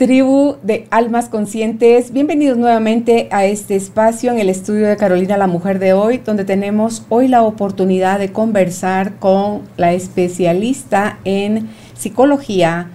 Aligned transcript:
Tribu 0.00 0.56
de 0.62 0.86
almas 0.90 1.28
conscientes. 1.28 2.10
Bienvenidos 2.10 2.56
nuevamente 2.56 3.28
a 3.30 3.44
este 3.44 3.76
espacio 3.76 4.32
en 4.32 4.38
el 4.38 4.48
estudio 4.48 4.88
de 4.88 4.96
Carolina 4.96 5.36
la 5.36 5.46
Mujer 5.46 5.78
de 5.78 5.92
hoy, 5.92 6.22
donde 6.24 6.46
tenemos 6.46 7.04
hoy 7.10 7.28
la 7.28 7.42
oportunidad 7.42 8.18
de 8.18 8.32
conversar 8.32 9.18
con 9.18 9.60
la 9.76 9.92
especialista 9.92 11.18
en 11.26 11.68
psicología, 11.92 12.88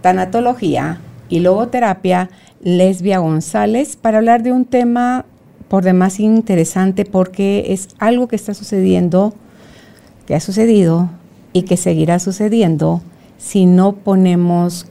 tanatología 0.00 1.00
y 1.28 1.38
logoterapia, 1.38 2.28
Lesbia 2.60 3.18
González, 3.20 3.94
para 3.94 4.18
hablar 4.18 4.42
de 4.42 4.50
un 4.50 4.64
tema 4.64 5.26
por 5.68 5.84
demás 5.84 6.18
interesante 6.18 7.04
porque 7.04 7.66
es 7.68 7.90
algo 8.00 8.26
que 8.26 8.34
está 8.34 8.52
sucediendo, 8.52 9.32
que 10.26 10.34
ha 10.34 10.40
sucedido 10.40 11.08
y 11.52 11.62
que 11.62 11.76
seguirá 11.76 12.18
sucediendo 12.18 13.00
si 13.38 13.64
no 13.64 13.92
ponemos 13.92 14.86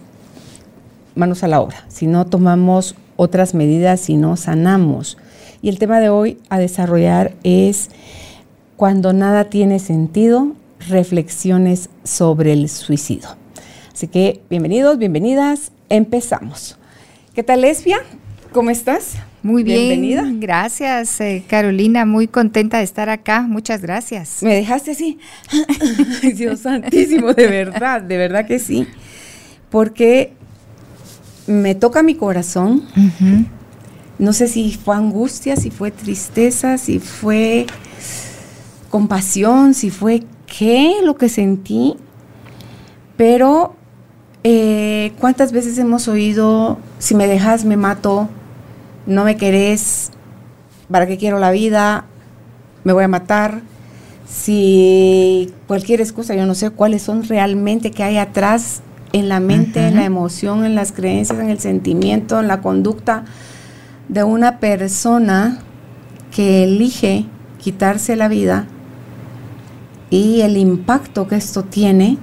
manos 1.18 1.44
a 1.44 1.48
la 1.48 1.60
obra, 1.60 1.86
si 1.90 2.08
no 2.08 2.26
tomamos 2.26 2.96
otras 3.16 3.54
medidas, 3.54 4.00
si 4.00 4.16
no 4.16 4.38
sanamos. 4.38 5.18
Y 5.62 5.70
el 5.70 5.80
tema 5.80 6.00
de 6.00 6.10
hoy 6.10 6.38
a 6.50 6.60
desarrollar 6.60 7.34
es 7.44 7.90
cuando 8.76 9.12
nada 9.12 9.46
tiene 9.46 9.80
sentido, 9.80 10.54
reflexiones 10.88 11.90
sobre 12.04 12.54
el 12.54 12.70
suicidio. 12.70 13.30
Así 13.92 14.08
que 14.08 14.42
bienvenidos, 14.50 14.98
bienvenidas, 15.00 15.72
empezamos. 15.90 16.78
¿Qué 17.34 17.42
tal, 17.42 17.62
Lesbia? 17.62 17.98
¿Cómo 18.52 18.70
estás? 18.70 19.16
Muy 19.42 19.64
bien. 19.64 19.80
Bienvenida. 19.80 20.24
Gracias, 20.34 21.20
eh, 21.22 21.44
Carolina. 21.48 22.06
Muy 22.06 22.28
contenta 22.28 22.78
de 22.78 22.84
estar 22.84 23.10
acá. 23.10 23.42
Muchas 23.42 23.82
gracias. 23.82 24.44
Me 24.44 24.56
dejaste 24.56 24.92
así. 24.92 25.20
Dios 26.36 26.62
santísimo, 26.62 27.34
de 27.34 27.48
verdad, 27.48 28.02
de 28.02 28.18
verdad 28.18 28.46
que 28.46 28.60
sí. 28.60 28.88
Porque 29.70 30.37
me 31.48 31.76
toca 31.76 32.04
mi 32.04 32.16
corazón. 32.16 32.84
No 34.20 34.34
sé 34.34 34.48
si 34.48 34.74
fue 34.74 34.96
angustia, 34.96 35.56
si 35.56 35.72
fue 35.72 35.92
tristeza, 35.92 36.78
si 36.78 37.00
fue 37.00 37.66
compasión, 38.90 39.74
si 39.74 39.90
fue 39.90 40.24
qué 40.46 40.96
lo 41.04 41.16
que 41.16 41.30
sentí. 41.30 41.96
Pero, 43.16 43.76
eh, 44.44 45.14
¿cuántas 45.20 45.52
veces 45.52 45.78
hemos 45.78 46.08
oído, 46.08 46.78
si 47.00 47.16
me 47.16 47.28
dejas, 47.28 47.66
me 47.66 47.78
mato, 47.78 48.30
no 49.06 49.24
me 49.24 49.38
querés, 49.38 50.12
¿para 50.92 51.08
qué 51.08 51.18
quiero 51.18 51.40
la 51.40 51.52
vida? 51.52 52.06
Me 52.84 52.94
voy 52.94 53.06
a 53.06 53.08
matar. 53.08 53.62
Si 54.28 55.54
cualquier 55.68 56.02
excusa, 56.02 56.36
yo 56.36 56.46
no 56.46 56.54
sé 56.54 56.70
cuáles 56.70 57.02
son 57.02 57.24
realmente 57.24 57.92
que 57.92 58.04
hay 58.04 58.18
atrás 58.18 58.82
en 59.14 59.30
la 59.30 59.40
mente, 59.40 59.88
en 59.88 59.96
la 59.96 60.06
emoción, 60.06 60.66
en 60.66 60.76
las 60.76 60.92
creencias, 60.92 61.40
en 61.40 61.50
el 61.50 61.60
sentimiento, 61.60 62.40
en 62.40 62.48
la 62.48 62.62
conducta 62.62 63.24
de 64.10 64.24
una 64.24 64.60
persona 64.60 65.60
que 66.32 66.64
elige 66.64 67.26
quitarse 67.60 68.16
la 68.16 68.28
vida 68.28 68.66
y 70.10 70.42
el 70.42 70.58
impacto 70.58 71.28
que 71.28 71.36
esto 71.36 71.64
tiene 71.64 72.18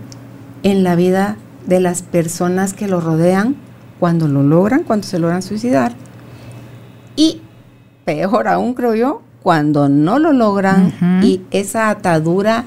en 0.62 0.84
la 0.84 0.96
vida 0.96 1.36
de 1.66 1.80
las 1.80 2.02
personas 2.02 2.72
que 2.72 2.88
lo 2.88 3.00
rodean 3.00 3.56
cuando 4.00 4.28
lo 4.28 4.42
logran, 4.42 4.82
cuando 4.84 5.06
se 5.06 5.18
logran 5.18 5.42
suicidar. 5.42 5.92
Y 7.16 7.40
peor 8.04 8.48
aún, 8.48 8.74
creo 8.74 8.94
yo, 8.94 9.22
cuando 9.42 9.88
no 9.88 10.18
lo 10.18 10.32
logran 10.32 11.20
y 11.22 11.42
esa 11.50 11.90
atadura 11.90 12.64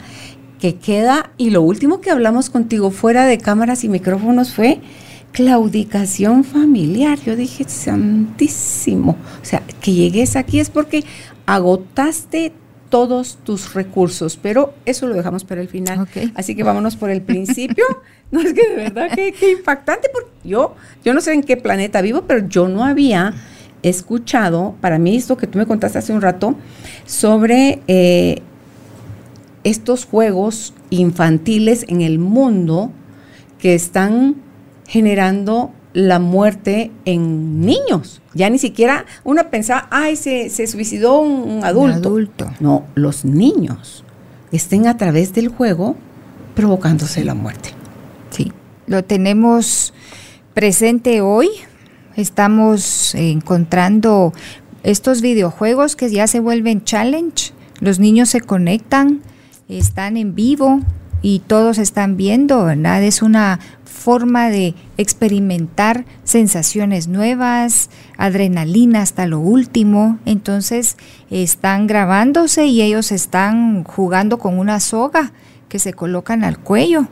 que 0.60 0.76
queda, 0.76 1.32
y 1.38 1.50
lo 1.50 1.62
último 1.62 2.02
que 2.02 2.12
hablamos 2.12 2.50
contigo 2.50 2.92
fuera 2.92 3.26
de 3.26 3.38
cámaras 3.38 3.84
y 3.84 3.90
micrófonos 3.90 4.54
fue 4.54 4.80
claudicación 5.32 6.44
familiar. 6.44 7.20
Yo 7.20 7.36
dije, 7.36 7.66
santísimo, 7.68 9.18
o 9.42 9.46
sea, 9.46 9.62
que 9.82 9.94
llegues 9.94 10.36
aquí 10.36 10.60
es 10.60 10.70
porque 10.70 11.04
agotaste 11.46 12.54
todos 12.90 13.38
tus 13.44 13.74
recursos, 13.74 14.38
pero 14.42 14.74
eso 14.86 15.08
lo 15.08 15.16
dejamos 15.16 15.44
para 15.44 15.62
el 15.62 15.68
final. 15.68 16.08
Así 16.36 16.56
que 16.56 16.64
vámonos 16.64 16.96
por 16.96 17.10
el 17.10 17.22
principio. 17.22 17.86
no 18.32 18.42
es 18.42 18.54
que 18.54 18.68
de 18.68 18.76
verdad 18.76 19.10
que, 19.12 19.52
impactante, 19.52 20.10
porque 20.12 20.30
yo, 20.44 20.76
yo 21.04 21.14
no 21.14 21.22
sé 21.22 21.34
en 21.34 21.44
qué 21.44 21.58
planeta 21.58 22.02
vivo, 22.02 22.24
pero 22.28 22.48
yo 22.48 22.68
no 22.68 22.84
había 22.84 23.34
escuchado, 23.84 24.76
para 24.82 24.98
mí 24.98 25.16
esto 25.16 25.38
que 25.38 25.48
tú 25.48 25.58
me 25.58 25.66
contaste 25.66 26.00
hace 26.00 26.14
un 26.14 26.22
rato, 26.22 26.56
sobre 27.06 27.82
eh, 27.88 28.42
estos 29.64 30.06
juegos 30.06 30.74
infantiles 30.90 31.86
en 31.88 32.02
el 32.02 32.20
mundo 32.20 32.92
que 33.60 33.76
están 33.76 34.36
generando 34.88 35.72
la 35.94 36.20
muerte 36.20 36.92
en 37.06 37.62
niños. 37.62 38.22
Ya 38.34 38.50
ni 38.50 38.60
siquiera 38.60 39.06
uno 39.24 39.50
pensaba, 39.50 39.88
ay, 39.90 40.16
se, 40.16 40.68
suicidó 40.68 41.20
un, 41.20 41.64
adulto. 41.64 42.10
adulto. 42.10 42.54
No, 42.60 42.86
los 42.96 43.26
niños 43.26 44.04
estén 44.52 44.88
a 44.88 44.98
través 44.98 45.34
del 45.34 45.48
juego 45.48 45.96
provocándose 46.56 47.24
la 47.24 47.34
muerte. 47.34 47.70
Sí, 48.30 48.52
lo 48.86 49.04
tenemos 49.04 49.94
presente 50.54 51.22
hoy. 51.22 51.50
Estamos 52.16 53.14
encontrando 53.16 54.34
estos 54.84 55.22
videojuegos 55.22 55.96
que 55.96 56.10
ya 56.10 56.28
se 56.28 56.40
vuelven 56.40 56.84
challenge. 56.84 57.54
Los 57.80 58.00
niños 58.00 58.30
se 58.30 58.42
conectan 58.42 59.22
están 59.70 60.18
en 60.18 60.36
vivo 60.36 60.82
y 61.22 61.40
todos 61.40 61.78
están 61.78 62.16
viendo, 62.16 62.66
¿verdad? 62.66 63.04
Es 63.04 63.22
una 63.22 63.60
forma 63.84 64.50
de 64.50 64.76
experimentar 64.98 66.06
sensaciones 66.24 67.08
nuevas, 67.08 67.90
adrenalina 68.18 69.02
hasta 69.02 69.26
lo 69.26 69.40
último. 69.40 70.20
Entonces 70.26 70.96
están 71.30 71.88
grabándose 71.88 72.68
y 72.68 72.82
ellos 72.82 73.12
están 73.12 73.84
jugando 73.84 74.38
con 74.38 74.60
una 74.60 74.80
soga 74.80 75.34
que 75.68 75.80
se 75.80 75.94
colocan 75.94 76.44
al 76.44 76.60
cuello 76.60 77.08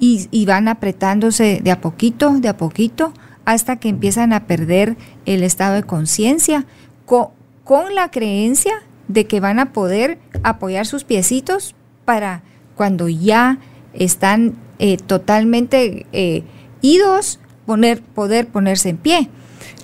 y, 0.00 0.46
van 0.46 0.66
apretándose 0.66 1.60
de 1.62 1.70
a 1.70 1.80
poquito, 1.82 2.30
de 2.40 2.48
a 2.48 2.56
poquito, 2.56 3.12
hasta 3.44 3.76
que 3.76 3.90
empiezan 3.90 4.32
a 4.32 4.46
perder 4.46 4.96
el 5.26 5.42
estado 5.42 5.74
de 5.74 5.82
conciencia 5.82 6.64
con, 7.04 7.28
con 7.64 7.94
la 7.94 8.10
creencia 8.10 8.72
de 9.08 9.26
que 9.26 9.40
van 9.40 9.58
a 9.58 9.72
poder 9.72 10.18
apoyar 10.42 10.86
sus 10.86 11.04
piecitos 11.04 11.74
para 12.04 12.42
cuando 12.74 13.08
ya 13.08 13.58
están 13.92 14.54
eh, 14.78 14.96
totalmente 14.96 16.06
eh, 16.12 16.42
idos, 16.80 17.38
poner, 17.66 18.02
poder 18.02 18.46
ponerse 18.46 18.88
en 18.88 18.96
pie. 18.96 19.28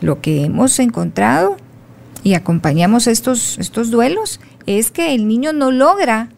Lo 0.01 0.21
que 0.21 0.45
hemos 0.45 0.79
encontrado 0.79 1.57
y 2.23 2.35
acompañamos 2.35 3.07
estos, 3.07 3.59
estos 3.59 3.91
duelos 3.91 4.41
es 4.67 4.91
que 4.91 5.15
el 5.15 5.29
niño 5.29 5.53
no 5.53 5.71
logra 5.71 6.29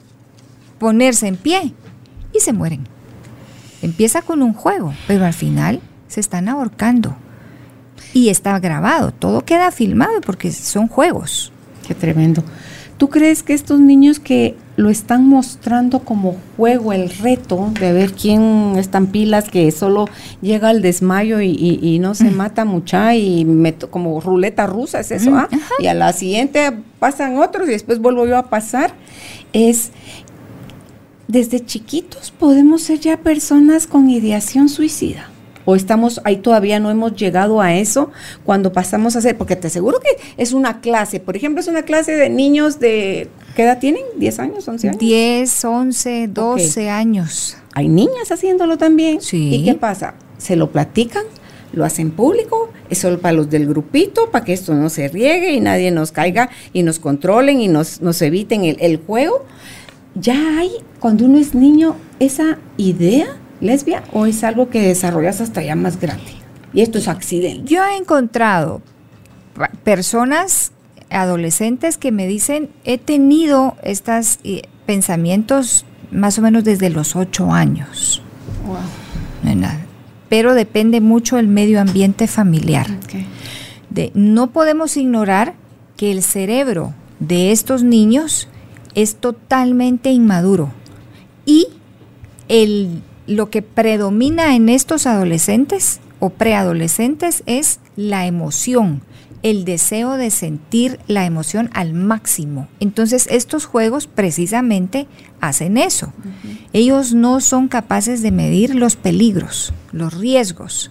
ponerse 0.78 1.26
en 1.28 1.36
pie 1.36 1.74
y 2.32 2.40
se 2.40 2.52
mueren. 2.52 2.84
Empieza 3.80 4.22
con 4.22 4.42
un 4.42 4.52
juego, 4.52 4.92
pero 5.06 5.24
al 5.24 5.32
final 5.32 5.80
se 6.08 6.20
están 6.20 6.48
ahorcando. 6.48 7.16
Y 8.12 8.30
está 8.30 8.58
grabado, 8.58 9.12
todo 9.12 9.44
queda 9.44 9.70
filmado 9.70 10.20
porque 10.20 10.50
son 10.52 10.88
juegos. 10.88 11.52
Qué 11.86 11.94
tremendo. 11.94 12.42
¿Tú 12.96 13.08
crees 13.08 13.42
que 13.42 13.54
estos 13.54 13.80
niños 13.80 14.18
que 14.18 14.56
lo 14.78 14.90
están 14.90 15.26
mostrando 15.26 16.04
como 16.04 16.36
juego, 16.56 16.92
el 16.92 17.10
reto 17.10 17.72
de 17.80 17.92
ver 17.92 18.12
quién 18.12 18.74
están 18.76 19.08
pilas, 19.08 19.50
que 19.50 19.68
solo 19.72 20.04
llega 20.40 20.68
al 20.68 20.82
desmayo 20.82 21.40
y, 21.40 21.98
no 21.98 22.14
se 22.14 22.30
mm. 22.30 22.36
mata 22.36 22.64
mucha 22.64 23.16
y 23.16 23.44
meto 23.44 23.90
como 23.90 24.20
ruleta 24.20 24.68
rusa, 24.68 25.00
es 25.00 25.10
eso, 25.10 25.32
mm, 25.32 25.36
¿ah? 25.36 25.48
Y 25.80 25.88
a 25.88 25.94
la 25.94 26.12
siguiente 26.12 26.72
pasan 27.00 27.38
otros 27.38 27.68
y 27.68 27.72
después 27.72 27.98
vuelvo 27.98 28.24
yo 28.28 28.36
a 28.36 28.50
pasar. 28.50 28.94
Es 29.52 29.90
desde 31.26 31.58
chiquitos 31.58 32.30
podemos 32.30 32.82
ser 32.82 33.00
ya 33.00 33.16
personas 33.16 33.88
con 33.88 34.08
ideación 34.08 34.68
suicida 34.68 35.28
o 35.70 35.76
estamos 35.76 36.18
ahí 36.24 36.38
todavía 36.38 36.80
no 36.80 36.90
hemos 36.90 37.14
llegado 37.14 37.60
a 37.60 37.74
eso 37.74 38.10
cuando 38.42 38.72
pasamos 38.72 39.16
a 39.16 39.18
hacer, 39.18 39.36
porque 39.36 39.54
te 39.54 39.66
aseguro 39.66 40.00
que 40.00 40.08
es 40.38 40.54
una 40.54 40.80
clase, 40.80 41.20
por 41.20 41.36
ejemplo, 41.36 41.60
es 41.60 41.68
una 41.68 41.82
clase 41.82 42.12
de 42.12 42.30
niños 42.30 42.80
de, 42.80 43.28
¿qué 43.54 43.64
edad 43.64 43.78
tienen? 43.78 44.02
¿10 44.18 44.38
años, 44.38 44.66
11 44.66 44.88
años? 44.88 44.98
10, 44.98 45.64
11, 45.66 46.28
12 46.28 46.88
años. 46.88 47.58
Hay 47.74 47.88
niñas 47.88 48.32
haciéndolo 48.32 48.78
también. 48.78 49.20
Sí. 49.20 49.56
¿Y 49.56 49.64
qué 49.66 49.74
pasa? 49.74 50.14
Se 50.38 50.56
lo 50.56 50.72
platican, 50.72 51.24
lo 51.74 51.84
hacen 51.84 52.12
público, 52.12 52.70
es 52.88 52.96
solo 52.96 53.20
para 53.20 53.34
los 53.34 53.50
del 53.50 53.66
grupito, 53.66 54.30
para 54.30 54.46
que 54.46 54.54
esto 54.54 54.72
no 54.72 54.88
se 54.88 55.08
riegue 55.08 55.52
y 55.52 55.60
nadie 55.60 55.90
nos 55.90 56.12
caiga 56.12 56.48
y 56.72 56.82
nos 56.82 56.98
controlen 56.98 57.60
y 57.60 57.68
nos, 57.68 58.00
nos 58.00 58.22
eviten 58.22 58.64
el, 58.64 58.78
el 58.80 58.96
juego. 58.96 59.44
Ya 60.14 60.60
hay, 60.60 60.70
cuando 60.98 61.26
uno 61.26 61.38
es 61.38 61.54
niño, 61.54 61.94
esa 62.20 62.56
idea 62.78 63.36
lesbia 63.60 64.04
o 64.12 64.26
es 64.26 64.44
algo 64.44 64.70
que 64.70 64.82
desarrollas 64.82 65.40
hasta 65.40 65.62
ya 65.62 65.76
más 65.76 66.00
grande? 66.00 66.32
Y 66.72 66.82
esto 66.82 66.98
es 66.98 67.08
accidente. 67.08 67.70
Yo 67.70 67.84
he 67.84 67.96
encontrado 67.96 68.82
personas, 69.84 70.72
adolescentes, 71.10 71.96
que 71.96 72.12
me 72.12 72.26
dicen, 72.26 72.70
he 72.84 72.98
tenido 72.98 73.76
estos 73.82 74.38
eh, 74.44 74.62
pensamientos 74.86 75.84
más 76.10 76.38
o 76.38 76.42
menos 76.42 76.64
desde 76.64 76.90
los 76.90 77.16
ocho 77.16 77.52
años. 77.52 78.22
Pero 80.28 80.54
depende 80.54 81.00
mucho 81.00 81.38
el 81.38 81.48
medio 81.48 81.80
ambiente 81.80 82.26
familiar. 82.26 82.86
De, 83.88 84.12
no 84.14 84.50
podemos 84.50 84.96
ignorar 84.96 85.54
que 85.96 86.10
el 86.10 86.22
cerebro 86.22 86.92
de 87.18 87.50
estos 87.50 87.82
niños 87.82 88.48
es 88.94 89.16
totalmente 89.16 90.10
inmaduro 90.10 90.70
y 91.46 91.68
el, 92.48 93.02
lo 93.28 93.50
que 93.50 93.62
predomina 93.62 94.56
en 94.56 94.68
estos 94.68 95.06
adolescentes 95.06 96.00
o 96.18 96.30
preadolescentes 96.30 97.42
es 97.46 97.78
la 97.94 98.26
emoción, 98.26 99.02
el 99.42 99.64
deseo 99.64 100.14
de 100.14 100.30
sentir 100.30 100.98
la 101.06 101.26
emoción 101.26 101.70
al 101.74 101.92
máximo. 101.92 102.68
Entonces 102.80 103.28
estos 103.30 103.66
juegos 103.66 104.06
precisamente 104.06 105.06
hacen 105.40 105.76
eso. 105.76 106.12
Ellos 106.72 107.14
no 107.14 107.40
son 107.40 107.68
capaces 107.68 108.22
de 108.22 108.32
medir 108.32 108.74
los 108.74 108.96
peligros, 108.96 109.72
los 109.92 110.14
riesgos, 110.14 110.90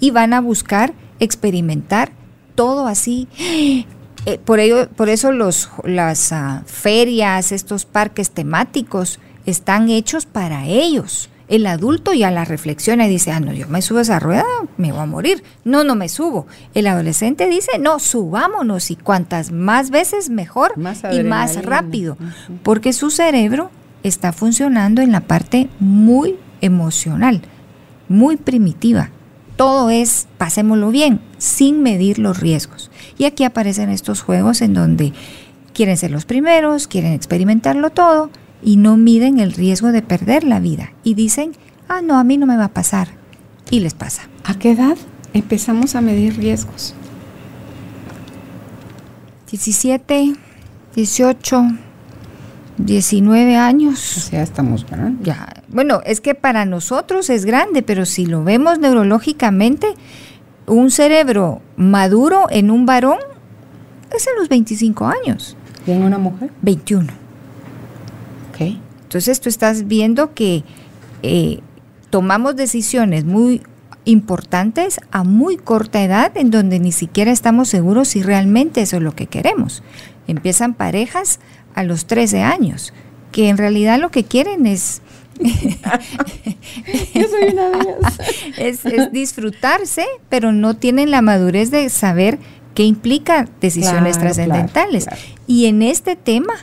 y 0.00 0.12
van 0.12 0.32
a 0.32 0.40
buscar 0.40 0.94
experimentar 1.18 2.12
todo 2.54 2.86
así. 2.86 3.28
Eh, 4.26 4.38
por, 4.44 4.58
ello, 4.58 4.88
por 4.90 5.08
eso 5.08 5.32
los, 5.32 5.70
las 5.84 6.32
ah, 6.32 6.62
ferias, 6.66 7.52
estos 7.52 7.84
parques 7.84 8.30
temáticos, 8.30 9.20
están 9.46 9.88
hechos 9.88 10.26
para 10.26 10.66
ellos 10.66 11.30
el 11.48 11.66
adulto 11.66 12.12
ya 12.12 12.30
la 12.30 12.44
reflexiona 12.44 13.06
y 13.06 13.10
dice, 13.10 13.32
ah, 13.32 13.40
no, 13.40 13.52
yo 13.52 13.66
me 13.68 13.82
subo 13.82 13.98
a 13.98 14.02
esa 14.02 14.18
rueda, 14.18 14.44
me 14.76 14.92
voy 14.92 15.00
a 15.00 15.06
morir. 15.06 15.42
No, 15.64 15.82
no 15.82 15.94
me 15.94 16.08
subo. 16.08 16.46
El 16.74 16.86
adolescente 16.86 17.48
dice, 17.48 17.78
no, 17.78 17.98
subámonos 17.98 18.90
y 18.90 18.96
cuantas 18.96 19.50
más 19.50 19.90
veces 19.90 20.28
mejor 20.28 20.74
y 21.10 21.22
más 21.22 21.64
rápido, 21.64 22.16
porque 22.62 22.92
su 22.92 23.10
cerebro 23.10 23.70
está 24.02 24.32
funcionando 24.32 25.00
en 25.02 25.10
la 25.10 25.20
parte 25.20 25.68
muy 25.80 26.36
emocional, 26.60 27.42
muy 28.08 28.36
primitiva. 28.36 29.10
Todo 29.56 29.90
es, 29.90 30.28
pasémoslo 30.38 30.90
bien, 30.90 31.20
sin 31.38 31.82
medir 31.82 32.18
los 32.18 32.38
riesgos. 32.38 32.90
Y 33.16 33.24
aquí 33.24 33.44
aparecen 33.44 33.90
estos 33.90 34.20
juegos 34.20 34.60
en 34.60 34.74
donde 34.74 35.12
quieren 35.72 35.96
ser 35.96 36.10
los 36.10 36.26
primeros, 36.26 36.86
quieren 36.86 37.12
experimentarlo 37.12 37.90
todo, 37.90 38.30
y 38.62 38.76
no 38.76 38.96
miden 38.96 39.38
el 39.38 39.52
riesgo 39.52 39.92
de 39.92 40.02
perder 40.02 40.44
la 40.44 40.60
vida 40.60 40.92
y 41.04 41.14
dicen, 41.14 41.52
ah, 41.88 42.02
no, 42.02 42.18
a 42.18 42.24
mí 42.24 42.38
no 42.38 42.46
me 42.46 42.56
va 42.56 42.66
a 42.66 42.74
pasar. 42.74 43.08
Y 43.70 43.80
les 43.80 43.94
pasa. 43.94 44.22
¿A 44.44 44.58
qué 44.58 44.72
edad 44.72 44.96
empezamos 45.34 45.94
a 45.94 46.00
medir 46.00 46.36
riesgos? 46.36 46.94
17, 49.50 50.34
18, 50.94 51.62
19 52.78 53.56
años. 53.56 54.16
O 54.16 54.20
sea, 54.20 54.42
estamos 54.42 54.86
grandes. 54.86 55.26
Ya. 55.26 55.62
Bueno, 55.68 56.00
es 56.04 56.20
que 56.20 56.34
para 56.34 56.64
nosotros 56.64 57.30
es 57.30 57.44
grande, 57.44 57.82
pero 57.82 58.06
si 58.06 58.26
lo 58.26 58.44
vemos 58.44 58.78
neurológicamente, 58.78 59.94
un 60.66 60.90
cerebro 60.90 61.60
maduro 61.76 62.46
en 62.50 62.70
un 62.70 62.86
varón 62.86 63.18
es 64.14 64.26
a 64.28 64.38
los 64.38 64.48
25 64.48 65.06
años. 65.06 65.56
¿Y 65.86 65.92
en 65.92 66.02
una 66.02 66.18
mujer? 66.18 66.50
21. 66.62 67.27
Entonces 68.60 69.40
tú 69.40 69.48
estás 69.48 69.86
viendo 69.86 70.34
que 70.34 70.64
eh, 71.22 71.60
tomamos 72.10 72.56
decisiones 72.56 73.24
muy 73.24 73.62
importantes 74.04 75.00
a 75.10 75.22
muy 75.24 75.56
corta 75.56 76.02
edad 76.02 76.36
en 76.36 76.50
donde 76.50 76.78
ni 76.78 76.92
siquiera 76.92 77.30
estamos 77.30 77.68
seguros 77.68 78.08
si 78.08 78.22
realmente 78.22 78.80
eso 78.80 78.96
es 78.96 79.02
lo 79.02 79.14
que 79.14 79.26
queremos. 79.26 79.82
Empiezan 80.26 80.74
parejas 80.74 81.40
a 81.74 81.82
los 81.82 82.06
13 82.06 82.42
años, 82.42 82.92
que 83.32 83.48
en 83.48 83.58
realidad 83.58 83.98
lo 83.98 84.10
que 84.10 84.24
quieren 84.24 84.66
es... 84.66 85.02
es, 88.56 89.12
disfrutarse, 89.12 90.06
pero 90.28 90.52
no 90.52 90.74
tienen 90.76 91.10
la 91.10 91.22
madurez 91.22 91.70
de 91.70 91.88
saber 91.90 92.38
qué 92.74 92.84
implica 92.84 93.48
decisiones 93.60 94.18
trascendentales. 94.18 95.06
Y 95.46 95.66
en 95.66 95.82
este 95.82 96.16
tema, 96.16 96.54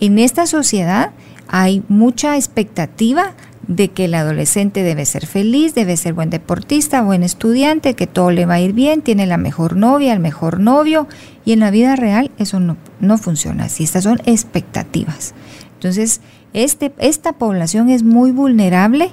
en 0.00 0.18
esta 0.18 0.46
sociedad, 0.46 1.12
hay 1.48 1.82
mucha 1.88 2.36
expectativa 2.36 3.34
de 3.66 3.88
que 3.88 4.04
el 4.04 4.14
adolescente 4.14 4.82
debe 4.82 5.04
ser 5.04 5.26
feliz, 5.26 5.74
debe 5.74 5.96
ser 5.96 6.14
buen 6.14 6.30
deportista, 6.30 7.02
buen 7.02 7.22
estudiante, 7.22 7.94
que 7.94 8.06
todo 8.06 8.30
le 8.30 8.46
va 8.46 8.54
a 8.54 8.60
ir 8.60 8.72
bien, 8.72 9.02
tiene 9.02 9.26
la 9.26 9.38
mejor 9.38 9.76
novia, 9.76 10.12
el 10.12 10.20
mejor 10.20 10.60
novio, 10.60 11.08
y 11.44 11.52
en 11.52 11.60
la 11.60 11.70
vida 11.70 11.96
real 11.96 12.30
eso 12.38 12.60
no, 12.60 13.18
funciona 13.18 13.64
así, 13.64 13.84
estas 13.84 14.04
son 14.04 14.20
expectativas. 14.24 15.34
Entonces, 15.74 16.20
este, 16.52 16.92
esta 16.98 17.32
población 17.32 17.88
es 17.88 18.02
muy 18.02 18.30
vulnerable 18.30 19.10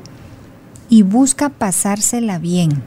y 0.87 1.01
busca 1.01 1.49
pasársela 1.49 2.37
bien. 2.37 2.83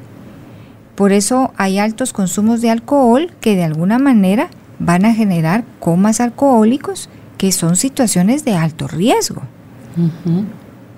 Por 0.94 1.12
eso 1.12 1.52
hay 1.56 1.78
altos 1.78 2.12
consumos 2.12 2.60
de 2.60 2.70
alcohol 2.70 3.32
que 3.40 3.56
de 3.56 3.64
alguna 3.64 3.98
manera 3.98 4.48
van 4.78 5.04
a 5.04 5.14
generar 5.14 5.64
comas 5.80 6.20
alcohólicos 6.20 7.10
que 7.38 7.52
son 7.52 7.76
situaciones 7.76 8.44
de 8.44 8.54
alto 8.54 8.88
riesgo, 8.88 9.42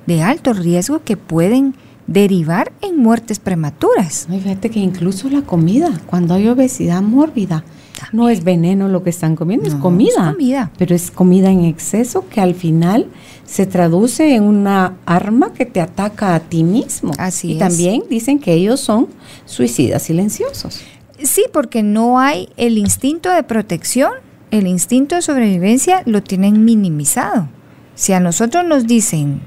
de 0.07 0.23
alto 0.23 0.53
riesgo 0.53 1.03
que 1.03 1.17
pueden 1.17 1.75
derivar 2.07 2.73
en 2.81 2.97
muertes 2.97 3.39
prematuras. 3.39 4.27
fíjate 4.29 4.71
que 4.71 4.81
incluso 4.81 5.29
la 5.29 5.43
comida, 5.43 6.01
cuando 6.07 6.35
hay 6.35 6.49
obesidad 6.49 7.03
mórbida, 7.03 7.65
no 8.13 8.29
es 8.29 8.45
veneno 8.45 8.89
lo 8.89 9.03
que 9.03 9.11
están 9.11 9.37
comiendo, 9.37 9.69
es, 9.69 9.75
comida, 9.75 10.33
comida. 10.33 10.71
Pero 10.79 10.95
es 10.95 11.11
comida 11.11 11.51
en 11.51 11.65
exceso 11.65 12.25
que 12.29 12.41
al 12.41 12.55
final 12.55 13.07
se 13.45 13.67
traduce 13.67 14.35
en 14.35 14.45
una 14.45 14.97
arma 15.05 15.53
que 15.53 15.67
te 15.67 15.81
ataca 15.81 16.35
a 16.35 16.41
ti 16.41 16.65
mismo. 16.65 17.13
Así 17.19 17.53
y 17.53 17.59
también 17.59 18.05
dicen 18.09 18.39
que 18.39 18.55
ellos 18.55 18.81
son 18.81 19.09
suicidas 19.45 20.05
silenciosos. 20.05 20.81
Sí, 21.23 21.45
porque 21.53 21.83
no 21.83 22.21
hay 22.21 22.49
el 22.57 22.79
instinto 22.79 23.31
de 23.31 23.43
protección 23.43 24.13
el 24.51 24.67
instinto 24.67 25.15
de 25.15 25.23
sobrevivencia 25.23 26.03
lo 26.07 26.23
tienen 26.23 26.65
minimizado. 26.65 27.49
Si 27.95 28.13
a 28.13 28.21
nosotros 28.21 28.65
nos 28.65 28.87
dicen 28.87 29.41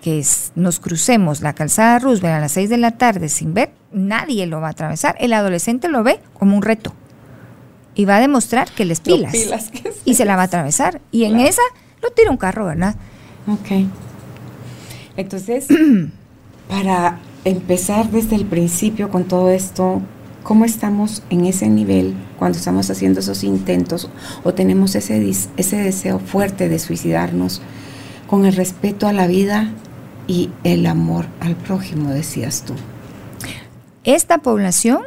que 0.00 0.24
nos 0.54 0.80
crucemos 0.80 1.40
la 1.40 1.54
calzada 1.54 1.98
Roosevelt 1.98 2.34
a 2.34 2.40
las 2.40 2.52
6 2.52 2.70
de 2.70 2.76
la 2.78 2.92
tarde 2.92 3.28
sin 3.28 3.54
ver, 3.54 3.72
nadie 3.92 4.46
lo 4.46 4.60
va 4.60 4.68
a 4.68 4.70
atravesar. 4.70 5.16
El 5.18 5.32
adolescente 5.32 5.88
lo 5.88 6.02
ve 6.02 6.20
como 6.34 6.56
un 6.56 6.62
reto 6.62 6.94
y 7.94 8.04
va 8.04 8.16
a 8.16 8.20
demostrar 8.20 8.70
que 8.70 8.84
les 8.84 9.00
pilas, 9.00 9.32
pilas 9.32 9.70
y 10.04 10.14
se 10.14 10.24
la 10.24 10.36
va 10.36 10.42
a 10.42 10.46
atravesar. 10.46 11.00
Y 11.10 11.24
en 11.24 11.40
esa 11.40 11.62
lo 12.02 12.10
tira 12.10 12.30
un 12.30 12.36
carro, 12.36 12.66
¿verdad? 12.66 12.96
Ok. 13.46 13.86
Entonces, 15.16 15.68
para 16.68 17.20
empezar 17.44 18.10
desde 18.10 18.36
el 18.36 18.46
principio 18.46 19.10
con 19.10 19.24
todo 19.24 19.50
esto, 19.50 20.02
¿Cómo 20.44 20.66
estamos 20.66 21.22
en 21.30 21.46
ese 21.46 21.70
nivel 21.70 22.14
cuando 22.38 22.58
estamos 22.58 22.90
haciendo 22.90 23.20
esos 23.20 23.44
intentos 23.44 24.10
o 24.44 24.52
tenemos 24.52 24.94
ese, 24.94 25.26
ese 25.56 25.76
deseo 25.76 26.18
fuerte 26.18 26.68
de 26.68 26.78
suicidarnos 26.78 27.62
con 28.28 28.44
el 28.44 28.54
respeto 28.54 29.06
a 29.06 29.14
la 29.14 29.26
vida 29.26 29.70
y 30.26 30.50
el 30.62 30.84
amor 30.84 31.24
al 31.40 31.56
prójimo, 31.56 32.10
decías 32.10 32.62
tú? 32.66 32.74
Esta 34.04 34.36
población 34.36 35.00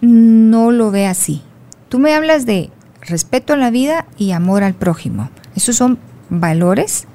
no 0.00 0.70
lo 0.70 0.92
ve 0.92 1.08
así. 1.08 1.42
Tú 1.88 1.98
me 1.98 2.14
hablas 2.14 2.46
de 2.46 2.70
respeto 3.00 3.54
a 3.54 3.56
la 3.56 3.70
vida 3.70 4.06
y 4.16 4.30
amor 4.30 4.62
al 4.62 4.74
prójimo. 4.74 5.28
Esos 5.56 5.74
son 5.74 5.98
valores 6.30 7.08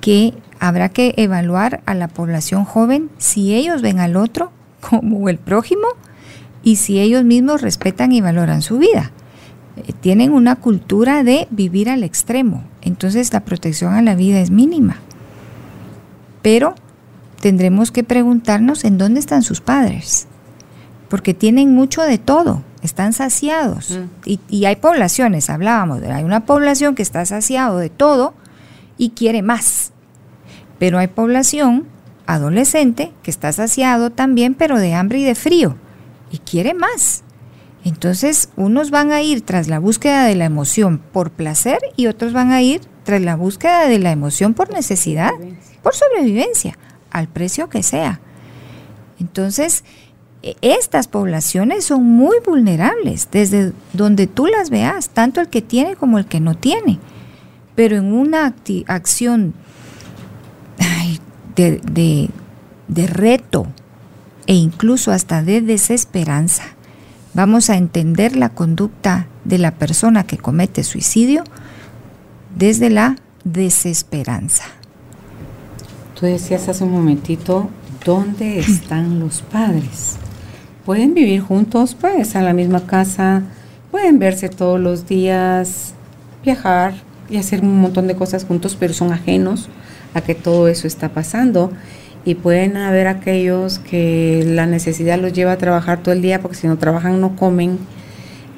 que 0.00 0.34
habrá 0.60 0.88
que 0.88 1.14
evaluar 1.16 1.82
a 1.84 1.94
la 1.94 2.06
población 2.06 2.64
joven 2.64 3.10
si 3.18 3.54
ellos 3.56 3.82
ven 3.82 3.98
al 3.98 4.14
otro 4.16 4.52
como 4.88 5.28
el 5.28 5.38
prójimo 5.38 5.88
y 6.62 6.76
si 6.76 7.00
ellos 7.00 7.24
mismos 7.24 7.60
respetan 7.60 8.12
y 8.12 8.20
valoran 8.20 8.62
su 8.62 8.78
vida. 8.78 9.10
Eh, 9.76 9.92
tienen 10.00 10.32
una 10.32 10.56
cultura 10.56 11.24
de 11.24 11.48
vivir 11.50 11.88
al 11.90 12.04
extremo, 12.04 12.64
entonces 12.82 13.32
la 13.32 13.40
protección 13.40 13.94
a 13.94 14.02
la 14.02 14.14
vida 14.14 14.40
es 14.40 14.50
mínima. 14.50 14.96
Pero 16.42 16.74
tendremos 17.40 17.90
que 17.90 18.04
preguntarnos 18.04 18.84
en 18.84 18.98
dónde 18.98 19.20
están 19.20 19.42
sus 19.42 19.60
padres, 19.60 20.26
porque 21.08 21.34
tienen 21.34 21.74
mucho 21.74 22.02
de 22.02 22.18
todo, 22.18 22.62
están 22.82 23.12
saciados. 23.12 23.90
Mm. 23.90 24.28
Y, 24.28 24.40
y, 24.48 24.64
hay 24.66 24.76
poblaciones, 24.76 25.50
hablábamos, 25.50 26.00
de, 26.00 26.12
hay 26.12 26.24
una 26.24 26.46
población 26.46 26.94
que 26.94 27.02
está 27.02 27.24
saciado 27.26 27.78
de 27.78 27.90
todo 27.90 28.34
y 28.98 29.10
quiere 29.10 29.42
más. 29.42 29.92
Pero 30.78 30.98
hay 30.98 31.06
población 31.06 31.86
adolescente 32.26 33.12
que 33.22 33.30
está 33.30 33.52
saciado 33.52 34.10
también, 34.10 34.54
pero 34.54 34.78
de 34.78 34.94
hambre 34.94 35.20
y 35.20 35.24
de 35.24 35.34
frío 35.34 35.76
y 36.32 36.38
quiere 36.38 36.74
más. 36.74 37.22
Entonces, 37.84 38.48
unos 38.56 38.90
van 38.90 39.12
a 39.12 39.22
ir 39.22 39.42
tras 39.42 39.68
la 39.68 39.78
búsqueda 39.78 40.24
de 40.24 40.34
la 40.34 40.44
emoción 40.44 40.98
por 40.98 41.30
placer 41.30 41.78
y 41.96 42.06
otros 42.06 42.32
van 42.32 42.52
a 42.52 42.62
ir 42.62 42.80
tras 43.04 43.20
la 43.20 43.36
búsqueda 43.36 43.88
de 43.88 43.98
la 43.98 44.12
emoción 44.12 44.54
por 44.54 44.72
necesidad, 44.72 45.32
por 45.82 45.94
sobrevivencia. 45.94 46.78
al 47.10 47.28
precio 47.28 47.68
que 47.68 47.82
sea. 47.82 48.20
Entonces, 49.20 49.84
e, 50.42 50.56
estas 50.62 51.08
poblaciones 51.08 51.84
son 51.84 52.04
muy 52.04 52.38
vulnerables 52.42 53.28
desde 53.30 53.74
donde 53.92 54.26
tú 54.26 54.46
las 54.46 54.70
veas, 54.70 55.10
tanto 55.10 55.42
el 55.42 55.48
que 55.48 55.60
tiene 55.60 55.94
como 55.94 56.16
el 56.18 56.24
que 56.24 56.40
no 56.40 56.56
tiene. 56.56 56.98
Pero 57.74 57.96
en 57.96 58.14
una 58.14 58.54
acción 58.86 59.52
de, 61.54 62.30
de 62.88 63.06
reto 63.06 63.66
e 64.46 64.54
incluso 64.54 65.12
hasta 65.12 65.42
de 65.42 65.60
desesperanza, 65.60 66.64
vamos 67.34 67.70
a 67.70 67.76
entender 67.76 68.36
la 68.36 68.50
conducta 68.50 69.26
de 69.44 69.58
la 69.58 69.72
persona 69.72 70.24
que 70.24 70.38
comete 70.38 70.84
suicidio 70.84 71.44
desde 72.56 72.90
la 72.90 73.16
desesperanza. 73.44 74.64
Tú 76.18 76.26
decías 76.26 76.68
hace 76.68 76.84
un 76.84 76.92
momentito, 76.92 77.70
¿dónde 78.04 78.58
están 78.60 79.18
los 79.18 79.42
padres? 79.42 80.16
Pueden 80.84 81.14
vivir 81.14 81.40
juntos, 81.40 81.96
pues, 81.98 82.34
en 82.34 82.44
la 82.44 82.52
misma 82.52 82.86
casa, 82.86 83.42
pueden 83.90 84.18
verse 84.18 84.48
todos 84.48 84.80
los 84.80 85.06
días, 85.06 85.94
viajar 86.44 86.94
y 87.30 87.36
hacer 87.36 87.62
un 87.62 87.80
montón 87.80 88.08
de 88.08 88.16
cosas 88.16 88.44
juntos, 88.44 88.76
pero 88.78 88.92
son 88.92 89.12
ajenos 89.12 89.68
a 90.14 90.20
que 90.20 90.34
todo 90.34 90.68
eso 90.68 90.86
está 90.86 91.08
pasando. 91.10 91.72
Y 92.24 92.36
pueden 92.36 92.76
haber 92.76 93.08
aquellos 93.08 93.78
que 93.78 94.44
la 94.46 94.66
necesidad 94.66 95.18
los 95.18 95.32
lleva 95.32 95.52
a 95.52 95.58
trabajar 95.58 96.02
todo 96.02 96.14
el 96.14 96.22
día 96.22 96.40
porque 96.40 96.56
si 96.56 96.66
no 96.66 96.78
trabajan 96.78 97.20
no 97.20 97.36
comen. 97.36 97.78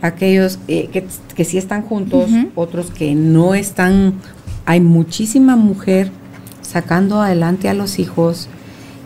Aquellos 0.03 0.59
eh, 0.69 0.89
que, 0.93 1.07
que, 1.35 1.45
sí 1.47 1.57
están 1.57 1.81
juntos, 1.83 2.29
otros 2.55 2.91
que 2.91 3.15
no 3.15 3.55
están. 3.55 4.15
Hay 4.67 4.81
muchísima 4.81 5.57
mujer 5.57 6.11
sacando 6.61 7.23
adelante 7.23 7.71
a 7.71 7.75
los 7.75 7.99
hijos. 7.99 8.49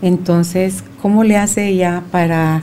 Entonces, 0.02 0.82
¿cómo 1.00 1.22
le 1.22 1.36
hace 1.36 1.68
ella 1.68 2.02
para 2.10 2.62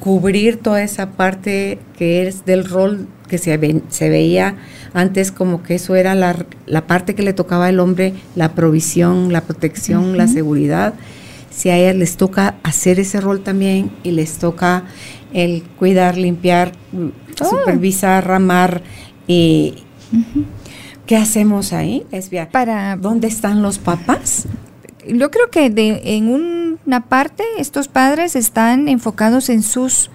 cubrir 0.00 0.56
toda 0.56 0.82
esa 0.82 1.10
parte 1.10 1.78
que 1.96 2.26
es 2.26 2.44
del 2.44 2.64
rol 2.64 3.06
que 3.28 3.38
se, 3.38 3.82
se 3.88 4.08
veía 4.08 4.56
antes 4.94 5.30
como 5.30 5.62
que 5.62 5.76
eso 5.76 5.94
era 5.94 6.14
la, 6.14 6.46
la, 6.66 6.86
parte 6.86 7.14
que 7.14 7.22
le 7.22 7.32
tocaba 7.32 7.66
al 7.66 7.78
hombre, 7.78 8.14
la 8.34 8.54
provisión, 8.54 9.32
la 9.32 9.42
protección, 9.42 10.16
la 10.16 10.26
seguridad? 10.26 10.94
Si 11.60 11.68
a 11.68 11.76
ellas 11.76 11.94
les 11.94 12.16
toca 12.16 12.54
hacer 12.62 12.98
ese 12.98 13.20
rol 13.20 13.42
también 13.42 13.90
y 14.02 14.12
les 14.12 14.38
toca 14.38 14.84
el 15.34 15.62
cuidar, 15.62 16.16
limpiar, 16.16 16.72
supervisar, 17.34 18.26
ramar. 18.26 18.82
¿Qué 19.26 21.16
hacemos 21.18 21.74
ahí, 21.74 22.06
Para, 22.50 22.96
¿Dónde 22.96 23.28
están 23.28 23.60
los 23.60 23.76
papás? 23.76 24.46
Yo 25.06 25.30
creo 25.30 25.50
que 25.50 25.68
de, 25.68 26.00
en 26.16 26.30
una 26.30 27.04
parte 27.04 27.44
estos 27.58 27.88
padres 27.88 28.36
están 28.36 28.88
enfocados 28.88 29.50
en 29.50 29.62
sus, 29.62 30.10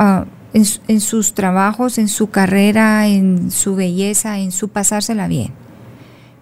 uh, 0.00 0.24
en, 0.52 1.00
sus 1.00 1.34
trabajos, 1.34 1.96
en 1.98 2.08
su 2.08 2.30
carrera, 2.30 3.06
en 3.06 3.52
su 3.52 3.76
belleza, 3.76 4.40
en 4.40 4.50
su 4.50 4.68
pasársela 4.68 5.28
bien. 5.28 5.52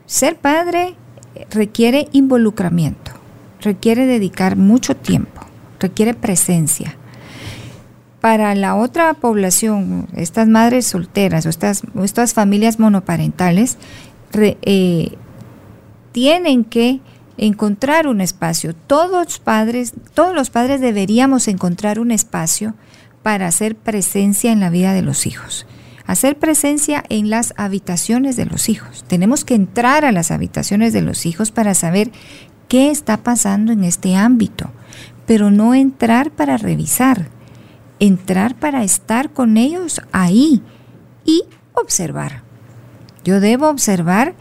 Ser 0.07 0.37
padre 0.37 0.95
requiere 1.51 2.09
involucramiento, 2.13 3.20
requiere 3.63 4.07
dedicar 4.07 4.57
mucho 4.57 4.97
tiempo, 4.97 5.43
requiere 5.79 6.15
presencia 6.15 6.97
para 8.21 8.55
la 8.55 8.77
otra 8.77 9.15
población, 9.15 10.07
estas 10.15 10.47
madres 10.47 10.87
solteras 10.87 11.47
o 11.47 11.49
estas, 11.49 11.83
estas 12.05 12.35
familias 12.35 12.79
monoparentales, 12.79 13.79
eh, 14.35 15.17
tienen 16.13 16.65
que 16.65 17.01
encontrar 17.39 18.07
un 18.07 18.21
espacio. 18.21 18.75
Todos 18.75 19.39
padres, 19.39 19.95
todos 20.13 20.35
los 20.35 20.51
padres 20.51 20.81
deberíamos 20.81 21.49
encontrar 21.49 21.99
un 21.99 22.11
espacio 22.11 22.75
para 23.23 23.47
hacer 23.47 23.75
presencia 23.75 24.53
en 24.53 24.61
la 24.61 24.71
vida 24.71 24.93
de 24.93 25.03
los 25.03 25.27
hijos. 25.27 25.67
Hacer 26.07 26.39
presencia 26.39 27.05
en 27.09 27.31
las 27.31 27.55
habitaciones 27.57 28.37
de 28.37 28.45
los 28.45 28.69
hijos. 28.69 29.05
Tenemos 29.07 29.45
que 29.45 29.55
entrar 29.55 30.05
a 30.05 30.13
las 30.13 30.31
habitaciones 30.31 30.93
de 30.93 31.03
los 31.03 31.25
hijos 31.25 31.53
para 31.53 31.73
saber 31.75 32.11
qué 32.71 32.91
está 32.91 33.19
pasando 33.19 33.73
en 33.73 33.85
este 33.85 34.17
ámbito, 34.17 34.71
pero 35.27 35.51
no 35.51 35.75
entrar 35.75 36.31
para 36.31 36.57
revisar 36.57 37.29
entrar 38.01 38.57
para 38.57 38.83
estar 38.83 39.31
con 39.31 39.57
ellos 39.57 40.01
ahí 40.11 40.63
y 41.25 41.45
observar. 41.75 42.43
Yo 43.23 43.39
debo 43.39 43.69
observar 43.69 44.35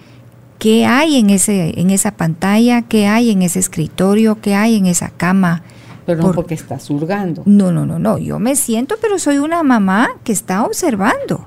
qué 0.57 0.85
hay 0.85 1.17
en, 1.17 1.29
ese, 1.29 1.79
en 1.79 1.91
esa 1.91 2.11
pantalla, 2.11 2.81
qué 2.81 3.05
hay 3.05 3.29
en 3.29 3.43
ese 3.43 3.59
escritorio, 3.59 4.39
qué 4.41 4.55
hay 4.55 4.77
en 4.77 4.87
esa 4.87 5.09
cama. 5.09 5.61
Pero 6.05 6.23
no 6.23 6.31
porque 6.31 6.55
estás 6.55 6.89
hurgando. 6.89 7.43
No, 7.45 7.71
no, 7.71 7.85
no, 7.85 7.99
no. 7.99 8.17
Yo 8.17 8.39
me 8.39 8.55
siento, 8.55 8.95
pero 8.99 9.19
soy 9.19 9.37
una 9.37 9.61
mamá 9.61 10.09
que 10.23 10.31
está 10.31 10.63
observando 10.63 11.45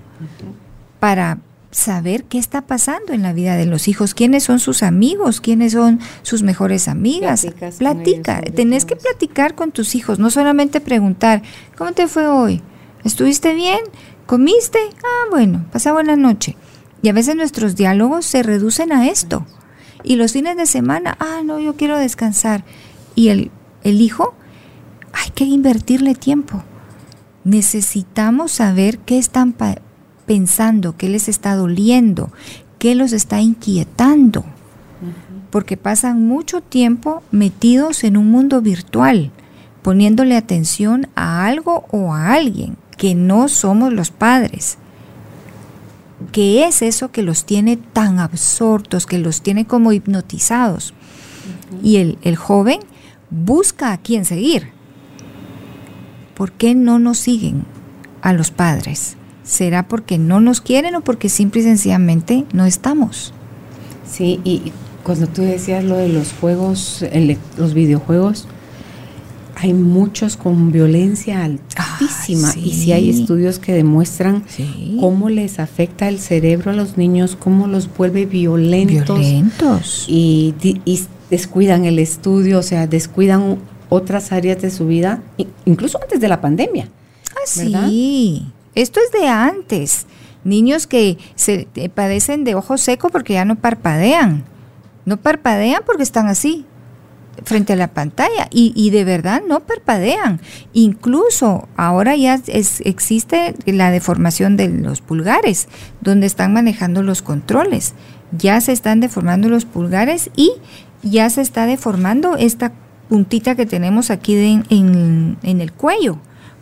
para 1.00 1.38
saber 1.72 2.24
qué 2.24 2.38
está 2.38 2.66
pasando 2.66 3.12
en 3.12 3.22
la 3.22 3.32
vida 3.32 3.56
de 3.56 3.66
los 3.66 3.88
hijos, 3.88 4.14
quiénes 4.14 4.44
son 4.44 4.60
sus 4.60 4.82
amigos, 4.82 5.40
quiénes 5.40 5.72
son 5.72 6.00
sus 6.22 6.42
mejores 6.42 6.86
amigas. 6.86 7.46
Platica, 7.78 8.42
tenés 8.42 8.84
que 8.84 8.94
platicar 8.94 9.54
con 9.54 9.72
tus 9.72 9.94
hijos, 9.94 10.18
no 10.18 10.30
solamente 10.30 10.80
preguntar, 10.80 11.42
¿cómo 11.76 11.92
te 11.92 12.06
fue 12.06 12.28
hoy? 12.28 12.62
¿Estuviste 13.02 13.54
bien? 13.54 13.80
¿Comiste? 14.26 14.78
Ah, 15.02 15.28
bueno, 15.30 15.64
pasa 15.72 15.92
buena 15.92 16.14
noche. 16.14 16.56
Y 17.00 17.08
a 17.08 17.12
veces 17.12 17.34
nuestros 17.34 17.74
diálogos 17.74 18.26
se 18.26 18.42
reducen 18.42 18.92
a 18.92 19.08
esto. 19.08 19.46
Y 20.04 20.16
los 20.16 20.32
fines 20.32 20.56
de 20.56 20.66
semana, 20.66 21.16
ah, 21.18 21.40
no, 21.44 21.58
yo 21.58 21.74
quiero 21.74 21.98
descansar. 21.98 22.64
Y 23.14 23.28
el, 23.28 23.50
el 23.82 24.00
hijo, 24.00 24.34
hay 25.12 25.30
que 25.30 25.44
invertirle 25.44 26.14
tiempo. 26.14 26.62
Necesitamos 27.44 28.52
saber 28.52 28.98
qué 28.98 29.18
están 29.18 29.52
pensando, 30.32 30.96
qué 30.96 31.10
les 31.10 31.28
está 31.28 31.54
doliendo, 31.56 32.32
qué 32.78 32.94
los 32.94 33.12
está 33.12 33.42
inquietando, 33.42 34.46
porque 35.50 35.76
pasan 35.76 36.26
mucho 36.26 36.62
tiempo 36.62 37.22
metidos 37.30 38.02
en 38.02 38.16
un 38.16 38.30
mundo 38.30 38.62
virtual, 38.62 39.30
poniéndole 39.82 40.34
atención 40.34 41.08
a 41.16 41.44
algo 41.44 41.84
o 41.90 42.14
a 42.14 42.32
alguien 42.32 42.78
que 42.96 43.14
no 43.14 43.46
somos 43.48 43.92
los 43.92 44.10
padres. 44.10 44.78
¿Qué 46.32 46.64
es 46.64 46.80
eso 46.80 47.12
que 47.12 47.20
los 47.20 47.44
tiene 47.44 47.76
tan 47.76 48.18
absortos, 48.18 49.04
que 49.04 49.18
los 49.18 49.42
tiene 49.42 49.66
como 49.66 49.92
hipnotizados? 49.92 50.94
Y 51.82 51.98
el, 51.98 52.16
el 52.22 52.36
joven 52.36 52.80
busca 53.28 53.92
a 53.92 53.98
quién 53.98 54.24
seguir. 54.24 54.70
¿Por 56.34 56.52
qué 56.52 56.74
no 56.74 56.98
nos 56.98 57.18
siguen 57.18 57.66
a 58.22 58.32
los 58.32 58.50
padres? 58.50 59.18
¿Será 59.44 59.88
porque 59.88 60.18
no 60.18 60.40
nos 60.40 60.60
quieren 60.60 60.94
o 60.94 61.00
porque 61.02 61.28
simple 61.28 61.60
y 61.60 61.64
sencillamente 61.64 62.44
no 62.52 62.64
estamos? 62.64 63.32
Sí, 64.10 64.40
y 64.44 64.72
cuando 65.02 65.26
tú 65.26 65.42
decías 65.42 65.84
lo 65.84 65.96
de 65.96 66.08
los 66.08 66.32
juegos, 66.32 67.04
los 67.56 67.74
videojuegos, 67.74 68.46
hay 69.56 69.74
muchos 69.74 70.36
con 70.36 70.72
violencia 70.72 71.44
altísima 71.44 72.52
y 72.56 72.72
sí 72.72 72.92
hay 72.92 73.10
estudios 73.10 73.58
que 73.58 73.72
demuestran 73.72 74.44
cómo 74.98 75.28
les 75.28 75.58
afecta 75.60 76.08
el 76.08 76.18
cerebro 76.18 76.72
a 76.72 76.74
los 76.74 76.96
niños, 76.96 77.36
cómo 77.36 77.68
los 77.68 77.88
vuelve 77.96 78.26
violentos, 78.26 79.18
violentos. 79.18 80.06
Y, 80.08 80.54
y, 80.84 81.00
descuidan 81.30 81.86
el 81.86 81.98
estudio, 81.98 82.58
o 82.58 82.62
sea, 82.62 82.86
descuidan 82.86 83.58
otras 83.88 84.32
áreas 84.32 84.60
de 84.60 84.70
su 84.70 84.86
vida, 84.86 85.22
incluso 85.64 85.98
antes 86.02 86.20
de 86.20 86.28
la 86.28 86.40
pandemia. 86.42 86.88
Ah, 87.30 87.40
sí. 87.46 88.44
Esto 88.74 89.00
es 89.00 89.12
de 89.12 89.28
antes. 89.28 90.06
Niños 90.44 90.86
que 90.86 91.18
se 91.34 91.68
eh, 91.74 91.88
padecen 91.88 92.44
de 92.44 92.54
ojo 92.54 92.78
seco 92.78 93.10
porque 93.10 93.34
ya 93.34 93.44
no 93.44 93.56
parpadean. 93.56 94.44
No 95.04 95.16
parpadean 95.16 95.82
porque 95.84 96.02
están 96.02 96.28
así, 96.28 96.64
frente 97.44 97.72
a 97.72 97.76
la 97.76 97.88
pantalla 97.88 98.48
y, 98.50 98.90
de 98.90 99.04
verdad 99.04 99.42
no 99.46 99.60
parpadean. 99.60 100.40
Incluso 100.72 101.68
ahora 101.76 102.16
ya 102.16 102.40
existe 102.46 103.54
la 103.66 103.90
deformación 103.90 104.56
de 104.56 104.68
los 104.68 105.00
pulgares, 105.00 105.68
donde 106.00 106.26
están 106.26 106.52
manejando 106.52 107.02
los 107.02 107.22
controles. 107.22 107.94
Ya 108.36 108.60
se 108.60 108.72
están 108.72 109.00
deformando 109.00 109.48
los 109.48 109.64
pulgares 109.64 110.30
y 110.36 110.52
ya 111.02 111.28
se 111.30 111.40
está 111.40 111.66
deformando 111.66 112.36
esta 112.36 112.72
puntita 113.08 113.54
que 113.54 113.66
tenemos 113.66 114.10
aquí 114.10 114.36
en, 114.36 115.36
en, 115.42 115.60
el 115.60 115.72
cuello, 115.72 116.18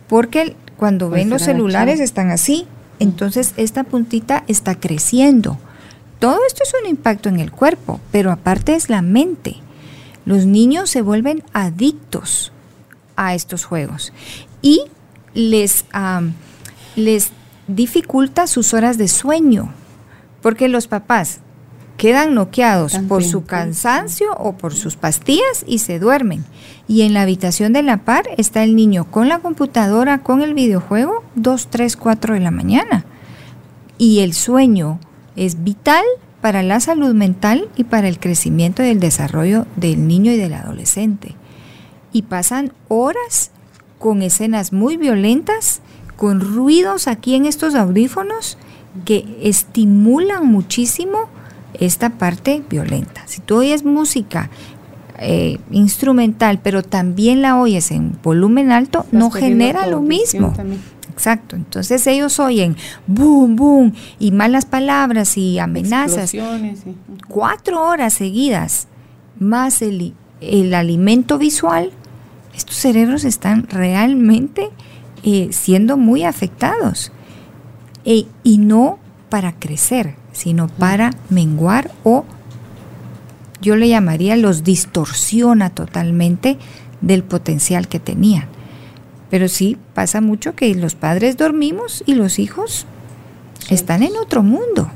porque 0.07 0.55
cuando 0.81 1.11
ven 1.11 1.29
los 1.29 1.43
celulares 1.43 1.99
están 1.99 2.31
así. 2.31 2.65
Entonces 2.97 3.53
esta 3.55 3.83
puntita 3.83 4.43
está 4.47 4.73
creciendo. 4.73 5.59
Todo 6.17 6.39
esto 6.47 6.63
es 6.63 6.73
un 6.81 6.89
impacto 6.89 7.29
en 7.29 7.39
el 7.39 7.51
cuerpo, 7.51 7.99
pero 8.11 8.31
aparte 8.31 8.73
es 8.73 8.89
la 8.89 9.03
mente. 9.03 9.57
Los 10.25 10.47
niños 10.47 10.89
se 10.89 11.03
vuelven 11.03 11.43
adictos 11.53 12.51
a 13.15 13.35
estos 13.35 13.63
juegos 13.63 14.11
y 14.63 14.81
les, 15.35 15.85
les 16.95 17.29
dificulta 17.67 18.47
sus 18.47 18.73
horas 18.73 18.97
de 18.97 19.07
sueño, 19.07 19.71
porque 20.41 20.67
los 20.67 20.87
papás 20.87 21.41
quedan 21.97 22.33
noqueados 22.33 22.97
por 23.07 23.23
su 23.23 23.45
cansancio 23.45 24.33
o 24.33 24.53
por 24.53 24.73
sus 24.73 24.95
pastillas 24.95 25.63
y 25.67 25.79
se 25.79 25.99
duermen. 25.99 26.43
Y 26.87 27.03
en 27.03 27.13
la 27.13 27.21
habitación 27.21 27.73
de 27.73 27.83
la 27.83 27.97
par 27.97 28.25
está 28.37 28.63
el 28.63 28.75
niño 28.75 29.05
con 29.05 29.29
la 29.29 29.39
computadora, 29.39 30.19
con 30.19 30.41
el 30.41 30.53
videojuego, 30.53 31.23
2, 31.35 31.67
3, 31.69 31.95
4 31.97 32.33
de 32.33 32.39
la 32.39 32.51
mañana. 32.51 33.05
Y 33.97 34.19
el 34.19 34.33
sueño 34.33 34.99
es 35.35 35.63
vital 35.63 36.03
para 36.41 36.63
la 36.63 36.79
salud 36.79 37.13
mental 37.13 37.69
y 37.77 37.83
para 37.83 38.07
el 38.07 38.19
crecimiento 38.19 38.83
y 38.83 38.87
el 38.87 38.99
desarrollo 38.99 39.67
del 39.75 40.07
niño 40.07 40.31
y 40.31 40.37
del 40.37 40.55
adolescente. 40.55 41.35
Y 42.11 42.23
pasan 42.23 42.73
horas 42.87 43.51
con 43.99 44.23
escenas 44.23 44.73
muy 44.73 44.97
violentas, 44.97 45.81
con 46.17 46.41
ruidos 46.41 47.07
aquí 47.07 47.35
en 47.35 47.45
estos 47.45 47.75
audífonos 47.75 48.57
que 49.05 49.37
estimulan 49.41 50.45
muchísimo 50.45 51.29
esta 51.79 52.11
parte 52.11 52.63
violenta. 52.69 53.23
Si 53.27 53.41
tú 53.41 53.57
oyes 53.57 53.83
música 53.83 54.49
eh, 55.19 55.59
instrumental, 55.71 56.59
pero 56.63 56.81
también 56.83 57.41
la 57.41 57.59
oyes 57.59 57.91
en 57.91 58.17
volumen 58.23 58.71
alto, 58.71 59.05
no 59.11 59.29
genera 59.31 59.85
lo 59.87 60.01
mismo. 60.01 60.53
también. 60.55 60.81
Exacto. 61.11 61.55
Entonces 61.55 62.07
ellos 62.07 62.39
oyen 62.39 62.75
boom, 63.05 63.55
boom 63.55 63.93
y 64.17 64.31
malas 64.31 64.65
palabras 64.65 65.37
y 65.37 65.59
amenazas 65.59 66.33
cuatro 67.27 67.83
horas 67.83 68.13
seguidas 68.13 68.87
más 69.37 69.81
el, 69.81 70.13
el 70.39 70.73
alimento 70.73 71.37
visual, 71.37 71.91
estos 72.55 72.75
cerebros 72.75 73.23
están 73.23 73.67
realmente 73.69 74.69
eh, 75.23 75.49
siendo 75.51 75.97
muy 75.97 76.23
afectados. 76.23 77.11
E- 78.05 78.25
y 78.43 78.57
no 78.57 78.97
para 79.29 79.53
crecer, 79.53 80.15
sino 80.31 80.67
para 80.67 81.11
menguar 81.29 81.91
o 82.03 82.25
yo 83.61 83.75
le 83.75 83.89
llamaría 83.89 84.35
los 84.35 84.63
distorsiona 84.63 85.69
totalmente 85.69 86.57
del 87.01 87.23
potencial 87.23 87.87
que 87.87 87.99
tenían. 87.99 88.45
Pero 89.29 89.47
sí 89.47 89.77
pasa 89.93 90.19
mucho 90.19 90.55
que 90.55 90.73
los 90.75 90.95
padres 90.95 91.37
dormimos 91.37 92.03
y 92.05 92.15
los 92.15 92.39
hijos 92.39 92.85
Sí. 93.59 93.75
están 93.75 94.01
en 94.03 94.15
otro 94.17 94.41
mundo. 94.41 94.89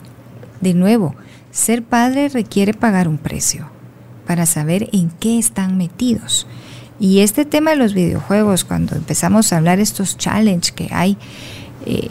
De 0.61 0.73
nuevo, 0.73 1.15
ser 1.51 1.83
padre 1.83 2.29
requiere 2.29 2.73
pagar 2.73 3.07
un 3.07 3.17
precio 3.17 3.67
para 4.25 4.45
saber 4.47 4.89
en 4.91 5.11
qué 5.11 5.37
están 5.37 5.77
metidos. 5.77 6.47
Y 6.99 7.19
este 7.19 7.45
tema 7.45 7.71
de 7.71 7.77
los 7.77 7.93
videojuegos, 7.93 8.63
cuando 8.63 8.95
empezamos 8.95 9.53
a 9.53 9.57
hablar 9.57 9.79
estos 9.79 10.17
challenges 10.17 10.71
que 10.71 10.89
hay, 10.91 11.17
eh, 11.85 12.09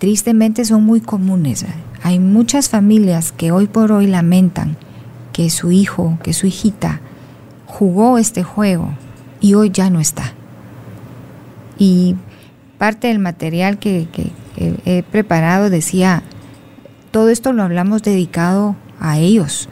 tristemente 0.00 0.64
son 0.64 0.84
muy 0.84 1.02
comunes. 1.02 1.66
Hay 2.02 2.18
muchas 2.18 2.70
familias 2.70 3.32
que 3.32 3.52
hoy 3.52 3.66
por 3.66 3.92
hoy 3.92 4.06
lamentan 4.06 4.78
que 5.34 5.50
su 5.50 5.70
hijo, 5.70 6.18
que 6.22 6.32
su 6.32 6.46
hijita 6.46 7.00
jugó 7.66 8.16
este 8.16 8.42
juego 8.42 8.94
y 9.42 9.54
hoy 9.54 9.70
ya 9.70 9.90
no 9.90 10.00
está. 10.00 10.32
Y 11.78 12.16
parte 12.78 13.08
del 13.08 13.18
material 13.18 13.78
que 13.78 14.08
he 14.56 15.02
preparado 15.02 15.68
decía, 15.68 16.22
todo 17.10 17.28
esto 17.28 17.52
lo 17.52 17.62
hablamos 17.62 18.02
dedicado 18.02 18.76
a 19.00 19.18
ellos, 19.18 19.68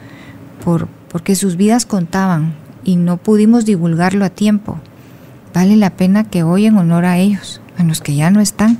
por, 0.63 0.87
porque 1.11 1.33
sus 1.33 1.55
vidas 1.55 1.87
contaban 1.87 2.53
y 2.83 2.97
no 2.97 3.17
pudimos 3.17 3.65
divulgarlo 3.65 4.25
a 4.25 4.29
tiempo. 4.29 4.79
Vale 5.55 5.75
la 5.75 5.89
pena 5.89 6.25
que 6.25 6.43
hoy 6.43 6.67
en 6.67 6.77
honor 6.77 7.05
a 7.05 7.17
ellos, 7.17 7.61
a 7.79 7.83
los 7.83 8.01
que 8.01 8.15
ya 8.15 8.29
no 8.29 8.41
están, 8.41 8.77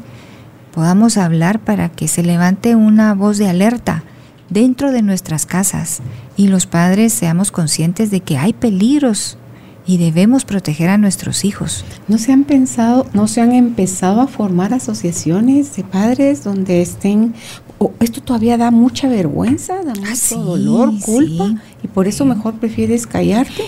podamos 0.74 1.18
hablar 1.18 1.60
para 1.60 1.90
que 1.90 2.08
se 2.08 2.24
levante 2.24 2.76
una 2.76 3.14
voz 3.16 3.38
de 3.38 3.48
alerta 3.50 4.04
dentro 4.50 4.92
de 4.92 5.02
nuestras 5.02 5.46
casas 5.46 6.00
y 6.38 6.48
los 6.48 6.66
padres 6.66 7.14
seamos 7.14 7.52
conscientes 7.52 8.12
de 8.12 8.22
que 8.22 8.38
hay 8.38 8.54
peligros 8.54 9.38
y 9.86 9.98
debemos 9.98 10.46
proteger 10.46 10.90
a 10.90 10.98
nuestros 10.98 11.44
hijos. 11.46 11.84
¿No 12.08 12.18
se 12.18 12.32
han 12.32 12.44
pensado, 12.44 13.08
no 13.14 13.28
se 13.28 13.42
han 13.42 13.54
empezado 13.54 14.22
a 14.22 14.28
formar 14.28 14.74
asociaciones 14.74 15.76
de 15.76 15.84
padres 15.84 16.44
donde 16.44 16.82
estén, 16.82 17.34
esto 18.00 18.22
todavía 18.22 18.58
da 18.58 18.70
mucha 18.72 19.08
vergüenza, 19.08 19.76
da 19.84 19.94
mucho 19.96 20.12
Ah, 20.12 20.16
sí, 20.16 20.36
dolor, 20.36 20.92
culpa, 21.02 21.48
sí. 21.48 21.58
y 21.84 21.88
por 21.88 22.08
eso 22.08 22.24
mejor 22.26 22.56
prefieres 22.56 23.08
callarte? 23.08 23.64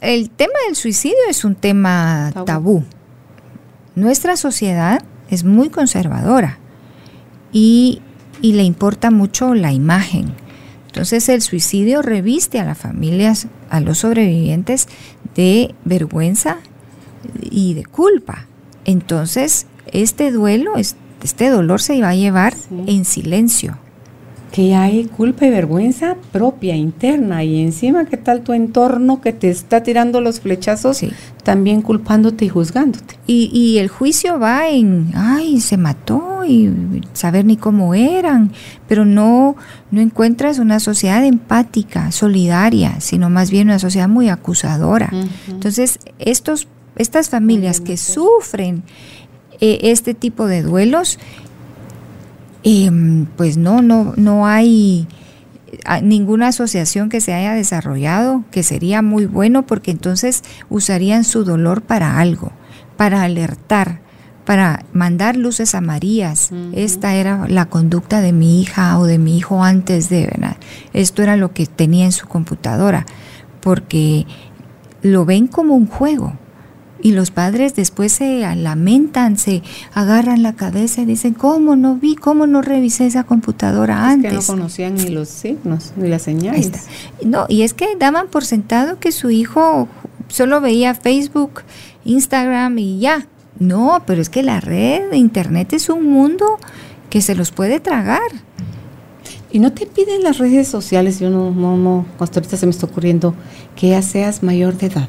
El 0.00 0.30
tema 0.30 0.52
del 0.68 0.76
suicidio 0.76 1.16
es 1.28 1.44
un 1.44 1.54
tema 1.56 2.30
Tabú. 2.32 2.44
tabú. 2.46 2.84
Nuestra 3.96 4.36
sociedad 4.36 5.02
es 5.30 5.44
muy 5.44 5.68
conservadora 5.70 6.58
y, 7.52 8.00
y 8.42 8.52
le 8.52 8.62
importa 8.64 9.10
mucho 9.10 9.54
la 9.54 9.72
imagen. 9.72 10.32
Entonces 10.86 11.28
el 11.28 11.42
suicidio 11.42 12.02
reviste 12.02 12.58
a 12.60 12.64
las 12.64 12.78
familias, 12.78 13.48
a 13.70 13.80
los 13.80 13.98
sobrevivientes, 13.98 14.88
de 15.34 15.74
vergüenza 15.84 16.56
y 17.50 17.74
de 17.74 17.84
culpa. 17.84 18.46
Entonces 18.84 19.66
este 19.92 20.30
duelo, 20.32 20.76
es- 20.76 20.96
este 21.22 21.48
dolor 21.50 21.80
se 21.82 22.00
va 22.00 22.10
a 22.10 22.14
llevar 22.14 22.54
Sí. 22.54 22.84
en 22.86 23.04
silencio. 23.04 23.78
Que 24.56 24.74
hay 24.74 25.04
culpa 25.04 25.44
y 25.44 25.50
vergüenza 25.50 26.16
propia, 26.32 26.74
interna, 26.74 27.44
y 27.44 27.60
encima, 27.60 28.06
¿qué 28.06 28.16
tal 28.16 28.40
tu 28.40 28.54
entorno 28.54 29.20
que 29.20 29.34
te 29.34 29.50
está 29.50 29.82
tirando 29.82 30.22
los 30.22 30.40
flechazos, 30.40 30.96
Sí. 30.96 31.10
también 31.42 31.82
culpándote 31.82 32.46
y 32.46 32.48
juzgándote? 32.48 33.16
Y, 33.26 33.50
y 33.52 33.76
el 33.76 33.88
juicio 33.88 34.38
va 34.38 34.66
en, 34.70 35.12
ay, 35.14 35.60
se 35.60 35.76
mató 35.76 36.42
y 36.48 36.70
saber 37.12 37.44
ni 37.44 37.58
cómo 37.58 37.92
eran, 37.92 38.50
pero 38.88 39.04
no, 39.04 39.56
no 39.90 40.00
encuentras 40.00 40.58
una 40.58 40.80
sociedad 40.80 41.22
empática, 41.22 42.10
solidaria, 42.10 42.98
sino 43.00 43.28
más 43.28 43.50
bien 43.50 43.68
una 43.68 43.78
sociedad 43.78 44.08
muy 44.08 44.30
acusadora. 44.30 45.10
Entonces, 45.50 45.98
estos, 46.18 46.66
estas 46.96 47.28
familias 47.28 47.82
que 47.82 47.98
sufren 47.98 48.84
eh, 49.60 49.80
este 49.82 50.14
tipo 50.14 50.46
de 50.46 50.62
duelos, 50.62 51.18
em, 52.66 53.26
pues 53.36 53.56
no, 53.56 53.80
no, 53.80 54.12
no 54.16 54.44
hay 54.44 55.06
ninguna 56.02 56.48
asociación 56.48 57.08
que 57.08 57.20
se 57.20 57.32
haya 57.32 57.52
desarrollado, 57.52 58.44
que 58.50 58.64
sería 58.64 59.02
muy 59.02 59.26
bueno 59.26 59.66
porque 59.66 59.92
entonces 59.92 60.42
usarían 60.68 61.22
su 61.22 61.44
dolor 61.44 61.82
para 61.82 62.18
algo, 62.18 62.50
para 62.96 63.22
alertar, 63.22 64.00
para 64.44 64.84
mandar 64.92 65.36
luces 65.36 65.76
amarillas. 65.76 66.50
Esta 66.72 67.14
era 67.14 67.46
la 67.48 67.66
conducta 67.66 68.20
de 68.20 68.32
mi 68.32 68.60
hija 68.60 68.98
o 68.98 69.04
de 69.04 69.18
mi 69.18 69.36
hijo 69.36 69.62
antes 69.62 70.08
de, 70.08 70.26
¿verdad? 70.26 70.56
Esto 70.92 71.22
era 71.22 71.36
lo 71.36 71.52
que 71.52 71.66
tenía 71.66 72.04
en 72.06 72.12
su 72.12 72.26
computadora, 72.26 73.06
porque 73.60 74.26
lo 75.02 75.24
ven 75.24 75.46
como 75.46 75.76
un 75.76 75.86
juego. 75.86 76.34
Y 77.06 77.12
los 77.12 77.30
padres 77.30 77.76
después 77.76 78.10
se 78.10 78.40
lamentan, 78.56 79.38
se 79.38 79.62
agarran 79.94 80.42
la 80.42 80.54
cabeza 80.54 81.02
y 81.02 81.04
dicen, 81.04 81.34
¿cómo 81.34 81.76
no 81.76 81.94
vi, 81.94 82.16
cómo 82.16 82.48
no 82.48 82.62
revisé 82.62 83.06
esa 83.06 83.22
computadora 83.22 83.94
Es 83.94 84.14
antes? 84.14 84.30
que 84.32 84.36
no 84.38 84.42
conocían 84.44 84.96
ni 84.96 85.10
los 85.10 85.28
signos, 85.28 85.92
ni 85.94 86.08
las 86.08 86.22
señales. 86.22 86.72
No, 87.24 87.46
y 87.48 87.62
es 87.62 87.74
que 87.74 87.94
daban 87.96 88.26
por 88.26 88.44
sentado 88.44 88.98
que 88.98 89.12
su 89.12 89.30
hijo 89.30 89.86
solo 90.26 90.60
veía 90.60 90.96
Facebook, 90.96 91.62
Instagram 92.04 92.76
y 92.80 92.98
ya. 92.98 93.28
No, 93.60 94.02
pero 94.04 94.20
es 94.20 94.28
que 94.28 94.42
la 94.42 94.58
red 94.58 95.12
internet 95.12 95.74
es 95.74 95.88
un 95.88 96.10
mundo 96.10 96.58
que 97.08 97.22
se 97.22 97.36
los 97.36 97.52
puede 97.52 97.78
tragar. 97.78 98.32
Y 99.52 99.60
no 99.60 99.72
te 99.72 99.86
piden 99.86 100.24
las 100.24 100.38
redes 100.38 100.66
sociales, 100.66 101.20
yo 101.20 101.30
no, 101.30 101.52
no, 101.52 101.76
no, 101.76 102.04
hasta 102.18 102.40
ahorita 102.40 102.56
se 102.56 102.66
me 102.66 102.70
está 102.70 102.86
ocurriendo 102.86 103.32
que 103.76 103.90
ya 103.90 104.02
seas 104.02 104.42
mayor 104.42 104.76
de 104.76 104.86
edad 104.88 105.08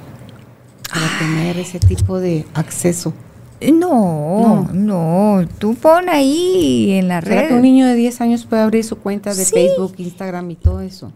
para 0.92 1.20
tener 1.20 1.58
ese 1.58 1.80
tipo 1.80 2.20
de 2.20 2.46
acceso. 2.54 3.14
No, 3.72 4.70
no, 4.72 5.48
tú 5.58 5.74
pon 5.76 6.10
ahí 6.10 6.92
en 6.92 7.08
la 7.08 7.22
¿Será 7.22 7.48
que 7.48 7.54
un 7.54 7.60
red. 7.60 7.64
niño 7.64 7.88
de 7.88 7.96
10 7.96 8.22
años 8.22 8.46
puede 8.46 8.62
abrir 8.62 8.84
su 8.84 8.98
cuenta 8.98 9.34
de 9.34 9.44
Sí. 9.46 9.52
Facebook, 9.54 9.96
Instagram 9.98 10.52
y 10.52 10.56
todo 10.56 10.82
eso? 10.82 11.12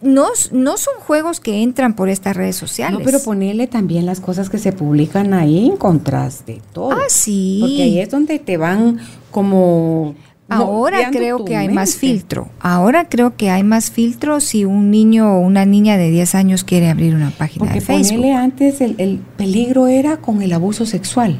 No, 0.00 0.26
no 0.52 0.76
son 0.78 0.94
juegos 1.06 1.38
que 1.40 1.62
entran 1.62 1.94
por 1.94 2.08
estas 2.08 2.36
redes 2.36 2.56
sociales. 2.56 2.98
No, 2.98 3.04
pero 3.04 3.20
ponerle 3.20 3.66
también 3.68 4.04
las 4.06 4.20
cosas 4.20 4.48
que 4.50 4.58
se 4.58 4.72
publican 4.72 5.32
ahí 5.34 5.66
en 5.66 5.76
contraste, 5.76 6.60
todo. 6.72 6.92
Ah, 6.92 7.04
sí. 7.08 7.58
Porque 7.60 7.82
ahí 7.82 7.98
es 8.00 8.10
donde 8.10 8.38
te 8.38 8.56
van 8.56 8.98
como... 9.30 10.14
Ahora 10.56 11.10
creo 11.10 11.44
que 11.44 11.56
hay 11.56 11.68
más 11.68 11.96
filtro. 11.96 12.48
Ahora 12.60 13.08
creo 13.08 13.36
que 13.36 13.50
hay 13.50 13.62
más 13.62 13.90
filtro 13.90 14.40
si 14.40 14.64
un 14.64 14.90
niño 14.90 15.34
o 15.36 15.40
una 15.40 15.64
niña 15.64 15.96
de 15.96 16.10
10 16.10 16.34
años 16.34 16.64
quiere 16.64 16.88
abrir 16.90 17.14
una 17.14 17.30
página 17.30 17.60
Porque 17.64 17.80
de 17.80 17.86
Facebook. 17.86 18.24
antes 18.26 18.80
el, 18.80 18.94
el 18.98 19.18
peligro 19.36 19.86
era 19.88 20.16
con 20.18 20.42
el 20.42 20.52
abuso 20.52 20.86
sexual, 20.86 21.38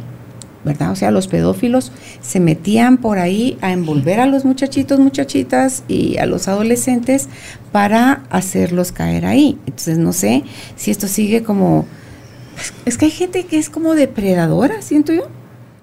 ¿verdad? 0.64 0.92
O 0.92 0.96
sea, 0.96 1.10
los 1.10 1.28
pedófilos 1.28 1.92
se 2.20 2.38
metían 2.40 2.96
por 2.98 3.18
ahí 3.18 3.58
a 3.60 3.72
envolver 3.72 4.20
a 4.20 4.26
los 4.26 4.44
muchachitos, 4.44 4.98
muchachitas 5.00 5.82
y 5.88 6.18
a 6.18 6.26
los 6.26 6.48
adolescentes 6.48 7.28
para 7.72 8.22
hacerlos 8.30 8.92
caer 8.92 9.26
ahí. 9.26 9.58
Entonces, 9.66 9.98
no 9.98 10.12
sé 10.12 10.44
si 10.76 10.90
esto 10.90 11.08
sigue 11.08 11.42
como... 11.42 11.86
Es 12.84 12.98
que 12.98 13.06
hay 13.06 13.10
gente 13.10 13.44
que 13.44 13.58
es 13.58 13.70
como 13.70 13.94
depredadora, 13.94 14.82
siento 14.82 15.12
yo. 15.12 15.22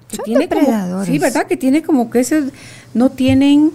Que 0.07 0.15
Son 0.15 0.25
como- 0.25 0.39
depredadores. 0.39 1.07
sí, 1.09 1.19
¿verdad? 1.19 1.45
Que 1.47 1.57
tiene 1.57 1.81
como 1.81 2.09
que 2.09 2.19
ese... 2.21 2.43
No 2.93 3.09
tienen 3.09 3.71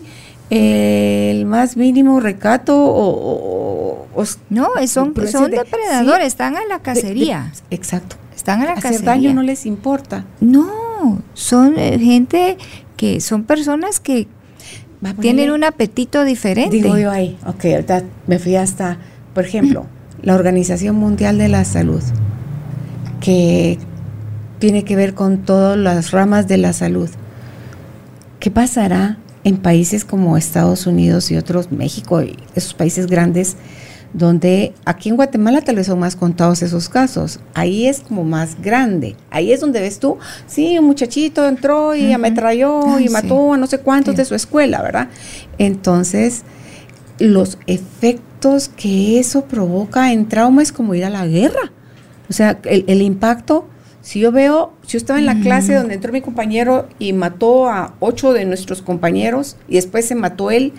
el 0.50 1.46
más 1.46 1.76
mínimo 1.76 2.20
recato 2.20 2.76
o... 2.76 3.08
o- 3.08 4.06
o- 4.14 4.24
No, 4.50 4.68
son, 4.86 5.14
son 5.30 5.50
de- 5.50 5.58
depredadores, 5.58 6.22
sí, 6.24 6.28
están 6.28 6.56
a 6.56 6.64
la 6.68 6.78
cacería. 6.80 7.52
de- 7.70 7.76
exacto. 7.76 8.16
están 8.36 8.60
a 8.62 8.66
la 8.66 8.72
Hacer 8.72 8.82
cacería. 8.82 9.06
daño 9.06 9.34
no 9.34 9.42
les 9.42 9.66
importa. 9.66 10.24
No, 10.40 11.22
son 11.34 11.74
eh, 11.78 11.98
gente 11.98 12.56
que 12.96 13.20
son 13.20 13.44
personas 13.44 13.98
que 14.00 14.28
Va 15.04 15.12
tienen 15.14 15.50
un 15.50 15.64
apetito 15.64 16.24
diferente. 16.24 16.76
Digo 16.76 16.96
yo 16.96 17.10
ahí, 17.10 17.36
ok, 17.46 17.64
ahorita 17.64 18.02
me 18.26 18.38
fui 18.38 18.56
hasta, 18.56 18.98
por 19.34 19.44
ejemplo, 19.44 19.86
la 20.22 20.34
Organización 20.34 20.96
Mundial 20.96 21.36
de 21.38 21.48
la 21.48 21.64
Salud, 21.64 22.02
que 23.20 23.78
tiene 24.58 24.84
que 24.84 24.96
ver 24.96 25.14
con 25.14 25.38
todas 25.38 25.76
las 25.76 26.10
ramas 26.12 26.46
de 26.48 26.56
la 26.58 26.72
salud. 26.72 27.10
¿Qué 28.44 28.50
pasará 28.50 29.16
en 29.42 29.56
países 29.56 30.04
como 30.04 30.36
Estados 30.36 30.86
Unidos 30.86 31.30
y 31.30 31.36
otros, 31.38 31.72
México 31.72 32.22
y 32.22 32.36
esos 32.54 32.74
países 32.74 33.06
grandes, 33.06 33.56
donde 34.12 34.74
aquí 34.84 35.08
en 35.08 35.16
Guatemala 35.16 35.62
tal 35.62 35.76
vez 35.76 35.86
son 35.86 35.98
más 35.98 36.14
contados 36.14 36.60
esos 36.62 36.90
casos? 36.90 37.40
Ahí 37.54 37.86
es 37.86 38.00
como 38.00 38.22
más 38.22 38.60
grande. 38.60 39.16
Ahí 39.30 39.50
es 39.50 39.62
donde 39.62 39.80
ves 39.80 39.98
tú, 39.98 40.18
sí, 40.46 40.78
un 40.78 40.84
muchachito 40.84 41.48
entró 41.48 41.94
y 41.94 42.12
ametralló 42.12 42.82
Ay, 42.96 43.04
y 43.04 43.08
sí. 43.08 43.12
mató 43.14 43.54
a 43.54 43.56
no 43.56 43.66
sé 43.66 43.78
cuántos 43.78 44.12
Sí. 44.12 44.18
de 44.18 44.24
su 44.26 44.34
escuela, 44.34 44.82
¿verdad? 44.82 45.08
Entonces, 45.56 46.42
los 47.18 47.56
efectos 47.66 48.68
que 48.68 49.18
eso 49.18 49.46
provoca 49.46 50.12
en 50.12 50.28
trauma 50.28 50.60
es 50.62 50.70
como 50.70 50.94
ir 50.94 51.06
a 51.06 51.08
la 51.08 51.26
guerra. 51.26 51.72
O 52.28 52.34
sea, 52.34 52.58
el, 52.64 52.84
el 52.88 53.00
impacto, 53.00 53.70
si 54.04 54.20
yo 54.20 54.32
veo, 54.32 54.74
si 54.82 54.92
yo 54.92 54.98
estaba 54.98 55.18
en 55.18 55.24
la 55.24 55.40
clase 55.40 55.74
donde 55.74 55.94
entró 55.94 56.12
mi 56.12 56.20
compañero 56.20 56.86
y 56.98 57.14
mató 57.14 57.70
a 57.70 57.94
ocho 58.00 58.34
de 58.34 58.44
nuestros 58.44 58.82
compañeros 58.82 59.56
y 59.66 59.76
después 59.76 60.06
se 60.06 60.14
mató 60.14 60.50
él, 60.50 60.74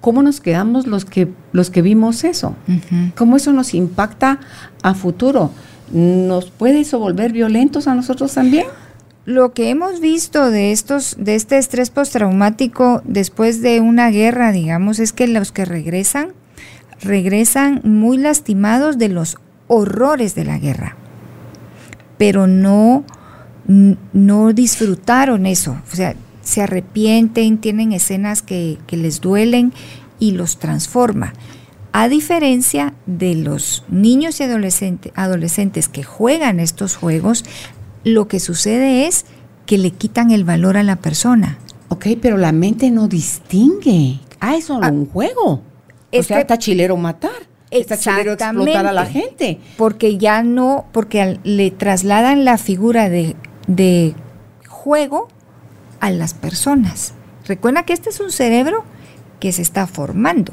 ¿cómo 0.00 0.24
nos 0.24 0.40
quedamos 0.40 0.88
los 0.88 1.04
que, 1.04 1.28
los 1.52 1.70
que 1.70 1.80
vimos 1.80 2.24
eso? 2.24 2.56
¿Cómo 3.16 3.36
eso 3.36 3.52
nos 3.52 3.72
impacta 3.72 4.40
a 4.82 4.94
futuro? 4.94 5.52
¿Nos 5.92 6.50
puede 6.50 6.80
eso 6.80 6.98
volver 6.98 7.32
violentos 7.32 7.86
a 7.86 7.94
nosotros 7.94 8.34
también? 8.34 8.66
Lo 9.24 9.52
que 9.52 9.70
hemos 9.70 10.00
visto 10.00 10.50
de 10.50 10.72
estos, 10.72 11.14
de 11.20 11.36
este 11.36 11.56
estrés 11.56 11.90
postraumático 11.90 13.00
después 13.04 13.62
de 13.62 13.78
una 13.78 14.10
guerra, 14.10 14.50
digamos, 14.50 14.98
es 14.98 15.12
que 15.12 15.28
los 15.28 15.52
que 15.52 15.64
regresan, 15.64 16.32
regresan 17.00 17.80
muy 17.84 18.16
lastimados 18.16 18.98
de 18.98 19.08
los 19.08 19.38
horrores 19.68 20.34
de 20.34 20.44
la 20.44 20.58
guerra. 20.58 20.96
Pero 22.22 22.46
no, 22.46 23.04
no 24.12 24.52
disfrutaron 24.52 25.44
eso. 25.46 25.76
O 25.92 25.96
sea, 25.96 26.14
se 26.42 26.62
arrepienten, 26.62 27.58
tienen 27.58 27.92
escenas 27.92 28.42
que, 28.42 28.78
que 28.86 28.96
les 28.96 29.20
duelen 29.20 29.72
y 30.18 30.32
los 30.32 30.58
transforma. 30.58 31.32
A 31.92 32.08
diferencia 32.08 32.94
de 33.06 33.34
los 33.34 33.84
niños 33.88 34.40
y 34.40 34.44
adolescente- 34.44 35.12
adolescentes 35.14 35.88
que 35.88 36.04
juegan 36.04 36.60
estos 36.60 36.96
juegos, 36.96 37.44
lo 38.04 38.28
que 38.28 38.40
sucede 38.40 39.06
es 39.06 39.24
que 39.66 39.78
le 39.78 39.90
quitan 39.90 40.30
el 40.30 40.44
valor 40.44 40.76
a 40.76 40.82
la 40.82 40.96
persona. 40.96 41.58
Ok, 41.88 42.06
pero 42.20 42.36
la 42.36 42.52
mente 42.52 42.90
no 42.90 43.08
distingue. 43.08 44.20
Ah, 44.40 44.56
es 44.56 44.64
solo 44.66 44.86
Ah, 44.86 44.90
un 44.90 45.06
juego. 45.06 45.44
o 45.54 45.62
es 46.12 46.26
sea, 46.26 46.40
está 46.40 46.56
chilero 46.58 46.96
matar. 46.96 47.30
Está 47.80 47.96
chilero 47.96 48.36
explotar 48.50 48.86
a 48.86 48.92
la 48.92 49.06
gente. 49.06 49.58
Porque 49.76 50.18
ya 50.18 50.42
no, 50.42 50.84
porque 50.92 51.20
al- 51.22 51.40
le 51.44 51.70
trasladan 51.70 52.44
la 52.44 52.58
figura 52.58 53.08
de, 53.08 53.34
de 53.66 54.14
juego 54.68 55.28
a 56.00 56.10
las 56.10 56.34
personas. 56.34 57.14
Recuerda 57.46 57.84
que 57.84 57.92
este 57.92 58.10
es 58.10 58.20
un 58.20 58.30
cerebro 58.30 58.84
que 59.40 59.52
se 59.52 59.62
está 59.62 59.86
formando. 59.86 60.52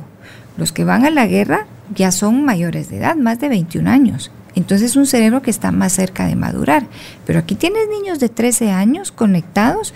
Los 0.57 0.71
que 0.71 0.83
van 0.83 1.05
a 1.05 1.09
la 1.09 1.25
guerra 1.27 1.65
ya 1.93 2.11
son 2.11 2.43
mayores 2.45 2.89
de 2.89 2.97
edad, 2.97 3.15
más 3.15 3.39
de 3.39 3.49
21 3.49 3.89
años. 3.89 4.31
Entonces 4.55 4.91
es 4.91 4.95
un 4.95 5.05
cerebro 5.05 5.41
que 5.41 5.51
está 5.51 5.71
más 5.71 5.93
cerca 5.93 6.25
de 6.25 6.35
madurar. 6.35 6.85
Pero 7.25 7.39
aquí 7.39 7.55
tienes 7.55 7.87
niños 7.89 8.19
de 8.19 8.29
13 8.29 8.71
años 8.71 9.11
conectados 9.11 9.93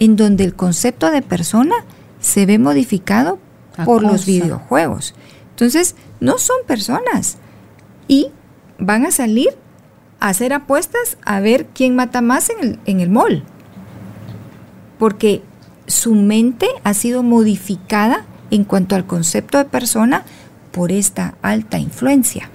en 0.00 0.16
donde 0.16 0.44
el 0.44 0.54
concepto 0.54 1.10
de 1.10 1.22
persona 1.22 1.74
se 2.20 2.44
ve 2.46 2.58
modificado 2.58 3.38
A 3.76 3.84
por 3.84 4.02
los 4.02 4.26
videojuegos. 4.26 5.14
Entonces, 5.62 5.94
no 6.18 6.38
son 6.38 6.56
personas. 6.66 7.36
Y 8.08 8.32
van 8.80 9.06
a 9.06 9.12
salir 9.12 9.50
a 10.18 10.30
hacer 10.30 10.52
apuestas 10.52 11.18
a 11.24 11.38
ver 11.38 11.66
quién 11.66 11.94
mata 11.94 12.20
más 12.20 12.50
en 12.50 12.58
el, 12.60 12.80
en 12.84 12.98
el 12.98 13.08
mall. 13.08 13.44
Porque 14.98 15.40
su 15.86 16.16
mente 16.16 16.66
ha 16.82 16.94
sido 16.94 17.22
modificada 17.22 18.26
en 18.50 18.64
cuanto 18.64 18.96
al 18.96 19.06
concepto 19.06 19.56
de 19.58 19.64
persona 19.64 20.24
por 20.72 20.90
esta 20.90 21.36
alta 21.42 21.78
influencia. 21.78 22.50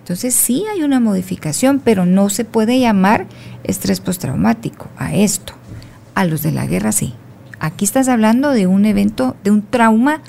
Entonces 0.00 0.34
sí 0.34 0.64
hay 0.74 0.82
una 0.82 0.98
modificación, 0.98 1.78
pero 1.78 2.04
no 2.04 2.30
se 2.30 2.44
puede 2.44 2.80
llamar 2.80 3.28
estrés 3.62 4.00
postraumático 4.00 4.88
a 4.96 5.14
esto. 5.14 5.52
A 6.16 6.24
los 6.24 6.42
de 6.42 6.50
la 6.50 6.66
guerra 6.66 6.90
sí. 6.90 7.14
Aquí 7.60 7.84
estás 7.84 8.08
hablando 8.08 8.50
de 8.50 8.66
un 8.66 8.86
evento, 8.86 9.36
de 9.44 9.52
un 9.52 9.62
trauma 9.62 10.20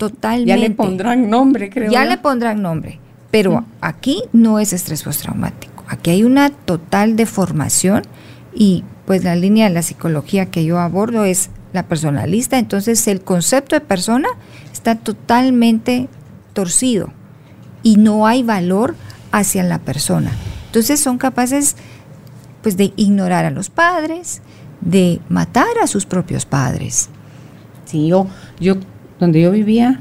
totalmente. 0.00 0.48
Ya 0.48 0.56
le 0.56 0.70
pondrán 0.70 1.28
nombre, 1.28 1.68
creo. 1.68 1.92
Ya 1.92 2.06
le 2.06 2.16
pondrán 2.16 2.62
nombre, 2.62 2.98
pero 3.30 3.66
aquí 3.82 4.22
no 4.32 4.58
es 4.58 4.72
estrés 4.72 5.02
postraumático. 5.02 5.84
Aquí 5.88 6.08
hay 6.10 6.24
una 6.24 6.48
total 6.48 7.16
deformación 7.16 8.02
y 8.54 8.82
pues 9.04 9.24
la 9.24 9.36
línea 9.36 9.68
de 9.68 9.74
la 9.74 9.82
psicología 9.82 10.46
que 10.46 10.64
yo 10.64 10.78
abordo 10.78 11.26
es 11.26 11.50
la 11.74 11.82
personalista, 11.82 12.58
entonces 12.58 13.06
el 13.08 13.20
concepto 13.20 13.76
de 13.76 13.80
persona 13.80 14.28
está 14.72 14.94
totalmente 14.94 16.08
torcido 16.54 17.12
y 17.82 17.96
no 17.96 18.26
hay 18.26 18.42
valor 18.42 18.96
hacia 19.32 19.62
la 19.62 19.78
persona. 19.80 20.32
Entonces 20.66 20.98
son 20.98 21.18
capaces 21.18 21.76
pues 22.62 22.78
de 22.78 22.94
ignorar 22.96 23.44
a 23.44 23.50
los 23.50 23.68
padres, 23.68 24.40
de 24.80 25.20
matar 25.28 25.78
a 25.82 25.86
sus 25.86 26.06
propios 26.06 26.46
padres. 26.46 27.10
Sí, 27.84 28.08
yo, 28.08 28.28
yo, 28.58 28.76
donde 29.20 29.42
yo 29.42 29.52
vivía, 29.52 30.00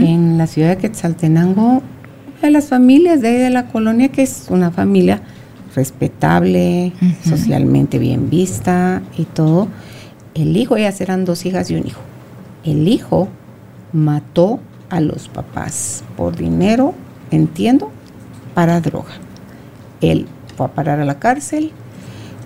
en 0.00 0.38
la 0.38 0.46
ciudad 0.46 0.68
de 0.68 0.76
Quetzaltenango, 0.76 1.82
de 2.40 2.50
las 2.50 2.68
familias 2.68 3.20
de 3.20 3.28
ahí 3.28 3.36
de 3.38 3.50
la 3.50 3.66
colonia, 3.66 4.10
que 4.10 4.22
es 4.22 4.46
una 4.50 4.70
familia 4.70 5.20
respetable, 5.74 6.92
socialmente 7.24 7.98
bien 7.98 8.30
vista 8.30 9.02
y 9.16 9.24
todo. 9.24 9.68
El 10.34 10.56
hijo, 10.56 10.76
ellas 10.76 11.00
eran 11.00 11.24
dos 11.24 11.44
hijas 11.46 11.70
y 11.70 11.76
un 11.76 11.86
hijo. 11.86 12.00
El 12.64 12.88
hijo 12.88 13.28
mató 13.92 14.60
a 14.90 15.00
los 15.00 15.28
papás 15.28 16.04
por 16.16 16.36
dinero, 16.36 16.94
entiendo, 17.30 17.90
para 18.54 18.80
droga. 18.80 19.14
Él 20.00 20.26
fue 20.56 20.66
a 20.66 20.70
parar 20.70 21.00
a 21.00 21.04
la 21.04 21.18
cárcel, 21.18 21.72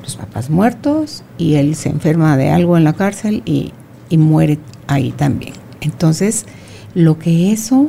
los 0.02 0.16
papás 0.16 0.50
muertos, 0.50 1.24
y 1.38 1.54
él 1.54 1.74
se 1.74 1.88
enferma 1.88 2.36
de 2.36 2.50
algo 2.50 2.76
en 2.76 2.84
la 2.84 2.92
cárcel 2.92 3.42
y, 3.44 3.72
y 4.08 4.18
muere 4.18 4.58
ahí 4.86 5.12
también. 5.12 5.61
Entonces, 5.82 6.46
lo 6.94 7.18
que 7.18 7.52
eso 7.52 7.88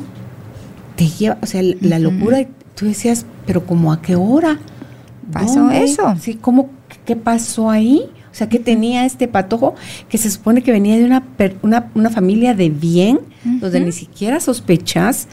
te 0.97 1.07
lleva, 1.07 1.37
o 1.41 1.45
sea, 1.45 1.61
la 1.81 1.99
locura, 1.99 2.45
tú 2.75 2.85
decías, 2.85 3.25
pero 3.45 3.65
como 3.65 3.93
a 3.93 4.01
qué 4.01 4.15
hora 4.15 4.59
Pasó 5.31 5.61
¿Dónde? 5.61 5.83
eso. 5.83 6.15
Sí, 6.19 6.35
¿cómo, 6.35 6.69
qué 7.05 7.15
pasó 7.15 7.69
ahí? 7.69 8.11
O 8.31 8.35
sea, 8.35 8.49
que 8.49 8.59
tenía 8.59 9.05
este 9.05 9.27
patojo 9.27 9.73
que 10.09 10.17
se 10.17 10.29
supone 10.29 10.61
que 10.61 10.71
venía 10.71 10.97
de 10.97 11.05
una, 11.05 11.23
per- 11.23 11.55
una, 11.63 11.89
una 11.95 12.09
familia 12.09 12.53
de 12.53 12.69
bien, 12.69 13.19
donde 13.43 13.77
Ujú. 13.77 13.85
ni 13.85 13.91
siquiera 13.93 14.39
sospechas 14.41 15.27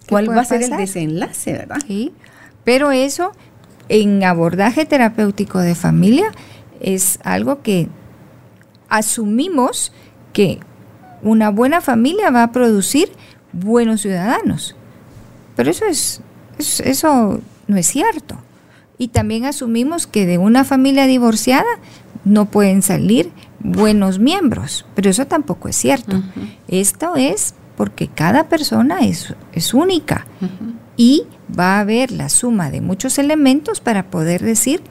¿Qué 0.00 0.06
cuál 0.10 0.28
va 0.30 0.42
a 0.42 0.44
ser 0.44 0.62
el 0.62 0.70
desenlace, 0.76 1.52
¿verdad? 1.54 1.78
Sí, 1.86 2.12
pero 2.62 2.92
eso 2.92 3.32
en 3.88 4.22
abordaje 4.22 4.84
terapéutico 4.84 5.58
de 5.60 5.74
familia 5.74 6.26
es 6.80 7.18
algo 7.24 7.62
que 7.62 7.88
asumimos 8.88 9.92
que 10.32 10.58
una 11.26 11.50
buena 11.50 11.80
familia 11.80 12.30
va 12.30 12.42
a 12.44 12.52
producir 12.52 13.10
buenos 13.52 14.00
ciudadanos. 14.02 14.74
Pero 15.56 15.70
eso 15.70 15.84
es, 15.86 16.20
es- 16.58 16.80
eso 16.80 17.40
no 17.66 17.76
es 17.76 17.86
cierto. 17.86 18.36
Y 18.98 19.08
también 19.08 19.44
asumimos 19.44 20.06
que 20.06 20.24
de 20.26 20.38
una 20.38 20.64
familia 20.64 21.06
divorciada 21.06 21.66
no 22.24 22.46
pueden 22.46 22.80
salir 22.82 23.30
buenos 23.60 24.18
miembros, 24.18 24.86
pero 24.94 25.10
eso 25.10 25.26
tampoco 25.26 25.68
es 25.68 25.76
cierto. 25.76 26.22
Esto 26.68 27.14
es 27.16 27.54
porque 27.76 28.08
cada 28.08 28.48
persona 28.48 29.00
es, 29.00 29.34
es 29.52 29.74
única 29.74 30.26
y 30.96 31.24
va 31.58 31.76
a 31.76 31.80
haber 31.80 32.10
la 32.10 32.28
suma 32.30 32.70
de 32.70 32.80
muchos 32.80 33.18
elementos 33.18 33.80
para 33.80 34.04
poder 34.04 34.42
decir 34.42 34.82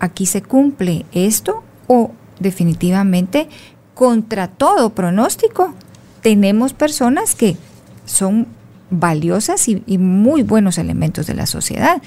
aquí 0.00 0.24
se 0.26 0.40
cumple 0.42 1.04
esto 1.12 1.62
o 1.86 2.12
definitivamente 2.40 3.48
contra 3.98 4.46
todo 4.46 4.90
pronóstico 4.90 5.74
tenemos 6.22 6.72
personas 6.72 7.34
que 7.34 7.56
son 8.04 8.46
valiosas 8.90 9.66
y, 9.66 9.82
muy 9.98 10.44
buenos 10.44 10.78
elementos 10.78 11.26
de 11.26 11.34
la 11.34 11.46
sociedad, 11.46 12.00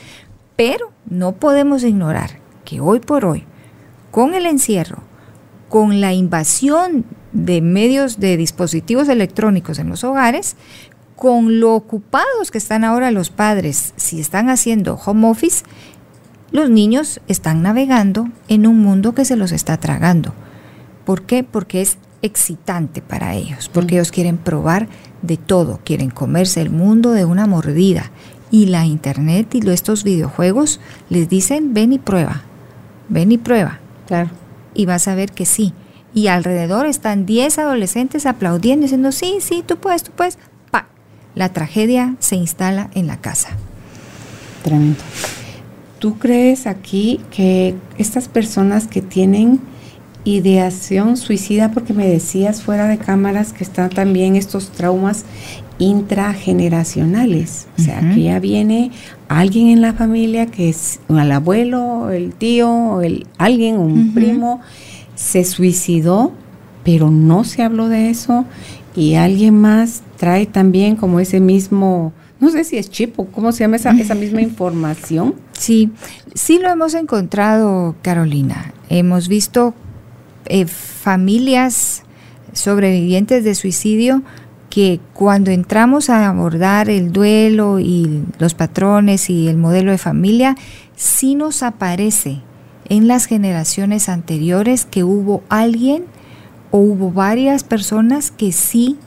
pero 0.55 0.93
no 1.09 1.33
podemos 1.33 1.83
ignorar 1.83 2.39
que 2.63 2.79
hoy 2.79 3.01
por 3.01 3.25
hoy, 3.25 3.43
con 4.09 4.35
el 4.35 4.45
encierro, 4.45 4.99
con 5.67 5.99
la 5.99 6.13
invasión 6.13 7.03
de 7.33 7.59
medios 7.59 8.21
de 8.21 8.37
dispositivos 8.37 9.09
electrónicos 9.09 9.77
en 9.77 9.89
los 9.89 10.05
hogares, 10.05 10.55
con 11.17 11.59
lo 11.59 11.75
ocupados 11.75 12.51
que 12.51 12.57
están 12.57 12.85
ahora 12.85 13.11
los 13.11 13.31
padres, 13.31 13.93
si 13.97 14.21
están 14.21 14.49
haciendo 14.49 14.95
home 14.95 15.27
office, 15.27 15.65
los 16.53 16.69
niños 16.69 17.19
están 17.27 17.61
navegando 17.61 18.29
en 18.47 18.65
un 18.65 18.79
mundo 18.79 19.13
que 19.13 19.25
se 19.25 19.35
los 19.35 19.51
está 19.51 19.75
tragando. 19.75 20.33
¿Por 21.11 21.23
qué? 21.23 21.43
Porque 21.43 21.81
es 21.81 21.97
excitante 22.21 23.01
para 23.01 23.35
ellos, 23.35 23.67
porque 23.67 23.95
ellos 23.95 24.13
quieren 24.13 24.37
probar 24.37 24.87
de 25.21 25.35
todo, 25.35 25.81
quieren 25.83 26.09
comerse 26.09 26.61
el 26.61 26.69
mundo 26.69 27.11
de 27.11 27.25
una 27.25 27.47
mordida. 27.47 28.11
Y 28.49 28.67
la 28.67 28.85
internet 28.85 29.53
y 29.53 29.69
estos 29.69 30.05
videojuegos 30.05 30.79
les 31.09 31.27
dicen, 31.27 31.73
ven 31.73 31.91
y 31.91 31.99
prueba, 31.99 32.43
ven 33.09 33.33
y 33.33 33.37
prueba. 33.37 33.79
Claro. 34.07 34.29
Y 34.73 34.85
vas 34.85 35.09
a 35.09 35.15
ver 35.15 35.33
que 35.33 35.45
sí. 35.45 35.73
Y 36.13 36.27
alrededor 36.27 36.85
están 36.85 37.25
10 37.25 37.59
adolescentes 37.59 38.25
aplaudiendo, 38.25 38.83
diciendo, 38.83 39.11
sí, 39.11 39.39
sí, 39.41 39.65
tú 39.67 39.75
puedes, 39.75 40.03
tú 40.03 40.13
puedes. 40.15 40.37
Pa, 40.71 40.87
la 41.35 41.49
tragedia 41.49 42.15
se 42.19 42.37
instala 42.37 42.89
en 42.93 43.07
la 43.07 43.17
casa. 43.17 43.49
Tremendo. 44.63 45.01
¿Tú 45.99 46.17
crees 46.17 46.67
aquí 46.67 47.19
que 47.31 47.75
estas 47.97 48.29
personas 48.29 48.87
que 48.87 49.01
tienen 49.01 49.59
ideación 50.23 51.17
suicida, 51.17 51.71
porque 51.71 51.93
me 51.93 52.07
decías 52.07 52.61
fuera 52.61 52.87
de 52.87 52.97
cámaras 52.97 53.53
que 53.53 53.63
están 53.63 53.89
también 53.89 54.35
estos 54.35 54.69
traumas 54.69 55.25
intrageneracionales, 55.79 57.67
o 57.77 57.81
sea, 57.81 58.01
que 58.13 58.21
ya 58.21 58.39
viene 58.39 58.91
alguien 59.27 59.69
en 59.69 59.81
la 59.81 59.93
familia 59.93 60.45
que 60.45 60.69
es 60.69 60.99
el 61.09 61.31
abuelo, 61.31 62.11
el 62.11 62.33
tío, 62.33 63.01
el 63.01 63.25
alguien, 63.39 63.79
un 63.79 64.13
primo, 64.13 64.61
se 65.15 65.43
suicidó, 65.43 66.33
pero 66.83 67.09
no 67.09 67.43
se 67.43 67.63
habló 67.63 67.89
de 67.89 68.11
eso 68.11 68.45
y 68.95 69.15
alguien 69.15 69.59
más 69.59 70.03
trae 70.17 70.45
también 70.45 70.95
como 70.95 71.19
ese 71.19 71.39
mismo, 71.39 72.13
no 72.39 72.51
sé 72.51 72.63
si 72.63 72.77
es 72.77 72.91
chip 72.91 73.19
o 73.19 73.25
cómo 73.25 73.51
se 73.51 73.63
llama 73.63 73.77
esa, 73.77 73.91
esa 73.91 74.13
misma 74.13 74.41
información. 74.43 75.33
Sí, 75.53 75.89
sí 76.35 76.59
lo 76.59 76.69
hemos 76.69 76.93
encontrado, 76.93 77.95
Carolina. 78.03 78.73
Hemos 78.89 79.27
visto 79.27 79.73
eh, 80.45 80.65
familias 80.65 82.03
sobrevivientes 82.53 83.43
de 83.43 83.55
suicidio 83.55 84.23
que 84.69 84.99
cuando 85.13 85.51
entramos 85.51 86.09
a 86.09 86.27
abordar 86.27 86.89
el 86.89 87.11
duelo 87.11 87.79
y 87.79 88.23
los 88.39 88.53
patrones 88.53 89.29
y 89.29 89.47
el 89.47 89.57
modelo 89.57 89.91
de 89.91 89.97
familia, 89.97 90.55
sí 90.95 91.35
nos 91.35 91.61
aparece 91.61 92.41
en 92.87 93.07
las 93.07 93.25
generaciones 93.25 94.09
anteriores 94.09 94.85
que 94.85 95.03
hubo 95.03 95.43
alguien 95.49 96.05
o 96.71 96.79
hubo 96.79 97.11
varias 97.11 97.63
personas 97.63 98.31
que 98.31 98.53
sí, 98.53 98.97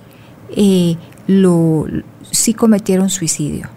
eh, 0.54 0.96
lo, 1.26 1.86
sí 2.30 2.52
cometieron 2.52 3.08
suicidio. 3.08 3.68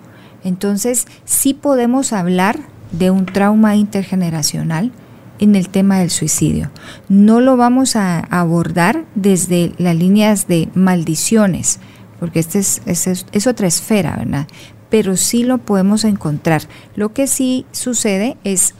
Entonces, 0.43 1.07
sí 1.23 1.53
podemos 1.53 2.11
hablar 2.11 2.59
de 2.91 3.11
un 3.11 3.25
trauma 3.25 3.75
intergeneracional 3.75 4.91
en 5.39 5.55
el 5.55 5.69
tema 5.69 5.99
del 5.99 6.09
suicidio. 6.09 6.71
No 7.09 7.39
lo 7.39 7.57
vamos 7.57 7.95
a 7.95 8.19
abordar 8.19 9.05
desde 9.15 9.73
las 9.77 9.95
líneas 9.95 10.47
de 10.47 10.69
maldiciones, 10.73 11.79
porque 12.19 12.39
este 12.39 12.59
es, 12.59 12.81
es, 12.85 13.47
otra 13.47 13.67
esfera, 13.67 14.15
¿verdad? 14.17 14.47
Pero 14.89 15.17
sí 15.17 15.43
lo 15.43 15.57
podemos 15.57 16.03
encontrar. 16.03 16.63
Lo 16.95 17.13
que 17.13 17.27
sí 17.27 17.65
sucede 17.71 18.37
es 18.43 18.73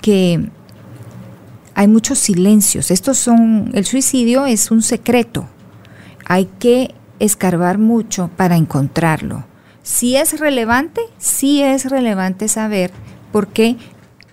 que 0.00 0.50
hay 1.74 1.88
muchos 1.88 2.18
silencios. 2.18 2.90
Estos 2.90 3.18
son, 3.18 3.70
el 3.74 3.86
suicidio 3.86 4.46
es 4.46 4.70
un 4.70 4.82
secreto. 4.82 5.48
Hay 6.26 6.48
que 6.58 6.94
escarbar 7.18 7.78
mucho 7.78 8.30
para 8.36 8.56
encontrarlo. 8.56 9.44
Si 9.82 10.16
es 10.16 10.38
relevante, 10.38 11.00
sí 11.18 11.62
es 11.62 11.90
relevante 11.90 12.48
saber 12.48 12.90
por 13.32 13.48
qué 13.48 13.76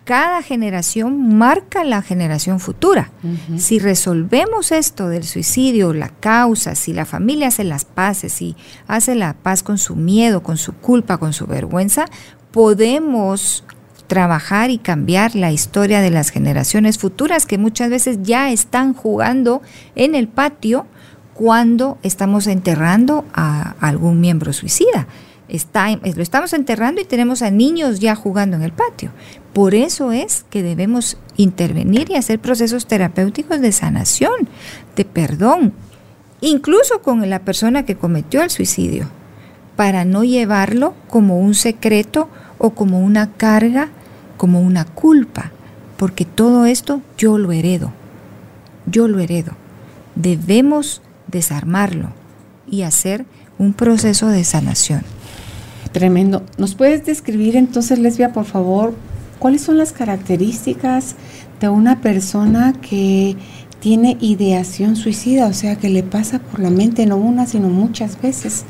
cada 0.07 0.41
generación 0.41 1.37
marca 1.37 1.83
la 1.83 2.01
generación 2.01 2.61
futura. 2.61 3.11
Si 3.57 3.77
resolvemos 3.77 4.71
esto 4.71 5.09
del 5.09 5.25
suicidio, 5.25 5.91
la 5.93 6.07
causa, 6.07 6.75
si 6.75 6.93
la 6.93 7.03
familia 7.03 7.49
hace 7.49 7.65
las 7.65 7.83
paces, 7.83 8.31
si 8.31 8.55
hace 8.87 9.15
la 9.15 9.33
paz 9.33 9.63
con 9.63 9.77
su 9.77 9.97
miedo, 9.97 10.41
con 10.41 10.55
su 10.55 10.71
culpa, 10.71 11.17
con 11.17 11.33
su 11.33 11.45
vergüenza, 11.45 12.05
podemos 12.51 13.65
trabajar 14.07 14.69
y 14.69 14.77
cambiar 14.77 15.35
la 15.35 15.51
historia 15.51 15.99
de 15.99 16.09
las 16.09 16.29
generaciones 16.29 16.97
futuras 16.97 17.45
que 17.45 17.57
muchas 17.57 17.89
veces 17.89 18.19
ya 18.21 18.49
están 18.49 18.93
jugando 18.93 19.61
en 19.95 20.15
el 20.15 20.29
patio 20.29 20.85
cuando 21.33 21.97
estamos 22.01 22.47
enterrando 22.47 23.25
a 23.33 23.75
algún 23.81 24.21
miembro 24.21 24.53
suicida. 24.53 25.05
Está, 25.49 25.95
lo 25.95 26.21
estamos 26.21 26.51
enterrando 26.53 26.99
y 26.99 27.05
tenemos 27.05 27.41
a 27.41 27.51
niños 27.51 27.99
ya 27.99 28.15
jugando 28.15 28.57
en 28.57 28.63
el 28.63 28.73
patio. 28.73 29.11
Por 29.53 29.75
eso 29.75 30.11
es 30.11 30.45
que 30.49 30.61
debemos 30.61 31.17
intervenir 31.37 32.11
y 32.11 32.15
hacer 32.15 32.39
procesos 32.39 32.85
terapéuticos 32.85 33.61
de 33.61 33.71
sanación, 33.71 34.49
de 34.95 35.05
perdón, 35.05 35.73
incluso 36.41 37.01
con 37.01 37.27
la 37.29 37.39
persona 37.39 37.83
que 37.83 37.95
cometió 37.95 38.43
el 38.43 38.49
suicidio, 38.49 39.07
para 39.75 40.05
no 40.05 40.23
llevarlo 40.23 40.95
como 41.07 41.39
un 41.39 41.53
secreto 41.53 42.29
o 42.57 42.71
como 42.71 42.99
una 42.99 43.31
carga, 43.33 43.89
como 44.35 44.61
una 44.61 44.85
culpa, 44.85 45.51
porque 45.97 46.25
todo 46.25 46.65
esto 46.65 47.01
yo 47.17 47.37
lo 47.37 47.51
heredo, 47.51 47.93
yo 48.85 49.07
lo 49.07 49.19
heredo. 49.19 49.53
Debemos 50.15 51.01
desarmarlo 51.27 52.09
y 52.69 52.81
hacer 52.81 53.25
un 53.57 53.73
proceso 53.73 54.27
de 54.27 54.43
sanación. 54.43 55.03
Tremendo. 55.91 56.43
¿Nos 56.57 56.75
puedes 56.75 57.05
describir 57.05 57.55
entonces, 57.55 57.99
Lesbia, 57.99 58.33
por 58.33 58.45
favor, 58.45 58.93
cuáles 59.39 59.61
son 59.61 59.77
las 59.77 59.93
características 59.93 61.15
de 61.59 61.69
una 61.69 62.01
persona 62.01 62.73
que 62.73 63.35
tiene 63.79 64.17
ideación 64.19 64.95
suicida? 64.95 65.47
O 65.47 65.53
sea, 65.53 65.77
que 65.77 65.89
le 65.89 66.03
pasa 66.03 66.39
por 66.39 66.59
la 66.59 66.69
mente 66.69 67.05
no 67.05 67.17
una, 67.17 67.45
sino 67.45 67.69
muchas 67.69 68.21
veces. 68.21 68.65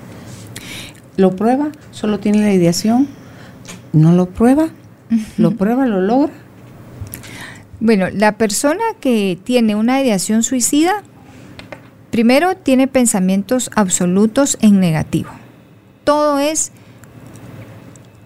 ¿Lo 1.18 1.36
prueba? 1.36 1.72
¿Solo 1.92 2.20
tiene 2.20 2.40
la 2.42 2.54
ideación? 2.54 3.08
¿No 3.94 4.12
lo 4.12 4.30
prueba? 4.30 4.70
¿Lo 5.38 5.52
prueba? 5.52 5.86
¿Lo 5.86 6.02
logra? 6.02 6.34
Bueno, 7.80 8.08
la 8.12 8.38
persona 8.38 8.84
que 9.00 9.38
tiene 9.44 9.76
una 9.76 10.02
ideación 10.02 10.44
suicida, 10.44 11.04
primero 12.12 12.56
tiene 12.56 12.88
pensamientos 12.88 13.70
absolutos 13.76 14.58
en 14.62 14.80
negativo. 14.80 15.30
Todo 16.04 16.40
es 16.40 16.72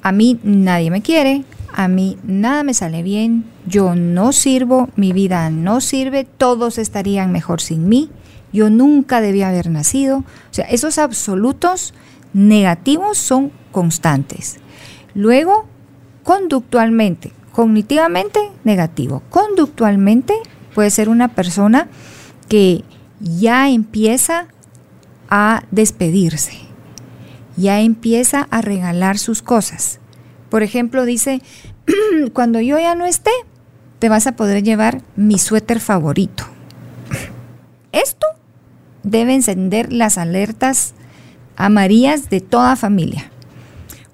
a 0.02 0.12
mí 0.12 0.40
nadie 0.44 0.92
me 0.92 1.02
quiere, 1.02 1.44
a 1.74 1.88
mí 1.88 2.18
nada 2.24 2.64
me 2.64 2.74
sale 2.74 3.04
bien, 3.04 3.46
yo 3.66 3.96
no 3.96 4.32
sirvo, 4.32 4.90
mi 4.96 5.14
vida 5.14 5.50
no 5.50 5.82
sirve, 5.82 6.26
todos 6.26 6.78
estarían 6.78 7.32
mejor 7.32 7.62
sin 7.62 7.88
mí, 7.88 8.10
yo 8.52 8.70
nunca 8.70 9.22
debía 9.22 9.50
haber 9.50 9.70
nacido. 9.70 10.18
O 10.18 10.54
sea, 10.54 10.66
esos 10.66 10.98
absolutos 10.98 11.94
negativos 12.34 13.18
son 13.18 13.52
constantes. 13.72 14.58
Luego, 15.14 15.66
conductualmente, 16.24 17.32
cognitivamente 17.52 18.40
negativo. 18.64 19.24
Conductualmente 19.30 20.34
puede 20.74 20.90
ser 20.90 21.10
una 21.10 21.30
persona 21.30 21.88
que 22.50 22.84
ya 23.20 23.70
empieza 23.70 24.48
a 25.30 25.64
despedirse 25.72 26.71
ya 27.58 27.80
empieza 27.82 28.48
a 28.52 28.62
regalar 28.62 29.18
sus 29.18 29.42
cosas. 29.42 30.00
Por 30.50 30.64
ejemplo, 30.64 31.06
dice, 31.06 31.42
cuando 32.34 32.60
yo 32.60 32.80
ya 32.80 32.96
no 32.96 33.06
esté, 33.06 33.32
te 34.00 34.10
vas 34.10 34.28
a 34.28 34.36
poder 34.36 34.64
llevar 34.64 35.02
mi 35.16 35.38
suéter 35.38 35.80
favorito. 35.80 36.46
Esto 37.92 38.28
debe 39.04 39.34
encender 39.34 39.92
las 39.94 40.18
alertas 40.18 40.94
amarillas 41.56 42.30
de 42.30 42.42
toda 42.42 42.76
familia. 42.76 43.32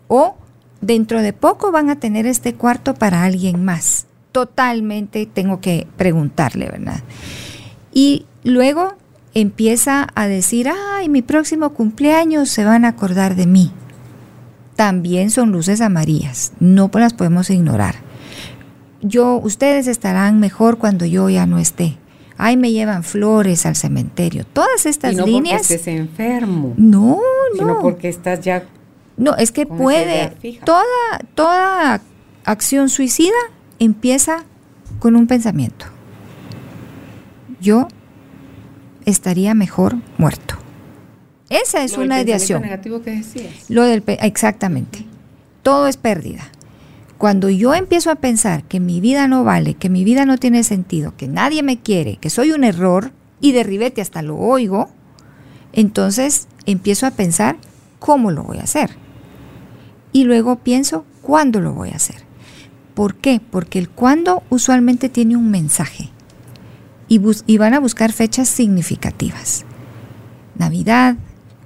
O 0.07 0.37
dentro 0.81 1.21
de 1.21 1.33
poco 1.33 1.71
van 1.71 1.89
a 1.89 1.99
tener 1.99 2.25
este 2.25 2.53
cuarto 2.53 2.93
para 2.93 3.23
alguien 3.23 3.63
más. 3.63 4.05
Totalmente 4.31 5.25
tengo 5.25 5.61
que 5.61 5.87
preguntarle, 5.97 6.67
¿verdad? 6.69 7.01
Y 7.93 8.25
luego 8.43 8.95
empieza 9.41 10.07
a 10.15 10.27
decir, 10.27 10.67
ay, 10.67 11.09
mi 11.09 11.21
próximo 11.21 11.69
cumpleaños 11.69 12.49
se 12.49 12.65
van 12.65 12.85
a 12.85 12.89
acordar 12.89 13.35
de 13.35 13.45
mí. 13.45 13.71
También 14.75 15.29
son 15.29 15.51
luces 15.51 15.79
amarillas, 15.79 16.53
no 16.59 16.89
las 16.93 17.13
podemos 17.13 17.51
ignorar. 17.51 17.95
Yo, 19.01 19.35
ustedes 19.37 19.85
estarán 19.85 20.39
mejor 20.39 20.79
cuando 20.79 21.05
yo 21.05 21.29
ya 21.29 21.45
no 21.45 21.59
esté. 21.59 21.97
Ay, 22.35 22.57
me 22.57 22.71
llevan 22.71 23.03
flores 23.03 23.67
al 23.67 23.75
cementerio. 23.75 24.43
Todas 24.43 24.87
estas 24.87 25.13
y 25.13 25.15
no 25.17 25.25
líneas. 25.27 25.61
Porque 25.61 25.75
estés 25.75 25.87
enfermo. 25.87 26.73
No, 26.75 27.19
no. 27.53 27.57
Sino 27.57 27.79
porque 27.79 28.09
estás 28.09 28.41
ya. 28.41 28.63
No, 29.17 29.35
es 29.35 29.51
que 29.51 29.67
puede. 29.67 30.31
Toda, 30.63 30.83
toda 31.35 32.01
acción 32.43 32.89
suicida 32.89 33.37
empieza 33.77 34.45
con 34.99 35.15
un 35.15 35.27
pensamiento. 35.27 35.85
Yo 37.59 37.87
estaría 39.07 39.53
mejor 39.53 39.95
muerto. 40.17 40.55
Esa 41.49 41.83
es 41.83 41.95
Lo 41.95 42.03
una 42.03 42.21
ideación. 42.21 42.61
negativo 42.61 43.01
que 43.01 43.11
decías. 43.11 43.69
Lo 43.69 43.83
del 43.83 44.03
exactamente. 44.21 45.05
Todo 45.63 45.87
es 45.87 45.95
pérdida. 45.95 46.51
Cuando 47.17 47.49
yo 47.49 47.73
empiezo 47.73 48.11
a 48.11 48.15
pensar 48.15 48.63
que 48.65 48.81
mi 48.81 48.99
vida 48.99 49.27
no 49.29 49.45
vale, 49.45 49.73
que 49.75 49.89
mi 49.89 50.03
vida 50.03 50.25
no 50.25 50.37
tiene 50.37 50.63
sentido, 50.63 51.15
que 51.15 51.29
nadie 51.29 51.63
me 51.63 51.79
quiere, 51.79 52.17
que 52.17 52.29
soy 52.29 52.51
un 52.51 52.65
error 52.65 53.11
y 53.39 53.53
de 53.53 53.63
ribete 53.63 54.01
hasta 54.01 54.21
lo 54.21 54.37
oigo, 54.37 54.89
entonces 55.71 56.47
empiezo 56.65 57.07
a 57.07 57.11
pensar 57.11 57.55
cómo 57.99 58.29
lo 58.29 58.43
voy 58.43 58.57
a 58.57 58.63
hacer. 58.63 58.91
Y 60.11 60.25
luego 60.25 60.57
pienso 60.57 61.05
cuándo 61.21 61.61
lo 61.61 61.73
voy 61.73 61.89
a 61.89 61.95
hacer. 61.95 62.17
¿Por 62.93 63.15
qué? 63.15 63.39
Porque 63.39 63.79
el 63.79 63.89
cuándo 63.89 64.43
usualmente 64.49 65.07
tiene 65.07 65.37
un 65.37 65.49
mensaje 65.49 66.11
y, 67.07 67.19
bus- 67.19 67.43
y 67.47 67.57
van 67.57 67.73
a 67.73 67.79
buscar 67.79 68.11
fechas 68.11 68.47
significativas. 68.49 69.65
Navidad, 70.57 71.15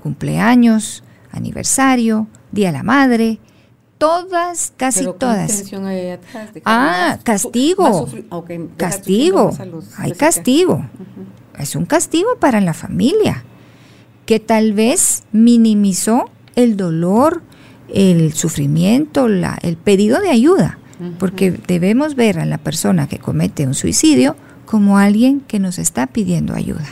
cumpleaños, 0.04 1.04
aniversario, 1.32 2.28
Día 2.52 2.68
de 2.72 2.78
la 2.78 2.84
Madre, 2.84 3.40
todas, 3.98 4.74
casi 4.76 5.00
Pero 5.02 5.14
¿qué 5.14 5.20
todas. 5.20 5.50
intención 5.50 5.86
hay 5.86 6.10
atrás? 6.10 6.48
¿De 6.54 6.60
que 6.62 6.64
Ah, 6.66 7.14
más 7.16 7.24
castigo. 7.24 8.08
más 8.08 8.70
Castigo. 8.78 9.52
Hay 9.98 10.12
castigo. 10.14 10.86
Es 11.58 11.76
un 11.76 11.86
castigo 11.86 12.36
para 12.40 12.60
la 12.62 12.74
familia 12.74 13.44
que 14.26 14.40
tal 14.40 14.74
vez 14.74 15.24
minimizó 15.32 16.30
el 16.56 16.76
dolor, 16.78 17.44
el 17.94 18.34
sufrimiento, 18.34 19.28
la- 19.28 19.58
el 19.62 19.78
pedido 19.78 20.20
de 20.20 20.30
ayuda. 20.30 20.78
Porque 21.18 21.50
debemos 21.52 22.14
ver 22.16 22.38
a 22.40 22.46
la 22.46 22.60
persona 22.60 23.08
que 23.08 23.18
comete 23.18 23.66
un 23.66 23.74
suicidio 23.74 24.36
como 24.72 24.98
alguien 24.98 25.42
que 25.42 25.60
nos 25.60 25.78
está 25.78 26.08
pidiendo 26.08 26.56
ayuda. 26.56 26.86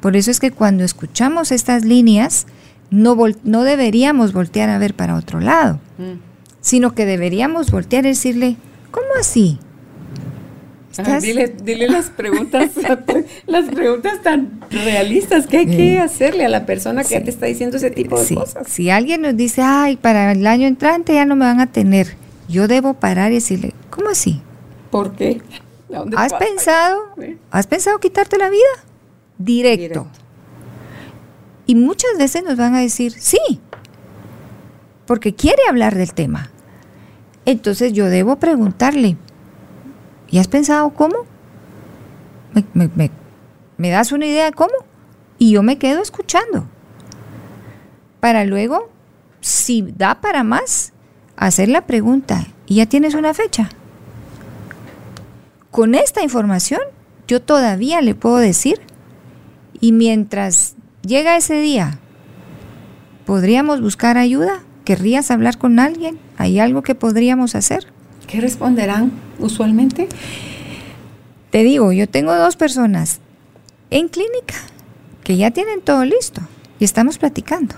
Por 0.00 0.16
eso 0.16 0.30
es 0.30 0.38
que 0.38 0.52
cuando 0.52 0.84
escuchamos 0.84 1.50
estas 1.50 1.84
líneas, 1.84 2.46
no, 2.90 3.16
vol- 3.16 3.36
no 3.42 3.64
deberíamos 3.64 4.32
voltear 4.32 4.70
a 4.70 4.78
ver 4.78 4.94
para 4.94 5.16
otro 5.16 5.40
lado, 5.40 5.80
Mm. 5.98 6.20
sino 6.60 6.94
que 6.94 7.04
deberíamos 7.06 7.72
voltear 7.72 8.04
y 8.06 8.10
decirle, 8.10 8.56
¿cómo 8.92 9.08
así? 9.18 9.58
Ah, 10.96 11.02
¿Estás- 11.02 11.22
dile, 11.24 11.54
dile 11.64 11.88
las 11.88 12.10
preguntas, 12.10 12.70
las 13.46 13.64
preguntas 13.66 14.22
tan 14.22 14.60
realistas 14.70 15.46
que 15.48 15.58
hay 15.58 15.66
que 15.66 15.98
hacerle 15.98 16.44
a 16.44 16.48
la 16.48 16.66
persona 16.66 17.02
que 17.02 17.18
sí. 17.18 17.24
te 17.24 17.30
está 17.30 17.46
diciendo 17.46 17.76
ese 17.78 17.90
tipo 17.90 18.18
de 18.18 18.24
Sí, 18.24 18.34
cosas. 18.36 18.68
Si 18.68 18.90
alguien 18.90 19.22
nos 19.22 19.36
dice, 19.36 19.62
ay, 19.62 19.96
para 19.96 20.30
el 20.32 20.46
año 20.46 20.66
entrante 20.68 21.14
ya 21.14 21.24
no 21.24 21.34
me 21.36 21.44
van 21.44 21.58
a 21.60 21.66
tener, 21.66 22.14
yo 22.48 22.68
debo 22.68 22.94
parar 22.94 23.32
y 23.32 23.36
decirle, 23.36 23.74
¿cómo 23.90 24.08
así? 24.08 24.40
¿Por 24.90 25.14
qué? 25.16 25.40
¿A 25.92 25.98
dónde 25.98 26.16
¿Has 26.16 26.32
pensado? 26.34 27.00
¿Has 27.50 27.66
pensado 27.66 27.98
quitarte 27.98 28.36
la 28.38 28.50
vida? 28.50 28.62
Directo. 29.38 29.80
Directo. 29.80 30.06
Y 31.66 31.74
muchas 31.74 32.10
veces 32.18 32.44
nos 32.44 32.56
van 32.56 32.74
a 32.74 32.80
decir, 32.80 33.12
sí, 33.12 33.38
porque 35.06 35.34
quiere 35.34 35.62
hablar 35.68 35.94
del 35.94 36.12
tema. 36.14 36.50
Entonces 37.44 37.92
yo 37.92 38.06
debo 38.06 38.36
preguntarle, 38.36 39.16
¿y 40.30 40.38
has 40.38 40.48
pensado 40.48 40.90
cómo? 40.90 41.16
¿Me, 42.54 42.64
me- 42.74 42.90
me- 42.94 43.10
me 43.76 43.90
das 43.90 44.12
una 44.12 44.26
idea 44.26 44.46
de 44.46 44.52
cómo? 44.52 44.72
Y 45.38 45.52
yo 45.52 45.62
me 45.62 45.78
quedo 45.78 46.02
escuchando. 46.02 46.66
Para 48.20 48.44
luego, 48.44 48.90
si 49.40 49.82
da 49.96 50.20
para 50.20 50.42
más, 50.42 50.92
hacer 51.36 51.68
la 51.68 51.86
pregunta, 51.86 52.46
¿y 52.66 52.76
ya 52.76 52.86
tienes 52.86 53.14
una 53.14 53.32
fecha? 53.34 53.68
Con 55.78 55.94
esta 55.94 56.24
información, 56.24 56.80
yo 57.28 57.40
todavía 57.40 58.00
le 58.00 58.16
puedo 58.16 58.38
decir, 58.38 58.80
y 59.80 59.92
mientras 59.92 60.74
llega 61.06 61.36
ese 61.36 61.60
día, 61.60 62.00
¿podríamos 63.24 63.80
buscar 63.80 64.18
ayuda? 64.18 64.64
¿Querrías 64.84 65.30
hablar 65.30 65.56
con 65.56 65.78
alguien? 65.78 66.18
¿Hay 66.36 66.58
algo 66.58 66.82
que 66.82 66.96
podríamos 66.96 67.54
hacer? 67.54 67.86
¿Qué 68.26 68.40
responderán 68.40 69.12
usualmente? 69.38 70.08
Te 71.50 71.62
digo, 71.62 71.92
yo 71.92 72.08
tengo 72.08 72.34
dos 72.34 72.56
personas 72.56 73.20
en 73.90 74.08
clínica 74.08 74.56
que 75.22 75.36
ya 75.36 75.52
tienen 75.52 75.80
todo 75.80 76.04
listo 76.04 76.40
y 76.80 76.84
estamos 76.86 77.18
platicando. 77.18 77.76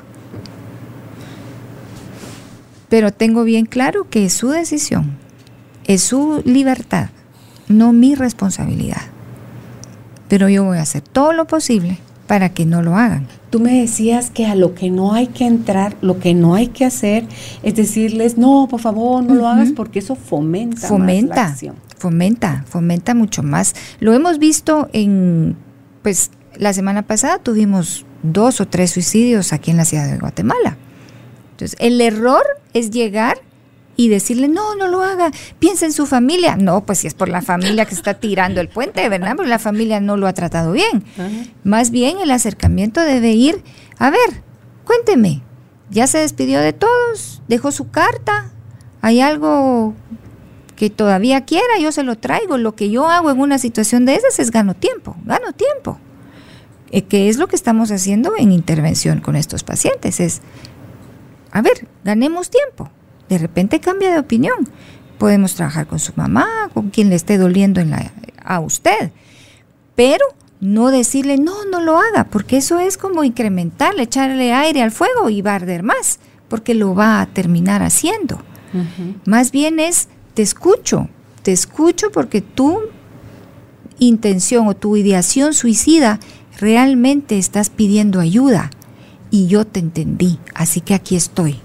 Pero 2.89 3.13
tengo 3.13 3.45
bien 3.45 3.67
claro 3.67 4.09
que 4.09 4.25
es 4.25 4.33
su 4.33 4.49
decisión, 4.49 5.19
es 5.85 6.01
su 6.03 6.41
libertad, 6.47 7.11
no 7.71 7.93
mi 7.93 8.15
responsabilidad. 8.15 9.01
Pero 10.29 10.49
yo 10.49 10.65
voy 10.65 10.79
a 10.79 10.83
hacer 10.83 11.03
todo 11.03 11.33
lo 11.33 11.47
posible 11.47 11.99
para 12.27 12.51
que 12.51 12.67
no 12.67 12.83
lo 12.83 12.97
hagan. 12.97 13.27
Tú 13.51 13.59
me 13.59 13.81
decías 13.81 14.31
que 14.31 14.47
a 14.47 14.55
lo 14.55 14.75
que 14.75 14.91
no 14.91 15.13
hay 15.15 15.27
que 15.27 15.47
entrar, 15.47 15.97
lo 16.03 16.21
que 16.21 16.35
no 16.35 16.55
hay 16.55 16.69
que 16.69 16.85
hacer 16.85 17.27
es 17.63 17.75
decirles, 17.75 18.39
no, 18.39 18.69
por 18.71 18.81
favor, 18.81 19.25
no 19.25 19.35
lo 19.35 19.49
hagas 19.49 19.73
porque 19.75 19.99
eso 19.99 20.15
fomenta, 20.15 20.77
más 20.77 20.83
la 20.83 20.89
fomenta, 20.89 21.47
acción. 21.47 21.75
fomenta, 21.97 22.65
fomenta 22.69 23.15
mucho 23.15 23.43
más. 23.43 23.75
Lo 23.99 24.13
hemos 24.15 24.39
visto 24.39 24.89
en, 24.93 25.57
pues, 26.03 26.31
la 26.57 26.73
semana 26.73 27.03
pasada 27.03 27.39
tuvimos 27.39 28.07
dos 28.23 28.61
o 28.61 28.69
tres 28.69 28.93
suicidios 28.93 29.53
aquí 29.53 29.73
en 29.73 29.79
la 29.79 29.85
ciudad 29.85 30.09
de 30.09 30.19
Guatemala. 30.19 30.77
Entonces, 31.53 31.77
el 31.81 32.01
error 32.01 32.43
es 32.73 32.91
llegar 32.91 33.39
y 34.01 34.09
decirle, 34.09 34.49
no, 34.49 34.77
no 34.77 34.89
lo 34.89 35.03
haga, 35.03 35.31
piensa 35.59 35.85
en 35.85 35.93
su 35.93 36.07
familia. 36.07 36.57
No, 36.57 36.87
pues 36.87 37.01
si 37.01 37.07
es 37.07 37.13
por 37.13 37.29
la 37.29 37.43
familia 37.43 37.85
que 37.85 37.95
está 37.95 38.15
tirando 38.15 38.63
el 38.63 38.69
puente, 38.69 39.07
¿verdad? 39.11 39.37
Porque 39.37 39.51
la 39.51 39.59
familia 39.59 40.01
no 40.01 40.17
lo 40.17 40.27
ha 40.27 40.33
tratado 40.33 40.73
bien. 40.73 41.05
Ajá. 41.19 41.29
Más 41.65 41.91
bien 41.91 42.19
el 42.19 42.31
acercamiento 42.31 43.03
debe 43.03 43.33
ir, 43.33 43.63
a 43.99 44.09
ver, 44.09 44.43
cuénteme, 44.87 45.43
ya 45.91 46.07
se 46.07 46.17
despidió 46.17 46.61
de 46.61 46.73
todos, 46.73 47.43
dejó 47.47 47.73
su 47.73 47.91
carta, 47.91 48.51
hay 49.03 49.21
algo 49.21 49.93
que 50.77 50.89
todavía 50.89 51.45
quiera, 51.45 51.79
yo 51.79 51.93
se 51.93 52.03
lo 52.03 52.17
traigo. 52.17 52.57
Lo 52.57 52.75
que 52.75 52.89
yo 52.89 53.07
hago 53.11 53.31
en 53.31 53.39
una 53.39 53.59
situación 53.59 54.07
de 54.07 54.15
esas 54.15 54.39
es 54.39 54.51
gano 54.51 54.73
tiempo, 54.73 55.15
gano 55.27 55.53
tiempo. 55.53 55.99
Eh, 56.91 57.03
que 57.03 57.29
es 57.29 57.37
lo 57.37 57.49
que 57.49 57.57
estamos 57.57 57.93
haciendo 57.93 58.33
en 58.39 58.51
intervención 58.51 59.21
con 59.21 59.37
estos 59.37 59.63
pacientes, 59.63 60.21
es, 60.21 60.41
a 61.53 61.61
ver, 61.61 61.87
ganemos 62.03 62.49
tiempo. 62.49 62.91
De 63.31 63.39
repente 63.39 63.81
cambia 63.81 64.11
de 64.13 64.19
opinión. 64.19 64.69
Podemos 65.17 65.55
trabajar 65.55 65.87
con 65.87 65.99
su 65.99 66.13
mamá, 66.17 66.71
con 66.75 66.91
quien 66.91 67.09
le 67.09 67.17
esté 67.17 67.39
doliendo 67.39 67.81
en 67.81 67.91
la, 67.91 68.13
a 68.45 68.61
usted 68.61 69.11
pero 70.01 70.25
no 70.61 70.91
decirle 70.91 71.37
no, 71.37 71.67
no 71.67 71.79
lo 71.79 71.99
haga, 71.99 72.25
porque 72.25 72.57
eso 72.57 72.79
es 72.79 72.97
como 72.97 73.23
incrementarle, 73.23 74.05
echarle 74.05 74.55
aire 74.55 74.81
al 74.81 74.93
fuego 74.93 75.29
y 75.29 75.43
va 75.43 75.53
a 75.53 75.57
arder 75.57 75.83
más, 75.83 76.21
porque 76.49 76.73
lo 76.73 76.95
va 76.95 77.21
a 77.21 77.27
terminar 77.27 77.83
haciendo. 77.83 78.41
Más 79.27 79.51
bien 79.51 79.79
es, 79.79 80.09
te 80.33 80.41
escucho, 80.41 81.11
te 81.43 81.53
escucho 81.53 82.11
porque 82.13 82.41
tu 82.41 82.79
intención 83.99 84.69
o 84.69 84.75
tu 84.75 84.97
ideación 84.97 85.53
suicida 85.53 86.19
realmente 86.59 87.37
estás 87.37 87.69
pidiendo 87.69 88.21
ayuda 88.21 88.71
y 89.31 89.49
yo 89.49 89.67
te 89.67 89.81
entendí, 89.81 90.39
así 90.55 90.81
que 90.81 90.95
aquí 90.95 91.15
estoy, 91.15 91.61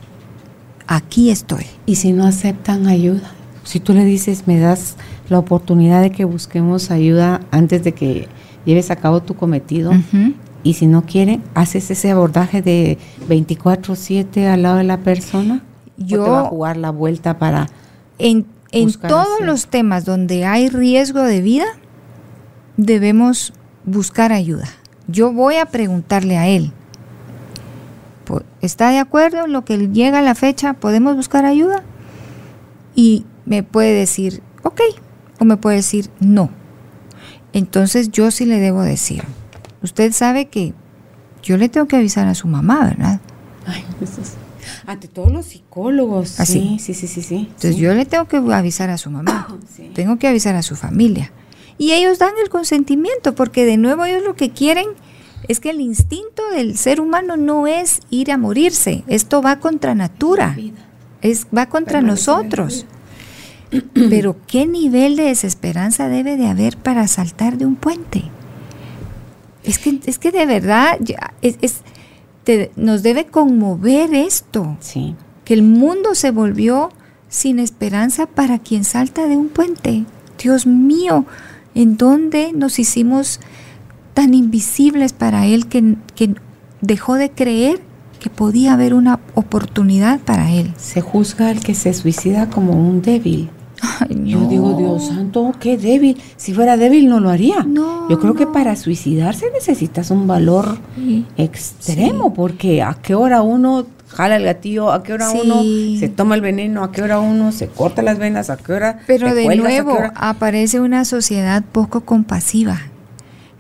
aquí 0.88 1.30
estoy. 1.30 1.66
Y 1.86 1.96
si 1.96 2.12
no 2.12 2.26
aceptan 2.26 2.88
ayuda, 2.88 3.32
si 3.64 3.80
tú 3.80 3.94
le 3.94 4.06
dices, 4.06 4.48
me 4.48 4.60
das 4.60 4.96
la 5.30 5.40
oportunidad 5.40 6.02
de 6.02 6.12
que 6.12 6.26
busquemos 6.26 6.92
ayuda 6.92 7.42
antes 7.52 7.84
de 7.84 7.94
que 7.94 8.28
lleves 8.66 8.92
a 8.92 8.96
cabo 8.96 9.22
tu 9.22 9.36
cometido, 9.36 9.92
y 10.64 10.74
si 10.74 10.88
no 10.88 11.06
quieren, 11.06 11.44
haces 11.54 11.90
ese 11.92 12.12
abordaje 12.12 12.62
de 12.62 12.98
24/7 13.30 14.48
al 14.48 14.64
lado 14.64 14.78
de 14.78 14.84
la 14.84 14.98
persona, 14.98 15.64
Yo- 15.98 16.22
o 16.22 16.26
te 16.26 16.30
va 16.32 16.40
a 16.42 16.46
jugar 16.46 16.78
la 16.78 16.90
vuelta 16.92 17.38
para... 17.38 17.68
En, 18.18 18.46
en 18.72 18.92
todos 18.94 19.42
los 19.42 19.68
temas 19.68 20.06
donde 20.06 20.46
hay 20.46 20.70
riesgo 20.70 21.22
de 21.22 21.42
vida, 21.42 21.66
debemos 22.78 23.54
buscar 23.86 24.32
ayuda. 24.32 24.68
Yo 25.08 25.32
voy 25.32 25.56
a 25.56 25.66
preguntarle 25.68 26.38
a 26.38 26.48
él, 26.48 26.72
¿está 28.62 28.90
de 28.90 29.00
acuerdo 29.00 29.46
en 29.46 29.52
lo 29.54 29.64
que 29.66 29.78
llega 29.90 30.22
la 30.22 30.36
fecha? 30.36 30.74
¿Podemos 30.74 31.16
buscar 31.16 31.46
ayuda? 31.46 31.84
Y 32.96 33.26
me 33.46 33.64
puede 33.64 33.94
decir, 33.94 34.42
ok, 34.64 34.82
o 35.40 35.46
me 35.46 35.58
puede 35.58 35.78
decir, 35.78 36.10
no. 36.20 36.50
Entonces 37.54 38.12
yo 38.12 38.32
sí 38.32 38.46
le 38.46 38.60
debo 38.60 38.82
decir, 38.82 39.24
usted 39.82 40.12
sabe 40.12 40.48
que 40.48 40.74
yo 41.44 41.58
le 41.58 41.70
tengo 41.70 41.88
que 41.88 41.96
avisar 41.96 42.28
a 42.28 42.36
su 42.36 42.48
mamá, 42.48 42.86
¿verdad? 42.86 43.20
Ay, 43.66 43.84
eso 44.02 44.22
es- 44.22 44.34
Ante 44.88 45.08
todos 45.08 45.32
los 45.32 45.46
psicólogos. 45.46 46.40
Así. 46.40 46.78
Sí, 46.80 46.94
sí, 46.94 47.08
sí, 47.08 47.08
sí. 47.08 47.22
sí. 47.22 47.36
Entonces 47.36 47.76
sí. 47.76 47.82
yo 47.82 47.94
le 47.94 48.06
tengo 48.06 48.26
que 48.28 48.38
avisar 48.38 48.90
a 48.90 48.98
su 48.98 49.10
mamá. 49.12 49.48
Sí. 49.76 49.92
tengo 49.94 50.18
que 50.18 50.28
avisar 50.28 50.56
a 50.56 50.64
su 50.64 50.76
familia. 50.76 51.32
Y 51.78 51.92
ellos 51.92 52.18
dan 52.20 52.32
el 52.42 52.50
consentimiento, 52.50 53.36
porque 53.36 53.66
de 53.66 53.78
nuevo 53.78 54.06
ellos 54.06 54.24
lo 54.24 54.36
que 54.36 54.50
quieren 54.52 54.88
es 55.48 55.60
que 55.60 55.70
el 55.70 55.82
instinto 55.82 56.44
del 56.52 56.78
ser 56.78 57.02
humano 57.02 57.38
no 57.38 57.68
es 57.68 58.00
ir 58.10 58.32
a 58.32 58.38
morirse. 58.38 59.04
Esto 59.08 59.42
va 59.42 59.60
contra 59.60 59.96
natura, 59.96 60.58
es, 61.22 61.48
va 61.56 61.68
contra 61.68 62.02
nosotros. 62.02 62.86
Pero 63.94 64.36
¿qué 64.48 64.66
nivel 64.66 65.16
de 65.16 65.24
desesperanza 65.24 66.08
debe 66.08 66.38
de 66.38 66.48
haber 66.48 66.78
para 66.78 67.08
saltar 67.08 67.58
de 67.58 67.66
un 67.66 67.76
puente? 67.76 68.24
Es 69.64 69.80
que, 69.80 70.00
es 70.06 70.20
que 70.20 70.32
de 70.32 70.46
verdad 70.46 71.00
es, 71.42 71.82
nos 72.76 73.04
debe 73.04 73.26
conmover 73.26 74.14
esto. 74.14 74.78
Sí. 74.80 75.16
Que 75.44 75.56
el 75.56 75.64
mundo 75.64 76.16
se 76.16 76.32
volvió 76.32 76.90
sin 77.30 77.60
esperanza 77.60 78.28
para 78.28 78.60
quien 78.60 78.84
salta 78.84 79.28
de 79.28 79.36
un 79.36 79.50
puente. 79.50 80.06
Dios 80.42 80.68
mío, 80.68 81.26
¿en 81.74 81.98
dónde 81.98 82.54
nos 82.54 82.80
hicimos 82.80 83.40
tan 84.16 84.34
invisibles 84.34 85.14
para 85.14 85.46
él 85.46 85.68
que, 85.68 85.98
que 86.16 86.34
dejó 86.82 87.14
de 87.14 87.30
creer 87.30 87.80
que 88.20 88.32
podía 88.32 88.74
haber 88.74 88.96
una 88.96 89.20
oportunidad 89.36 90.20
para 90.22 90.52
él? 90.52 90.74
Se 90.78 91.02
juzga 91.02 91.50
al 91.50 91.60
que 91.60 91.76
se 91.76 91.94
suicida 91.94 92.50
como 92.50 92.74
un 92.74 93.04
débil. 93.04 93.52
Yo 94.10 94.48
digo, 94.48 94.74
Dios 94.74 95.10
santo, 95.10 95.52
qué 95.60 95.78
débil. 95.78 96.18
Si 96.38 96.54
fuera 96.54 96.78
débil 96.78 97.08
no 97.08 97.20
lo 97.20 97.30
haría. 97.30 97.64
No, 97.64 98.10
Yo 98.10 98.20
creo 98.20 98.34
que 98.34 98.48
para 98.48 98.76
suicidarse 98.76 99.52
necesitas 99.54 100.10
un 100.10 100.26
valor 100.26 100.80
extremo, 101.38 102.34
porque 102.34 102.82
a 102.82 102.96
qué 102.96 103.14
hora 103.14 103.42
uno 103.42 103.86
jala 104.08 104.38
el 104.38 104.46
gatillo, 104.46 104.92
a 104.92 105.04
qué 105.04 105.14
hora 105.14 105.30
uno 105.30 105.62
se 106.00 106.08
toma 106.10 106.36
el 106.36 106.42
veneno, 106.42 106.84
a 106.84 106.92
qué 106.92 107.04
hora 107.04 107.20
uno 107.20 107.52
se 107.52 107.68
corta 107.68 108.02
las 108.02 108.18
venas, 108.18 108.50
a 108.50 108.58
qué 108.58 108.74
hora... 108.74 109.00
Pero 109.08 109.36
de 109.36 109.56
nuevo 109.58 109.98
aparece 110.16 110.80
una 110.80 111.04
sociedad 111.06 111.64
poco 111.72 112.02
compasiva, 112.02 112.82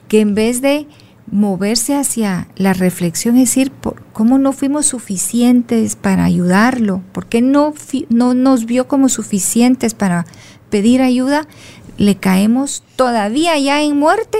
que 0.07 0.21
en 0.21 0.35
vez 0.35 0.61
de 0.61 0.87
moverse 1.31 1.95
hacia 1.95 2.47
la 2.55 2.73
reflexión, 2.73 3.35
es 3.35 3.49
decir, 3.49 3.71
¿cómo 4.13 4.37
no 4.37 4.53
fuimos 4.53 4.85
suficientes 4.85 5.95
para 5.95 6.23
ayudarlo? 6.23 7.01
¿Por 7.11 7.25
qué 7.25 7.41
no, 7.41 7.73
no 8.09 8.33
nos 8.33 8.65
vio 8.65 8.87
como 8.87 9.09
suficientes 9.09 9.93
para 9.93 10.25
pedir 10.69 11.01
ayuda? 11.01 11.47
Le 11.97 12.15
caemos 12.15 12.83
todavía 12.95 13.57
ya 13.57 13.81
en 13.81 13.97
muerte 13.97 14.37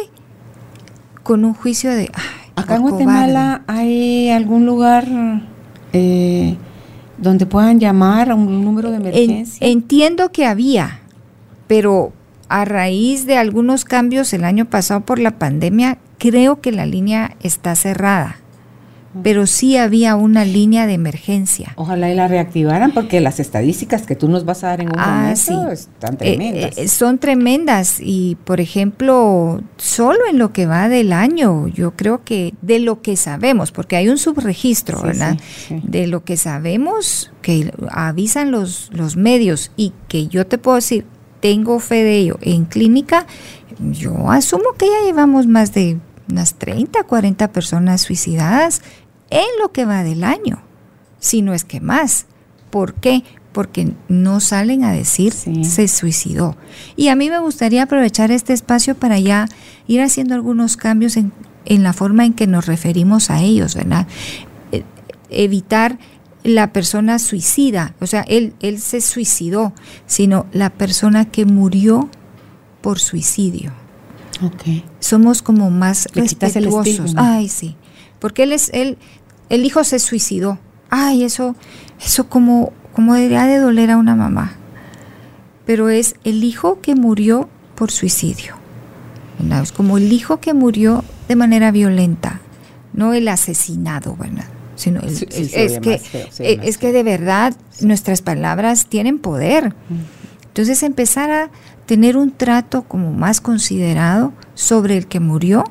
con 1.24 1.44
un 1.44 1.54
juicio 1.54 1.92
de... 1.92 2.12
Acá 2.56 2.76
en 2.76 2.84
Guatemala 2.84 3.64
hay 3.68 4.30
algún 4.30 4.66
lugar 4.66 5.08
eh, 5.92 6.56
donde 7.18 7.46
puedan 7.46 7.80
llamar 7.80 8.32
a 8.32 8.36
un 8.36 8.64
número 8.64 8.92
de 8.92 8.98
emergencia. 8.98 9.68
entiendo 9.68 10.32
que 10.32 10.46
había, 10.46 11.02
pero 11.68 12.14
a 12.50 12.66
raíz 12.66 13.26
de 13.26 13.38
algunos 13.38 13.86
cambios 13.86 14.34
el 14.34 14.44
año 14.44 14.66
pasado 14.66 15.02
por 15.02 15.20
la 15.20 15.38
pandemia, 15.40 15.98
creo 16.18 16.62
que 16.62 16.72
la 16.72 16.86
línea 16.86 17.36
está 17.42 17.76
cerrada, 17.76 18.38
pero 19.24 19.48
sí 19.48 19.78
había 19.78 20.16
una 20.16 20.44
línea 20.44 20.88
de 20.88 20.94
emergencia. 20.94 21.74
Ojalá 21.76 22.12
y 22.12 22.16
la 22.16 22.28
reactivaran 22.28 22.92
porque 22.92 23.22
las 23.22 23.40
estadísticas 23.40 24.06
que 24.06 24.16
tú 24.16 24.28
nos 24.28 24.44
vas 24.44 24.64
a 24.64 24.68
dar 24.68 24.82
en 24.82 24.88
un 24.88 25.00
ah, 25.00 25.34
momento 25.34 25.72
están 25.72 26.16
eh, 26.16 26.18
tremendas. 26.18 26.78
Eh, 26.78 26.88
son 26.88 27.18
tremendas 27.18 27.98
y, 28.02 28.38
por 28.44 28.60
ejemplo, 28.60 29.62
solo 29.78 30.20
en 30.30 30.38
lo 30.38 30.52
que 30.52 30.66
va 30.66 30.90
del 30.90 31.14
año, 31.14 31.68
yo 31.68 31.92
creo 31.96 32.24
que 32.24 32.54
de 32.62 32.80
lo 32.80 33.02
que 33.02 33.16
sabemos, 33.16 33.72
porque 33.72 33.96
hay 33.96 34.10
un 34.10 34.18
subregistro, 34.18 35.02
¿verdad? 35.02 35.38
De 35.70 36.08
lo 36.08 36.24
que 36.26 36.36
sabemos, 36.36 37.32
que 37.42 37.72
avisan 37.90 38.52
los, 38.52 38.90
los 38.94 39.16
medios 39.16 39.72
y 39.78 39.94
que 40.08 40.28
yo 40.28 40.46
te 40.46 40.58
puedo 40.58 40.76
decir, 40.76 41.06
tengo 41.46 41.80
fe 41.80 42.04
de 42.04 42.18
ello 42.18 42.40
en 42.42 42.66
clínica, 42.66 43.28
yo 43.80 44.32
asumo 44.32 44.74
que 44.80 44.88
ya 44.88 45.06
llevamos 45.06 45.46
más 45.46 45.76
de 45.76 46.00
unas 46.28 46.56
30, 46.56 47.04
40 47.04 47.52
personas 47.52 48.02
suicidadas 48.02 48.82
en 49.30 49.46
lo 49.62 49.72
que 49.72 49.86
va 49.86 50.04
del 50.04 50.24
año, 50.24 50.64
si 51.20 51.44
no 51.44 51.54
es 51.54 51.64
que 51.64 51.82
más. 51.82 52.26
¿Por 52.72 52.96
qué? 52.96 53.24
Porque 53.52 53.94
no 54.08 54.40
salen 54.40 54.84
a 54.84 54.92
decir 54.92 55.34
se 55.34 55.88
suicidó. 55.88 56.58
Y 56.96 57.10
a 57.10 57.16
mí 57.16 57.30
me 57.30 57.38
gustaría 57.38 57.84
aprovechar 57.84 58.32
este 58.32 58.54
espacio 58.54 58.96
para 58.96 59.20
ya 59.20 59.48
ir 59.86 60.02
haciendo 60.02 60.34
algunos 60.34 60.78
cambios 60.78 61.16
en, 61.16 61.32
en 61.66 61.84
la 61.84 61.94
forma 61.94 62.26
en 62.26 62.34
que 62.34 62.48
nos 62.48 62.66
referimos 62.66 63.30
a 63.30 63.44
ellos, 63.44 63.76
¿verdad? 63.76 64.08
E, 64.72 64.84
evitar 65.30 66.00
la 66.46 66.72
persona 66.72 67.18
suicida, 67.18 67.96
o 68.00 68.08
sea, 68.08 68.22
él, 68.22 68.54
él 68.62 68.80
se 68.80 69.02
suicidó, 69.02 69.74
sino 70.06 70.46
la 70.52 70.70
persona 70.70 71.26
que 71.26 71.46
murió 71.46 72.10
por 72.82 73.00
suicidio. 73.00 73.74
Somos 75.00 75.42
como 75.42 75.72
más 75.72 76.08
respetuosos. 76.14 77.14
Ay, 77.16 77.50
sí. 77.50 77.76
Porque 78.20 78.44
él 78.44 78.52
es, 78.54 78.70
él, 78.74 78.98
el 79.50 79.66
hijo 79.66 79.84
se 79.84 79.98
suicidó. 79.98 80.60
Ay, 80.90 81.24
eso, 81.24 81.56
eso 82.00 82.30
como, 82.30 82.74
como 82.94 83.16
debería 83.16 83.46
de 83.46 83.58
doler 83.58 83.90
a 83.92 83.98
una 83.98 84.16
mamá. 84.16 84.54
Pero 85.66 85.90
es 85.90 86.16
el 86.24 86.44
hijo 86.44 86.80
que 86.80 86.96
murió 86.96 87.50
por 87.74 87.92
suicidio. 87.92 88.56
Es 89.64 89.72
como 89.72 89.98
el 89.98 90.14
hijo 90.14 90.40
que 90.40 90.54
murió 90.54 91.04
de 91.28 91.36
manera 91.36 91.72
violenta, 91.72 92.40
no 92.94 93.14
el 93.14 93.28
asesinado, 93.28 94.16
¿verdad? 94.16 94.46
Sino 94.76 95.00
es, 95.02 95.26
que, 95.80 96.02
eh, 96.40 96.60
es 96.64 96.78
que 96.78 96.92
de 96.92 97.04
verdad 97.04 97.56
nuestras 97.82 98.22
palabras 98.22 98.88
tienen 98.88 99.20
poder. 99.20 99.74
Entonces 100.48 100.84
empezar 100.84 101.32
a 101.32 101.50
tener 101.86 102.18
un 102.18 102.32
trato 102.32 102.84
como 102.84 103.12
más 103.12 103.42
considerado 103.42 104.34
sobre 104.54 104.98
el 104.98 105.08
que 105.08 105.20
murió, 105.20 105.64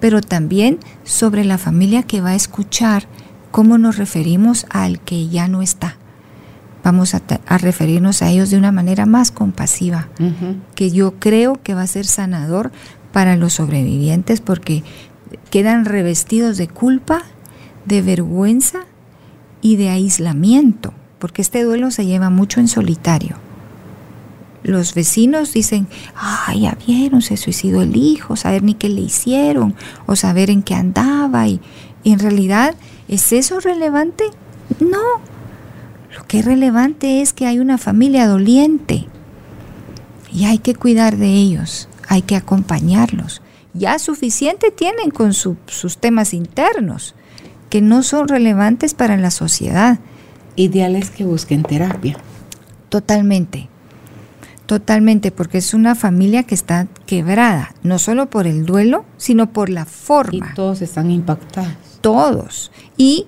pero 0.00 0.20
también 0.20 0.78
sobre 1.04 1.44
la 1.44 1.58
familia 1.58 2.02
que 2.02 2.20
va 2.20 2.30
a 2.30 2.34
escuchar 2.34 3.06
cómo 3.50 3.78
nos 3.78 3.96
referimos 3.96 4.66
al 4.70 5.00
que 5.00 5.28
ya 5.28 5.48
no 5.48 5.62
está. 5.62 5.96
Vamos 6.82 7.14
a, 7.14 7.20
referirnos 7.58 8.22
a 8.22 8.30
ellos 8.30 8.50
de 8.50 8.56
una 8.56 8.72
manera 8.72 9.04
más 9.04 9.30
compasiva, 9.30 10.08
que 10.74 10.90
yo 10.90 11.18
creo 11.18 11.60
que 11.62 11.74
va 11.74 11.82
a 11.82 11.86
ser 11.86 12.06
sanador 12.06 12.72
para 13.12 13.36
los 13.36 13.54
sobrevivientes 13.54 14.40
porque 14.40 14.82
quedan 15.50 15.84
revestidos 15.84 16.56
de 16.56 16.68
culpa, 16.68 17.22
de 17.84 18.02
vergüenza 18.02 18.80
y 19.60 19.76
de 19.76 19.90
aislamiento, 19.90 20.92
porque 21.18 21.42
este 21.42 21.62
duelo 21.62 21.90
se 21.90 22.06
lleva 22.06 22.30
mucho 22.30 22.60
en 22.60 22.68
solitario 22.68 23.36
los 24.62 24.94
vecinos 24.94 25.52
dicen, 25.52 25.88
ay, 26.14 26.62
ya 26.62 26.76
vieron, 26.86 27.22
se 27.22 27.36
suicidó 27.36 27.82
el 27.82 27.96
hijo, 27.96 28.36
saber 28.36 28.62
ni 28.62 28.74
qué 28.74 28.88
le 28.88 29.00
hicieron, 29.00 29.74
o 30.06 30.16
saber 30.16 30.50
en 30.50 30.62
qué 30.62 30.74
andaba, 30.74 31.48
y, 31.48 31.60
en 32.04 32.18
realidad, 32.18 32.74
¿es 33.08 33.32
eso 33.32 33.60
relevante? 33.60 34.24
No, 34.78 34.98
lo 36.14 36.26
que 36.26 36.40
es 36.40 36.44
relevante 36.44 37.22
es 37.22 37.32
que 37.32 37.46
hay 37.46 37.58
una 37.58 37.78
familia 37.78 38.26
doliente 38.26 39.06
y 40.32 40.44
hay 40.44 40.58
que 40.58 40.74
cuidar 40.74 41.16
de 41.16 41.28
ellos, 41.28 41.88
hay 42.08 42.22
que 42.22 42.36
acompañarlos. 42.36 43.42
Ya 43.72 43.98
suficiente 43.98 44.70
tienen 44.70 45.10
con 45.10 45.32
sus 45.32 45.98
temas 45.98 46.34
internos, 46.34 47.14
que 47.70 47.80
no 47.80 48.02
son 48.02 48.28
relevantes 48.28 48.92
para 48.92 49.16
la 49.16 49.30
sociedad. 49.30 50.00
Ideales 50.56 51.10
que 51.10 51.24
busquen 51.24 51.62
terapia. 51.62 52.18
Totalmente. 52.90 53.68
Totalmente, 54.66 55.32
porque 55.32 55.58
es 55.58 55.72
una 55.72 55.94
familia 55.94 56.42
que 56.42 56.54
está 56.54 56.86
quebrada, 57.06 57.74
no 57.82 57.98
solo 57.98 58.28
por 58.28 58.46
el 58.46 58.66
duelo, 58.66 59.04
sino 59.16 59.52
por 59.52 59.68
la 59.68 59.84
forma. 59.84 60.50
Y 60.52 60.54
todos 60.54 60.82
están 60.82 61.10
impactados. 61.10 61.72
Todos. 62.00 62.70
Y 62.96 63.26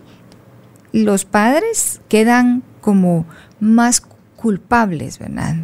los 0.92 1.24
padres 1.24 2.00
quedan 2.08 2.62
como 2.80 3.24
más 3.58 4.02
culpables, 4.36 5.18
¿verdad? 5.18 5.56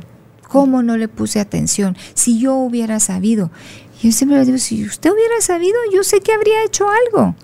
¿Cómo 0.49 0.83
no 0.83 0.97
le 0.97 1.09
puse 1.09 1.41
atención? 1.41 1.97
Si 2.15 2.41
yo 2.41 2.55
hubiera 2.55 3.01
sabido. 3.01 3.51
Yo 4.03 4.13
siempre 4.13 4.45
digo, 4.45 4.59
si 4.59 4.85
usted 4.85 5.11
hubiera 5.11 5.41
sabido, 5.41 5.77
yo 5.93 6.05
sé 6.05 6.21
que 6.21 6.33
habría 6.33 6.65
hecho 6.65 6.87
algo, 6.89 7.35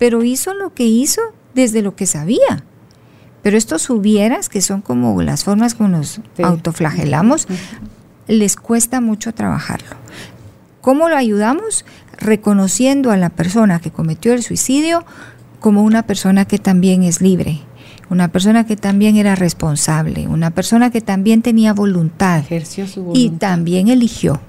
pero 0.00 0.24
hizo 0.24 0.54
lo 0.54 0.72
que 0.72 0.86
hizo 0.86 1.20
desde 1.54 1.82
lo 1.82 1.94
que 1.94 2.06
sabía. 2.06 2.64
Pero 3.42 3.58
estos 3.58 3.90
hubieras, 3.90 4.48
que 4.48 4.62
son 4.62 4.80
como 4.80 5.20
las 5.20 5.44
formas 5.44 5.74
como 5.74 5.90
nos 5.90 6.22
autoflagelamos, 6.42 7.46
les 8.26 8.56
cuesta 8.56 9.02
mucho 9.02 9.34
trabajarlo. 9.34 9.90
¿Cómo 10.80 11.10
lo 11.10 11.16
ayudamos? 11.16 11.84
Reconociendo 12.16 13.10
a 13.10 13.18
la 13.18 13.28
persona 13.28 13.78
que 13.78 13.90
cometió 13.90 14.32
el 14.32 14.42
suicidio 14.42 15.04
como 15.58 15.82
una 15.82 16.04
persona 16.04 16.46
que 16.46 16.58
también 16.58 17.02
es 17.02 17.20
libre, 17.20 17.60
una 18.08 18.28
persona 18.28 18.64
que 18.64 18.76
también 18.76 19.16
era 19.16 19.34
responsable, 19.34 20.28
una 20.28 20.50
persona 20.52 20.88
que 20.90 21.02
también 21.02 21.42
tenía 21.42 21.74
voluntad, 21.74 22.42
y 23.12 23.30
también 23.30 23.88
eligió 23.88 24.40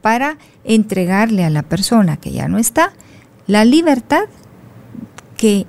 para 0.00 0.38
entregarle 0.64 1.44
a 1.44 1.50
la 1.50 1.64
persona 1.64 2.16
que 2.16 2.30
ya 2.32 2.48
no 2.48 2.56
está 2.56 2.94
la 3.46 3.66
libertad 3.66 4.24
que 5.40 5.66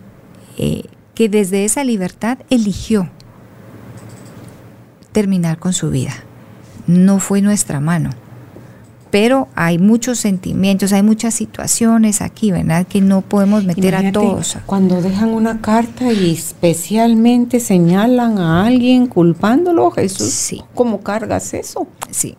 eh, 0.57 0.83
que 1.15 1.29
desde 1.29 1.63
esa 1.63 1.85
libertad 1.85 2.39
eligió 2.49 3.09
terminar 5.13 5.59
con 5.59 5.71
su 5.71 5.89
vida. 5.89 6.13
No 6.87 7.19
fue 7.19 7.41
nuestra 7.41 7.79
mano. 7.79 8.09
Pero 9.11 9.47
hay 9.55 9.77
muchos 9.77 10.19
sentimientos, 10.19 10.91
hay 10.91 11.03
muchas 11.03 11.33
situaciones 11.33 12.21
aquí, 12.21 12.51
¿verdad? 12.51 12.85
Que 12.85 12.99
no 12.99 13.21
podemos 13.21 13.63
meter 13.63 13.95
a 13.95 14.11
todos. 14.11 14.57
Cuando 14.65 15.01
dejan 15.01 15.29
una 15.29 15.61
carta 15.61 16.11
y 16.11 16.31
especialmente 16.31 17.61
señalan 17.61 18.39
a 18.39 18.65
alguien 18.65 19.07
culpándolo, 19.07 19.91
Jesús, 19.91 20.31
sí. 20.31 20.61
¿cómo 20.73 21.01
cargas 21.01 21.53
eso? 21.53 21.87
Sí, 22.09 22.35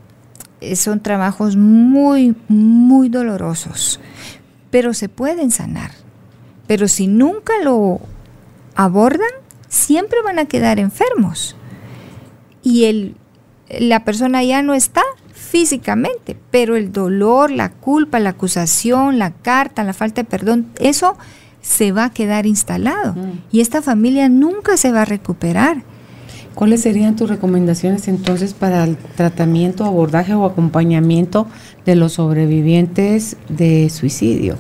son 0.75 1.01
trabajos 1.01 1.57
muy, 1.57 2.35
muy 2.49 3.09
dolorosos 3.09 4.01
pero 4.73 4.95
se 4.95 5.11
pueden 5.11 5.51
sanar. 5.53 5.93
Pero 6.73 6.89
si 6.89 7.07
nunca 7.07 7.53
lo 7.63 8.01
abordan, 8.75 9.29
siempre 9.69 10.23
van 10.25 10.39
a 10.39 10.47
quedar 10.47 10.79
enfermos. 10.79 11.55
Y 12.63 12.85
el, 12.85 13.15
la 13.79 14.07
persona 14.07 14.43
ya 14.43 14.63
no 14.63 14.73
está 14.73 15.03
físicamente, 15.35 16.35
pero 16.51 16.77
el 16.77 16.91
dolor, 16.91 17.51
la 17.51 17.73
culpa, 17.73 18.21
la 18.21 18.31
acusación, 18.31 19.19
la 19.19 19.33
carta, 19.33 19.85
la 19.85 19.93
falta 19.93 20.23
de 20.23 20.25
perdón, 20.25 20.69
eso 20.81 21.19
se 21.61 21.93
va 21.93 22.07
a 22.07 22.11
quedar 22.11 22.47
instalado. 22.47 23.13
Mm. 23.13 23.41
Y 23.53 23.61
esta 23.61 23.83
familia 23.83 24.31
nunca 24.31 24.79
se 24.79 24.93
va 24.93 25.03
a 25.03 25.05
recuperar. 25.05 25.83
¿Cuáles 26.55 26.81
serían 26.81 27.17
tus 27.17 27.29
recomendaciones 27.29 28.09
entonces 28.09 28.55
para 28.55 28.85
el 28.85 28.97
tratamiento, 28.97 29.85
abordaje 29.85 30.33
o 30.33 30.47
acompañamiento 30.47 31.47
de 31.85 31.97
los 31.97 32.15
sobrevivientes 32.15 33.37
de 33.51 33.91
suicidio? 33.91 34.57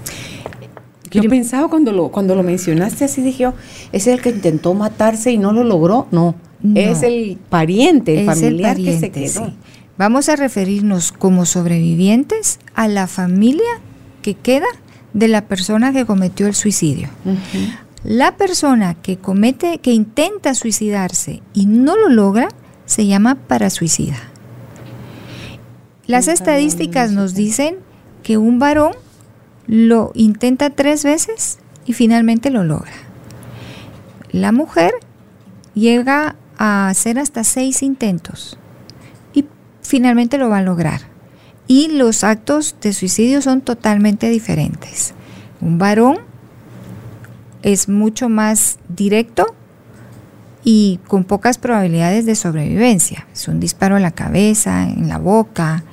Yo 1.21 1.29
pensaba 1.29 1.69
cuando 1.69 1.93
lo, 1.93 2.09
cuando 2.11 2.35
lo 2.35 2.43
mencionaste 2.43 3.05
así, 3.05 3.23
dije 3.23 3.45
yo, 3.45 3.55
¿es 3.93 4.07
el 4.07 4.21
que 4.21 4.31
intentó 4.31 4.75
matarse 4.75 5.31
y 5.31 5.39
no 5.39 5.53
lo 5.53 5.65
logró? 5.65 6.07
No, 6.11 6.35
es 6.75 7.03
el 7.03 7.39
pariente, 7.49 8.21
el 8.21 8.27
familiar 8.27 8.77
que 8.77 8.99
se 8.99 9.11
quedó. 9.11 9.53
Vamos 9.99 10.29
a 10.29 10.37
referirnos 10.37 11.13
como 11.13 11.45
sobrevivientes 11.45 12.59
a 12.75 12.89
la 12.89 13.07
familia 13.07 13.81
que 14.23 14.35
queda 14.35 14.67
de 15.13 15.29
la 15.29 15.47
persona 15.47 15.93
que 15.93 16.07
cometió 16.07 16.47
el 16.47 16.55
suicidio. 16.55 17.09
La 18.05 18.37
persona 18.37 18.95
que 18.95 19.17
comete, 19.19 19.79
que 19.79 19.93
intenta 19.93 20.55
suicidarse 20.55 21.43
y 21.53 21.67
no 21.67 21.97
lo 21.97 22.09
logra, 22.09 22.49
se 22.87 23.07
llama 23.07 23.37
parasuicida. 23.37 24.19
Las 26.07 26.29
estadísticas 26.29 27.13
nos 27.13 27.35
dicen 27.35 27.77
que 28.23 28.39
un 28.39 28.59
varón 28.59 28.93
lo 29.67 30.13
intenta 30.15 30.71
tres 30.71 31.05
veces 31.05 31.59
y 31.85 31.93
finalmente 31.93 32.51
lo 32.51 32.65
logra. 32.65 32.93
La 34.31 34.53
mujer 34.53 34.93
llega 35.75 36.37
a 36.59 36.89
hacer 36.89 37.19
hasta 37.19 37.45
seis 37.45 37.83
intentos 37.83 38.59
y 39.35 39.47
finalmente 39.83 40.39
lo 40.39 40.49
va 40.49 40.59
a 40.59 40.63
lograr. 40.63 41.03
Y 41.67 41.89
los 41.89 42.25
actos 42.25 42.77
de 42.81 42.93
suicidio 42.93 43.41
son 43.41 43.61
totalmente 43.61 44.29
diferentes. 44.29 45.15
Un 45.61 45.79
varón 45.79 46.19
es 47.63 47.89
mucho 47.89 48.29
más 48.29 48.79
directo 48.89 49.55
y 50.65 51.01
con 51.07 51.25
pocas 51.25 51.59
probabilidades 51.59 52.27
de 52.27 52.35
sobrevivencia. 52.35 53.27
Es 53.33 53.49
un 53.49 53.61
disparo 53.61 53.97
en 53.97 54.03
la 54.03 54.11
cabeza, 54.13 54.85
en 54.85 55.09
la 55.09 55.19
boca, 55.19 55.85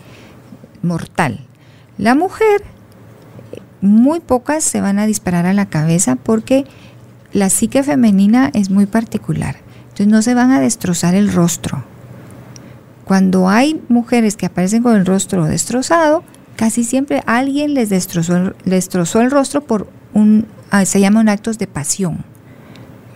mortal. 0.82 1.45
La 1.97 2.15
mujer, 2.15 2.63
muy 3.82 4.20
pocas 4.20 4.64
se 4.64 4.82
van 4.82 5.00
a 5.00 5.06
disparar 5.06 5.46
a 5.46 5.54
la 5.54 5.68
cabeza 5.68 6.16
porque 6.16 6.66
la 7.34 7.50
psique 7.50 7.84
femenina 7.84 8.50
es 8.54 8.70
muy 8.70 8.86
particular. 8.86 9.58
Entonces 9.84 10.08
no 10.08 10.22
se 10.22 10.34
van 10.34 10.52
a 10.52 10.60
destrozar 10.60 11.16
el 11.16 11.32
rostro. 11.32 11.84
Cuando 13.06 13.50
hay 13.50 13.82
mujeres 13.90 14.36
que 14.36 14.46
aparecen 14.46 14.84
con 14.84 14.96
el 14.96 15.06
rostro 15.06 15.46
destrozado, 15.46 16.24
casi 16.56 16.84
siempre 16.84 17.24
alguien 17.26 17.74
les 17.74 17.90
destrozó, 17.90 18.54
destrozó 18.66 19.22
el 19.22 19.32
rostro 19.32 19.62
por 19.62 19.90
un, 20.14 20.46
ah, 20.72 20.86
se 20.86 21.00
llaman 21.00 21.30
actos 21.30 21.58
de 21.58 21.68
pasión. 21.68 22.24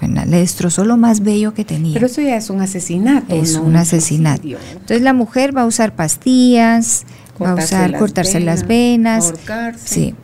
Le 0.01 0.37
destrozó 0.37 0.83
lo 0.83 0.97
más 0.97 1.21
bello 1.21 1.53
que 1.53 1.63
tenía. 1.63 1.93
Pero 1.93 2.07
eso 2.07 2.21
ya 2.21 2.35
es 2.35 2.49
un 2.49 2.61
asesinato. 2.61 3.33
Es 3.33 3.55
un 3.55 3.75
asesinato. 3.75 4.43
Entonces 4.45 5.01
la 5.01 5.13
mujer 5.13 5.55
va 5.55 5.61
a 5.61 5.65
usar 5.65 5.95
pastillas, 5.95 7.05
va 7.41 7.51
a 7.51 7.55
usar 7.55 7.97
cortarse 7.97 8.39
las 8.39 8.67
venas, 8.67 9.33
sí, 9.77 10.15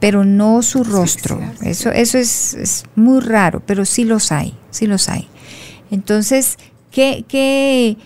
pero 0.00 0.24
no 0.24 0.62
su 0.62 0.84
rostro. 0.84 1.40
Eso, 1.62 1.90
eso 1.90 2.18
es, 2.18 2.54
es, 2.54 2.84
muy 2.94 3.20
raro, 3.20 3.62
pero 3.66 3.84
sí 3.84 4.04
los 4.04 4.32
hay, 4.32 4.54
sí 4.70 4.86
los 4.86 5.08
hay. 5.08 5.28
Entonces, 5.90 6.58
¿qué, 6.90 7.24
qué 7.26 7.96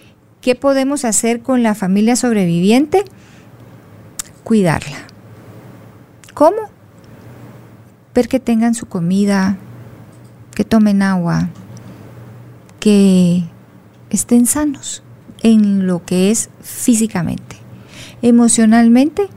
¿Qué 0.43 0.57
podemos 0.57 1.05
hacer 1.05 1.41
con 1.41 1.63
la 1.63 1.77
familia 1.77 2.17
sobreviviente? 2.17 3.05
Cuidarla. 4.43 5.07
¿Cómo? 6.35 6.59
Ver 8.13 8.27
que 8.27 8.41
tengan 8.41 8.75
su 8.75 8.87
comida, 8.87 9.57
que 10.57 10.65
tomen 10.65 11.01
agua, 11.01 11.51
que 12.81 13.45
estén 14.11 14.47
sanos 14.47 15.05
en 15.45 15.87
lo 15.87 16.05
que 16.05 16.33
es 16.33 16.51
físicamente. 16.61 17.55
Emocionalmente, 18.21 19.29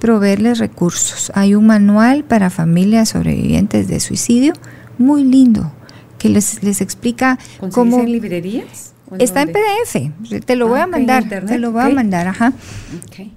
proveerles 0.00 0.58
recursos. 0.58 1.30
Hay 1.34 1.54
un 1.54 1.66
manual 1.66 2.24
para 2.24 2.50
familias 2.50 3.10
sobrevivientes 3.10 3.86
de 3.86 4.00
suicidio 4.00 4.54
muy 4.98 5.22
lindo 5.22 5.72
que 6.18 6.28
les, 6.28 6.62
les 6.62 6.80
explica 6.80 7.38
cómo... 7.72 8.00
en 8.00 8.10
librerías? 8.10 8.94
Está 9.18 9.42
en 9.42 9.48
PDF, 9.48 10.44
te 10.44 10.54
lo 10.54 10.68
voy 10.68 10.78
a 10.78 10.84
ah, 10.84 10.86
mandar, 10.86 11.28
te 11.28 11.58
lo 11.58 11.72
voy 11.72 11.82
a 11.82 11.88
mandar, 11.88 12.28
ajá, 12.28 12.52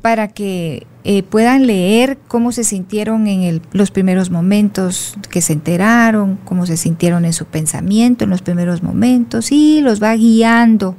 para 0.03 0.28
que 0.28 0.86
eh, 1.03 1.24
puedan 1.24 1.66
leer 1.66 2.20
cómo 2.28 2.51
se 2.51 2.64
sintieron 2.64 3.26
en 3.26 3.59
los 3.72 3.89
primeros 3.89 4.30
momentos 4.30 5.16
que 5.32 5.41
se 5.41 5.53
enteraron, 5.53 6.38
cómo 6.45 6.68
se 6.68 6.78
sintieron 6.78 7.26
en 7.26 7.34
su 7.34 7.45
pensamiento 7.45 8.24
en 8.24 8.30
los 8.30 8.43
primeros 8.43 8.84
momentos 8.84 9.51
y 9.51 9.82
los 9.82 10.01
va 10.01 10.16
guiando 10.16 10.95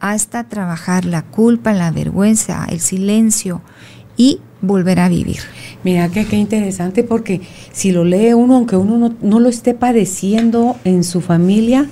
hasta 0.00 0.44
trabajar 0.44 1.06
la 1.06 1.22
culpa, 1.22 1.72
la 1.72 1.90
vergüenza, 1.90 2.66
el 2.68 2.80
silencio 2.80 3.62
y 4.18 4.40
volver 4.62 5.00
a 5.00 5.08
vivir. 5.08 5.40
Mira 5.84 6.08
que 6.08 6.26
qué 6.26 6.36
interesante 6.36 7.02
porque 7.02 7.40
si 7.72 7.92
lo 7.92 8.04
lee 8.04 8.34
uno, 8.34 8.56
aunque 8.56 8.76
uno 8.76 8.98
no, 8.98 9.14
no 9.22 9.40
lo 9.40 9.48
esté 9.48 9.74
padeciendo 9.74 10.76
en 10.84 11.04
su 11.04 11.20
familia, 11.20 11.88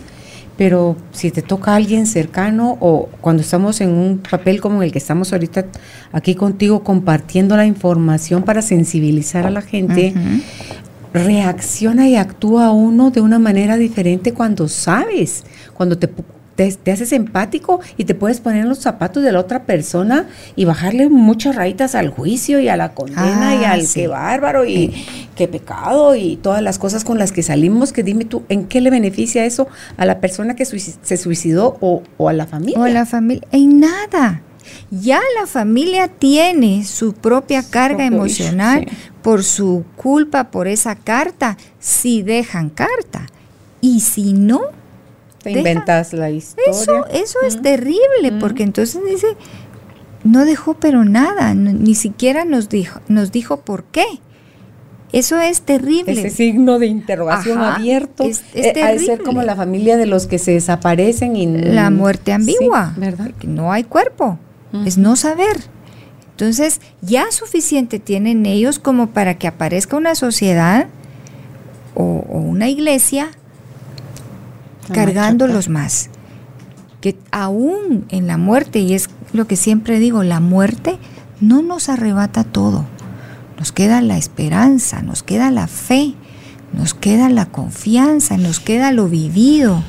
pero 0.58 0.96
si 1.12 1.30
te 1.30 1.40
toca 1.40 1.72
a 1.72 1.76
alguien 1.76 2.06
cercano 2.06 2.76
o 2.80 3.08
cuando 3.20 3.42
estamos 3.42 3.80
en 3.80 3.90
un 3.90 4.18
papel 4.18 4.60
como 4.60 4.82
el 4.82 4.90
que 4.90 4.98
estamos 4.98 5.32
ahorita 5.32 5.66
aquí 6.10 6.34
contigo 6.34 6.82
compartiendo 6.82 7.56
la 7.56 7.64
información 7.64 8.42
para 8.42 8.60
sensibilizar 8.60 9.46
a 9.46 9.50
la 9.50 9.62
gente, 9.62 10.12
reacciona 11.14 12.08
y 12.08 12.16
actúa 12.16 12.72
uno 12.72 13.12
de 13.12 13.20
una 13.20 13.38
manera 13.38 13.76
diferente 13.76 14.32
cuando 14.34 14.66
sabes, 14.66 15.44
cuando 15.74 15.96
te 15.96 16.08
te, 16.66 16.90
haces 16.90 17.12
empático 17.12 17.78
y 17.96 18.04
te 18.04 18.16
puedes 18.16 18.40
poner 18.40 18.62
en 18.62 18.68
los 18.68 18.78
zapatos 18.78 19.22
de 19.22 19.30
la 19.30 19.38
otra 19.38 19.62
persona 19.62 20.26
y 20.56 20.64
bajarle 20.64 21.08
muchas 21.08 21.54
rayitas 21.54 21.94
al 21.94 22.08
juicio 22.10 22.58
y 22.58 22.68
a 22.68 22.76
la 22.76 22.94
condena 22.94 23.54
y 23.54 23.64
ah, 23.64 23.72
al 23.72 23.86
qué 23.88 24.08
bárbaro 24.08 24.66
y 24.66 24.92
qué 25.36 25.46
pecado 25.46 26.16
y 26.16 26.36
todas 26.36 26.60
las 26.60 26.80
cosas 26.80 27.04
con 27.04 27.16
las 27.16 27.30
que 27.30 27.44
salimos, 27.44 27.92
que 27.92 28.02
dime 28.02 28.24
tú, 28.24 28.42
¿en 28.48 28.64
qué 28.64 28.80
le 28.80 28.90
beneficia 28.90 29.44
eso 29.44 29.68
a 29.96 30.04
la 30.04 30.20
persona 30.20 30.56
que 30.56 30.64
se 30.64 31.16
suicidó 31.16 31.76
o, 31.80 32.02
a 32.28 32.32
la 32.32 32.46
familia? 32.46 32.80
O 32.80 32.82
a 32.82 32.88
la 32.88 33.06
familia, 33.06 33.46
en 33.52 33.78
nada. 33.78 34.42
Ya 34.90 35.20
la 35.38 35.46
familia 35.46 36.08
tiene 36.08 36.84
su 36.84 37.14
propia 37.14 37.62
carga 37.62 38.04
emocional 38.04 38.88
por 39.22 39.44
su 39.44 39.84
culpa, 39.96 40.50
por 40.50 40.66
esa 40.66 40.96
carta, 40.96 41.56
si 41.78 42.22
dejan 42.22 42.68
carta. 42.68 43.26
Y 43.80 44.00
si 44.00 44.32
no, 44.32 44.60
te 45.42 45.52
inventas 45.52 46.12
la 46.12 46.30
historia. 46.30 46.70
Eso, 46.70 47.06
eso 47.06 47.38
es 47.46 47.60
terrible, 47.62 48.32
porque 48.40 48.62
entonces 48.62 49.00
dice, 49.08 49.28
no 50.24 50.44
dejó 50.44 50.74
pero 50.74 51.04
nada, 51.04 51.54
ni 51.54 51.94
siquiera 51.94 52.44
nos 52.44 52.68
dijo, 52.68 53.00
nos 53.08 53.32
dijo 53.32 53.58
por 53.58 53.84
qué. 53.84 54.06
Eso 55.10 55.40
es 55.40 55.62
terrible. 55.62 56.12
Ese 56.12 56.28
signo 56.28 56.78
de 56.78 56.86
interrogación 56.86 57.60
abierto. 57.60 58.24
Es, 58.24 58.42
eh, 58.52 58.98
ser 58.98 59.22
como 59.22 59.42
la 59.42 59.56
familia 59.56 59.96
de 59.96 60.04
los 60.04 60.26
que 60.26 60.38
se 60.38 60.52
desaparecen 60.52 61.34
y 61.34 61.46
la 61.46 61.88
muerte 61.90 62.32
ambigua, 62.32 62.92
¿verdad? 62.96 63.30
No 63.46 63.72
hay 63.72 63.84
cuerpo, 63.84 64.38
es 64.84 64.98
no 64.98 65.16
saber. 65.16 65.56
Entonces, 66.32 66.80
ya 67.00 67.32
suficiente 67.32 67.98
tienen 67.98 68.44
ellos 68.44 68.78
como 68.78 69.08
para 69.08 69.38
que 69.38 69.48
aparezca 69.48 69.96
una 69.96 70.14
sociedad 70.14 70.88
o 71.94 72.02
una 72.28 72.68
iglesia 72.68 73.30
cargándolos 74.88 75.68
más. 75.68 76.10
Que 77.00 77.16
aún 77.30 78.06
en 78.08 78.26
la 78.26 78.36
muerte, 78.36 78.80
y 78.80 78.94
es 78.94 79.08
lo 79.32 79.46
que 79.46 79.56
siempre 79.56 79.98
digo, 79.98 80.22
la 80.22 80.40
muerte 80.40 80.98
no 81.40 81.62
nos 81.62 81.88
arrebata 81.88 82.44
todo. 82.44 82.84
Nos 83.58 83.72
queda 83.72 84.00
la 84.02 84.16
esperanza, 84.16 85.02
nos 85.02 85.22
queda 85.22 85.50
la 85.50 85.66
fe, 85.66 86.14
nos 86.72 86.94
queda 86.94 87.28
la 87.28 87.46
confianza, 87.46 88.36
nos 88.36 88.60
queda 88.60 88.92
lo 88.92 89.08
vivido, 89.08 89.82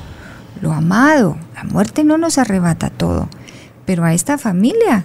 lo 0.62 0.74
amado. 0.74 1.38
La 1.56 1.64
muerte 1.64 2.04
no 2.04 2.18
nos 2.18 2.38
arrebata 2.38 2.90
todo. 2.90 3.30
Pero 3.86 4.06
a 4.06 4.14
esta 4.14 4.38
familia, 4.38 5.04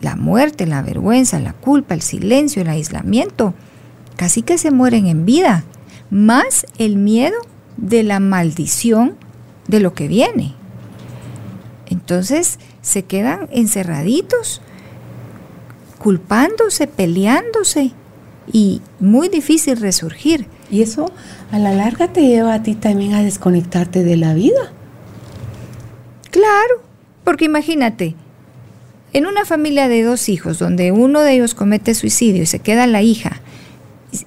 la 0.00 0.16
muerte, 0.16 0.66
la 0.66 0.82
vergüenza, 0.82 1.40
la 1.40 1.52
culpa, 1.52 1.94
el 1.94 2.02
silencio, 2.02 2.62
el 2.62 2.68
aislamiento, 2.68 3.54
casi 4.16 4.42
que 4.42 4.58
se 4.58 4.70
mueren 4.70 5.06
en 5.06 5.24
vida. 5.24 5.64
Más 6.10 6.66
el 6.78 6.96
miedo 6.96 7.36
de 7.76 8.02
la 8.02 8.20
maldición 8.20 9.16
de 9.68 9.80
lo 9.80 9.94
que 9.94 10.08
viene. 10.08 10.54
Entonces 11.86 12.58
se 12.82 13.04
quedan 13.04 13.48
encerraditos, 13.52 14.60
culpándose, 15.98 16.86
peleándose, 16.86 17.92
y 18.52 18.80
muy 19.00 19.28
difícil 19.28 19.80
resurgir. 19.80 20.46
Y 20.70 20.82
eso 20.82 21.10
a 21.50 21.58
la 21.58 21.72
larga 21.72 22.12
te 22.12 22.26
lleva 22.26 22.54
a 22.54 22.62
ti 22.62 22.74
también 22.74 23.14
a 23.14 23.22
desconectarte 23.22 24.02
de 24.02 24.16
la 24.16 24.34
vida. 24.34 24.72
Claro, 26.30 26.82
porque 27.24 27.44
imagínate, 27.44 28.14
en 29.12 29.26
una 29.26 29.44
familia 29.44 29.88
de 29.88 30.02
dos 30.02 30.28
hijos 30.28 30.58
donde 30.58 30.92
uno 30.92 31.20
de 31.20 31.34
ellos 31.34 31.54
comete 31.54 31.94
suicidio 31.94 32.42
y 32.42 32.46
se 32.46 32.58
queda 32.58 32.86
la 32.86 33.02
hija, 33.02 33.40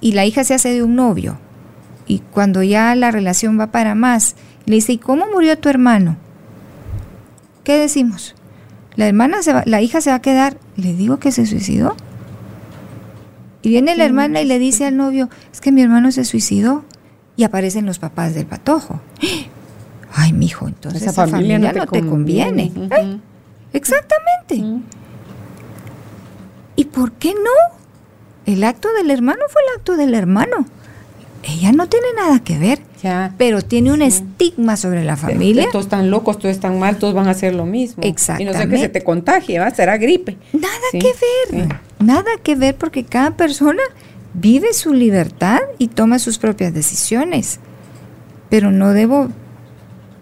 y 0.00 0.12
la 0.12 0.24
hija 0.24 0.44
se 0.44 0.54
hace 0.54 0.72
de 0.72 0.82
un 0.82 0.96
novio, 0.96 1.38
y 2.10 2.18
cuando 2.32 2.64
ya 2.64 2.92
la 2.96 3.12
relación 3.12 3.60
va 3.60 3.68
para 3.68 3.94
más, 3.94 4.34
le 4.66 4.74
dice, 4.74 4.94
¿y 4.94 4.98
cómo 4.98 5.26
murió 5.32 5.56
tu 5.56 5.68
hermano? 5.68 6.16
¿Qué 7.62 7.78
decimos? 7.78 8.34
La 8.96 9.06
hermana 9.06 9.44
se 9.44 9.52
va, 9.52 9.62
la 9.64 9.80
hija 9.80 10.00
se 10.00 10.10
va 10.10 10.16
a 10.16 10.20
quedar, 10.20 10.58
le 10.74 10.92
digo 10.92 11.20
que 11.20 11.30
se 11.30 11.46
suicidó. 11.46 11.94
Y 13.62 13.68
viene 13.68 13.94
la 13.94 14.06
hermana 14.06 14.40
y 14.40 14.44
le 14.44 14.58
dice 14.58 14.86
al 14.86 14.96
novio, 14.96 15.30
es 15.52 15.60
que 15.60 15.70
mi 15.70 15.82
hermano 15.82 16.10
se 16.10 16.24
suicidó. 16.24 16.84
Y 17.36 17.44
aparecen 17.44 17.86
los 17.86 18.00
papás 18.00 18.34
del 18.34 18.46
patojo. 18.46 19.00
Ay, 20.12 20.32
mijo, 20.32 20.66
entonces 20.66 21.02
esa, 21.02 21.28
familia, 21.28 21.72
no 21.72 21.86
te, 21.86 22.04
conviene. 22.04 22.72
exactamente. 23.72 24.82
¿Y 26.74 26.84
por 26.86 27.12
qué 27.12 27.34
no? 27.34 28.52
El 28.52 28.64
acto 28.64 28.88
del 28.94 29.12
hermano 29.12 29.42
fue 29.48 29.62
el 29.62 29.78
acto 29.78 29.96
del 29.96 30.14
hermano. 30.14 30.66
Ella 31.42 31.72
no 31.72 31.88
tiene 31.88 32.06
nada 32.16 32.40
que 32.40 32.58
ver. 32.58 32.80
Ya, 33.02 33.34
pero 33.38 33.62
tiene 33.62 33.92
un 33.92 34.02
estigma 34.02 34.76
sobre 34.76 35.04
la 35.04 35.16
familia. 35.16 35.68
Todos 35.72 35.86
están 35.86 36.10
locos, 36.10 36.38
todos 36.38 36.54
están 36.54 36.78
mal, 36.78 36.98
todos 36.98 37.14
van 37.14 37.28
a 37.28 37.30
hacer 37.30 37.54
lo 37.54 37.64
mismo. 37.64 38.02
Exactamente. 38.02 38.52
Y 38.52 38.54
no 38.54 38.62
sé 38.62 38.68
que 38.68 38.78
se 38.78 38.88
te 38.90 39.02
contagie, 39.02 39.58
va, 39.58 39.70
será 39.70 39.96
gripe. 39.96 40.36
Nada 40.52 40.74
que 40.92 41.12
ver, 41.52 41.78
nada 41.98 42.30
que 42.42 42.56
ver 42.56 42.76
porque 42.76 43.04
cada 43.04 43.36
persona 43.36 43.82
vive 44.34 44.74
su 44.74 44.92
libertad 44.92 45.60
y 45.78 45.88
toma 45.88 46.18
sus 46.18 46.38
propias 46.38 46.74
decisiones. 46.74 47.58
Pero 48.50 48.70
no 48.70 48.92
debo 48.92 49.28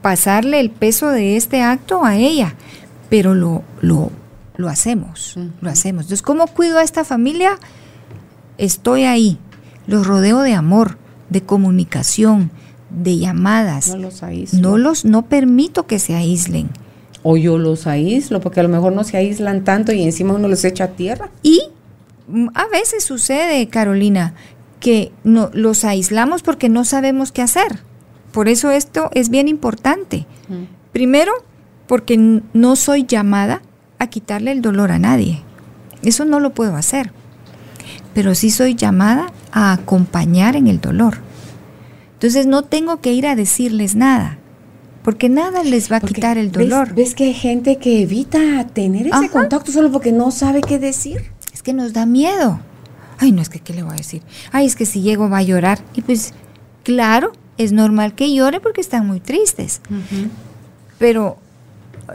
pasarle 0.02 0.60
el 0.60 0.70
peso 0.70 1.10
de 1.10 1.36
este 1.36 1.62
acto 1.62 2.04
a 2.04 2.16
ella, 2.16 2.54
pero 3.10 3.34
lo, 3.34 3.62
lo, 3.80 4.10
lo 4.56 4.68
hacemos, 4.68 5.36
lo 5.60 5.70
hacemos. 5.70 6.04
Entonces, 6.04 6.22
¿cómo 6.22 6.46
cuido 6.46 6.78
a 6.78 6.82
esta 6.82 7.04
familia? 7.04 7.58
Estoy 8.56 9.04
ahí, 9.04 9.38
los 9.86 10.06
rodeo 10.06 10.40
de 10.40 10.54
amor, 10.54 10.98
de 11.30 11.42
comunicación, 11.42 12.50
de 12.90 13.18
llamadas. 13.18 13.88
No 13.88 13.96
los 13.98 14.22
aíslo. 14.22 14.60
No 14.60 14.78
los, 14.78 15.04
no 15.04 15.26
permito 15.26 15.86
que 15.86 15.98
se 15.98 16.14
aíslen. 16.14 16.70
O 17.22 17.36
yo 17.36 17.58
los 17.58 17.86
aíslo, 17.86 18.40
porque 18.40 18.60
a 18.60 18.62
lo 18.62 18.68
mejor 18.68 18.92
no 18.92 19.04
se 19.04 19.16
aíslan 19.16 19.64
tanto 19.64 19.92
y 19.92 20.02
encima 20.02 20.34
uno 20.34 20.48
los 20.48 20.64
echa 20.64 20.84
a 20.84 20.88
tierra. 20.88 21.30
Y 21.42 21.60
mm, 22.28 22.48
a 22.54 22.66
veces 22.68 23.04
sucede, 23.04 23.68
Carolina, 23.68 24.34
que 24.80 25.12
no, 25.24 25.50
los 25.52 25.84
aislamos 25.84 26.42
porque 26.42 26.68
no 26.68 26.84
sabemos 26.84 27.32
qué 27.32 27.42
hacer. 27.42 27.80
Por 28.32 28.48
eso 28.48 28.70
esto 28.70 29.10
es 29.14 29.30
bien 29.30 29.48
importante. 29.48 30.26
Primero, 30.92 31.32
porque 31.86 32.42
no 32.52 32.76
soy 32.76 33.04
llamada 33.04 33.62
a 33.98 34.08
quitarle 34.08 34.52
el 34.52 34.62
dolor 34.62 34.92
a 34.92 34.98
nadie. 34.98 35.42
Eso 36.02 36.24
no 36.24 36.38
lo 36.38 36.50
puedo 36.50 36.76
hacer. 36.76 37.12
Pero 38.14 38.34
sí 38.34 38.50
soy 38.50 38.74
llamada 38.74 39.32
a 39.52 39.72
acompañar 39.72 40.56
en 40.56 40.66
el 40.66 40.80
dolor. 40.80 41.18
Entonces 42.14 42.46
no 42.46 42.62
tengo 42.62 43.00
que 43.00 43.12
ir 43.12 43.26
a 43.26 43.36
decirles 43.36 43.94
nada, 43.94 44.38
porque 45.02 45.28
nada 45.28 45.62
les 45.62 45.90
va 45.90 45.96
a 45.96 46.00
quitar 46.00 46.36
el 46.36 46.50
dolor. 46.50 46.94
¿ves, 46.94 47.14
que 47.14 47.24
hay 47.24 47.34
gente 47.34 47.76
que 47.76 48.02
evita 48.02 48.66
tener 48.66 49.06
ese 49.06 49.30
contacto 49.30 49.70
solo 49.72 49.92
porque 49.92 50.12
no 50.12 50.30
sabe 50.30 50.60
qué 50.60 50.78
decir? 50.78 51.30
Es 51.52 51.62
que 51.62 51.72
nos 51.72 51.92
da 51.92 52.06
miedo. 52.06 52.60
Ay, 53.18 53.32
no 53.32 53.42
es 53.42 53.48
que, 53.48 53.60
¿qué 53.60 53.72
le 53.72 53.82
voy 53.82 53.94
a 53.94 53.96
decir? 53.96 54.22
Ay, 54.52 54.66
es 54.66 54.76
que 54.76 54.86
si 54.86 55.00
llego 55.00 55.28
va 55.28 55.38
a 55.38 55.42
llorar. 55.42 55.80
Y 55.94 56.02
pues, 56.02 56.34
claro, 56.84 57.32
es 57.56 57.72
normal 57.72 58.14
que 58.14 58.32
llore 58.32 58.60
porque 58.60 58.80
están 58.80 59.06
muy 59.06 59.20
tristes. 59.20 59.80
Pero 60.98 61.38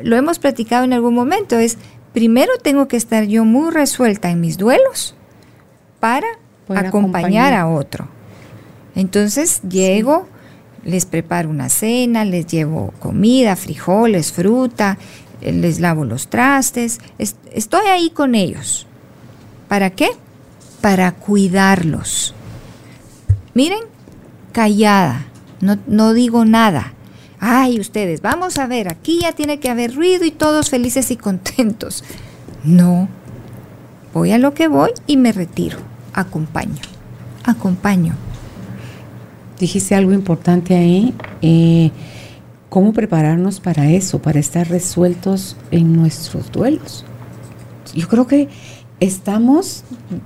lo 0.01 0.15
hemos 0.15 0.39
platicado 0.39 0.83
en 0.85 0.93
algún 0.93 1.13
momento, 1.13 1.57
es 1.57 1.77
primero 2.13 2.51
tengo 2.61 2.87
que 2.87 2.97
estar 2.97 3.25
yo 3.25 3.45
muy 3.45 3.71
resuelta 3.71 4.31
en 4.31 4.41
mis 4.41 4.57
duelos 4.57 5.15
para 5.99 6.27
acompañar, 6.77 7.53
a 7.53 7.67
otro. 7.67 8.07
Entonces 8.95 9.61
llego, 9.61 10.27
les 10.83 11.05
preparo 11.05 11.49
una 11.49 11.69
cena, 11.69 12.25
les 12.25 12.47
llevo 12.47 12.93
comida, 12.99 13.55
frijoles, 13.55 14.31
fruta, 14.31 14.97
les 15.41 15.79
lavo 15.79 16.05
los 16.05 16.27
trastes, 16.27 16.99
estoy 17.17 17.87
ahí 17.87 18.09
con 18.09 18.35
ellos. 18.35 18.87
¿Para 19.67 19.89
qué? 19.89 20.09
Para 20.81 21.11
cuidarlos. 21.13 22.33
Miren, 23.53 23.79
callada, 24.51 25.25
no, 25.61 25.77
no 25.87 26.13
digo 26.13 26.45
nada. 26.45 26.93
Ay, 27.39 27.79
ustedes, 27.79 28.21
vamos 28.21 28.57
a 28.57 28.67
ver, 28.67 28.87
aquí 28.87 29.19
ya 29.21 29.33
tiene 29.33 29.59
que 29.59 29.69
haber 29.69 29.93
ruido 29.95 30.23
y 30.23 30.31
todos 30.31 30.69
felices 30.69 31.11
y 31.11 31.17
contentos. 31.17 32.03
No, 32.63 33.09
voy 34.13 34.31
a 34.31 34.37
lo 34.37 34.53
que 34.53 34.69
voy 34.69 34.91
y 35.07 35.17
me 35.17 35.33
retiro, 35.33 35.79
acompaño, 36.13 36.81
acompaño. 37.43 38.15
Dijiste 39.59 39.95
algo 39.95 40.13
importante 40.13 40.75
ahí, 40.75 41.13
eh, 41.41 41.91
cómo 42.69 42.91
prepararnos 42.91 43.59
para 43.59 43.89
eso, 43.89 44.19
para 44.19 44.39
estar 44.39 44.67
resueltos 44.67 45.57
en 45.71 45.95
nuestros 45.95 46.51
duelos. 46.51 47.05
Yo 47.93 48.07
creo 48.07 48.25
que 48.27 48.49
estamos, 48.99 49.83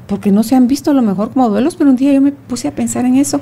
porque 0.08 0.32
no 0.32 0.44
se 0.44 0.56
han 0.56 0.68
visto 0.68 0.92
a 0.92 0.94
lo 0.94 1.02
mejor 1.02 1.32
como 1.32 1.50
duelos, 1.50 1.76
pero 1.76 1.90
un 1.90 1.96
día 1.96 2.14
yo 2.14 2.22
me 2.22 2.32
puse 2.32 2.68
a 2.68 2.72
pensar 2.76 3.06
en 3.06 3.16
eso. 3.16 3.42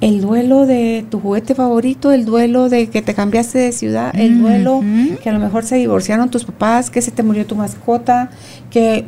El 0.00 0.20
duelo 0.20 0.64
de 0.64 1.04
tu 1.10 1.20
juguete 1.20 1.54
favorito, 1.54 2.12
el 2.12 2.24
duelo 2.24 2.68
de 2.68 2.88
que 2.88 3.02
te 3.02 3.14
cambiaste 3.14 3.58
de 3.58 3.72
ciudad, 3.72 4.14
el 4.14 4.40
duelo 4.40 4.80
que 5.22 5.28
a 5.28 5.32
lo 5.32 5.38
mejor 5.38 5.64
se 5.64 5.76
divorciaron 5.76 6.30
tus 6.30 6.44
papás, 6.44 6.90
que 6.90 7.02
se 7.02 7.10
te 7.10 7.22
murió 7.22 7.46
tu 7.46 7.56
mascota, 7.56 8.30
que 8.70 9.06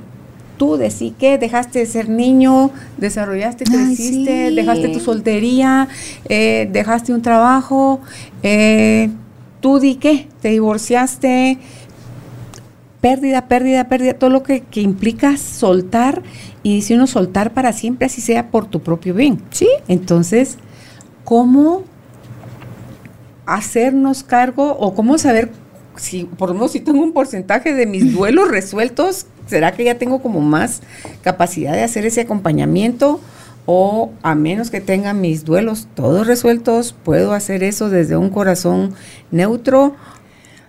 tú 0.58 0.76
decí 0.76 1.14
que 1.18 1.38
dejaste 1.38 1.78
de 1.78 1.86
ser 1.86 2.08
niño, 2.08 2.70
desarrollaste, 2.98 3.64
creciste, 3.64 4.50
dejaste 4.50 4.88
tu 4.88 5.00
soltería, 5.00 5.88
eh, 6.28 6.68
dejaste 6.70 7.14
un 7.14 7.22
trabajo, 7.22 8.00
eh, 8.42 9.08
tú 9.60 9.78
di 9.78 9.94
qué, 9.94 10.28
te 10.42 10.48
divorciaste, 10.48 11.58
pérdida, 13.00 13.48
pérdida, 13.48 13.88
pérdida, 13.88 14.14
todo 14.14 14.30
lo 14.30 14.42
que, 14.42 14.64
implica 14.74 15.36
soltar 15.36 16.22
y 16.62 16.74
dice 16.74 16.94
uno 16.94 17.06
soltar 17.06 17.54
para 17.54 17.72
siempre, 17.72 18.06
así 18.06 18.20
sea 18.20 18.50
por 18.50 18.66
tu 18.66 18.80
propio 18.80 19.14
bien. 19.14 19.40
Sí. 19.50 19.68
Entonces, 19.86 20.58
¿cómo 21.24 21.84
hacernos 23.46 24.22
cargo 24.24 24.76
o 24.78 24.94
cómo 24.94 25.16
saber 25.16 25.50
si, 25.98 26.24
por 26.24 26.48
lo 26.48 26.54
menos, 26.54 26.72
si 26.72 26.80
tengo 26.80 27.02
un 27.02 27.12
porcentaje 27.12 27.74
de 27.74 27.86
mis 27.86 28.12
duelos 28.14 28.48
resueltos, 28.48 29.26
¿será 29.46 29.72
que 29.72 29.84
ya 29.84 29.96
tengo 29.96 30.22
como 30.22 30.40
más 30.40 30.80
capacidad 31.22 31.72
de 31.72 31.82
hacer 31.82 32.06
ese 32.06 32.22
acompañamiento? 32.22 33.20
O 33.66 34.12
a 34.22 34.34
menos 34.34 34.70
que 34.70 34.80
tenga 34.80 35.12
mis 35.12 35.44
duelos 35.44 35.88
todos 35.94 36.26
resueltos, 36.26 36.94
puedo 37.04 37.34
hacer 37.34 37.62
eso 37.62 37.90
desde 37.90 38.16
un 38.16 38.30
corazón 38.30 38.94
neutro 39.30 39.94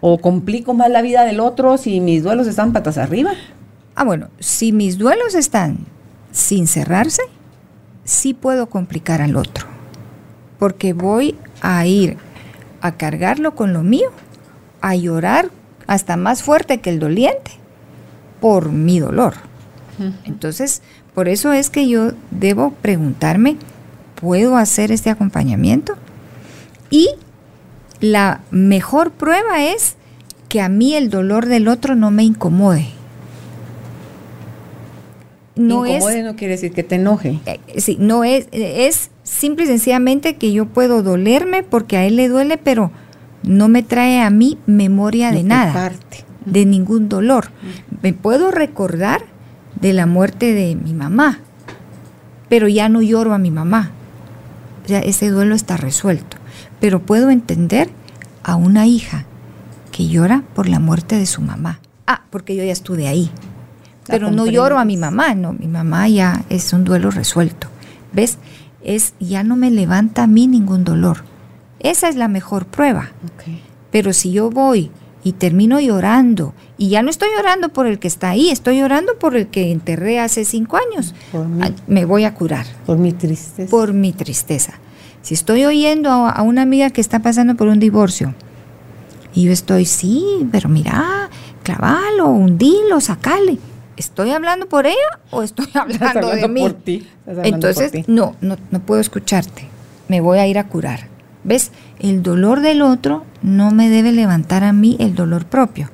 o 0.01 0.17
complico 0.19 0.73
más 0.73 0.89
la 0.89 1.01
vida 1.01 1.23
del 1.23 1.39
otro 1.39 1.77
si 1.77 2.01
mis 2.01 2.23
duelos 2.23 2.47
están 2.47 2.73
patas 2.73 2.97
arriba. 2.97 3.31
Ah, 3.95 4.03
bueno, 4.03 4.29
si 4.39 4.71
mis 4.71 4.97
duelos 4.97 5.35
están 5.35 5.85
sin 6.31 6.67
cerrarse, 6.67 7.23
sí 8.03 8.33
puedo 8.33 8.69
complicar 8.69 9.21
al 9.21 9.35
otro, 9.35 9.67
porque 10.57 10.93
voy 10.93 11.35
a 11.61 11.85
ir 11.85 12.17
a 12.81 12.95
cargarlo 12.95 13.55
con 13.55 13.73
lo 13.73 13.83
mío, 13.83 14.11
a 14.81 14.95
llorar 14.95 15.49
hasta 15.87 16.17
más 16.17 16.43
fuerte 16.43 16.79
que 16.79 16.89
el 16.89 16.99
doliente 16.99 17.51
por 18.39 18.71
mi 18.71 18.99
dolor. 18.99 19.33
Entonces, 20.23 20.81
por 21.13 21.27
eso 21.27 21.51
es 21.51 21.69
que 21.69 21.89
yo 21.89 22.11
debo 22.31 22.71
preguntarme, 22.71 23.57
¿puedo 24.15 24.55
hacer 24.55 24.93
este 24.93 25.09
acompañamiento? 25.09 25.95
Y 26.89 27.09
la 27.99 28.39
mejor 28.49 29.11
prueba 29.11 29.63
es 29.63 29.95
que 30.47 30.61
a 30.61 30.69
mí 30.69 30.95
el 30.95 31.09
dolor 31.09 31.47
del 31.47 31.67
otro 31.67 31.95
no 31.95 32.11
me 32.11 32.23
incomode. 32.23 32.87
No 35.55 35.85
incomode 35.85 36.23
no 36.23 36.35
quiere 36.37 36.53
decir 36.53 36.71
que 36.71 36.83
te 36.83 36.95
enoje. 36.95 37.39
Eh, 37.45 37.59
sí, 37.81 37.97
no 37.99 38.23
es, 38.23 38.47
es 38.51 39.11
simple 39.23 39.65
y 39.65 39.67
sencillamente 39.67 40.37
que 40.37 40.53
yo 40.53 40.65
puedo 40.65 41.03
dolerme 41.03 41.63
porque 41.63 41.97
a 41.97 42.05
él 42.05 42.15
le 42.15 42.29
duele, 42.29 42.57
pero 42.57 42.91
no 43.49 43.67
me 43.67 43.83
trae 43.83 44.21
a 44.21 44.29
mí 44.29 44.57
memoria 44.65 45.31
de 45.31 45.43
nada, 45.43 45.91
de 46.45 46.65
ningún 46.65 47.09
dolor. 47.09 47.49
Me 48.01 48.13
puedo 48.13 48.51
recordar 48.51 49.23
de 49.79 49.93
la 49.93 50.05
muerte 50.05 50.53
de 50.53 50.75
mi 50.75 50.93
mamá, 50.93 51.39
pero 52.47 52.67
ya 52.67 52.87
no 52.87 53.01
lloro 53.01 53.33
a 53.33 53.37
mi 53.37 53.51
mamá. 53.51 53.91
Ya 54.87 54.99
ese 54.99 55.29
duelo 55.29 55.53
está 55.53 55.77
resuelto 55.77 56.39
pero 56.79 57.01
puedo 57.01 57.29
entender 57.29 57.89
a 58.43 58.55
una 58.55 58.87
hija 58.87 59.25
que 59.91 60.07
llora 60.07 60.43
por 60.55 60.69
la 60.69 60.79
muerte 60.79 61.17
de 61.17 61.25
su 61.25 61.41
mamá. 61.41 61.79
Ah, 62.07 62.23
porque 62.29 62.55
yo 62.55 62.63
ya 62.63 62.71
estuve 62.71 63.07
ahí. 63.07 63.29
Pero 64.07 64.31
no 64.31 64.47
lloro 64.47 64.79
a 64.79 64.85
mi 64.85 64.97
mamá, 64.97 65.35
no, 65.35 65.53
mi 65.53 65.67
mamá 65.67 66.07
ya 66.07 66.43
es 66.49 66.73
un 66.73 66.83
duelo 66.83 67.11
resuelto. 67.11 67.67
¿Ves? 68.11 68.39
Es 68.81 69.13
ya 69.19 69.43
no 69.43 69.55
me 69.55 69.69
levanta 69.69 70.23
a 70.23 70.27
mí 70.27 70.47
ningún 70.47 70.83
dolor. 70.83 71.23
Esa 71.79 72.09
es 72.09 72.15
la 72.15 72.27
mejor 72.27 72.65
prueba. 72.65 73.11
Pero 73.91 74.13
si 74.13 74.31
yo 74.31 74.49
voy 74.49 74.91
y 75.23 75.33
termino 75.33 75.79
llorando, 75.79 76.53
y 76.77 76.89
ya 76.89 77.01
no 77.01 77.09
estoy 77.09 77.29
llorando 77.35 77.69
por 77.69 77.87
el 77.87 77.99
que 77.99 78.07
está 78.07 78.29
ahí, 78.29 78.49
estoy 78.49 78.79
llorando 78.79 79.17
por 79.17 79.35
el 79.35 79.47
que 79.47 79.71
enterré 79.71 80.19
hace 80.19 80.45
cinco 80.45 80.77
años, 80.77 81.13
me 81.87 82.05
voy 82.05 82.23
a 82.23 82.33
curar. 82.33 82.65
Por 82.85 82.97
mi 82.97 83.11
tristeza. 83.11 83.69
Por 83.69 83.93
mi 83.93 84.13
tristeza. 84.13 84.73
Si 85.21 85.33
estoy 85.33 85.65
oyendo 85.65 86.09
a, 86.09 86.41
una 86.41 86.61
amiga 86.61 86.89
que 86.89 87.01
está 87.01 87.19
pasando 87.19 87.55
por 87.55 87.67
un 87.67 87.79
divorcio, 87.79 88.33
y 89.33 89.43
yo 89.43 89.51
estoy, 89.51 89.85
sí, 89.85 90.47
pero 90.51 90.69
mira, 90.69 91.29
clavalo, 91.63 92.27
hundilo, 92.27 92.99
sacale. 93.01 93.57
¿Estoy 93.97 94.31
hablando 94.31 94.67
por 94.69 94.85
ella 94.85 95.19
o 95.29 95.43
estoy 95.43 95.67
hablando, 95.73 96.29
de 96.29 96.47
mí? 96.47 96.61
Por 96.61 96.73
ti. 96.73 97.05
Entonces, 97.43 98.07
no, 98.07 98.35
no, 98.39 98.55
no 98.71 98.79
puedo 98.79 99.01
escucharte. 99.01 99.67
Me 100.07 100.21
voy 100.21 100.39
a 100.39 100.47
ir 100.47 100.57
a 100.57 100.67
curar. 100.67 101.09
¿Ves? 101.43 101.71
El 101.99 102.23
dolor 102.23 102.61
del 102.61 102.81
otro 102.81 103.25
no 103.41 103.71
me 103.71 103.89
debe 103.89 104.11
levantar 104.11 104.63
a 104.63 104.73
mí 104.73 104.97
el 104.99 105.15
dolor 105.15 105.45
propio, 105.45 105.89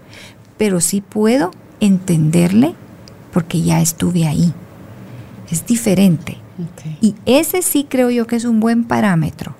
pero 0.57 0.81
sí 0.81 1.01
puedo 1.01 1.51
entenderle 1.79 2.73
porque 3.31 3.61
ya 3.61 3.81
estuve 3.81 4.27
ahí. 4.27 4.53
Es 5.51 5.65
diferente. 5.65 6.37
Y 7.01 7.15
ese 7.25 7.61
sí 7.61 7.85
creo 7.87 8.09
yo 8.09 8.27
que 8.27 8.37
es 8.37 8.45
un 8.45 8.59
buen 8.59 8.85
parámetro 8.85 9.55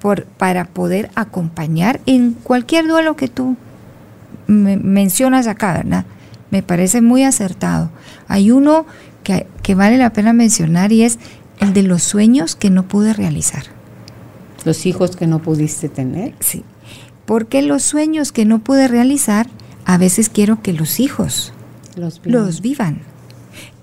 por, 0.00 0.24
para 0.24 0.66
poder 0.66 1.10
acompañar 1.14 2.00
en 2.06 2.32
cualquier 2.34 2.86
duelo 2.86 3.16
que 3.16 3.28
tú 3.28 3.56
mencionas 4.46 5.46
acá, 5.46 5.74
¿verdad? 5.74 6.04
Me 6.50 6.62
parece 6.62 7.00
muy 7.00 7.22
acertado. 7.24 7.90
Hay 8.28 8.50
uno 8.50 8.84
que, 9.22 9.46
que 9.62 9.74
vale 9.74 9.96
la 9.96 10.12
pena 10.12 10.32
mencionar 10.32 10.92
y 10.92 11.04
es 11.04 11.18
el 11.60 11.72
de 11.72 11.84
los 11.84 12.02
sueños 12.02 12.56
que 12.56 12.70
no 12.70 12.82
pude 12.82 13.12
realizar. 13.12 13.79
Los 14.64 14.86
hijos 14.86 15.16
que 15.16 15.26
no 15.26 15.40
pudiste 15.40 15.88
tener. 15.88 16.34
Sí. 16.40 16.64
Porque 17.26 17.62
los 17.62 17.82
sueños 17.82 18.32
que 18.32 18.44
no 18.44 18.58
pude 18.58 18.88
realizar, 18.88 19.46
a 19.84 19.98
veces 19.98 20.28
quiero 20.28 20.62
que 20.62 20.72
los 20.72 21.00
hijos 21.00 21.52
los 21.96 22.60
vivan. 22.60 23.02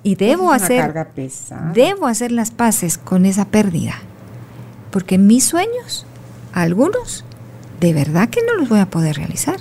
Y 0.03 0.15
debo 0.15 0.53
hacer 0.53 1.07
debo 1.73 2.07
hacer 2.07 2.32
las 2.32 2.51
paces 2.51 2.97
con 2.97 3.25
esa 3.25 3.45
pérdida. 3.45 3.95
Porque 4.91 5.17
mis 5.17 5.43
sueños, 5.43 6.05
algunos, 6.53 7.25
de 7.80 7.93
verdad 7.93 8.30
que 8.30 8.41
no 8.45 8.53
los 8.55 8.69
voy 8.69 8.80
a 8.80 8.89
poder 8.89 9.17
realizar. 9.17 9.57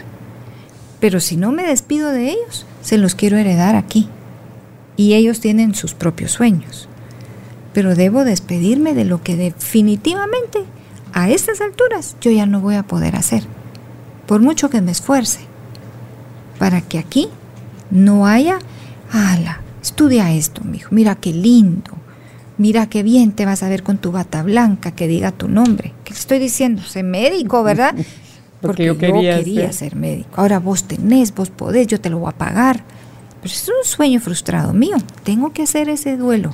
Pero 1.01 1.21
si 1.21 1.37
no 1.37 1.53
me 1.53 1.67
despido 1.67 2.13
de 2.13 2.31
ellos, 2.31 2.67
se 2.81 2.99
los 2.99 3.15
quiero 3.15 3.37
heredar 3.37 3.77
aquí. 3.77 4.09
Y 4.97 5.15
ellos 5.15 5.41
tienen 5.41 5.75
sus 5.75 5.95
propios 5.95 6.33
sueños. 6.33 6.89
Pero 7.75 7.95
debo 7.95 8.25
despedirme 8.25 8.95
de 8.95 9.05
lo 9.05 9.23
que 9.23 9.37
definitivamente 9.37 10.61
a 11.17 11.31
estas 11.31 11.63
alturas 11.63 12.15
yo 12.21 12.31
ya 12.31 12.45
no 12.45 12.61
voy 12.61 12.75
a 12.75 12.83
poder 12.83 13.17
hacer, 13.17 13.43
por 14.27 14.43
mucho 14.43 14.69
que 14.69 14.83
me 14.83 14.93
esfuerce, 14.93 15.41
para 16.59 16.83
que 16.83 16.99
aquí 16.99 17.31
no 17.91 18.27
haya, 18.27 18.59
ala, 19.11 19.63
estudia 19.83 20.31
esto, 20.35 20.61
mijo, 20.63 20.91
mira 20.91 21.15
qué 21.15 21.33
lindo, 21.33 21.93
mira 22.59 22.87
qué 22.91 23.03
bien 23.03 23.33
te 23.33 23.47
vas 23.47 23.63
a 23.63 23.71
ver 23.71 23.83
con 23.83 23.97
tu 23.97 24.13
bata 24.13 24.43
blanca 24.43 24.91
que 24.91 25.09
diga 25.09 25.33
tu 25.33 25.49
nombre. 25.49 25.95
¿Qué 26.05 26.13
le 26.13 26.19
estoy 26.19 26.39
diciendo? 26.39 26.83
Sé 26.83 27.03
médico, 27.03 27.63
¿verdad? 27.63 27.95
Porque, 28.61 28.85
yo 28.85 28.99
quería, 28.99 29.73
ser. 29.73 29.97
médico. 29.97 30.29
Ahora 30.35 30.59
vos 30.59 30.85
tenés, 30.85 31.35
vos 31.35 31.49
podés, 31.49 31.87
yo 31.87 31.99
te 31.99 32.11
lo 32.11 32.19
voy 32.19 32.29
a 32.29 32.37
pagar. 32.37 32.85
Pero 33.41 33.55
es 33.55 33.69
un 33.69 33.85
sueño 33.89 34.21
frustrado 34.21 34.73
mío. 34.73 34.97
Tengo 35.25 35.53
que 35.53 35.63
hacer 35.63 35.89
ese 35.89 36.17
duelo, 36.17 36.53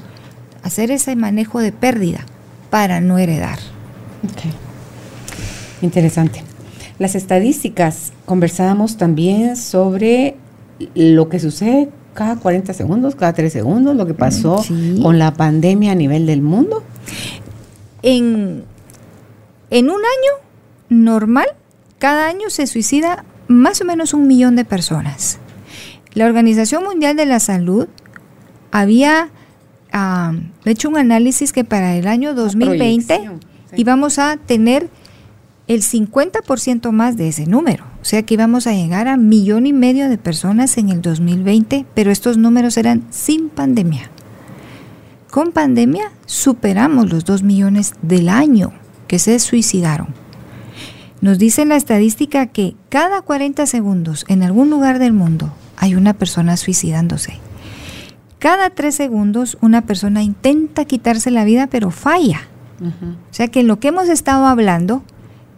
hacer 0.62 0.90
ese 0.90 1.16
manejo 1.16 1.60
de 1.60 1.72
pérdida 1.72 2.26
para 2.70 3.00
no 3.00 3.18
heredar. 3.18 3.58
Interesante. 5.80 6.44
Las 6.98 7.14
estadísticas, 7.14 8.12
conversábamos 8.24 8.96
también 8.96 9.56
sobre 9.56 10.36
lo 10.94 11.28
que 11.28 11.40
sucede 11.40 11.88
cada 12.14 12.36
40 12.36 12.72
segundos, 12.74 13.16
cada 13.16 13.32
3 13.32 13.52
segundos, 13.52 13.96
lo 13.96 14.06
que 14.06 14.14
pasó 14.14 14.64
con 15.02 15.18
la 15.18 15.34
pandemia 15.34 15.92
a 15.92 15.94
nivel 15.94 16.26
del 16.26 16.42
mundo. 16.42 16.84
En, 18.02 18.64
en 19.70 19.90
un 19.90 19.96
año 19.96 20.42
normal, 20.88 21.46
cada 21.98 22.28
año 22.28 22.50
se 22.50 22.66
suicida 22.66 23.24
más 23.48 23.80
o 23.80 23.84
menos 23.84 24.12
un 24.14 24.26
millón 24.26 24.56
de 24.56 24.64
personas. 24.64 25.38
La 26.14 26.26
Organización 26.26 26.84
Mundial 26.84 27.16
de 27.16 27.26
la 27.26 27.40
Salud 27.40 27.88
había 28.70 29.30
ah, 29.92 30.32
hecho 30.64 30.88
un 30.88 30.98
análisis 30.98 31.52
que 31.52 31.64
para 31.64 31.96
el 31.96 32.06
año 32.06 32.34
2020 32.34 33.30
y 33.76 33.84
vamos 33.84 34.18
a 34.18 34.36
tener 34.36 34.88
el 35.68 35.82
50% 35.82 36.90
más 36.90 37.16
de 37.16 37.28
ese 37.28 37.46
número. 37.46 37.84
O 38.00 38.04
sea 38.04 38.22
que 38.22 38.34
íbamos 38.34 38.66
a 38.66 38.72
llegar 38.72 39.08
a 39.08 39.16
millón 39.16 39.66
y 39.66 39.72
medio 39.72 40.08
de 40.08 40.18
personas 40.18 40.76
en 40.76 40.88
el 40.88 41.02
2020, 41.02 41.86
pero 41.94 42.10
estos 42.10 42.36
números 42.36 42.76
eran 42.76 43.04
sin 43.10 43.48
pandemia. 43.48 44.10
Con 45.30 45.52
pandemia 45.52 46.12
superamos 46.26 47.10
los 47.10 47.24
2 47.24 47.42
millones 47.42 47.94
del 48.02 48.28
año 48.28 48.72
que 49.06 49.18
se 49.18 49.38
suicidaron. 49.38 50.08
Nos 51.22 51.38
dice 51.38 51.64
la 51.64 51.76
estadística 51.76 52.46
que 52.46 52.74
cada 52.88 53.22
40 53.22 53.64
segundos 53.66 54.24
en 54.28 54.42
algún 54.42 54.68
lugar 54.68 54.98
del 54.98 55.12
mundo 55.12 55.52
hay 55.76 55.94
una 55.94 56.14
persona 56.14 56.56
suicidándose. 56.56 57.38
Cada 58.40 58.70
3 58.70 58.92
segundos 58.92 59.56
una 59.60 59.82
persona 59.82 60.22
intenta 60.22 60.84
quitarse 60.84 61.30
la 61.30 61.44
vida 61.44 61.68
pero 61.68 61.92
falla. 61.92 62.48
O 62.82 63.34
sea 63.34 63.48
que 63.48 63.60
en 63.60 63.68
lo 63.68 63.78
que 63.78 63.88
hemos 63.88 64.08
estado 64.08 64.46
hablando, 64.46 65.02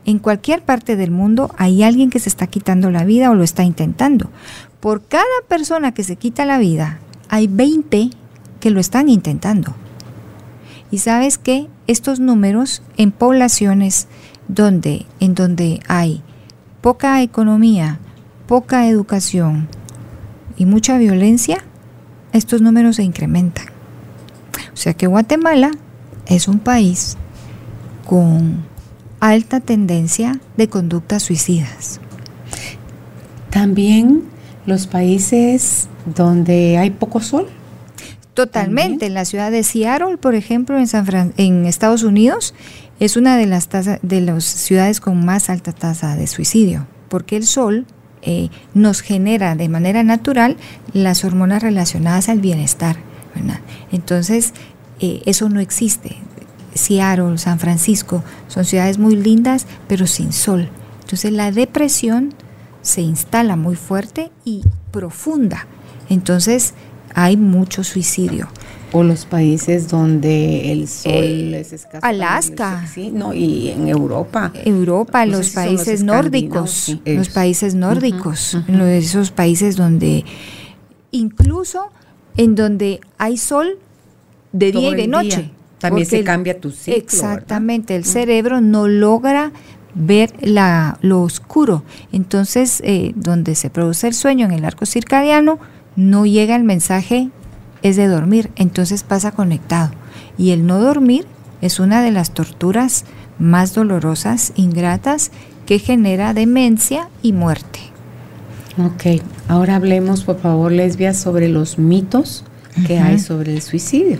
en 0.04 0.18
cualquier 0.18 0.62
parte 0.62 0.96
del 0.96 1.10
mundo 1.10 1.54
hay 1.56 1.82
alguien 1.82 2.10
que 2.10 2.18
se 2.18 2.28
está 2.28 2.46
quitando 2.46 2.90
la 2.90 3.04
vida 3.04 3.30
o 3.30 3.34
lo 3.34 3.44
está 3.44 3.64
intentando. 3.64 4.30
Por 4.80 5.02
cada 5.02 5.24
persona 5.48 5.92
que 5.92 6.04
se 6.04 6.16
quita 6.16 6.44
la 6.44 6.58
vida, 6.58 6.98
hay 7.28 7.46
20 7.46 8.10
que 8.60 8.70
lo 8.70 8.80
están 8.80 9.08
intentando. 9.08 9.74
Y 10.90 10.98
sabes 10.98 11.38
que 11.38 11.68
estos 11.86 12.20
números 12.20 12.82
en 12.96 13.10
poblaciones 13.10 14.06
donde, 14.48 15.06
en 15.20 15.34
donde 15.34 15.80
hay 15.88 16.22
poca 16.80 17.22
economía, 17.22 17.98
poca 18.46 18.86
educación 18.88 19.68
y 20.56 20.66
mucha 20.66 20.98
violencia, 20.98 21.64
estos 22.32 22.60
números 22.60 22.96
se 22.96 23.02
incrementan. 23.02 23.66
O 24.72 24.76
sea 24.76 24.92
que 24.94 25.06
Guatemala 25.06 25.70
es 26.26 26.48
un 26.48 26.58
país 26.58 27.16
con 28.06 28.64
alta 29.20 29.60
tendencia 29.60 30.40
de 30.56 30.68
conductas 30.68 31.22
suicidas. 31.22 32.00
También 33.50 34.24
los 34.66 34.86
países 34.86 35.88
donde 36.04 36.78
hay 36.78 36.90
poco 36.90 37.20
sol. 37.20 37.48
Totalmente. 38.34 39.06
En 39.06 39.14
la 39.14 39.24
ciudad 39.24 39.50
de 39.50 39.62
Seattle, 39.62 40.16
por 40.16 40.34
ejemplo, 40.34 40.78
en, 40.78 40.88
San 40.88 41.32
en 41.36 41.66
Estados 41.66 42.02
Unidos, 42.02 42.54
es 42.98 43.16
una 43.16 43.36
de 43.36 43.46
las, 43.46 43.68
de 44.02 44.20
las 44.20 44.44
ciudades 44.44 45.00
con 45.00 45.24
más 45.24 45.50
alta 45.50 45.72
tasa 45.72 46.16
de 46.16 46.26
suicidio, 46.26 46.86
porque 47.08 47.36
el 47.36 47.46
sol 47.46 47.86
eh, 48.22 48.48
nos 48.72 49.02
genera 49.02 49.54
de 49.54 49.68
manera 49.68 50.02
natural 50.02 50.56
las 50.92 51.24
hormonas 51.24 51.62
relacionadas 51.62 52.28
al 52.28 52.40
bienestar. 52.40 52.96
Entonces, 53.92 54.52
eh, 55.00 55.22
eso 55.26 55.48
no 55.48 55.60
existe. 55.60 56.16
Seattle, 56.74 57.38
San 57.38 57.58
Francisco, 57.58 58.22
son 58.48 58.64
ciudades 58.64 58.98
muy 58.98 59.16
lindas, 59.16 59.66
pero 59.88 60.06
sin 60.06 60.32
sol. 60.32 60.68
Entonces 61.02 61.32
la 61.32 61.52
depresión 61.52 62.34
se 62.82 63.00
instala 63.02 63.56
muy 63.56 63.76
fuerte 63.76 64.30
y 64.44 64.62
profunda. 64.90 65.66
Entonces 66.08 66.74
hay 67.14 67.36
mucho 67.36 67.84
suicidio. 67.84 68.48
O 68.92 69.02
los 69.02 69.24
países 69.24 69.88
donde 69.88 70.70
el 70.70 70.86
sol 70.86 71.12
eh, 71.12 71.60
es 71.60 71.72
escaso. 71.72 72.06
Alaska. 72.06 72.86
Sí, 72.92 73.10
no, 73.12 73.34
y 73.34 73.70
en 73.70 73.88
Europa. 73.88 74.52
Europa, 74.64 75.26
los 75.26 75.50
países 75.50 76.04
nórdicos. 76.04 76.96
los 77.04 77.28
países 77.28 77.74
nórdicos. 77.74 78.56
esos 78.68 79.30
países 79.32 79.76
donde, 79.76 80.24
incluso 81.10 81.90
en 82.36 82.54
donde 82.54 83.00
hay 83.18 83.36
sol 83.36 83.78
de 84.54 84.72
día 84.72 84.90
y 84.90 84.94
de 84.94 85.08
noche. 85.08 85.50
También 85.78 86.06
se 86.06 86.24
cambia 86.24 86.58
tu 86.58 86.70
ciclo. 86.70 86.96
Exactamente, 86.96 87.94
el 87.94 88.06
cerebro 88.06 88.62
no 88.62 88.88
logra 88.88 89.52
ver 89.94 90.32
la, 90.40 90.98
lo 91.02 91.20
oscuro. 91.20 91.82
Entonces, 92.12 92.80
eh, 92.84 93.12
donde 93.16 93.54
se 93.54 93.68
produce 93.68 94.06
el 94.06 94.14
sueño 94.14 94.46
en 94.46 94.52
el 94.52 94.64
arco 94.64 94.86
circadiano, 94.86 95.58
no 95.96 96.24
llega 96.24 96.56
el 96.56 96.64
mensaje, 96.64 97.28
es 97.82 97.96
de 97.96 98.06
dormir, 98.06 98.50
entonces 98.56 99.02
pasa 99.02 99.32
conectado. 99.32 99.90
Y 100.38 100.52
el 100.52 100.66
no 100.66 100.80
dormir 100.80 101.26
es 101.60 101.80
una 101.80 102.02
de 102.02 102.12
las 102.12 102.32
torturas 102.32 103.04
más 103.38 103.74
dolorosas, 103.74 104.52
ingratas, 104.56 105.32
que 105.66 105.78
genera 105.78 106.32
demencia 106.32 107.08
y 107.22 107.32
muerte. 107.32 107.80
Ok, 108.78 109.22
ahora 109.48 109.76
hablemos 109.76 110.24
por 110.24 110.40
favor, 110.40 110.72
lesbias, 110.72 111.18
sobre 111.18 111.48
los 111.48 111.78
mitos 111.78 112.44
que 112.86 112.98
hay 112.98 113.18
sobre 113.18 113.54
el 113.54 113.62
suicidio. 113.62 114.18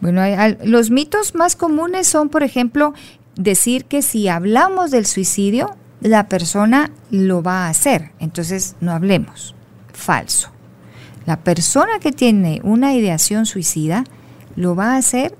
Bueno, 0.00 0.22
los 0.64 0.90
mitos 0.90 1.34
más 1.34 1.56
comunes 1.56 2.06
son, 2.06 2.28
por 2.28 2.42
ejemplo, 2.42 2.94
decir 3.36 3.84
que 3.84 4.02
si 4.02 4.28
hablamos 4.28 4.90
del 4.90 5.06
suicidio, 5.06 5.76
la 6.00 6.28
persona 6.28 6.90
lo 7.10 7.42
va 7.42 7.66
a 7.66 7.68
hacer. 7.70 8.12
Entonces, 8.20 8.76
no 8.80 8.92
hablemos. 8.92 9.54
Falso. 9.92 10.50
La 11.26 11.40
persona 11.40 11.98
que 12.00 12.12
tiene 12.12 12.60
una 12.64 12.94
ideación 12.94 13.44
suicida 13.44 14.04
lo 14.56 14.74
va 14.74 14.94
a 14.94 14.96
hacer, 14.96 15.34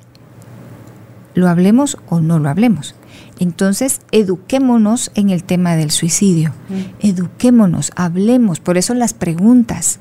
lo 1.34 1.48
hablemos 1.48 1.96
o 2.08 2.20
no 2.20 2.38
lo 2.38 2.48
hablemos. 2.48 2.94
Entonces, 3.38 4.00
eduquémonos 4.10 5.12
en 5.14 5.30
el 5.30 5.44
tema 5.44 5.76
del 5.76 5.90
suicidio. 5.90 6.52
Mm. 6.68 7.06
Eduquémonos, 7.06 7.92
hablemos. 7.96 8.60
Por 8.60 8.76
eso 8.76 8.94
las 8.94 9.14
preguntas. 9.14 10.00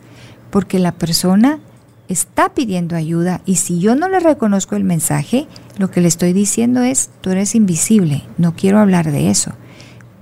Porque 0.50 0.80
la 0.80 0.94
persona 0.94 1.60
está 2.08 2.54
pidiendo 2.54 2.96
ayuda 2.96 3.42
y 3.46 3.56
si 3.56 3.80
yo 3.80 3.96
no 3.96 4.08
le 4.08 4.20
reconozco 4.20 4.76
el 4.76 4.84
mensaje, 4.84 5.48
lo 5.78 5.92
que 5.92 6.02
le 6.02 6.08
estoy 6.08 6.34
diciendo 6.34 6.82
es, 6.82 7.10
tú 7.22 7.32
eres 7.32 7.56
invisible, 7.56 8.24
no 8.38 8.56
quiero 8.56 8.80
hablar 8.80 9.12
de 9.12 9.30
eso. 9.30 9.54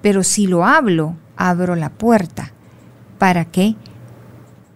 Pero 0.01 0.23
si 0.23 0.47
lo 0.47 0.65
hablo, 0.65 1.15
abro 1.35 1.75
la 1.75 1.89
puerta 1.89 2.51
para 3.17 3.45
que 3.45 3.75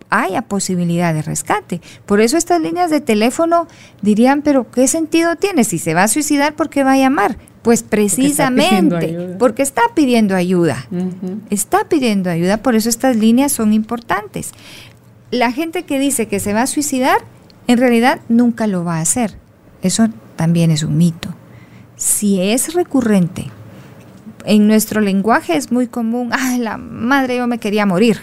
haya 0.10 0.42
posibilidad 0.42 1.14
de 1.14 1.22
rescate. 1.22 1.82
Por 2.06 2.22
eso 2.22 2.38
estas 2.38 2.62
líneas 2.62 2.90
de 2.90 3.02
teléfono 3.02 3.68
dirían, 4.02 4.42
pero 4.42 4.70
¿qué 4.72 4.88
sentido 4.88 5.36
tiene? 5.36 5.64
Si 5.64 5.78
se 5.78 5.94
va 5.94 6.04
a 6.04 6.08
suicidar, 6.08 6.56
¿por 6.56 6.70
qué 6.70 6.84
va 6.84 6.94
a 6.94 6.98
llamar? 6.98 7.38
Pues 7.62 7.84
precisamente 7.84 9.36
porque 9.38 9.62
está 9.62 9.82
pidiendo 9.94 10.36
ayuda. 10.36 10.88
Está 11.50 11.88
pidiendo 11.90 12.30
ayuda, 12.30 12.58
por 12.58 12.76
eso 12.76 12.90
estas 12.90 13.18
líneas 13.18 13.52
son 13.52 13.74
importantes 13.74 14.52
la 15.32 15.52
gente 15.52 15.84
que 15.84 16.00
dice 16.00 16.28
que 16.28 16.40
se 16.40 16.54
va 16.54 16.64
a 16.64 16.68
suicidar, 16.68 17.20
en 17.68 17.78
realidad 17.78 18.22
nunca 18.30 18.68
lo 18.68 18.84
va 18.84 18.98
a 18.98 19.02
hacer. 19.02 19.38
Eso 19.82 20.08
también 20.36 20.72
es 20.72 20.84
un 20.84 20.98
mito. 20.98 21.30
Si 21.96 22.42
es 22.42 22.74
recurrente, 22.74 23.52
en 24.46 24.68
nuestro 24.68 25.02
lenguaje 25.02 25.56
es 25.56 25.72
muy 25.72 25.88
común, 25.88 26.30
ay, 26.32 26.58
la 26.60 26.78
madre 26.78 27.38
yo 27.38 27.48
me 27.48 27.60
quería 27.60 27.86
morir. 27.86 28.20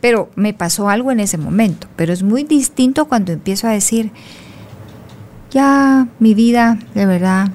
Pero 0.00 0.30
me 0.34 0.52
pasó 0.52 0.88
algo 0.88 1.12
en 1.12 1.20
ese 1.20 1.38
momento. 1.38 1.86
Pero 1.94 2.12
es 2.12 2.24
muy 2.24 2.42
distinto 2.42 3.06
cuando 3.06 3.30
empiezo 3.30 3.68
a 3.68 3.70
decir, 3.70 4.10
ya 5.52 6.08
mi 6.18 6.34
vida 6.34 6.78
de 6.94 7.06
verdad 7.06 7.50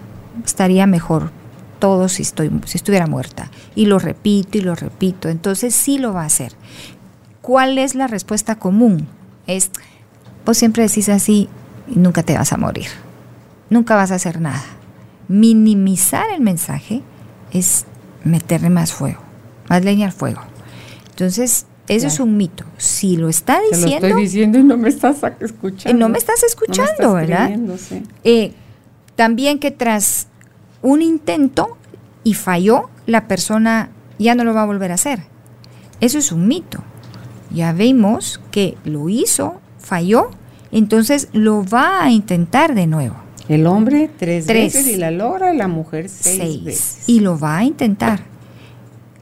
estaría 0.45 0.87
mejor 0.87 1.31
todo 1.79 2.07
si, 2.07 2.21
estoy, 2.21 2.49
si 2.65 2.77
estuviera 2.77 3.05
muerta. 3.05 3.51
Y 3.75 3.85
lo 3.87 3.99
repito 3.99 4.57
y 4.57 4.61
lo 4.61 4.75
repito. 4.75 5.27
Entonces 5.27 5.75
sí 5.75 5.97
lo 5.97 6.13
va 6.13 6.23
a 6.23 6.27
hacer. 6.27 6.53
¿Cuál 7.47 7.77
es 7.77 7.95
la 7.95 8.07
respuesta 8.07 8.55
común? 8.59 9.07
Es, 9.47 9.71
vos 10.45 10.57
siempre 10.57 10.83
decís 10.83 11.07
así 11.07 11.47
y 11.87 11.97
nunca 11.97 12.21
te 12.21 12.37
vas 12.37 12.51
a 12.51 12.57
morir. 12.57 12.87
Nunca 13.69 13.95
vas 13.95 14.11
a 14.11 14.15
hacer 14.15 14.41
nada. 14.41 14.65
Minimizar 15.29 16.25
el 16.35 16.41
mensaje 16.41 17.03
es 17.53 17.85
meterle 18.25 18.69
más 18.69 18.91
fuego, 18.91 19.21
más 19.69 19.85
leña 19.85 20.07
al 20.07 20.11
fuego. 20.11 20.41
Entonces, 21.11 21.67
eso 21.87 22.07
es 22.07 22.19
un 22.19 22.35
mito. 22.35 22.65
Si 22.75 23.15
lo 23.15 23.29
está 23.29 23.61
diciendo. 23.71 24.01
Te 24.01 24.01
lo 24.01 24.07
estoy 24.07 24.23
diciendo 24.23 24.59
y 24.59 24.63
no 24.63 24.75
me 24.75 24.89
estás 24.89 25.23
escuchando. 25.39 25.97
No 25.97 26.09
me 26.09 26.17
estás 26.17 26.43
escuchando, 26.43 27.13
¿verdad? 27.13 27.49
Eh, 28.25 28.51
también 29.15 29.59
que 29.59 29.71
tras 29.71 30.27
un 30.81 31.01
intento 31.01 31.77
y 32.25 32.33
falló, 32.33 32.89
la 33.05 33.29
persona 33.29 33.89
ya 34.19 34.35
no 34.35 34.43
lo 34.43 34.53
va 34.53 34.63
a 34.63 34.65
volver 34.65 34.91
a 34.91 34.95
hacer. 34.95 35.21
Eso 36.01 36.17
es 36.17 36.33
un 36.33 36.49
mito 36.49 36.83
ya 37.51 37.73
vemos 37.73 38.39
que 38.51 38.77
lo 38.83 39.09
hizo, 39.09 39.59
falló, 39.79 40.29
entonces 40.71 41.29
lo 41.33 41.63
va 41.63 42.03
a 42.03 42.11
intentar 42.11 42.75
de 42.75 42.87
nuevo. 42.87 43.15
El 43.47 43.65
hombre 43.65 44.09
tres, 44.17 44.45
veces 44.45 44.87
y 44.87 44.97
la 44.97 45.11
logra, 45.11 45.53
la 45.53 45.67
mujer 45.67 46.09
seis, 46.09 46.63
veces. 46.63 47.03
Y 47.07 47.21
lo 47.21 47.39
va 47.39 47.57
a 47.57 47.63
intentar. 47.63 48.19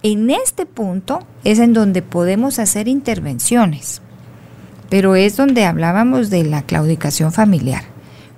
En 0.01 0.30
este 0.30 0.65
punto 0.65 1.19
es 1.43 1.59
en 1.59 1.73
donde 1.73 2.01
podemos 2.01 2.57
hacer 2.57 2.88
intervenciones, 2.88 4.01
pero 4.89 5.15
es 5.15 5.36
donde 5.36 5.65
hablábamos 5.65 6.30
de 6.30 6.43
la 6.43 6.63
claudicación 6.63 7.32
familiar, 7.32 7.84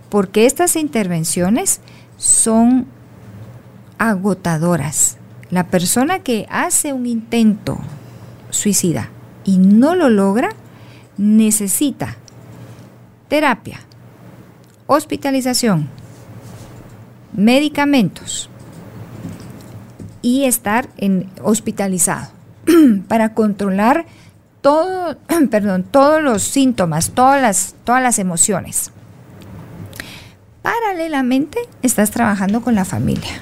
porque 0.09 0.45
estas 0.45 0.75
intervenciones 0.75 1.79
son 2.17 2.85
agotadoras. 3.97 5.17
La 5.49 5.67
persona 5.67 6.19
que 6.19 6.45
hace 6.49 6.91
un 6.91 7.05
intento 7.05 7.77
suicida 8.49 9.09
y 9.47 9.57
no 9.57 9.95
lo 9.95 10.09
logra, 10.09 10.49
necesita 11.17 12.17
terapia, 13.29 13.79
hospitalización, 14.85 15.87
medicamentos 17.33 18.49
y 20.21 20.43
estar 20.43 20.89
en, 20.97 21.29
hospitalizado 21.41 22.27
para 23.07 23.33
controlar 23.33 24.05
todo, 24.61 25.17
perdón, 25.49 25.83
todos 25.83 26.21
los 26.21 26.43
síntomas, 26.43 27.11
todas 27.11 27.41
las, 27.41 27.75
todas 27.85 28.03
las 28.03 28.19
emociones. 28.19 28.91
Paralelamente 30.61 31.59
estás 31.81 32.11
trabajando 32.11 32.61
con 32.61 32.75
la 32.75 32.83
familia. 32.83 33.41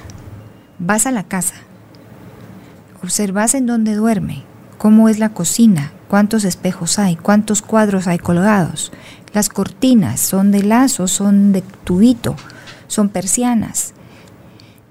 Vas 0.78 1.06
a 1.06 1.10
la 1.10 1.24
casa. 1.24 1.56
Observas 3.02 3.54
en 3.54 3.66
dónde 3.66 3.94
duerme, 3.94 4.44
cómo 4.78 5.08
es 5.08 5.18
la 5.18 5.30
cocina, 5.30 5.92
cuántos 6.08 6.44
espejos 6.44 6.98
hay, 6.98 7.16
cuántos 7.16 7.62
cuadros 7.62 8.06
hay 8.06 8.18
colgados. 8.18 8.92
Las 9.32 9.48
cortinas 9.48 10.20
son 10.20 10.50
de 10.50 10.62
lazo, 10.62 11.08
son 11.08 11.52
de 11.52 11.62
tubito, 11.62 12.36
son 12.88 13.08
persianas. 13.08 13.92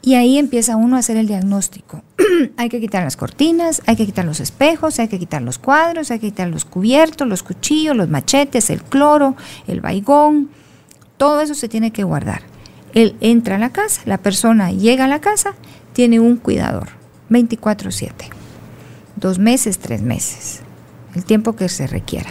Y 0.02 0.14
ahí 0.14 0.38
empieza 0.38 0.76
uno 0.76 0.98
a 0.98 1.00
hacer 1.00 1.18
el 1.18 1.28
diagnóstico. 1.28 2.04
hay 2.58 2.70
que 2.70 2.80
quitar 2.80 3.04
las 3.04 3.18
cortinas, 3.18 3.82
hay 3.88 3.96
que 3.96 4.06
quitar 4.06 4.26
los 4.26 4.40
espejos, 4.40 5.00
hay 5.00 5.08
que 5.08 5.18
quitar 5.18 5.42
los 5.42 5.58
cuadros, 5.58 6.12
hay 6.12 6.20
que 6.20 6.28
quitar 6.28 6.48
los 6.48 6.64
cubiertos, 6.64 7.28
los 7.28 7.42
cuchillos, 7.42 7.96
los 7.96 8.10
machetes, 8.10 8.70
el 8.70 8.84
cloro, 8.84 9.36
el 9.68 9.82
baigón. 9.82 10.50
Todo 11.18 11.42
eso 11.42 11.56
se 11.56 11.70
tiene 11.70 11.92
que 11.92 12.04
guardar. 12.04 12.44
Él 12.94 13.16
entra 13.20 13.56
a 13.56 13.60
la 13.60 13.72
casa, 13.72 14.02
la 14.06 14.20
persona 14.20 14.72
llega 14.72 15.06
a 15.06 15.08
la 15.10 15.22
casa, 15.22 15.56
tiene 15.94 16.20
un 16.20 16.38
cuidador, 16.38 16.90
24/7. 17.30 18.30
Dos 19.16 19.40
meses, 19.40 19.80
tres 19.80 20.02
meses 20.02 20.65
el 21.16 21.26
tiempo 21.26 21.56
que 21.56 21.70
se 21.70 21.88
requiera. 21.88 22.30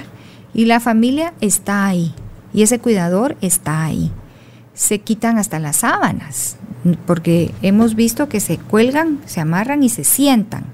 Y 0.52 0.66
la 0.66 0.80
familia 0.80 1.34
está 1.40 1.86
ahí, 1.86 2.14
y 2.52 2.62
ese 2.62 2.78
cuidador 2.78 3.36
está 3.40 3.84
ahí. 3.84 4.12
Se 4.74 5.00
quitan 5.00 5.38
hasta 5.38 5.58
las 5.58 5.76
sábanas, 5.78 6.56
porque 7.06 7.52
hemos 7.62 7.94
visto 7.94 8.28
que 8.28 8.40
se 8.40 8.58
cuelgan, 8.58 9.20
se 9.26 9.40
amarran 9.40 9.82
y 9.82 9.88
se 9.88 10.04
sientan. 10.04 10.64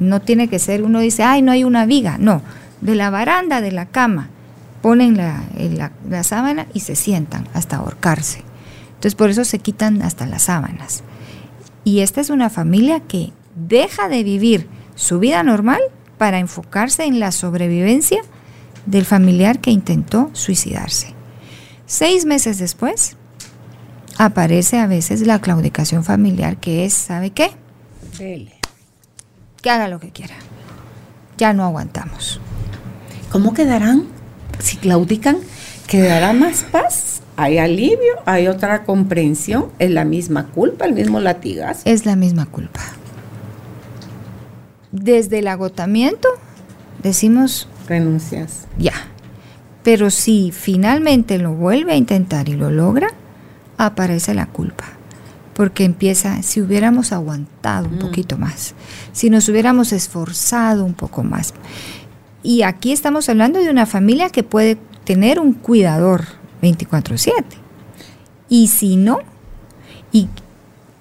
No 0.00 0.20
tiene 0.20 0.48
que 0.48 0.58
ser, 0.58 0.82
uno 0.82 1.00
dice, 1.00 1.22
ay, 1.22 1.40
no 1.40 1.52
hay 1.52 1.64
una 1.64 1.86
viga, 1.86 2.18
no, 2.18 2.42
de 2.80 2.94
la 2.94 3.10
baranda 3.10 3.60
de 3.60 3.72
la 3.72 3.86
cama 3.86 4.30
ponen 4.84 5.16
la, 5.16 5.42
la 6.10 6.22
sábana 6.24 6.66
y 6.74 6.80
se 6.80 6.94
sientan 6.94 7.48
hasta 7.54 7.76
ahorcarse. 7.76 8.42
Entonces 8.88 9.14
por 9.14 9.30
eso 9.30 9.46
se 9.46 9.58
quitan 9.58 10.02
hasta 10.02 10.26
las 10.26 10.42
sábanas. 10.42 11.04
Y 11.84 12.00
esta 12.00 12.20
es 12.20 12.28
una 12.28 12.50
familia 12.50 13.00
que 13.00 13.32
deja 13.54 14.10
de 14.10 14.22
vivir 14.22 14.68
su 14.94 15.18
vida 15.20 15.42
normal 15.42 15.80
para 16.24 16.38
enfocarse 16.38 17.04
en 17.04 17.20
la 17.20 17.32
sobrevivencia 17.32 18.22
del 18.86 19.04
familiar 19.04 19.60
que 19.60 19.70
intentó 19.70 20.30
suicidarse. 20.32 21.12
Seis 21.84 22.24
meses 22.24 22.56
después, 22.56 23.18
aparece 24.16 24.78
a 24.78 24.86
veces 24.86 25.26
la 25.26 25.42
claudicación 25.42 26.02
familiar, 26.02 26.56
que 26.56 26.86
es, 26.86 26.94
¿sabe 26.94 27.28
qué? 27.28 27.50
Que 28.16 29.68
haga 29.68 29.86
lo 29.86 30.00
que 30.00 30.12
quiera. 30.12 30.34
Ya 31.36 31.52
no 31.52 31.62
aguantamos. 31.62 32.40
¿Cómo 33.30 33.52
quedarán 33.52 34.06
si 34.60 34.78
claudican? 34.78 35.36
¿Quedará 35.86 36.32
más 36.32 36.62
paz? 36.62 37.20
¿Hay 37.36 37.58
alivio? 37.58 38.14
¿Hay 38.24 38.48
otra 38.48 38.84
comprensión? 38.84 39.66
¿Es 39.78 39.90
la 39.90 40.06
misma 40.06 40.46
culpa, 40.46 40.86
el 40.86 40.94
mismo 40.94 41.20
latigazo? 41.20 41.82
Es 41.84 42.06
la 42.06 42.16
misma 42.16 42.46
culpa 42.46 42.80
desde 44.94 45.40
el 45.40 45.48
agotamiento 45.48 46.28
decimos... 47.02 47.68
Renuncias. 47.88 48.66
Ya. 48.78 48.94
Pero 49.82 50.08
si 50.08 50.52
finalmente 50.52 51.38
lo 51.38 51.52
vuelve 51.52 51.92
a 51.92 51.96
intentar 51.96 52.48
y 52.48 52.54
lo 52.54 52.70
logra, 52.70 53.08
aparece 53.76 54.34
la 54.34 54.46
culpa. 54.46 54.84
Porque 55.52 55.84
empieza, 55.84 56.42
si 56.42 56.60
hubiéramos 56.60 57.12
aguantado 57.12 57.88
un 57.88 57.96
mm. 57.96 57.98
poquito 57.98 58.38
más, 58.38 58.74
si 59.12 59.30
nos 59.30 59.48
hubiéramos 59.48 59.92
esforzado 59.92 60.84
un 60.84 60.94
poco 60.94 61.24
más. 61.24 61.54
Y 62.42 62.62
aquí 62.62 62.92
estamos 62.92 63.28
hablando 63.28 63.60
de 63.60 63.70
una 63.70 63.86
familia 63.86 64.30
que 64.30 64.42
puede 64.42 64.78
tener 65.04 65.40
un 65.40 65.54
cuidador 65.54 66.24
24/7. 66.62 67.32
Y 68.48 68.68
si 68.68 68.96
no, 68.96 69.18
y 70.12 70.28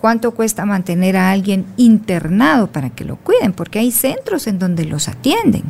cuánto 0.04 0.32
cuesta 0.32 0.66
mantener 0.66 1.16
a 1.16 1.32
alguien 1.32 1.66
internado 1.78 2.68
para 2.68 2.90
que 2.90 3.06
lo 3.06 3.16
cuiden, 3.16 3.54
porque 3.54 3.80
hay 3.80 3.90
centros 3.90 4.48
en 4.48 4.60
donde 4.60 4.84
los 4.84 5.08
atienden, 5.08 5.64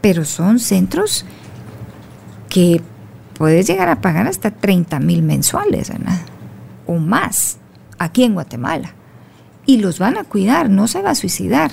pero 0.00 0.24
son 0.24 0.58
centros 0.58 1.26
que 2.48 2.80
puedes 3.34 3.66
llegar 3.66 3.90
a 3.90 4.00
pagar 4.00 4.26
hasta 4.26 4.50
30 4.50 5.00
mil 5.00 5.22
mensuales, 5.22 5.90
¿verdad? 5.90 6.18
O 6.86 6.96
más, 6.96 7.58
aquí 7.98 8.24
en 8.24 8.32
Guatemala. 8.32 8.94
Y 9.66 9.76
los 9.76 9.98
van 9.98 10.16
a 10.16 10.24
cuidar, 10.24 10.70
no 10.70 10.88
se 10.88 11.02
va 11.02 11.10
a 11.10 11.14
suicidar. 11.14 11.72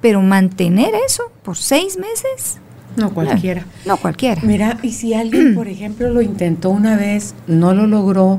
Pero 0.00 0.20
mantener 0.20 0.96
eso 1.06 1.30
por 1.44 1.56
seis 1.56 1.96
meses. 1.96 2.58
No 2.96 3.14
cualquiera. 3.14 3.66
No, 3.86 3.98
cualquiera. 3.98 4.42
Mira, 4.42 4.80
y 4.82 4.90
si 4.90 5.14
alguien, 5.14 5.54
por 5.54 5.68
ejemplo, 5.68 6.10
lo 6.10 6.22
intentó 6.22 6.70
una 6.70 6.96
vez, 6.96 7.36
no 7.46 7.72
lo 7.72 7.86
logró, 7.86 8.38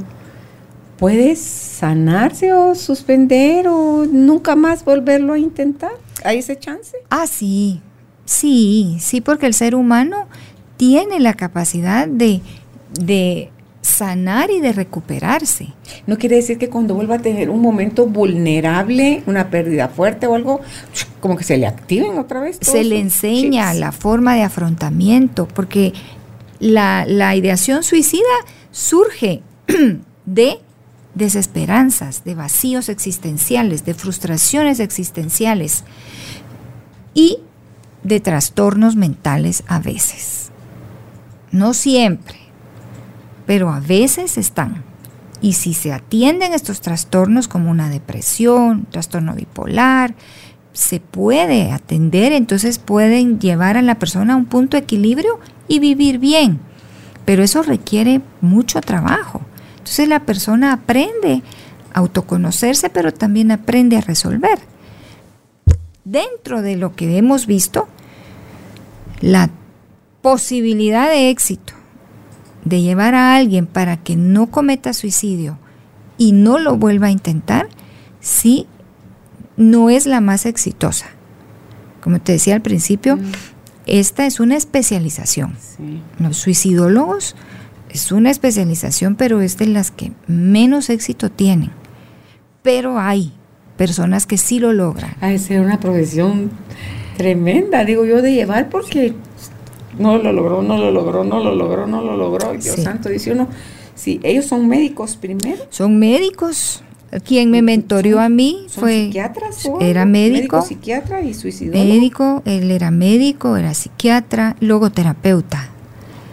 ¿puedes 0.98 1.40
sanarse 1.40 2.54
o 2.54 2.76
suspender 2.76 3.68
o 3.68 4.06
nunca 4.06 4.56
más 4.56 4.86
volverlo 4.86 5.34
a 5.34 5.40
intentar? 5.40 5.92
¿Hay 6.24 6.40
ese 6.40 6.58
chance? 6.58 6.98
Ah, 7.10 7.28
sí, 7.28 7.82
sí, 8.26 8.98
sí, 9.00 9.22
porque 9.22 9.46
el 9.46 9.54
ser 9.54 9.76
humano 9.76 10.28
tiene 10.78 11.20
la 11.20 11.34
capacidad 11.34 12.08
de, 12.08 12.42
de 13.00 13.52
sanar 13.82 14.50
y 14.50 14.60
de 14.60 14.74
recuperarse. 14.74 15.68
No 16.08 16.18
quiere 16.18 16.38
decir 16.38 16.58
que 16.58 16.70
cuando 16.70 16.96
vuelva 16.96 17.16
a 17.16 17.20
tener 17.20 17.50
un 17.50 17.62
momento 17.62 18.08
vulnerable, 18.08 19.24
una 19.28 19.50
pérdida 19.50 19.90
fuerte 19.90 20.28
o 20.28 20.36
algo, 20.36 20.62
como 21.20 21.38
que 21.38 21.44
se 21.44 21.58
le 21.58 21.68
activen 21.68 22.18
otra 22.18 22.42
vez. 22.42 22.58
Se 22.62 22.84
le 22.84 23.00
enseña 23.00 23.74
la 23.74 23.92
forma 23.92 24.36
de 24.36 24.42
afrontamiento, 24.42 25.48
porque 25.48 25.94
la, 26.60 27.06
la 27.08 27.36
ideación 27.36 27.84
suicida 27.84 28.24
surge 28.72 29.42
de 30.26 30.60
desesperanzas, 31.16 32.24
de 32.24 32.36
vacíos 32.36 32.90
existenciales, 32.90 33.86
de 33.86 33.94
frustraciones 33.94 34.80
existenciales 34.80 35.84
y 37.14 37.40
de 38.04 38.20
trastornos 38.20 38.96
mentales 38.96 39.64
a 39.68 39.80
veces. 39.80 40.52
No 41.52 41.74
siempre, 41.74 42.38
pero 43.46 43.72
a 43.72 43.80
veces 43.80 44.38
están. 44.38 44.84
Y 45.42 45.54
si 45.54 45.74
se 45.74 45.94
atienden 45.94 46.54
estos 46.54 46.82
trastornos 46.82 47.48
como 47.48 47.72
una 47.72 47.90
depresión, 47.90 48.86
trastorno 48.92 49.34
bipolar, 49.34 50.16
se 50.74 51.00
puede 51.00 51.72
atender, 51.72 52.34
entonces 52.34 52.80
pueden 52.80 53.40
llevar 53.40 53.78
a 53.78 53.82
la 53.82 53.96
persona 53.96 54.34
a 54.34 54.38
un 54.38 54.46
punto 54.46 54.76
de 54.76 54.84
equilibrio 54.84 55.40
y 55.68 55.80
vivir 55.80 56.20
bien. 56.20 56.60
Pero 57.24 57.44
eso 57.44 57.64
requiere 57.64 58.22
mucho 58.42 58.82
trabajo. 58.82 59.42
Entonces 59.86 60.10
la 60.10 60.22
persona 60.22 60.74
aprende 60.74 61.44
a 61.94 62.00
autoconocerse, 62.00 62.90
pero 62.90 63.14
también 63.14 63.52
aprende 63.52 63.98
a 63.98 64.02
resolver. 64.02 64.58
Dentro 66.04 66.64
de 66.64 66.76
lo 66.76 66.96
que 66.96 67.20
hemos 67.20 67.46
visto, 67.46 67.88
la 69.22 69.52
posibilidad 70.24 71.08
de 71.08 71.30
éxito 71.30 71.74
de 72.64 72.82
llevar 72.82 73.14
a 73.14 73.36
alguien 73.36 73.68
para 73.68 73.98
que 73.98 74.16
no 74.16 74.48
cometa 74.48 74.92
suicidio 74.92 75.60
y 76.18 76.32
no 76.32 76.58
lo 76.58 76.78
vuelva 76.78 77.08
a 77.08 77.12
intentar, 77.12 77.70
sí 78.20 78.66
no 79.56 79.92
es 79.92 80.08
la 80.08 80.20
más 80.20 80.48
exitosa. 80.48 81.06
Como 82.02 82.20
te 82.20 82.32
decía 82.32 82.56
al 82.56 82.64
principio, 82.64 83.18
mm. 83.18 83.32
esta 83.86 84.26
es 84.26 84.40
una 84.40 84.56
especialización. 84.56 85.56
Los 86.18 86.38
suicidólogos 86.38 87.36
es 87.96 88.12
una 88.12 88.30
especialización, 88.30 89.16
pero 89.16 89.42
es 89.42 89.58
de 89.58 89.68
las 89.68 89.90
que 89.90 90.12
menos 90.28 90.90
éxito 90.90 91.32
tienen. 91.32 91.72
Pero 92.62 93.00
hay 93.00 93.32
personas 93.78 94.26
que 94.26 94.38
sí 94.38 94.60
lo 94.60 94.74
logran. 94.74 95.16
Ha 95.22 95.30
de 95.30 95.40
ser 95.40 95.62
una 95.62 95.80
profesión 95.80 96.52
tremenda, 97.18 97.86
digo 97.86 98.06
yo, 98.06 98.22
de 98.22 98.34
llevar 98.34 98.70
porque 98.70 99.14
no 99.98 100.18
lo 100.18 100.34
logró, 100.34 100.62
no 100.62 100.78
lo 100.78 100.92
logró, 100.92 101.24
no 101.24 101.42
lo 101.42 101.56
logró, 101.56 101.88
no 101.88 102.02
lo 102.02 102.18
logró. 102.18 102.52
Dios 102.54 102.76
santo, 102.76 103.10
dice 103.10 103.32
uno, 103.32 103.48
si 103.96 104.20
ellos 104.24 104.46
son 104.46 104.68
médicos 104.68 105.16
primero. 105.16 105.64
Son 105.70 105.98
médicos. 105.98 106.84
Quien 107.24 107.50
me 107.50 107.62
mentorió 107.62 108.20
a 108.20 108.28
mí 108.28 108.66
fue 108.68 109.06
psiquiatras 109.06 109.70
era 109.80 110.06
médico, 110.06 110.62
psiquiatra 110.62 111.22
y 111.22 111.34
suicidólogo. 111.34 111.86
Médico, 111.86 112.42
él 112.44 112.72
era 112.72 112.92
médico, 112.92 113.56
era 113.56 113.74
psiquiatra, 113.74 114.58
logoterapeuta. 114.60 115.70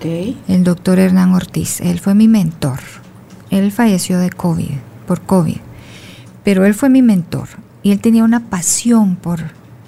El 0.05 0.65
doctor 0.65 0.99
Hernán 0.99 1.33
Ortiz, 1.33 1.81
él 1.81 2.01
fue 2.01 2.15
mi 2.15 2.27
mentor. 2.27 2.81
Él 3.51 3.71
falleció 3.71 4.19
de 4.19 4.31
COVID, 4.31 4.71
por 5.07 5.21
COVID, 5.21 5.59
pero 6.43 6.65
él 6.65 6.75
fue 6.75 6.89
mi 6.89 7.03
mentor 7.03 7.49
y 7.85 7.93
él 7.93 8.01
tenía 8.01 8.25
una 8.25 8.49
pasión 8.49 9.15
por, 9.15 9.41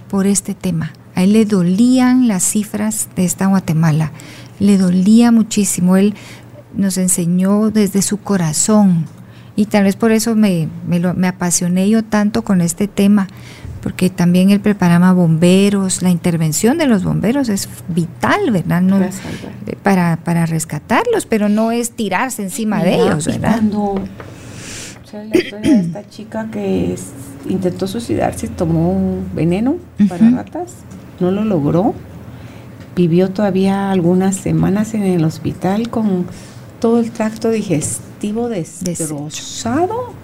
por 0.09 0.27
este 0.27 0.55
tema. 0.55 0.93
A 1.17 1.25
él 1.25 1.33
le 1.33 1.45
dolían 1.45 2.29
las 2.29 2.45
cifras 2.45 3.09
de 3.17 3.25
esta 3.25 3.47
Guatemala, 3.47 4.12
le 4.61 4.79
dolía 4.79 5.33
muchísimo. 5.33 5.97
Él 5.97 6.15
nos 6.77 6.97
enseñó 6.97 7.71
desde 7.71 8.03
su 8.03 8.19
corazón 8.19 9.07
y 9.57 9.67
tal 9.67 9.85
vez 9.85 9.97
por 9.97 10.12
eso 10.12 10.37
me, 10.37 10.69
me, 10.87 11.29
apasioné 11.29 11.89
yo 11.89 12.05
tanto 12.05 12.43
con 12.43 12.61
este 12.61 12.89
tema, 12.89 13.29
porque 13.85 14.09
también 14.09 14.49
él 14.49 14.61
preparaba 14.61 15.12
bomberos, 15.12 16.01
la 16.01 16.09
intervención 16.09 16.78
de 16.78 16.87
los 16.87 17.05
bomberos 17.05 17.51
es 17.51 17.68
vital, 17.89 18.51
¿verdad? 18.51 18.80
No, 18.80 18.99
para, 19.82 20.16
para 20.24 20.47
rescatarlos, 20.47 21.26
pero 21.26 21.51
no 21.51 21.70
es 21.70 21.91
tirarse 21.91 22.43
encima 22.43 22.82
de 22.82 22.95
ellos, 22.95 23.26
¿verdad? 23.26 23.59
Cuando 23.59 24.03
la 25.12 25.37
historia 25.37 25.70
de 25.70 25.80
esta 25.80 26.09
chica 26.09 26.49
que 26.51 26.97
intentó 27.47 27.87
suicidarse, 27.87 28.49
tomó 28.49 28.91
un 28.91 29.28
veneno 29.35 29.76
para 30.09 30.30
ratas 30.30 30.76
no 31.20 31.30
lo 31.30 31.45
logró. 31.45 31.95
Vivió 32.97 33.28
todavía 33.32 33.91
algunas 33.91 34.35
semanas 34.37 34.95
en 34.95 35.03
el 35.03 35.26
hospital 35.26 35.91
con 35.91 36.24
todo 36.80 37.01
el 37.01 37.11
tracto 37.11 37.51
digestivo 37.51 38.49
destrozado. 38.49 40.14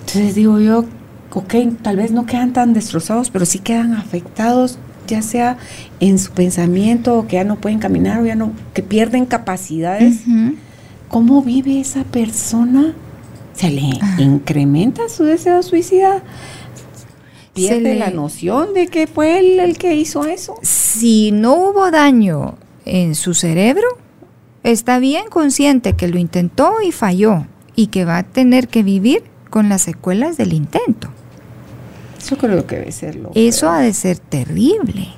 Entonces 0.00 0.34
digo 0.34 0.60
yo, 0.60 0.84
ok, 1.32 1.54
tal 1.82 1.96
vez 1.96 2.10
no 2.10 2.26
quedan 2.26 2.52
tan 2.52 2.72
destrozados, 2.72 3.30
pero 3.30 3.46
sí 3.46 3.58
quedan 3.58 3.94
afectados, 3.94 4.78
ya 5.06 5.22
sea 5.22 5.56
en 6.00 6.18
su 6.18 6.32
pensamiento, 6.32 7.18
o 7.18 7.26
que 7.26 7.36
ya 7.36 7.44
no 7.44 7.56
pueden 7.56 7.78
caminar, 7.78 8.20
o 8.20 8.26
ya 8.26 8.34
no, 8.34 8.52
que 8.74 8.82
pierden 8.82 9.26
capacidades. 9.26 10.20
¿Cómo 11.08 11.42
vive 11.42 11.80
esa 11.80 12.04
persona? 12.04 12.94
¿Se 13.54 13.70
le 13.70 13.90
ah. 14.00 14.16
incrementa 14.18 15.08
su 15.08 15.24
deseo 15.24 15.62
suicida? 15.62 16.22
pierde 17.58 17.94
la 17.96 18.10
noción 18.10 18.74
de 18.74 18.86
que 18.86 19.06
fue 19.06 19.38
él 19.40 19.60
el 19.60 19.78
que 19.78 19.94
hizo 19.94 20.24
eso. 20.24 20.58
Si 20.62 21.32
no 21.32 21.54
hubo 21.54 21.90
daño 21.90 22.54
en 22.84 23.14
su 23.14 23.34
cerebro, 23.34 23.86
está 24.62 24.98
bien 24.98 25.24
consciente 25.28 25.94
que 25.94 26.08
lo 26.08 26.18
intentó 26.18 26.74
y 26.86 26.92
falló 26.92 27.46
y 27.74 27.88
que 27.88 28.04
va 28.04 28.18
a 28.18 28.22
tener 28.22 28.68
que 28.68 28.82
vivir 28.82 29.24
con 29.50 29.68
las 29.68 29.82
secuelas 29.82 30.36
del 30.36 30.52
intento. 30.52 31.10
Eso 32.18 32.36
creo 32.36 32.66
que 32.66 32.76
debe 32.76 32.92
serlo. 32.92 33.30
Eso 33.34 33.70
ha 33.70 33.80
de 33.80 33.92
ser 33.94 34.18
terrible. 34.18 35.08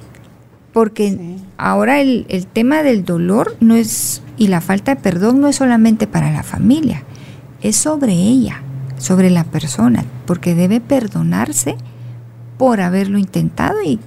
Porque 0.73 1.37
ahora 1.57 2.01
el, 2.01 2.27
el 2.29 2.47
tema 2.47 2.83
del 2.83 3.05
dolor 3.05 3.57
no 3.59 3.75
es, 3.75 4.23
y 4.37 4.47
la 4.47 4.61
falta 4.61 4.95
de 4.95 5.01
perdón 5.01 5.41
no 5.41 5.49
es 5.49 5.57
solamente 5.57 6.07
para 6.07 6.31
la 6.31 6.45
familia, 6.45 7.03
es 7.61 7.75
sobre 7.75 8.13
ella, 8.13 8.63
sobre 8.97 9.31
la 9.31 9.43
persona, 9.43 10.05
porque 10.27 10.55
debe 10.55 10.81
perdonarse 10.81 11.75
por 12.57 12.81
haberlo 12.81 13.19
intentado 13.19 13.83
y, 13.83 13.99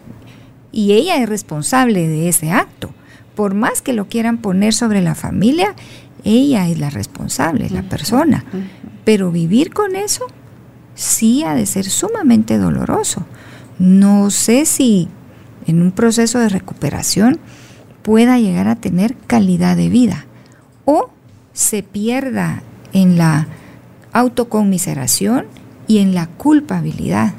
y 0.72 0.94
ella 0.94 1.18
es 1.18 1.28
responsable 1.28 2.08
de 2.08 2.30
ese 2.30 2.52
acto. 2.52 2.91
Por 3.36 3.56
más 3.56 3.82
que 3.82 3.94
lo 3.94 4.08
quieran 4.08 4.38
poner 4.38 4.74
sobre 4.74 5.02
la 5.02 5.16
familia, 5.16 5.76
ella 6.24 6.70
es 6.70 6.80
la 6.80 6.89
responsable, 6.89 7.66
es 7.66 7.72
la 7.72 7.84
persona. 7.84 8.46
Pero 9.04 9.32
vivir 9.32 9.74
con 9.74 9.96
eso 9.96 10.28
sí 10.96 11.44
ha 11.44 11.56
de 11.56 11.66
ser 11.66 11.86
sumamente 11.86 12.58
doloroso. 12.58 13.26
No 13.80 14.30
sé 14.30 14.66
si 14.66 15.08
en 15.66 15.82
un 15.82 15.91
proceso 15.91 16.39
de 16.39 16.50
recuperación 16.50 17.39
pueda 18.02 18.38
llegar 18.38 18.68
a 18.68 18.76
tener 18.76 19.16
calidad 19.28 19.78
de 19.78 19.89
vida 19.89 20.26
o 20.86 21.10
se 21.54 21.84
pierda 21.84 22.62
en 22.91 23.18
la 23.18 23.48
autoconmiseración 24.12 25.46
y 25.88 26.00
en 26.00 26.14
la 26.14 26.28
culpabilidad 26.28 27.34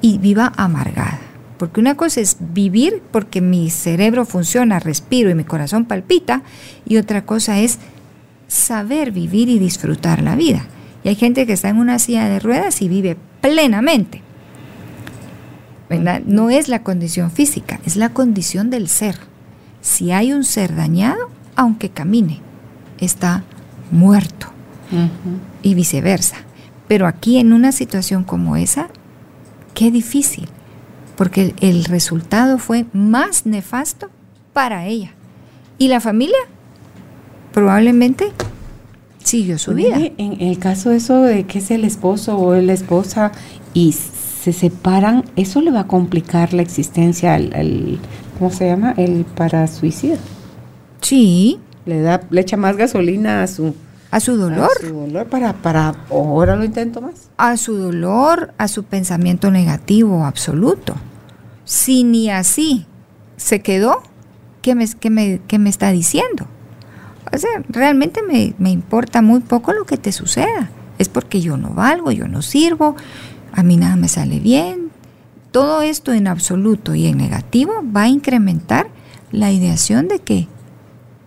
y 0.00 0.18
viva 0.18 0.52
amargada. 0.56 1.20
Porque 1.58 1.80
una 1.80 1.94
cosa 1.94 2.20
es 2.20 2.36
vivir 2.38 3.02
porque 3.10 3.40
mi 3.40 3.70
cerebro 3.70 4.26
funciona, 4.26 4.78
respiro 4.78 5.30
y 5.30 5.34
mi 5.34 5.44
corazón 5.44 5.86
palpita, 5.86 6.42
y 6.84 6.98
otra 6.98 7.24
cosa 7.24 7.58
es 7.58 7.78
saber 8.46 9.10
vivir 9.10 9.48
y 9.48 9.58
disfrutar 9.58 10.22
la 10.22 10.36
vida. 10.36 10.66
Y 11.06 11.08
hay 11.08 11.14
gente 11.14 11.46
que 11.46 11.52
está 11.52 11.68
en 11.68 11.78
una 11.78 12.00
silla 12.00 12.28
de 12.28 12.40
ruedas 12.40 12.82
y 12.82 12.88
vive 12.88 13.16
plenamente. 13.40 14.22
No 16.26 16.50
es 16.50 16.66
la 16.66 16.82
condición 16.82 17.30
física, 17.30 17.78
es 17.86 17.94
la 17.94 18.08
condición 18.08 18.70
del 18.70 18.88
ser. 18.88 19.16
Si 19.82 20.10
hay 20.10 20.32
un 20.32 20.42
ser 20.42 20.74
dañado, 20.74 21.30
aunque 21.54 21.90
camine, 21.90 22.40
está 22.98 23.44
muerto. 23.92 24.48
Y 25.62 25.74
viceversa. 25.74 26.38
Pero 26.88 27.06
aquí 27.06 27.38
en 27.38 27.52
una 27.52 27.70
situación 27.70 28.24
como 28.24 28.56
esa, 28.56 28.88
Qué 29.74 29.92
difícil, 29.92 30.48
porque 31.16 31.54
el, 31.60 31.84
resultado 31.84 32.58
fue 32.58 32.86
más 32.92 33.46
nefasto 33.46 34.10
para 34.52 34.86
ella. 34.86 35.12
¿Y 35.78 35.86
la 35.86 36.00
familia? 36.00 36.38
probablemente 37.52 38.32
siguió 39.26 39.58
su 39.58 39.74
vida. 39.74 39.98
En 40.16 40.40
el 40.40 40.58
caso 40.58 40.90
de 40.90 40.96
eso 40.96 41.22
de 41.22 41.44
que 41.44 41.58
es 41.58 41.70
el 41.70 41.84
esposo 41.84 42.38
o 42.38 42.54
la 42.54 42.72
esposa 42.72 43.32
y 43.74 43.92
se 43.92 44.52
separan, 44.52 45.24
eso 45.34 45.60
le 45.60 45.72
va 45.72 45.80
a 45.80 45.86
complicar 45.86 46.54
la 46.54 46.62
existencia 46.62 47.34
al, 47.34 47.98
¿cómo 48.38 48.50
se 48.50 48.66
llama? 48.66 48.94
El 48.96 49.24
para 49.24 49.66
suicida. 49.66 50.18
Sí. 51.00 51.58
Le 51.84 52.00
da, 52.00 52.20
le 52.30 52.40
echa 52.40 52.56
más 52.56 52.76
gasolina 52.76 53.42
a 53.42 53.46
su 53.46 53.74
a 54.10 54.20
su 54.20 54.36
dolor. 54.36 54.70
A 54.82 54.86
su 54.86 54.94
dolor 54.94 55.26
para, 55.26 55.52
para, 55.52 55.94
ahora 56.10 56.56
lo 56.56 56.64
intento 56.64 57.00
más. 57.00 57.28
A 57.36 57.56
su 57.56 57.76
dolor, 57.76 58.54
a 58.56 58.68
su 58.68 58.84
pensamiento 58.84 59.50
negativo 59.50 60.24
absoluto. 60.24 60.94
Si 61.64 62.04
ni 62.04 62.30
así 62.30 62.86
se 63.36 63.60
quedó, 63.60 64.02
¿qué 64.62 64.74
me, 64.74 64.86
qué 64.88 65.10
me, 65.10 65.40
qué 65.46 65.58
me 65.58 65.68
está 65.68 65.90
diciendo? 65.90 66.46
O 67.32 67.62
realmente 67.68 68.22
me, 68.22 68.54
me 68.58 68.70
importa 68.70 69.22
muy 69.22 69.40
poco 69.40 69.72
lo 69.72 69.84
que 69.84 69.96
te 69.96 70.12
suceda. 70.12 70.70
Es 70.98 71.08
porque 71.08 71.40
yo 71.40 71.56
no 71.56 71.70
valgo, 71.70 72.10
yo 72.10 72.28
no 72.28 72.42
sirvo, 72.42 72.96
a 73.52 73.62
mí 73.62 73.76
nada 73.76 73.96
me 73.96 74.08
sale 74.08 74.38
bien. 74.38 74.90
Todo 75.50 75.82
esto 75.82 76.12
en 76.12 76.28
absoluto 76.28 76.94
y 76.94 77.06
en 77.06 77.18
negativo 77.18 77.82
va 77.94 78.02
a 78.02 78.08
incrementar 78.08 78.88
la 79.32 79.50
ideación 79.52 80.08
de 80.08 80.18
que 80.20 80.48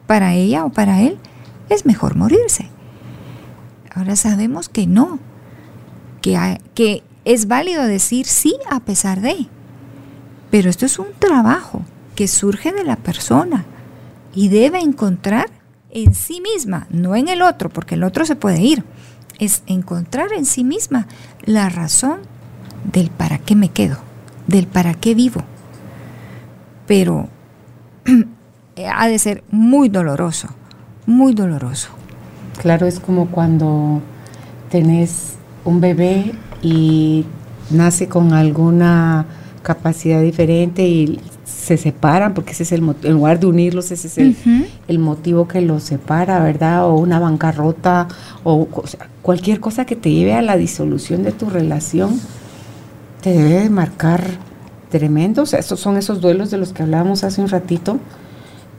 para 0.07 0.33
ella 0.33 0.65
o 0.65 0.69
para 0.69 1.01
él 1.01 1.17
es 1.69 1.85
mejor 1.85 2.15
morirse. 2.15 2.69
Ahora 3.93 4.15
sabemos 4.15 4.69
que 4.69 4.87
no, 4.87 5.19
que, 6.21 6.59
que 6.73 7.03
es 7.25 7.47
válido 7.47 7.83
decir 7.83 8.25
sí 8.25 8.55
a 8.69 8.79
pesar 8.79 9.21
de. 9.21 9.47
Pero 10.51 10.69
esto 10.69 10.85
es 10.85 10.99
un 10.99 11.07
trabajo 11.17 11.83
que 12.15 12.27
surge 12.27 12.71
de 12.71 12.83
la 12.83 12.95
persona 12.95 13.65
y 14.33 14.49
debe 14.49 14.79
encontrar 14.79 15.47
en 15.91 16.13
sí 16.13 16.41
misma, 16.41 16.87
no 16.89 17.15
en 17.15 17.27
el 17.27 17.41
otro, 17.41 17.69
porque 17.69 17.95
el 17.95 18.03
otro 18.03 18.25
se 18.25 18.35
puede 18.35 18.61
ir, 18.61 18.83
es 19.39 19.63
encontrar 19.67 20.33
en 20.33 20.45
sí 20.45 20.63
misma 20.63 21.07
la 21.43 21.69
razón 21.69 22.19
del 22.91 23.09
para 23.09 23.39
qué 23.39 23.55
me 23.55 23.69
quedo, 23.69 23.97
del 24.47 24.67
para 24.67 24.93
qué 24.93 25.15
vivo. 25.15 25.41
Pero 26.87 27.29
ha 28.93 29.07
de 29.07 29.19
ser 29.19 29.43
muy 29.51 29.89
doloroso, 29.89 30.49
muy 31.05 31.33
doloroso. 31.33 31.89
Claro, 32.61 32.87
es 32.87 32.99
como 32.99 33.27
cuando 33.27 34.01
tenés 34.69 35.35
un 35.65 35.81
bebé 35.81 36.33
y 36.61 37.25
nace 37.69 38.07
con 38.07 38.33
alguna 38.33 39.25
capacidad 39.61 40.21
diferente 40.21 40.87
y 40.87 41.19
se 41.59 41.77
separan, 41.77 42.33
porque 42.33 42.53
ese 42.53 42.63
es 42.63 42.71
el 42.71 42.95
en 43.03 43.13
lugar 43.13 43.39
de 43.39 43.47
unirlos, 43.47 43.91
ese 43.91 44.07
es 44.07 44.17
el, 44.87 44.99
motivo 44.99 45.47
que 45.47 45.59
los 45.61 45.83
separa, 45.83 46.41
¿verdad? 46.41 46.85
O 46.85 46.95
una 46.95 47.19
bancarrota, 47.19 48.07
o, 48.43 48.67
cualquier 49.21 49.59
cosa 49.59 49.85
que 49.85 49.97
te 49.97 50.09
lleve 50.09 50.33
a 50.33 50.41
la 50.41 50.55
disolución 50.55 51.23
de 51.23 51.33
tu 51.33 51.49
relación, 51.49 52.19
te 53.21 53.33
debe 53.33 53.63
de 53.63 53.69
marcar 53.69 54.23
tremendo. 54.89 55.43
O 55.43 55.45
sea, 55.45 55.59
esos 55.59 55.79
son 55.81 55.97
esos 55.97 56.21
duelos 56.21 56.49
de 56.49 56.57
los 56.57 56.71
que 56.71 56.83
hablábamos 56.83 57.25
hace 57.25 57.41
un 57.41 57.49
ratito. 57.49 57.99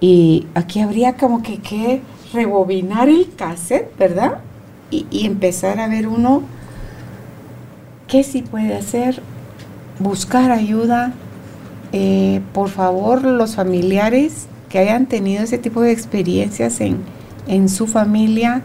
Y 0.01 0.47
aquí 0.55 0.81
habría 0.81 1.17
como 1.17 1.43
que, 1.43 1.59
que 1.59 2.01
rebobinar 2.33 3.11
el 3.11 3.31
cassette, 3.37 3.95
¿verdad? 3.99 4.39
Y, 4.91 5.07
y 5.11 5.27
empezar 5.27 5.79
a 5.81 5.89
ver 5.89 6.09
uno 6.09 6.43
qué 8.09 8.25
sí 8.25 8.41
puede 8.41 8.75
hacer, 8.75 9.23
buscar 9.99 10.51
ayuda, 10.51 11.13
eh, 11.93 12.41
por 12.53 12.69
favor, 12.69 13.25
los 13.25 13.57
familiares 13.57 14.47
que 14.69 14.79
hayan 14.79 15.07
tenido 15.07 15.43
ese 15.43 15.59
tipo 15.59 15.83
de 15.83 15.91
experiencias 15.91 16.81
en, 16.81 16.99
en 17.49 17.69
su 17.69 17.87
familia, 17.87 18.63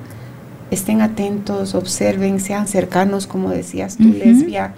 estén 0.69 1.01
atentos, 1.01 1.73
observen, 1.73 2.39
sean 2.39 2.67
cercanos, 2.67 3.25
como 3.27 3.49
decías 3.49 3.97
tú, 3.97 4.03
lesbia, 4.03 4.73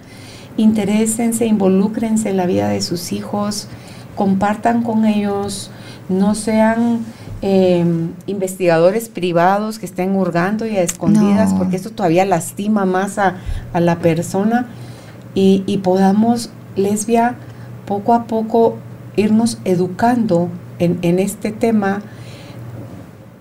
interésense, 0.56 1.46
involúcrense 1.46 2.30
en 2.30 2.36
la 2.38 2.46
vida 2.46 2.68
de 2.68 2.80
sus 2.80 3.12
hijos, 3.12 3.68
compartan 4.16 4.82
con 4.82 5.04
ellos, 5.04 5.70
no 6.08 6.34
sean 6.34 7.00
em, 7.42 8.12
investigadores 8.26 9.10
privados 9.10 9.78
que 9.78 9.86
estén 9.86 10.16
hurgando 10.16 10.66
y 10.66 10.76
a 10.76 10.82
escondidas, 10.82 11.52
porque 11.54 11.76
esto 11.76 11.90
todavía 11.90 12.24
lastima 12.24 12.86
más 12.86 13.18
a, 13.18 13.36
la 13.74 13.98
persona. 13.98 14.66
Y, 15.34 15.62
y 15.66 15.78
podamos, 15.78 16.50
lesbia, 16.74 17.36
poco 17.88 18.12
a 18.12 18.26
poco 18.26 18.76
irnos 19.16 19.58
educando 19.64 20.50
en, 20.78 21.18
este 21.18 21.50
tema. 21.50 22.02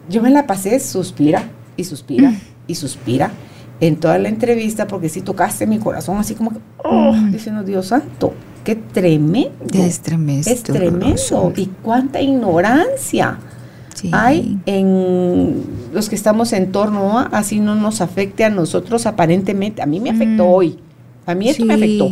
Yo 0.09 0.23
me 0.23 0.31
la 0.31 0.47
pasé 0.47 0.79
suspira 0.79 1.49
y 1.75 1.83
suspira 1.83 2.31
mm. 2.31 2.39
y 2.67 2.75
suspira 2.75 3.31
en 3.81 3.97
toda 3.97 4.17
la 4.17 4.29
entrevista 4.29 4.87
porque 4.87 5.09
si 5.09 5.21
tocaste 5.21 5.67
mi 5.67 5.77
corazón 5.77 6.17
así 6.17 6.33
como 6.33 6.51
que, 6.51 6.59
oh, 6.83 7.11
mm. 7.11 7.31
diciendo 7.31 7.63
Dios 7.63 7.87
santo, 7.87 8.33
qué 8.63 8.75
tremendo. 8.75 9.51
Es 9.73 9.99
tremendo. 9.99 10.49
Es 10.49 10.63
tremendo. 10.63 11.53
Y 11.55 11.65
cuánta 11.83 12.21
ignorancia 12.21 13.37
hay 14.11 14.59
en 14.65 15.63
los 15.91 16.07
que 16.07 16.15
estamos 16.15 16.53
en 16.53 16.71
torno 16.71 17.19
a, 17.19 17.23
así 17.23 17.59
no 17.59 17.75
nos 17.75 17.99
afecte 17.99 18.45
a 18.45 18.49
nosotros 18.49 19.05
aparentemente. 19.05 19.81
A 19.81 19.85
mí 19.85 19.99
me 19.99 20.09
afectó 20.09 20.45
mm. 20.45 20.49
hoy. 20.49 20.79
A 21.25 21.35
mí 21.35 21.49
esto 21.49 21.65
me 21.65 21.73
afectó 21.73 22.09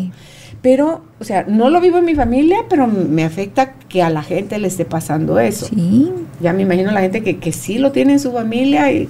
pero, 0.65 1.03
o 1.19 1.23
sea, 1.23 1.45
no 1.47 1.69
lo 1.69 1.79
vivo 1.79 1.99
en 1.99 2.05
mi 2.05 2.15
familia, 2.15 2.65
pero 2.67 2.87
me 2.87 3.23
afecta 3.23 3.73
que 3.73 4.01
a 4.01 4.09
la 4.09 4.23
gente 4.23 4.57
le 4.57 4.67
esté 4.67 4.83
pasando 4.83 5.37
eso. 5.37 5.67
Sí. 5.67 6.11
Ya 6.41 6.53
me 6.53 6.63
imagino 6.63 6.89
la 6.89 7.01
gente 7.01 7.21
que, 7.21 7.37
que 7.37 7.51
sí 7.51 7.77
lo 7.77 7.91
tiene 7.91 8.13
en 8.13 8.19
su 8.19 8.31
familia 8.31 8.91
y 8.91 9.07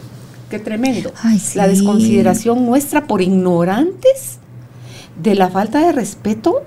qué 0.49 0.60
tremendo. 0.60 1.14
La 1.53 1.70
desconsideración 1.70 2.66
nuestra 2.66 3.08
por 3.08 3.22
ignorantes 3.22 4.39
de 5.24 5.34
la 5.36 5.47
falta 5.47 5.80
de 5.80 5.93
respeto 5.93 6.64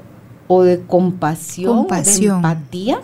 o 0.47 0.62
de 0.62 0.80
compasión, 0.80 1.86
de 1.86 2.24
empatía 2.24 3.03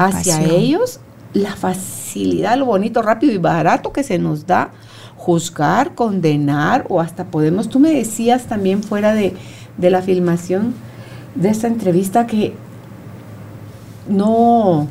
hacia 0.00 0.42
ellos, 0.42 0.98
la 1.32 1.54
facilidad, 1.54 2.58
lo 2.58 2.66
bonito, 2.66 3.02
rápido 3.02 3.32
y 3.32 3.38
barato 3.38 3.92
que 3.92 4.02
se 4.02 4.18
nos 4.18 4.48
da 4.48 4.72
juzgar, 5.16 5.94
condenar 5.94 6.86
o 6.88 7.00
hasta 7.00 7.26
podemos, 7.26 7.68
tú 7.68 7.78
me 7.78 7.92
decías 7.92 8.46
también 8.46 8.82
fuera 8.82 9.14
de, 9.14 9.36
de 9.78 9.90
la 9.90 10.02
filmación, 10.02 10.74
de 11.34 11.48
esta 11.48 11.66
entrevista 11.66 12.26
que 12.26 12.54
no, 14.08 14.88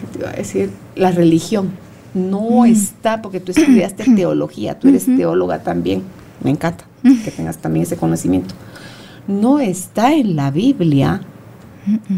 ¿qué 0.00 0.06
te 0.12 0.18
iba 0.18 0.30
a 0.30 0.32
decir? 0.32 0.70
La 0.96 1.10
religión 1.10 1.70
no 2.14 2.64
está, 2.64 3.22
porque 3.22 3.40
tú 3.40 3.52
estudiaste 3.52 4.04
teología, 4.16 4.78
tú 4.78 4.88
eres 4.88 5.04
teóloga 5.04 5.62
también, 5.62 6.02
me 6.42 6.50
encanta 6.50 6.84
que 7.02 7.30
tengas 7.30 7.58
también 7.58 7.84
ese 7.84 7.96
conocimiento. 7.96 8.54
No 9.26 9.58
está 9.58 10.12
en 10.12 10.36
la 10.36 10.50
Biblia 10.50 11.22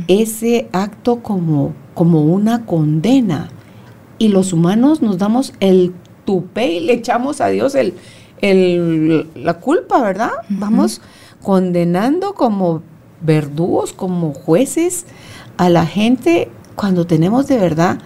ese 0.09 0.69
acto 0.73 1.23
como, 1.23 1.75
como 1.95 2.23
una 2.23 2.65
condena. 2.65 3.49
Y 4.19 4.29
los 4.29 4.53
humanos 4.53 5.03
nos 5.03 5.19
damos 5.19 5.53
el 5.61 5.93
tupé 6.25 6.75
y 6.75 6.81
le 6.81 6.95
echamos 6.95 7.41
a 7.41 7.49
Dios 7.49 7.75
el, 7.75 7.95
el 8.41 9.29
la 9.35 9.55
culpa, 9.55 10.01
¿verdad? 10.01 10.31
Vamos 10.49 11.01
condenando 11.43 12.35
como 12.35 12.83
verdugos, 13.21 13.93
como 13.93 14.33
jueces 14.33 15.07
a 15.57 15.69
la 15.69 15.87
gente 15.87 16.51
cuando 16.75 17.07
tenemos 17.07 17.47
de 17.47 17.59
verdad 17.59 17.99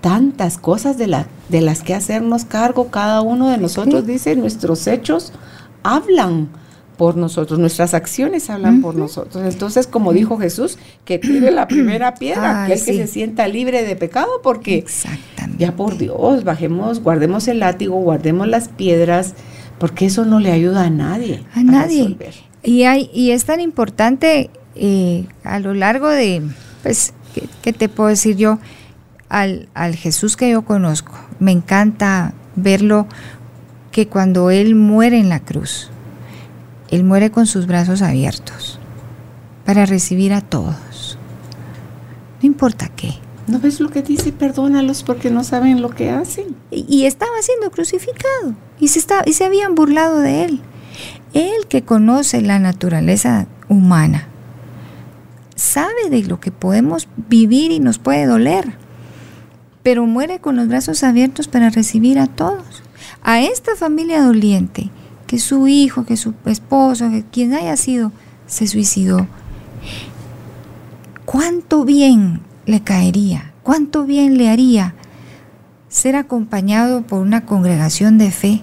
tantas 0.00 0.58
cosas 0.58 0.98
de, 0.98 1.06
la, 1.06 1.26
de 1.48 1.60
las 1.60 1.82
que 1.82 1.94
hacernos 1.94 2.44
cargo. 2.44 2.88
Cada 2.90 3.22
uno 3.22 3.48
de 3.48 3.58
nosotros 3.58 4.06
dice, 4.06 4.36
nuestros 4.36 4.86
hechos 4.86 5.32
hablan 5.82 6.48
por 6.96 7.16
nosotros, 7.16 7.58
nuestras 7.58 7.94
acciones 7.94 8.50
hablan 8.50 8.82
por 8.82 8.94
nosotros. 8.94 9.42
Entonces, 9.52 9.86
como 9.86 10.12
dijo 10.12 10.38
Jesús, 10.38 10.78
que 11.04 11.18
tire 11.18 11.50
la 11.50 11.66
primera 11.66 12.14
piedra, 12.14 12.64
aquel 12.64 12.84
que 12.84 12.94
se 12.94 13.06
sienta 13.06 13.48
libre 13.48 13.82
de 13.82 13.96
pecado, 13.96 14.40
porque 14.42 14.84
ya 15.58 15.74
por 15.74 15.98
Dios, 15.98 16.44
bajemos, 16.44 17.02
guardemos 17.02 17.48
el 17.48 17.60
látigo, 17.60 17.96
guardemos 17.96 18.46
las 18.46 18.68
piedras, 18.68 19.34
porque 19.78 20.06
eso 20.06 20.24
no 20.24 20.38
le 20.38 20.52
ayuda 20.52 20.84
a 20.84 20.90
nadie. 20.90 21.44
A, 21.54 21.62
nadie. 21.62 22.16
Y, 22.62 22.84
hay, 22.84 23.10
y 23.12 23.32
es 23.32 23.44
tan 23.44 23.60
importante 23.60 24.50
eh, 24.74 25.26
a 25.44 25.58
lo 25.58 25.74
largo 25.74 26.08
de, 26.08 26.42
pues, 26.82 27.12
¿qué, 27.62 27.72
te 27.72 27.88
puedo 27.88 28.08
decir 28.08 28.36
yo? 28.36 28.58
Al, 29.28 29.68
al 29.74 29.96
Jesús 29.96 30.36
que 30.36 30.50
yo 30.50 30.62
conozco, 30.62 31.12
me 31.38 31.52
encanta 31.52 32.34
verlo 32.54 33.06
que 33.90 34.06
cuando 34.06 34.50
Él 34.50 34.74
muere 34.74 35.18
en 35.18 35.28
la 35.28 35.40
cruz, 35.40 35.90
Él 36.90 37.04
muere 37.04 37.30
con 37.30 37.46
sus 37.46 37.66
brazos 37.66 38.02
abiertos 38.02 38.78
para 39.64 39.86
recibir 39.86 40.32
a 40.32 40.40
todos. 40.40 41.18
No 42.42 42.46
importa 42.46 42.88
qué. 42.88 43.14
¿No 43.46 43.58
ves 43.58 43.80
lo 43.80 43.90
que 43.90 44.02
dice? 44.02 44.32
Perdónalos 44.32 45.02
porque 45.02 45.30
no 45.30 45.44
saben 45.44 45.82
lo 45.82 45.90
que 45.90 46.10
hacen. 46.10 46.56
Y, 46.70 47.04
estaba 47.06 47.40
siendo 47.42 47.70
crucificado 47.70 48.54
y 48.78 48.88
se, 48.88 48.98
está, 48.98 49.22
y 49.26 49.32
se 49.32 49.44
habían 49.44 49.74
burlado 49.74 50.18
de 50.20 50.44
Él. 50.44 50.60
Él 51.34 51.66
que 51.68 51.82
conoce 51.82 52.42
la 52.42 52.58
naturaleza 52.58 53.46
humana, 53.68 54.28
sabe 55.54 56.10
de 56.10 56.24
lo 56.24 56.40
que 56.40 56.50
podemos 56.50 57.08
vivir 57.28 57.70
y 57.72 57.80
nos 57.80 57.98
puede 57.98 58.26
doler. 58.26 58.80
pero 59.82 60.06
muere 60.06 60.38
con 60.38 60.54
los 60.54 60.68
brazos 60.68 61.02
abiertos 61.02 61.48
para 61.48 61.68
recibir 61.68 62.20
a 62.20 62.28
todos. 62.28 62.84
A 63.24 63.40
esta 63.40 63.74
familia 63.74 64.22
doliente, 64.22 64.90
que 65.26 65.40
su 65.40 65.66
hijo, 65.66 66.04
que 66.04 66.16
su 66.16 66.34
esposo, 66.46 67.10
que 67.10 67.24
quien 67.24 67.52
haya 67.52 67.76
sido, 67.76 68.12
se 68.46 68.68
suicidó. 68.68 69.26
¿Cuánto 71.24 71.84
bien 71.84 72.42
le 72.64 72.80
caería? 72.80 73.52
¿Cuánto 73.64 74.04
bien 74.04 74.38
le 74.38 74.50
haría 74.50 74.94
ser 75.88 76.14
acompañado 76.14 77.02
por 77.02 77.20
una 77.20 77.44
congregación 77.44 78.18
de 78.18 78.30
fe 78.30 78.62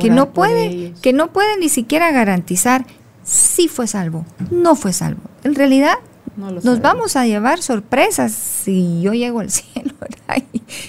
que 0.00 0.10
no 0.10 0.32
puede, 0.32 0.94
que 1.02 1.12
no 1.12 1.32
puede 1.32 1.58
ni 1.58 1.68
siquiera 1.68 2.10
garantizar 2.12 2.86
si 3.22 3.68
fue 3.68 3.86
salvo, 3.86 4.24
no 4.50 4.74
fue 4.74 4.92
salvo. 4.92 5.20
En 5.44 5.54
realidad 5.54 5.98
nos 6.36 6.80
vamos 6.80 7.16
a 7.16 7.26
llevar 7.26 7.62
sorpresas 7.62 8.32
si 8.32 9.00
yo 9.02 9.12
llego 9.12 9.40
al 9.40 9.50
cielo 9.50 9.94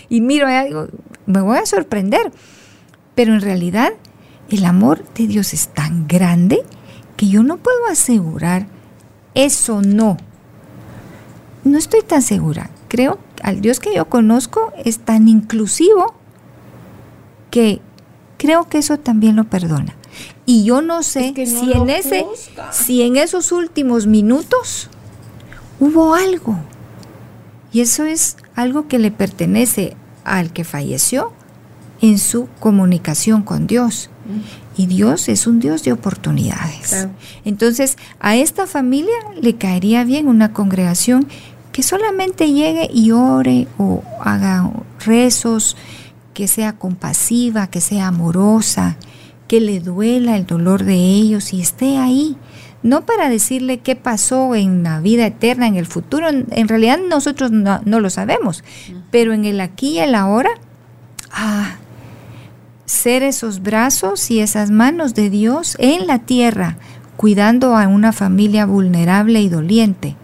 y, 0.09 0.21
miro 0.21 0.47
algo, 0.47 0.87
me 1.25 1.41
voy 1.41 1.57
a 1.57 1.65
sorprender. 1.65 2.31
Pero 3.15 3.33
en 3.33 3.41
realidad 3.41 3.93
el 4.49 4.65
amor 4.65 5.03
de 5.13 5.27
Dios 5.27 5.53
es 5.53 5.67
tan 5.67 6.07
grande 6.07 6.63
que 7.17 7.27
yo 7.27 7.43
no 7.43 7.57
puedo 7.57 7.85
asegurar 7.87 8.67
eso 9.35 9.81
no. 9.81 10.17
No 11.63 11.77
estoy 11.77 12.01
tan 12.01 12.21
segura. 12.21 12.69
Creo 12.87 13.19
que 13.35 13.43
al 13.43 13.61
Dios 13.61 13.79
que 13.79 13.95
yo 13.95 14.05
conozco 14.05 14.71
es 14.83 14.99
tan 14.99 15.27
inclusivo 15.27 16.15
que 17.51 17.81
creo 18.43 18.67
que 18.67 18.77
eso 18.79 18.99
también 18.99 19.37
lo 19.37 19.45
perdona. 19.45 19.95
Y 20.45 20.65
yo 20.65 20.81
no 20.81 21.01
sé 21.01 21.33
si 21.45 21.71
en 21.71 21.89
ese 21.89 22.25
si 22.71 23.01
en 23.01 23.15
esos 23.15 23.53
últimos 23.53 24.05
minutos 24.05 24.89
hubo 25.79 26.13
algo. 26.13 26.59
Y 27.71 27.79
eso 27.79 28.03
es 28.03 28.35
algo 28.53 28.89
que 28.89 28.99
le 28.99 29.11
pertenece 29.11 29.95
al 30.25 30.51
que 30.51 30.65
falleció 30.65 31.31
en 32.01 32.19
su 32.19 32.49
comunicación 32.59 33.43
con 33.43 33.65
Dios. 33.65 34.09
Y 34.75 34.87
Dios 34.87 35.29
es 35.29 35.47
un 35.47 35.61
Dios 35.61 35.83
de 35.83 35.93
oportunidades. 35.93 37.07
Entonces, 37.45 37.97
a 38.19 38.35
esta 38.35 38.67
familia 38.67 39.15
le 39.41 39.55
caería 39.55 40.03
bien 40.03 40.27
una 40.27 40.51
congregación 40.51 41.27
que 41.71 41.81
solamente 41.81 42.51
llegue 42.51 42.89
y 42.93 43.11
ore 43.11 43.67
o 43.77 44.03
haga 44.19 44.69
rezos, 45.05 45.77
que 46.33 46.47
sea 46.47 46.73
compasiva, 46.73 47.67
que 47.67 47.81
sea 47.81 48.07
amorosa, 48.07 48.97
que 49.47 49.61
le 49.61 49.79
duela 49.79 50.35
el 50.35 50.45
dolor 50.45 50.83
de 50.83 50.95
ellos 50.95 51.53
y 51.53 51.61
esté 51.61 51.97
ahí. 51.97 52.37
No 52.81 53.05
para 53.05 53.29
decirle 53.29 53.79
qué 53.79 53.95
pasó 53.95 54.55
en 54.55 54.83
la 54.83 54.99
vida 54.99 55.25
eterna, 55.25 55.67
en 55.67 55.75
el 55.75 55.85
futuro, 55.85 56.27
en, 56.29 56.67
realidad 56.67 56.99
nosotros 57.07 57.51
no, 57.51 57.79
lo 57.85 58.09
sabemos, 58.09 58.63
pero 59.09 59.31
en 59.31 59.45
el 59.45 59.61
aquí 59.61 59.91
y 59.91 59.99
el 59.99 60.15
ahora, 60.15 60.49
ah, 61.31 61.77
ser 62.85 63.23
esos 63.23 63.61
brazos 63.61 64.29
y 64.31 64.39
esas 64.39 64.69
manos 64.69 65.13
de 65.13 65.29
Dios 65.29 65.77
en 65.79 66.07
la 66.07 66.19
tierra, 66.19 66.75
cuidando 67.15 67.77
a 67.77 67.87
una 67.87 68.11
familia 68.11 68.65
vulnerable 68.65 69.39
y 69.39 69.47
doliente. 69.47 70.17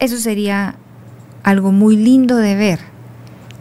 Eso 0.00 0.16
sería 0.16 0.74
algo 1.44 1.70
muy 1.70 1.96
lindo 1.96 2.36
de 2.36 2.56
ver 2.56 2.80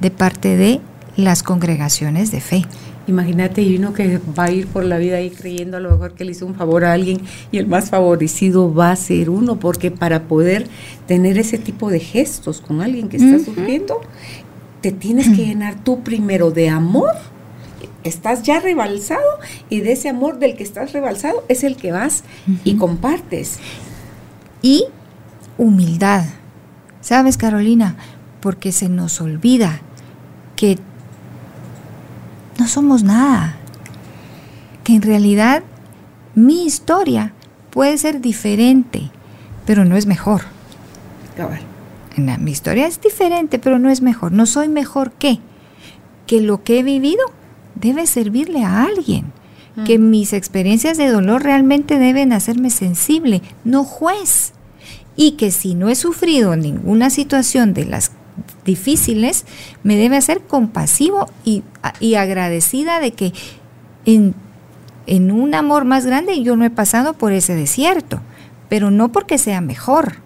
de 0.02 0.12
parte 0.12 0.56
de 0.56 0.82
las 1.20 1.44
congregaciones 1.44 2.32
de 2.32 2.42
fe. 2.42 2.66
Imagínate, 3.08 3.64
y 3.64 3.76
uno 3.78 3.94
que 3.94 4.20
va 4.38 4.46
a 4.46 4.52
ir 4.52 4.68
por 4.68 4.84
la 4.86 4.98
vida 4.98 5.18
ahí 5.18 5.32
creyendo 5.32 5.78
a 5.78 5.80
lo 5.80 5.90
mejor 5.90 6.14
que 6.14 6.26
le 6.26 6.32
hizo 6.32 6.46
un 6.46 6.54
favor 6.54 6.86
a 6.86 6.94
alguien 6.94 7.22
y 7.52 7.58
el 7.58 7.66
más 7.66 7.90
favorecido 7.90 8.72
va 8.74 8.92
a 8.92 8.96
ser 8.96 9.32
uno, 9.32 9.60
porque 9.60 9.90
para 9.90 10.24
poder 10.24 10.68
tener 11.08 11.40
ese 11.40 11.58
tipo 11.58 11.90
de 11.90 12.00
gestos 12.00 12.62
con 12.62 12.82
alguien 12.82 13.10
que 13.10 13.18
está 13.18 13.44
sufriendo, 13.44 14.02
te 14.82 14.92
tienes 14.92 15.28
que 15.30 15.46
llenar 15.46 15.84
tú 15.84 16.04
primero 16.04 16.52
de 16.52 16.70
amor. 16.70 17.16
Estás 18.04 18.44
ya 18.44 18.60
rebalsado 18.60 19.40
y 19.70 19.82
de 19.82 19.94
ese 19.94 20.10
amor 20.10 20.40
del 20.40 20.56
que 20.56 20.64
estás 20.64 20.94
rebalsado 20.94 21.44
es 21.50 21.64
el 21.64 21.76
que 21.76 21.92
vas 21.92 22.24
y 22.64 22.76
compartes. 22.76 23.60
Y 24.62 24.86
humildad. 25.58 26.26
¿Sabes, 27.02 27.38
Carolina? 27.38 27.96
Porque 28.40 28.72
se 28.72 28.88
nos 28.88 29.20
olvida 29.20 29.82
que 30.56 30.78
no 32.60 32.68
somos 32.68 33.04
nada. 33.04 33.56
Que 34.84 34.94
en 34.96 35.02
realidad 35.02 35.64
mi 36.36 36.66
historia 36.66 37.34
puede 37.70 37.98
ser 37.98 38.22
diferente, 38.22 39.10
pero 39.66 39.86
no 39.86 39.96
es 39.96 40.06
mejor. 40.06 40.42
mi 42.18 42.52
historia 42.52 42.88
es 42.88 43.00
diferente, 43.00 43.60
pero 43.60 43.80
no 43.80 43.90
es 43.90 44.02
mejor. 44.02 44.32
No 44.32 44.46
soy 44.46 44.68
mejor 44.68 45.12
que. 45.14 45.40
Que 46.28 46.42
lo 46.42 46.64
que 46.64 46.80
he 46.80 46.84
vivido 46.84 47.24
debe 47.76 48.06
servirle 48.08 48.64
a 48.64 48.84
alguien. 48.84 49.32
Mm. 49.76 49.84
Que 49.86 49.98
mis 49.98 50.34
experiencias 50.34 50.98
de 50.98 51.08
dolor 51.08 51.44
realmente 51.44 51.98
deben 51.98 52.34
hacerme 52.34 52.70
sensible, 52.70 53.42
no 53.64 53.84
juez. 53.84 54.54
Y 55.16 55.32
que 55.32 55.52
si 55.52 55.76
no 55.76 55.90
he 55.90 55.96
sufrido 55.96 56.56
ninguna 56.56 57.10
situación 57.10 57.74
de 57.74 57.86
las 57.86 58.12
difíciles, 58.66 59.46
me 59.84 59.96
debe 59.96 60.18
hacer 60.18 60.42
compasivo 60.42 61.28
y, 61.44 61.64
agradecida 62.16 63.00
de 63.00 63.12
que 63.12 63.34
en, 64.06 64.36
en 65.08 65.32
un 65.32 65.56
amor 65.56 65.86
más 65.86 66.06
grande 66.06 66.42
yo 66.44 66.56
no 66.56 66.66
he 66.66 66.70
pasado 66.70 67.14
por 67.14 67.32
ese 67.32 67.56
desierto, 67.56 68.20
pero 68.70 68.92
no 68.92 69.12
porque 69.12 69.38
sea 69.38 69.62
mejor, 69.62 70.18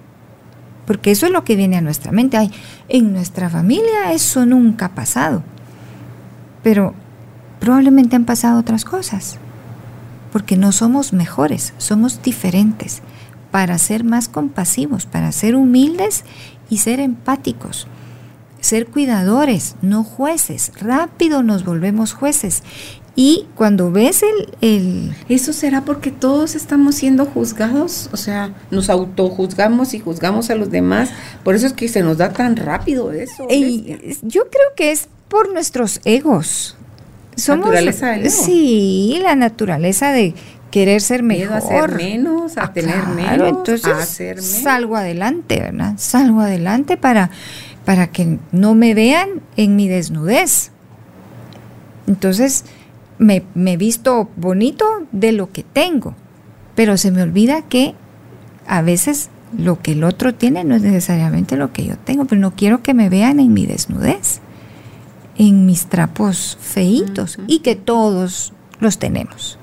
porque 0.85 1.11
eso 1.11 1.25
es 1.25 1.31
lo 1.31 1.43
que 1.43 1.55
viene 1.55 1.77
a 1.77 1.81
nuestra 1.81 2.11
mente. 2.11 2.49
En 2.89 3.13
nuestra 3.13 3.49
familia 3.49 4.11
eso 4.11 4.45
nunca 4.45 4.87
ha 4.87 4.95
pasado, 4.95 5.43
pero 6.61 6.93
probablemente 7.59 8.15
han 8.15 8.25
pasado 8.25 8.59
otras 8.59 8.83
cosas, 8.83 9.37
porque 10.31 10.57
no 10.57 10.71
somos 10.71 11.13
mejores, 11.13 11.73
somos 11.77 12.21
diferentes, 12.21 13.01
para 13.51 13.77
ser 13.77 14.03
más 14.03 14.29
compasivos, 14.29 15.05
para 15.05 15.31
ser 15.31 15.55
humildes 15.55 16.25
y 16.69 16.79
ser 16.79 16.99
empáticos 16.99 17.87
ser 18.63 18.87
cuidadores, 18.87 19.75
no 19.81 20.03
jueces. 20.03 20.71
Rápido 20.79 21.43
nos 21.43 21.65
volvemos 21.65 22.13
jueces. 22.13 22.63
Y 23.15 23.45
cuando 23.55 23.91
ves 23.91 24.23
el, 24.23 24.55
el... 24.61 25.15
¿Eso 25.29 25.53
será 25.53 25.81
porque 25.81 26.11
todos 26.11 26.55
estamos 26.55 26.95
siendo 26.95 27.25
juzgados? 27.25 28.09
O 28.11 28.17
sea, 28.17 28.53
nos 28.71 28.89
autojuzgamos 28.89 29.93
y 29.93 29.99
juzgamos 29.99 30.49
a 30.49 30.55
los 30.55 30.71
demás. 30.71 31.09
Por 31.43 31.55
eso 31.55 31.67
es 31.67 31.73
que 31.73 31.89
se 31.89 32.01
nos 32.01 32.17
da 32.17 32.31
tan 32.31 32.55
rápido 32.55 33.11
eso. 33.11 33.47
yo 34.21 34.49
creo 34.49 34.75
que 34.75 34.91
es 34.91 35.09
por 35.27 35.53
nuestros 35.53 35.99
egos. 36.05 36.77
Somos, 37.35 37.65
naturaleza 37.65 38.11
del 38.11 38.25
ego. 38.27 38.43
Sí, 38.45 39.19
la 39.21 39.35
naturaleza 39.35 40.11
de 40.11 40.33
querer 40.71 41.01
ser 41.01 41.21
mejor. 41.21 41.57
a 41.57 41.61
ser 41.61 41.91
menos, 41.91 42.57
a 42.57 42.63
ah, 42.63 42.73
tener 42.73 43.05
menos, 43.07 43.47
entonces 43.47 43.85
a 43.85 43.99
hacer 43.99 44.37
menos. 44.37 44.49
Salgo 44.49 44.95
adelante, 44.95 45.59
¿verdad? 45.59 45.93
Salgo 45.97 46.41
adelante 46.41 46.97
para 46.97 47.29
para 47.85 48.07
que 48.07 48.39
no 48.51 48.75
me 48.75 48.93
vean 48.93 49.41
en 49.57 49.75
mi 49.75 49.87
desnudez. 49.87 50.71
Entonces, 52.07 52.65
me, 53.17 53.43
me 53.53 53.77
visto 53.77 54.29
bonito 54.35 54.85
de 55.11 55.31
lo 55.31 55.51
que 55.51 55.63
tengo, 55.63 56.15
pero 56.75 56.97
se 56.97 57.11
me 57.11 57.21
olvida 57.21 57.61
que 57.63 57.95
a 58.67 58.81
veces 58.81 59.29
lo 59.57 59.81
que 59.81 59.91
el 59.93 60.03
otro 60.03 60.33
tiene 60.33 60.63
no 60.63 60.75
es 60.75 60.81
necesariamente 60.81 61.57
lo 61.57 61.71
que 61.71 61.85
yo 61.85 61.97
tengo, 61.97 62.25
pero 62.25 62.41
no 62.41 62.55
quiero 62.55 62.81
que 62.81 62.93
me 62.93 63.09
vean 63.09 63.39
en 63.39 63.53
mi 63.53 63.65
desnudez, 63.65 64.39
en 65.37 65.65
mis 65.65 65.85
trapos 65.85 66.57
feitos, 66.59 67.37
y 67.47 67.59
que 67.59 67.75
todos 67.75 68.53
los 68.79 68.97
tenemos. 68.97 69.57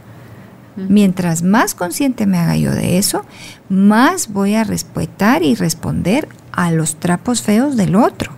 Mientras 0.77 1.43
más 1.43 1.75
consciente 1.75 2.27
me 2.27 2.39
haga 2.39 2.57
yo 2.57 2.73
de 2.73 2.97
eso, 2.97 3.25
más 3.69 4.33
voy 4.33 4.55
a 4.55 4.65
respetar 4.65 5.43
y 5.43 5.55
responder 5.55 6.27
a 6.53 6.71
los 6.71 6.97
trapos 6.97 7.43
feos 7.43 7.77
del 7.77 7.97
otro. 7.97 8.33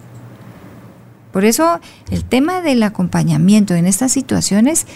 Por 1.33 1.45
eso 1.45 1.81
el 2.11 2.25
tema 2.25 2.61
del 2.61 2.83
acompañamiento 2.83 3.75
en 3.75 3.87
estas 3.87 4.13
situaciones 4.13 4.87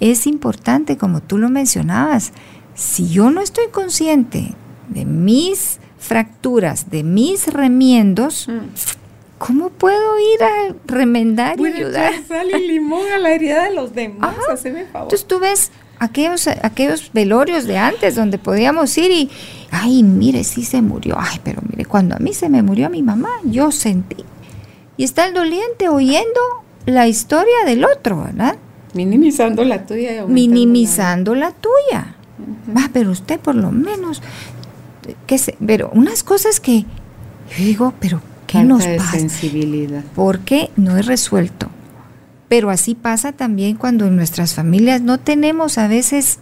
es 0.00 0.26
importante, 0.26 0.96
como 0.96 1.20
tú 1.20 1.38
lo 1.38 1.48
mencionabas. 1.48 2.32
Si 2.74 3.08
yo 3.08 3.30
no 3.30 3.40
estoy 3.40 3.68
consciente 3.70 4.54
de 4.88 5.04
mis 5.04 5.78
fracturas, 5.98 6.90
de 6.90 7.02
mis 7.02 7.52
remiendos, 7.52 8.48
mm. 8.48 9.38
¿cómo 9.38 9.70
puedo 9.70 10.18
ir 10.34 10.42
a 10.42 10.74
remendar 10.86 11.58
y 11.60 11.66
ayudar? 11.66 12.12
Sal 12.26 12.50
y 12.50 12.66
limón 12.66 13.06
a 13.12 13.18
la 13.18 13.30
herida 13.30 13.64
de 13.64 13.74
los 13.74 13.94
demás, 13.94 14.36
favor. 14.36 14.76
Entonces 14.76 15.26
tú 15.26 15.38
ves 15.40 15.70
aquellos, 15.98 16.46
aquellos 16.46 17.10
velorios 17.12 17.64
de 17.64 17.78
antes 17.78 18.14
donde 18.14 18.38
podíamos 18.38 18.96
ir 18.98 19.10
y, 19.10 19.30
ay, 19.70 20.02
mire, 20.02 20.44
sí 20.44 20.64
se 20.64 20.82
murió, 20.82 21.16
ay, 21.18 21.40
pero 21.42 21.60
mire, 21.68 21.84
cuando 21.84 22.16
a 22.16 22.18
mí 22.18 22.32
se 22.34 22.48
me 22.48 22.62
murió 22.62 22.90
mi 22.90 23.02
mamá, 23.02 23.30
yo 23.44 23.70
sentí. 23.70 24.24
Y 24.96 25.04
está 25.04 25.26
el 25.26 25.34
doliente 25.34 25.88
oyendo 25.88 26.40
la 26.86 27.06
historia 27.06 27.64
del 27.66 27.84
otro, 27.84 28.24
¿verdad? 28.24 28.56
Minimizando 28.94 29.64
la 29.64 29.86
tuya. 29.86 30.24
Minimizando 30.26 31.34
la, 31.34 31.52
tuya. 31.52 32.16
Va, 32.76 32.88
pero 32.92 33.10
usted 33.10 33.38
por 33.38 33.54
lo 33.54 33.70
menos, 33.70 34.22
que 35.26 35.38
se, 35.38 35.56
pero 35.64 35.90
unas 35.92 36.22
cosas 36.22 36.60
que 36.60 36.82
yo 36.82 37.64
digo, 37.64 37.94
pero 38.00 38.20
¿Qué 38.46 38.64
nos 38.64 38.84
de 38.84 38.96
pasa? 38.96 39.12
sensibilidad. 39.12 40.02
Porque 40.14 40.70
no 40.76 40.96
es 40.96 41.06
resuelto. 41.06 41.68
Pero 42.48 42.70
así 42.70 42.94
pasa 42.94 43.32
también 43.32 43.76
cuando 43.76 44.06
en 44.06 44.16
nuestras 44.16 44.54
familias 44.54 45.02
no 45.02 45.18
tenemos 45.18 45.76
a 45.78 45.86
veces 45.88 46.38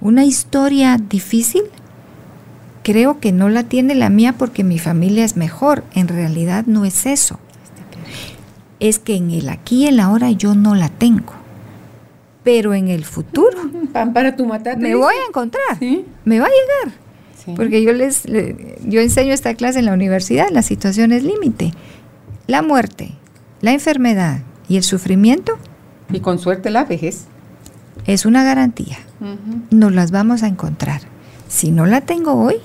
una 0.00 0.24
historia 0.24 0.96
difícil. 0.96 1.62
Creo 2.82 3.20
que 3.20 3.32
no 3.32 3.48
la 3.50 3.64
tiene 3.64 3.94
la 3.94 4.08
mía 4.08 4.34
porque 4.38 4.64
mi 4.64 4.78
familia 4.78 5.24
es 5.24 5.36
mejor. 5.36 5.84
En 5.94 6.08
realidad 6.08 6.64
no 6.66 6.84
es 6.86 7.04
eso. 7.04 7.38
Es 8.80 8.98
que 8.98 9.16
en 9.16 9.30
el 9.30 9.48
aquí 9.50 9.84
y 9.84 9.86
el 9.88 10.00
ahora 10.00 10.30
yo 10.30 10.54
no 10.54 10.74
la 10.74 10.88
tengo. 10.88 11.34
Pero 12.44 12.72
en 12.72 12.88
el 12.88 13.04
futuro 13.04 13.58
Pan 13.92 14.12
para 14.14 14.34
tu 14.36 14.46
matate. 14.46 14.78
me 14.78 14.94
voy 14.94 15.14
a 15.14 15.28
encontrar. 15.28 15.78
Sí. 15.78 16.06
Me 16.24 16.38
va 16.40 16.46
a 16.46 16.48
llegar. 16.48 16.94
Sí. 17.44 17.52
Porque 17.54 17.82
yo 17.82 17.92
les 17.92 18.24
le- 18.26 18.78
yo 18.84 19.00
enseño 19.00 19.34
esta 19.34 19.54
clase 19.54 19.80
en 19.80 19.84
la 19.86 19.92
universidad, 19.92 20.48
las 20.50 20.64
situaciones 20.66 21.22
límite. 21.24 21.72
La 22.46 22.62
muerte, 22.62 23.10
la 23.60 23.72
enfermedad 23.72 24.40
y 24.68 24.76
el 24.76 24.82
sufrimiento 24.82 25.58
Y 26.12 26.20
con 26.20 26.38
suerte 26.38 26.70
la 26.70 26.84
vejez. 26.84 27.24
es 28.06 28.24
una 28.26 28.44
garantía. 28.44 28.98
Nos 29.70 29.92
las 29.92 30.10
vamos 30.10 30.42
a 30.42 30.46
encontrar. 30.48 31.00
Si 31.48 31.70
no 31.70 31.86
la 31.86 32.02
tengo 32.02 32.34
hoy, 32.34 32.56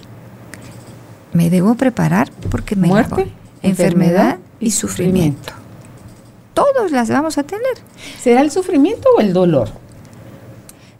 me 1.33 1.49
debo 1.49 1.75
preparar 1.75 2.31
porque 2.51 2.75
me 2.75 2.87
la 2.87 2.93
Muerte, 2.93 3.15
voy. 3.15 3.31
enfermedad 3.63 4.37
y 4.59 4.71
sufrimiento. 4.71 5.53
Todos 6.53 6.91
las 6.91 7.09
vamos 7.09 7.37
a 7.37 7.43
tener. 7.43 7.73
¿Será 8.19 8.41
el 8.41 8.51
sufrimiento 8.51 9.09
o 9.17 9.21
el 9.21 9.33
dolor? 9.33 9.69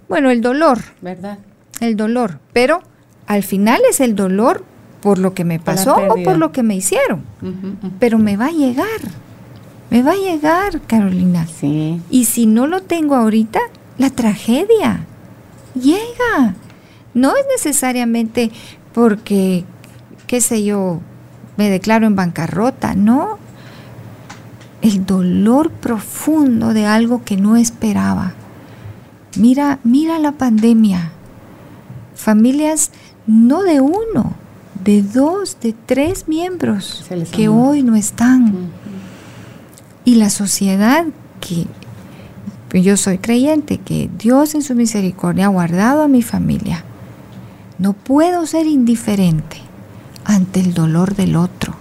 Bueno, 0.10 0.32
el 0.32 0.42
dolor, 0.42 0.80
¿Verdad? 1.02 1.38
el 1.80 1.96
dolor, 1.96 2.40
pero 2.54 2.82
al 3.28 3.44
final 3.44 3.82
es 3.90 4.00
el 4.00 4.16
dolor 4.16 4.64
por 5.02 5.18
lo 5.20 5.34
que 5.34 5.44
me 5.44 5.60
pasó 5.60 5.96
o 5.96 6.24
por 6.24 6.38
lo 6.38 6.52
que 6.52 6.64
me 6.64 6.76
hicieron. 6.76 7.24
Pero 8.00 8.18
me 8.18 8.38
va 8.38 8.48
a 8.48 8.52
llegar. 8.52 8.88
Me 9.94 10.02
va 10.02 10.14
a 10.14 10.16
llegar, 10.16 10.82
Carolina. 10.88 11.46
Sí. 11.46 12.02
Y 12.10 12.26
si 12.26 12.48
no 12.48 12.66
lo 12.66 12.82
tengo 12.82 13.14
ahorita, 13.14 13.60
la 14.00 14.10
tragedia 14.10 15.06
llega. 15.76 16.56
No 17.14 17.36
es 17.36 17.46
necesariamente 17.56 18.52
porque, 18.92 19.66
qué 20.26 20.42
sé 20.42 20.64
yo, 20.64 21.00
me 21.58 21.70
declaro 21.70 22.08
en 22.08 22.16
bancarrota, 22.16 22.96
no. 22.96 23.38
El 24.82 25.06
dolor 25.06 25.70
profundo 25.70 26.74
de 26.74 26.88
algo 26.88 27.24
que 27.24 27.38
no 27.38 27.56
esperaba. 27.56 28.34
Mira, 29.38 29.78
mira 29.84 30.18
la 30.18 30.32
pandemia. 30.32 31.12
Familias 32.16 32.90
no 33.28 33.62
de 33.62 33.80
uno, 33.80 34.34
de 34.84 35.04
dos, 35.04 35.60
de 35.62 35.76
tres 35.86 36.28
miembros 36.28 37.06
que 37.32 37.48
hoy 37.48 37.84
no 37.84 37.96
están. 37.96 38.46
Ujú. 38.48 38.83
Y 40.06 40.16
la 40.16 40.30
sociedad 40.30 41.06
que 41.40 41.68
yo 42.82 42.98
soy 42.98 43.20
creyente 43.20 43.78
que 43.78 44.10
Dios 44.18 44.56
en 44.56 44.64
su 44.64 44.76
misericordia 44.76 45.46
ha 45.46 45.50
guardado 45.50 46.02
a 46.04 46.08
mi 46.08 46.22
familia. 46.22 46.84
No 47.78 47.94
puedo 47.94 48.46
ser 48.46 48.66
indiferente 48.66 49.58
ante 50.26 50.60
el 50.60 50.74
dolor 50.74 51.16
del 51.16 51.36
otro. 51.36 51.76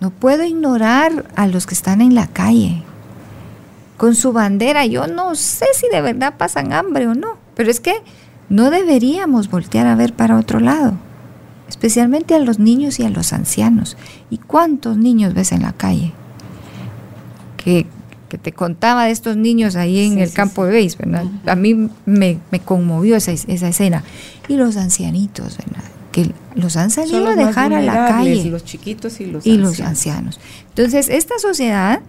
No 0.00 0.10
puedo 0.10 0.44
ignorar 0.44 1.26
a 1.36 1.46
los 1.46 1.66
que 1.66 1.74
están 1.74 2.00
en 2.00 2.14
la 2.14 2.26
calle 2.26 2.82
con 3.96 4.14
su 4.14 4.32
bandera. 4.32 4.86
Yo 4.86 5.06
no 5.06 5.34
sé 5.34 5.66
si 5.74 5.88
de 5.88 6.00
verdad 6.00 6.34
pasan 6.38 6.72
hambre 6.72 7.06
o 7.06 7.14
no, 7.14 7.36
pero 7.54 7.70
es 7.70 7.80
que 7.80 7.94
no 8.48 8.70
deberíamos 8.70 9.50
voltear 9.50 9.86
a 9.86 9.94
ver 9.94 10.14
para 10.14 10.38
otro 10.38 10.58
lado, 10.58 10.94
especialmente 11.68 12.34
a 12.34 12.38
los 12.38 12.58
niños 12.58 12.98
y 12.98 13.04
a 13.04 13.10
los 13.10 13.34
ancianos. 13.34 13.98
¿Y 14.30 14.38
cuántos 14.38 14.96
niños 14.96 15.34
ves 15.34 15.52
en 15.52 15.62
la 15.62 15.72
calle? 15.72 16.14
Que, 17.62 17.86
que 18.28 18.38
te 18.38 18.52
contaba 18.52 19.04
de 19.04 19.10
estos 19.10 19.36
niños 19.36 19.76
ahí 19.76 20.06
en 20.06 20.14
Sí, 20.14 20.20
el 20.20 20.28
sí, 20.30 20.34
campo 20.34 20.62
sí. 20.62 20.66
de 20.68 20.72
béis, 20.72 20.96
¿verdad? 20.96 21.24
A 21.46 21.54
mí 21.56 21.88
me, 22.06 22.38
me 22.50 22.60
conmovió 22.60 23.16
esa, 23.16 23.32
esa 23.32 23.68
escena. 23.68 24.02
Y 24.48 24.54
los 24.56 24.76
ancianitos, 24.76 25.58
¿verdad? 25.58 25.84
Que 26.12 26.32
los 26.54 26.76
han 26.76 26.90
salido 26.90 27.18
a 27.18 27.20
los 27.20 27.36
más 27.36 27.46
dejar 27.48 27.72
a 27.72 27.80
la 27.82 28.08
calle 28.08 28.44
Los 28.50 28.64
chiquitos 28.64 29.20
y 29.20 29.26
los 29.26 29.46
y 29.46 29.56
los 29.58 29.80
ancianos. 29.80 29.88
ancianos. 29.90 30.40
Entonces, 30.70 31.08
esta 31.08 31.38
sociedad, 31.38 32.00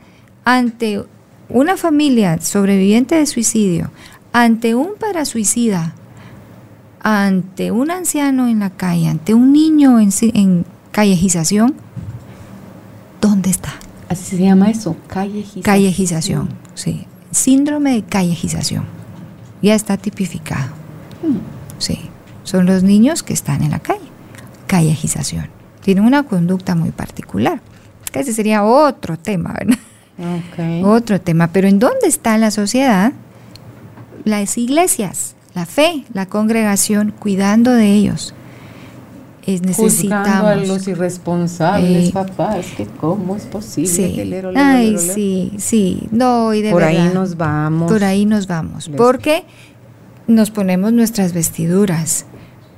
ante 0.46 1.04
una 1.50 1.76
familia 1.78 2.40
sobreviviente 2.42 3.16
de 3.16 3.26
suicidio, 3.26 3.92
ante 4.34 4.74
un 4.76 4.92
parasuicida, 5.00 5.94
ante 7.04 7.72
un 7.72 7.92
anciano 7.92 8.48
en 8.48 8.60
la 8.60 8.70
calle, 8.70 9.08
ante 9.08 9.34
un 9.34 9.52
niño 9.54 10.00
en, 10.00 10.10
en 10.34 10.66
callejización, 10.92 11.74
¿dónde 13.20 13.50
está? 13.50 13.74
Así 14.12 14.36
se 14.36 14.44
llama 14.44 14.70
eso, 14.70 14.98
callejización. 15.08 15.64
Callejización, 15.64 16.50
sí. 16.74 17.08
Síndrome 17.32 17.94
de 17.94 18.04
callejización. 18.04 18.84
Ya 19.62 19.74
está 19.74 19.96
tipificado. 19.96 20.68
Mm. 21.24 21.38
Sí. 21.78 21.98
Son 22.44 22.66
los 22.66 22.84
niños 22.84 23.24
que 23.24 23.32
están 23.32 23.64
en 23.64 23.72
la 23.72 23.80
calle. 23.80 24.02
Callejización. 24.68 25.48
Tienen 25.82 26.04
una 26.04 26.24
conducta 26.24 26.76
muy 26.76 26.92
particular. 26.92 27.62
Ese 28.12 28.34
sería 28.34 28.66
otro 28.66 29.18
tema, 29.18 29.56
¿verdad? 29.58 29.78
Otro 30.84 31.22
tema. 31.22 31.48
Pero 31.48 31.70
¿en 31.70 31.80
dónde 31.80 32.08
está 32.08 32.38
la 32.38 32.52
sociedad? 32.52 33.14
Las 34.26 34.58
iglesias, 34.58 35.36
la 35.56 35.66
fe, 35.66 36.04
la 36.14 36.26
congregación, 36.26 37.14
cuidando 37.18 37.72
de 37.72 37.94
ellos. 37.94 38.36
Es 39.46 39.62
Juzgando 39.76 40.48
a 40.48 40.56
necesitamos. 40.56 40.68
los 40.68 40.88
irresponsables, 40.88 42.10
Eh, 42.10 42.12
papá, 42.14 42.58
es 42.60 42.68
que 42.74 42.86
cómo 42.86 43.36
es 43.36 43.46
posible 43.46 43.90
Sí. 43.90 44.14
que 44.14 44.26
lero, 44.26 44.52
lero, 44.52 44.64
Ay, 44.66 44.92
lero, 44.92 45.14
sí, 45.14 45.54
sí. 45.58 46.08
No, 46.12 46.54
y 46.54 46.62
de 46.62 46.72
Por 46.72 46.84
ahí 46.84 46.98
verdad. 46.98 47.14
nos 47.14 47.38
vamos. 47.38 47.92
Por 47.92 48.04
ahí 48.04 48.26
nos 48.26 48.46
vamos. 48.48 48.88
Les- 48.88 48.98
Porque 48.98 49.44
nos 50.28 50.52
ponemos 50.52 50.94
nuestras 50.94 51.34
vestiduras 51.34 52.26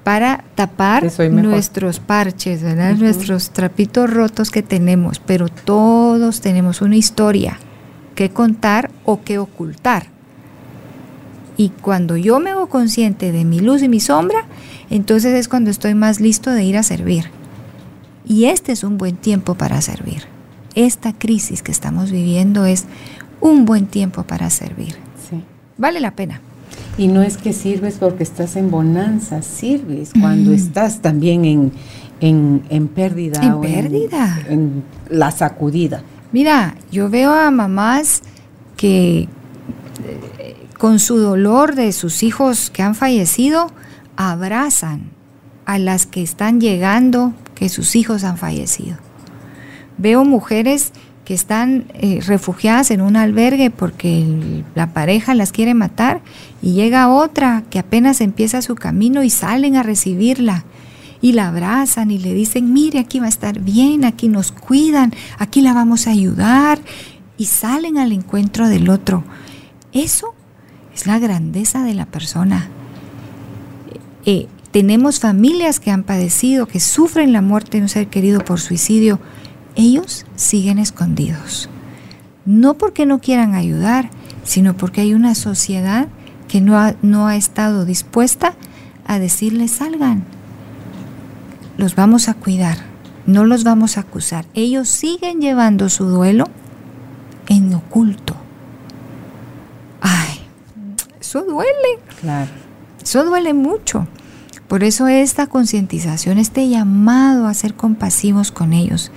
para 0.05 0.45
tapar 0.55 1.03
nuestros 1.31 1.99
parches, 1.99 2.63
¿verdad? 2.63 2.95
Nuestros 2.95 3.49
trapitos 3.51 4.09
rotos 4.09 4.49
que 4.49 4.61
tenemos. 4.63 5.19
Pero 5.19 5.49
todos 5.49 6.39
tenemos 6.41 6.81
una 6.81 6.95
historia 6.95 7.57
que 8.15 8.29
contar 8.29 8.89
o 9.05 9.21
que 9.23 9.37
ocultar. 9.37 10.07
Y 11.55 11.69
cuando 11.69 12.17
yo 12.17 12.39
me 12.39 12.49
hago 12.49 12.67
consciente 12.67 13.31
de 13.31 13.45
mi 13.45 13.59
luz 13.59 13.83
y 13.83 13.89
mi 13.89 13.99
sombra, 13.99 14.45
entonces 14.95 15.33
es 15.33 15.47
cuando 15.47 15.69
estoy 15.71 15.95
más 15.95 16.19
listo 16.19 16.51
de 16.51 16.63
ir 16.63 16.77
a 16.77 16.83
servir. 16.83 17.25
Y 18.25 18.45
este 18.45 18.71
es 18.71 18.83
un 18.83 18.97
buen 18.97 19.15
tiempo 19.17 19.55
para 19.55 19.81
servir. 19.81 20.23
Esta 20.75 21.13
crisis 21.13 21.61
que 21.61 21.71
estamos 21.71 22.11
viviendo 22.11 22.65
es 22.65 22.85
un 23.41 23.65
buen 23.65 23.85
tiempo 23.87 24.23
para 24.23 24.49
servir. 24.49 24.95
Sí. 25.29 25.43
Vale 25.77 25.99
la 25.99 26.11
pena. 26.11 26.41
Y 26.97 27.07
no 27.07 27.21
es 27.21 27.37
que 27.37 27.53
sirves 27.53 27.95
porque 27.99 28.23
estás 28.23 28.55
en 28.55 28.71
bonanza, 28.71 29.41
sirves 29.41 30.11
cuando 30.19 30.51
Mm. 30.51 30.55
estás 30.55 31.01
también 31.01 31.45
en, 31.45 31.71
en, 32.21 32.63
en 32.69 32.87
pérdida. 32.87 33.41
En 33.43 33.51
o 33.53 33.61
pérdida. 33.61 34.39
En, 34.47 34.83
la 35.09 35.31
sacudida. 35.31 36.01
Mira, 36.31 36.75
yo 36.91 37.09
veo 37.09 37.31
a 37.33 37.51
mamás 37.51 38.21
que 38.77 39.27
eh, 40.39 40.55
con 40.79 40.99
su 40.99 41.17
dolor 41.17 41.75
de 41.75 41.91
sus 41.91 42.23
hijos 42.23 42.69
que 42.71 42.81
han 42.81 42.95
fallecido, 42.95 43.69
abrazan 44.15 45.11
a 45.65 45.77
las 45.79 46.05
que 46.05 46.21
están 46.21 46.59
llegando 46.59 47.33
que 47.55 47.69
sus 47.69 47.95
hijos 47.95 48.23
han 48.23 48.37
fallecido. 48.37 48.97
Veo 49.97 50.25
mujeres 50.25 50.91
que 51.25 51.33
están 51.33 51.85
eh, 51.93 52.19
refugiadas 52.25 52.91
en 52.91 53.01
un 53.01 53.15
albergue 53.15 53.71
porque 53.71 54.63
la 54.75 54.93
pareja 54.93 55.33
las 55.33 55.51
quiere 55.51 55.73
matar 55.73 56.21
y 56.61 56.73
llega 56.73 57.09
otra 57.09 57.63
que 57.69 57.79
apenas 57.79 58.19
empieza 58.19 58.61
su 58.61 58.75
camino 58.75 59.23
y 59.23 59.29
salen 59.29 59.75
a 59.75 59.83
recibirla 59.83 60.65
y 61.21 61.31
la 61.31 61.47
abrazan 61.47 62.11
y 62.11 62.17
le 62.19 62.33
dicen, 62.33 62.73
mire, 62.73 62.99
aquí 62.99 63.19
va 63.19 63.27
a 63.27 63.29
estar 63.29 63.59
bien, 63.61 64.03
aquí 64.03 64.27
nos 64.27 64.51
cuidan, 64.51 65.13
aquí 65.39 65.61
la 65.61 65.73
vamos 65.73 66.07
a 66.07 66.11
ayudar 66.11 66.79
y 67.37 67.45
salen 67.45 67.97
al 67.97 68.11
encuentro 68.11 68.67
del 68.67 68.89
otro. 68.89 69.23
Eso 69.93 70.35
es 70.93 71.07
la 71.07 71.19
grandeza 71.19 71.83
de 71.83 71.93
la 71.93 72.05
persona. 72.05 72.67
Eh, 74.25 74.47
tenemos 74.71 75.19
familias 75.19 75.79
que 75.79 75.91
han 75.91 76.03
padecido, 76.03 76.65
que 76.65 76.79
sufren 76.79 77.33
la 77.33 77.41
muerte 77.41 77.77
de 77.77 77.83
un 77.83 77.89
ser 77.89 78.07
querido 78.07 78.43
por 78.43 78.59
suicidio. 78.59 79.19
Ellos 79.75 80.25
siguen 80.35 80.79
escondidos. 80.79 81.69
No 82.45 82.73
porque 82.73 83.05
no 83.05 83.19
quieran 83.19 83.53
ayudar, 83.53 84.09
sino 84.43 84.75
porque 84.75 85.01
hay 85.01 85.13
una 85.13 85.35
sociedad 85.35 86.07
que 86.47 86.61
no 86.61 86.77
ha, 86.77 86.95
no 87.01 87.27
ha 87.27 87.35
estado 87.35 87.85
dispuesta 87.85 88.55
a 89.05 89.19
decirles 89.19 89.71
salgan. 89.71 90.23
Los 91.77 91.95
vamos 91.95 92.29
a 92.29 92.33
cuidar, 92.33 92.77
no 93.25 93.45
los 93.45 93.63
vamos 93.63 93.97
a 93.97 94.01
acusar. 94.01 94.45
Ellos 94.53 94.89
siguen 94.89 95.41
llevando 95.41 95.89
su 95.89 96.05
duelo 96.05 96.45
en 97.47 97.73
oculto. 97.73 98.35
Ay, 100.01 100.39
eso 101.19 101.43
duele. 101.43 101.99
Claro. 102.21 102.62
Eso 103.03 103.25
duele 103.25 103.53
mucho. 103.53 104.07
Por 104.67 104.83
eso 104.83 105.07
esta 105.07 105.47
concientización, 105.47 106.37
este 106.37 106.67
llamado 106.69 107.47
a 107.47 107.53
ser 107.53 107.73
compasivos 107.73 108.51
con 108.51 108.73
ellos. 108.73 109.11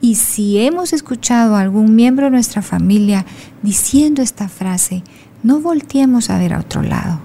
Y 0.00 0.16
si 0.16 0.58
hemos 0.58 0.92
escuchado 0.92 1.56
a 1.56 1.60
algún 1.60 1.94
miembro 1.96 2.26
de 2.26 2.30
nuestra 2.30 2.62
familia 2.62 3.26
diciendo 3.62 4.22
esta 4.22 4.48
frase, 4.48 5.02
no 5.42 5.60
volteemos 5.60 6.30
a 6.30 6.38
ver 6.38 6.52
a 6.52 6.60
otro 6.60 6.82
lado. 6.82 7.20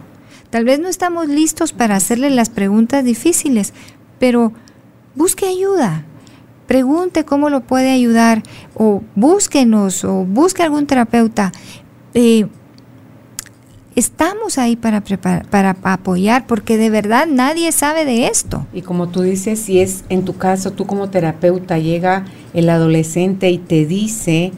Tal 0.49 0.63
vez 0.63 0.79
no 0.79 0.87
estamos 0.87 1.27
listos 1.27 1.73
para 1.73 1.95
hacerle 1.95 2.29
las 2.29 2.49
preguntas 2.49 3.03
difíciles, 3.03 3.73
pero 4.17 4.53
busque 5.15 5.47
ayuda. 5.47 6.05
Pregunte 6.65 7.25
cómo 7.25 7.49
lo 7.49 7.61
puede 7.61 7.91
ayudar 7.91 8.41
o 8.73 9.03
búsquenos 9.15 10.03
o 10.05 10.23
busque 10.23 10.63
algún 10.63 10.87
terapeuta. 10.87 11.51
Eh, 12.13 12.47
estamos 13.95 14.57
ahí 14.57 14.75
para, 14.75 15.01
para 15.01 15.77
apoyar 15.83 16.47
porque 16.47 16.77
de 16.77 16.89
verdad 16.89 17.27
nadie 17.27 17.71
sabe 17.71 18.05
de 18.05 18.27
esto. 18.27 18.65
Y 18.73 18.81
como 18.81 19.09
tú 19.09 19.21
dices, 19.21 19.59
si 19.59 19.79
es 19.79 20.03
en 20.09 20.25
tu 20.25 20.37
caso, 20.37 20.71
tú 20.71 20.85
como 20.85 21.09
terapeuta 21.09 21.77
llega 21.79 22.25
el 22.53 22.69
adolescente 22.69 23.49
y 23.49 23.57
te 23.57 23.85
dice, 23.85 24.51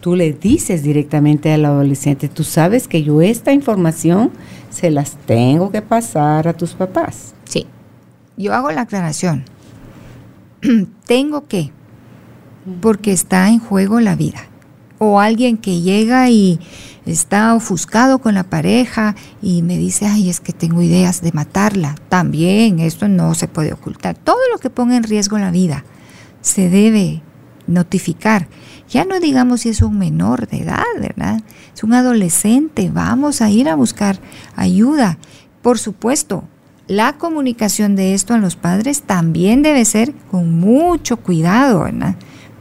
tú 0.00 0.14
le 0.14 0.32
dices 0.32 0.82
directamente 0.82 1.52
al 1.52 1.64
adolescente, 1.64 2.28
tú 2.28 2.44
sabes 2.44 2.86
que 2.86 3.02
yo 3.02 3.22
esta 3.22 3.52
información 3.52 4.30
se 4.70 4.90
las 4.90 5.16
tengo 5.26 5.70
que 5.70 5.82
pasar 5.82 6.48
a 6.48 6.52
tus 6.52 6.74
papás. 6.74 7.34
Sí, 7.44 7.66
yo 8.36 8.54
hago 8.54 8.70
la 8.70 8.82
aclaración. 8.82 9.44
tengo 11.06 11.46
que, 11.46 11.72
porque 12.80 13.12
está 13.12 13.48
en 13.48 13.58
juego 13.58 14.00
la 14.00 14.14
vida. 14.14 14.46
O 14.98 15.20
alguien 15.20 15.58
que 15.58 15.82
llega 15.82 16.30
y 16.30 16.58
está 17.06 17.54
ofuscado 17.54 18.18
con 18.18 18.34
la 18.34 18.44
pareja 18.44 19.14
y 19.40 19.62
me 19.62 19.78
dice, 19.78 20.06
ay, 20.06 20.28
es 20.28 20.40
que 20.40 20.52
tengo 20.52 20.82
ideas 20.82 21.22
de 21.22 21.32
matarla. 21.32 21.94
También, 22.08 22.80
esto 22.80 23.08
no 23.08 23.34
se 23.34 23.48
puede 23.48 23.72
ocultar. 23.72 24.16
Todo 24.16 24.40
lo 24.52 24.58
que 24.58 24.70
ponga 24.70 24.96
en 24.96 25.04
riesgo 25.04 25.38
la 25.38 25.50
vida 25.50 25.84
se 26.40 26.68
debe 26.68 27.22
notificar. 27.66 28.48
Ya 28.88 29.04
no 29.04 29.20
digamos 29.20 29.62
si 29.62 29.68
es 29.68 29.82
un 29.82 29.98
menor 29.98 30.46
de 30.48 30.58
edad, 30.58 30.84
¿verdad? 31.00 31.40
Es 31.74 31.82
un 31.82 31.94
adolescente, 31.94 32.90
vamos 32.92 33.40
a 33.40 33.50
ir 33.50 33.68
a 33.68 33.74
buscar 33.74 34.20
ayuda. 34.54 35.18
Por 35.62 35.78
supuesto, 35.78 36.44
la 36.86 37.14
comunicación 37.14 37.96
de 37.96 38.14
esto 38.14 38.34
a 38.34 38.38
los 38.38 38.54
padres 38.54 39.02
también 39.02 39.62
debe 39.62 39.84
ser 39.84 40.14
con 40.30 40.58
mucho 40.58 41.16
cuidado, 41.16 41.84
¿verdad? 41.84 42.16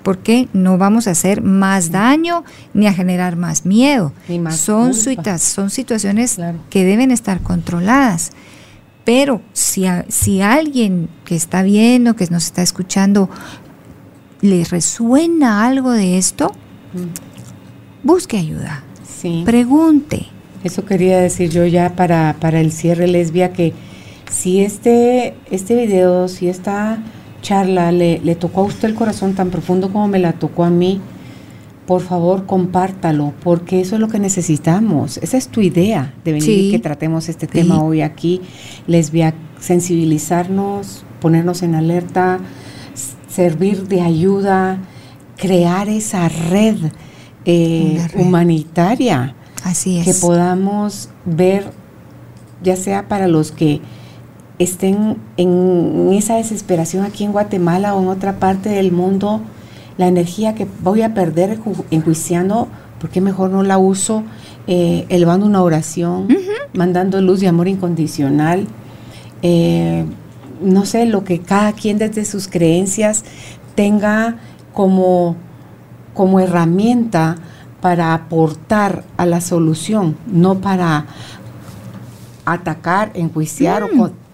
Porque 0.06 0.48
no 0.53 0.77
vamos 0.77 1.07
a 1.07 1.11
hacer 1.11 1.41
más 1.41 1.90
daño 1.90 2.44
ni 2.76 2.86
a 2.86 2.94
generar 2.94 3.38
más 3.38 3.65
miedo. 3.65 4.14
son, 4.52 4.94
son 4.94 5.72
situaciones 5.72 6.38
que 6.69 6.86
deben 6.86 7.10
estar 7.10 7.41
controladas. 7.41 8.30
Pero 9.03 9.41
si, 9.52 9.86
si 10.10 10.41
alguien 10.41 11.10
que 11.26 11.36
está 11.36 11.64
viendo, 11.64 12.15
que 12.15 12.27
nos 12.27 12.45
está 12.45 12.61
escuchando, 12.61 13.32
le 14.41 14.64
resuena 14.65 15.65
algo 15.65 15.91
de 15.91 16.19
esto, 16.19 16.52
mm. 16.94 18.07
busque 18.07 18.38
ayuda. 18.38 18.84
Pregunte. 19.44 20.27
Eso 20.64 20.86
quería 20.86 21.18
decir 21.18 21.49
yo 21.49 21.65
ya 21.65 21.95
para, 21.95 22.36
para 22.40 22.61
el 22.61 22.72
cierre 22.72 23.07
lesbia 23.07 23.53
que 23.53 23.73
si 24.30 24.61
este, 24.61 25.34
este 25.49 25.76
video, 25.76 26.27
si 26.27 26.48
está 26.48 26.99
charla 27.45 27.91
le, 27.91 28.19
le 28.23 28.34
tocó 28.34 28.61
a 28.61 28.63
usted 28.63 28.89
el 28.89 28.95
corazón 28.95 29.35
tan 29.35 29.51
profundo 29.51 29.93
como 29.93 30.07
me 30.07 30.17
la 30.17 30.34
tocó 30.34 30.63
a 30.63 30.72
mí, 30.72 30.99
por 31.85 32.01
favor 32.01 32.47
compártalo, 32.47 33.34
porque 33.43 33.81
eso 33.81 33.95
es 33.95 34.01
lo 34.01 34.07
que 34.07 34.17
necesitamos. 34.17 35.17
Esa 35.17 35.38
es 35.38 35.49
tu 35.49 35.61
idea 35.61 36.15
de 36.23 36.34
venir 36.34 36.49
y 36.49 36.72
que 36.72 36.80
tratemos 36.80 37.30
este 37.30 37.45
tema 37.45 37.84
hoy 37.84 38.01
aquí, 38.01 38.41
lesbia, 38.88 39.35
sensibilizarnos, 39.59 41.05
ponernos 41.22 41.61
en 41.61 41.76
alerta, 41.76 42.39
servir 43.27 43.88
de 43.88 44.01
ayuda, 44.01 44.80
crear 45.38 45.88
esa 45.88 46.27
red, 46.27 46.77
eh, 47.45 48.07
humanitaria. 48.15 49.35
Así 49.63 49.99
es. 49.99 50.05
Que 50.05 50.13
podamos 50.15 51.09
ver, 51.26 51.69
ya 52.63 52.76
sea 52.76 53.07
para 53.07 53.27
los 53.27 53.51
que 53.51 53.81
estén 54.60 55.18
en 55.38 56.10
esa 56.14 56.36
desesperación 56.36 57.06
aquí 57.06 57.23
en 57.23 57.32
Guatemala 57.32 57.95
o 57.95 58.02
en 58.02 58.07
otra 58.07 58.40
parte 58.40 58.69
del 58.69 58.91
mundo, 58.91 59.41
la 59.98 60.07
energía 60.07 60.56
que 60.56 60.68
voy 60.82 61.02
a 61.02 61.14
perder 61.14 61.60
enjuiciando, 61.91 62.68
¿por 62.99 63.10
qué 63.10 63.22
mejor 63.22 63.49
no 63.49 63.64
la 63.64 63.77
uso 63.77 64.23
eh, 64.68 65.06
elevando 65.10 65.45
una 65.45 65.61
oración, 65.61 66.27
mandando 66.73 67.22
luz 67.22 67.44
y 67.44 67.48
amor 67.48 67.68
incondicional? 67.68 68.68
Eh, 69.41 70.06
no 70.61 70.86
sé, 70.86 71.06
lo 71.06 71.23
que 71.23 71.40
cada 71.40 71.73
quien 71.73 71.98
desde 71.98 72.23
sus 72.26 72.48
creencias 72.48 73.23
tenga 73.76 74.38
como, 74.73 75.36
como 76.14 76.40
herramienta 76.40 77.36
para 77.82 78.14
aportar 78.14 79.03
a 79.18 79.26
la 79.26 79.41
solución, 79.41 80.15
no 80.27 80.60
para 80.60 81.06
atacar, 82.45 83.11
enjuiciar 83.15 83.84
o 83.84 83.88
mm 83.88 84.24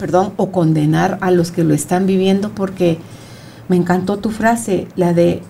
perdón, 0.00 0.32
o 0.36 0.50
condenar 0.50 1.18
a 1.20 1.30
los 1.30 1.52
que 1.52 1.62
lo 1.62 1.74
están 1.74 2.06
viviendo, 2.06 2.50
porque 2.50 2.98
me 3.68 3.76
encantó 3.76 4.16
tu 4.18 4.30
frase, 4.30 4.88
la 4.96 5.12
de 5.12 5.42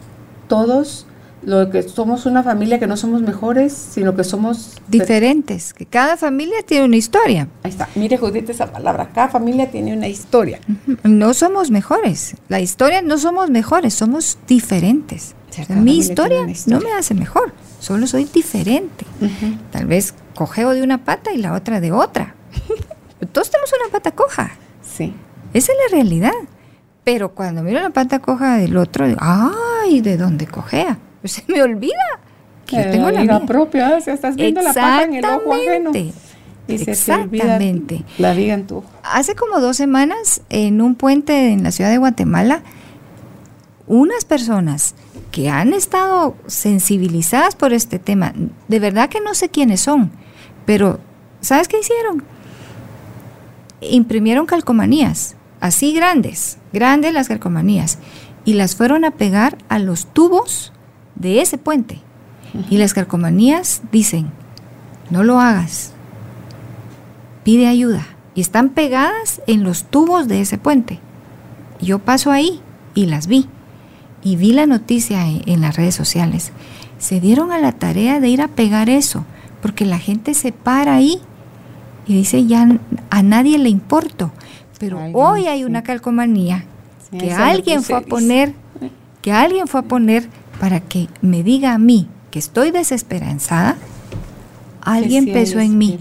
todos 0.49 1.07
lo 1.43 1.71
que 1.71 1.83
somos 1.83 2.27
una 2.27 2.43
familia 2.43 2.79
que 2.79 2.87
no 2.87 2.97
somos 2.97 3.23
mejores, 3.23 3.73
sino 3.73 4.15
que 4.15 4.25
somos 4.25 4.77
diferentes, 4.89 5.73
que 5.73 5.87
cada 5.87 6.17
familia 6.17 6.63
tiene 6.63 6.85
una 6.85 6.97
historia. 6.97 7.49
Ahí 7.63 7.71
está, 7.71 7.89
mire 7.95 8.19
Judith 8.19 8.51
esa 8.51 8.71
palabra, 8.71 9.11
cada 9.15 9.29
familia 9.29 9.71
tiene 9.71 9.97
una 9.97 10.09
historia. 10.09 10.61
No 11.03 11.33
somos 11.33 11.71
mejores, 11.71 12.35
la 12.49 12.61
historia 12.61 13.03
no 13.03 13.19
somos 13.19 13.51
mejores, 13.51 13.95
somos 13.95 14.39
diferentes. 14.47 15.35
mi 15.71 15.97
historia, 15.97 16.47
no 16.67 16.81
me 16.81 16.93
hace 16.93 17.15
mejor, 17.15 17.53
solo 17.79 18.07
soy 18.07 18.25
diferente. 18.25 19.07
Tal 19.71 19.87
vez 19.87 20.15
cogeo 20.35 20.71
de 20.73 20.83
una 20.83 21.05
pata 21.05 21.33
y 21.33 21.39
la 21.39 21.55
otra 21.55 21.81
de 21.81 21.93
otra, 21.93 22.35
todos 23.27 23.51
tenemos 23.51 23.71
una 23.83 23.93
pata 23.93 24.13
coja. 24.13 24.53
Sí. 24.83 25.15
Esa 25.53 25.73
es 25.73 25.79
la 25.91 25.97
realidad. 25.97 26.33
Pero 27.05 27.35
cuando 27.35 27.63
miro 27.63 27.81
la 27.81 27.91
pata 27.91 28.19
coja 28.19 28.57
del 28.57 28.77
otro, 28.77 29.07
digo, 29.07 29.21
ay, 29.21 30.01
¿de 30.01 30.17
dónde 30.17 30.47
cojea? 30.47 30.99
Pues 31.21 31.33
se 31.33 31.45
me 31.49 31.63
olvida 31.63 31.95
que 32.67 32.77
yo 32.77 32.91
tengo 32.91 33.11
la, 33.11 33.25
la 33.25 33.47
propia, 33.47 33.97
o 33.97 34.01
sea, 34.01 34.15
estás 34.15 34.37
viendo 34.37 34.63
la 34.63 34.73
pata 34.73 35.05
en 35.05 35.15
el 35.15 35.25
ojo 35.25 35.55
ajeno. 35.55 35.91
Y 36.69 36.79
se 36.79 36.93
Exactamente. 36.93 38.05
la 38.19 38.33
viga 38.33 38.55
en 38.55 38.67
tu 38.67 38.85
Hace 39.03 39.35
como 39.35 39.61
dos 39.61 39.77
semanas, 39.77 40.43
en 40.51 40.81
un 40.81 40.95
puente 40.95 41.51
en 41.53 41.65
la 41.65 41.73
ciudad 41.73 41.91
de 41.91 41.99
Guatemala, 41.99 42.63
unas 43.89 44.25
personas 44.25 44.95
que 45.33 45.51
han 45.51 45.73
estado 45.73 46.37
sensibilizadas 46.47 47.57
por 47.57 47.73
este 47.73 47.99
tema, 47.99 48.35
de 48.69 48.79
verdad 48.79 49.09
que 49.09 49.21
no 49.21 49.35
sé 49.35 49.49
quiénes 49.49 49.81
son, 49.81 50.13
pero 50.65 51.01
¿sabes 51.41 51.67
qué 51.67 51.81
hicieron? 51.81 52.23
Imprimieron 53.81 54.47
calcomanías, 54.47 55.37
así 55.61 55.93
grandes, 55.93 56.59
grandes 56.73 57.13
las 57.13 57.29
calcomanías, 57.29 57.99
y 58.45 58.55
las 58.55 58.77
fueron 58.77 59.05
a 59.05 59.13
pegar 59.13 59.59
a 59.69 59.79
los 59.79 60.07
tubos 60.07 60.73
de 61.15 61.41
ese 61.41 61.59
puente. 61.59 62.01
Y 62.69 62.79
las 62.79 62.95
calcomanías 62.95 63.83
dicen, 63.93 64.31
no 65.11 65.23
lo 65.23 65.41
hagas, 65.41 65.93
pide 67.45 67.67
ayuda. 67.67 68.07
Y 68.35 68.41
están 68.41 68.71
pegadas 68.71 69.43
en 69.47 69.65
los 69.65 69.85
tubos 69.85 70.29
de 70.29 70.41
ese 70.41 70.57
puente. 70.57 71.01
Yo 71.81 71.99
paso 71.99 72.31
ahí 72.31 72.61
y 72.95 73.07
las 73.07 73.27
vi. 73.27 73.49
Y 74.23 74.37
vi 74.37 74.53
la 74.53 74.67
noticia 74.67 75.27
en 75.27 75.61
las 75.61 75.77
redes 75.77 75.95
sociales. 75.95 76.53
Se 76.99 77.21
dieron 77.21 77.53
a 77.53 77.59
la 77.59 77.73
tarea 77.73 78.21
de 78.21 78.29
ir 78.29 78.41
a 78.43 78.49
pegar 78.49 78.89
eso, 78.89 79.25
porque 79.63 79.85
la 79.85 79.99
gente 79.99 80.35
se 80.35 80.53
para 80.53 80.95
ahí 80.95 81.21
y 82.11 82.15
dice, 82.15 82.45
ya 82.45 82.67
a 83.09 83.23
nadie 83.23 83.57
le 83.57 83.69
importo. 83.69 84.33
Pero 84.81 84.99
hoy 85.13 85.47
hay 85.47 85.63
una 85.63 85.85
calcomanía 85.85 86.65
que 87.17 87.33
alguien 87.33 87.85
fue 87.85 87.99
a 87.99 88.01
poner, 88.01 88.53
que 89.23 89.31
alguien 89.31 89.69
fue 89.69 89.79
a 89.79 89.85
poner 89.85 90.29
para 90.59 90.81
que 90.81 91.07
me 91.23 91.45
diga 91.45 91.73
a 91.73 91.79
mí 91.79 92.09
que 92.33 92.41
estoy 92.41 92.73
desesperanzada. 92.73 93.77
Alguien 94.81 95.33
pensó 95.33 95.61
en 95.61 95.79
mí. 95.79 96.01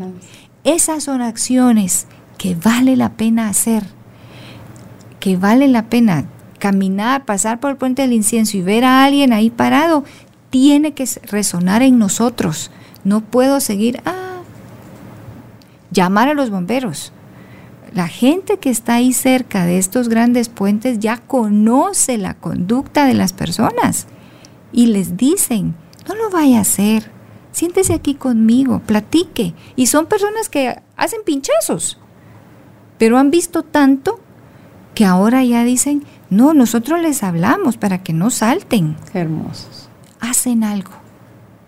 Esas 0.63 1.03
son 1.03 1.21
acciones 1.21 2.07
que 2.39 2.55
vale 2.55 2.95
la 2.95 3.11
pena 3.11 3.47
hacer, 3.47 3.83
que 5.19 5.37
vale 5.37 5.67
la 5.67 5.89
pena 5.89 6.25
caminar, 6.57 7.25
pasar 7.25 7.59
por 7.59 7.69
el 7.69 7.77
puente 7.77 8.01
del 8.01 8.13
incienso 8.13 8.57
y 8.57 8.63
ver 8.63 8.83
a 8.83 9.03
alguien 9.03 9.31
ahí 9.31 9.51
parado, 9.51 10.03
tiene 10.49 10.93
que 10.93 11.07
resonar 11.25 11.83
en 11.83 11.99
nosotros. 11.99 12.71
No 13.03 13.21
puedo 13.21 13.59
seguir, 13.59 14.01
ah, 14.05 14.28
llamar 15.91 16.29
a 16.29 16.33
los 16.33 16.49
bomberos. 16.49 17.13
La 17.93 18.07
gente 18.07 18.57
que 18.57 18.69
está 18.69 18.95
ahí 18.95 19.13
cerca 19.13 19.65
de 19.65 19.77
estos 19.77 20.09
grandes 20.09 20.49
puentes 20.49 20.99
ya 20.99 21.17
conoce 21.17 22.17
la 22.17 22.35
conducta 22.35 23.05
de 23.05 23.15
las 23.15 23.33
personas 23.33 24.07
y 24.71 24.87
les 24.87 25.17
dicen, 25.17 25.75
no 26.07 26.15
lo 26.15 26.29
vaya 26.29 26.59
a 26.59 26.61
hacer, 26.61 27.09
siéntese 27.51 27.93
aquí 27.93 28.13
conmigo, 28.13 28.79
platique. 28.79 29.55
Y 29.75 29.87
son 29.87 30.05
personas 30.05 30.49
que 30.49 30.79
hacen 30.97 31.21
pinchazos, 31.25 31.97
pero 32.99 33.17
han 33.17 33.31
visto 33.31 33.63
tanto 33.63 34.19
que 34.93 35.05
ahora 35.05 35.43
ya 35.43 35.63
dicen, 35.63 36.03
No, 36.29 36.53
nosotros 36.53 37.01
les 37.01 37.23
hablamos 37.23 37.77
para 37.77 38.03
que 38.03 38.13
no 38.13 38.29
salten. 38.29 38.95
Qué 39.11 39.19
hermosos. 39.19 39.89
Hacen 40.19 40.63
algo. 40.63 40.91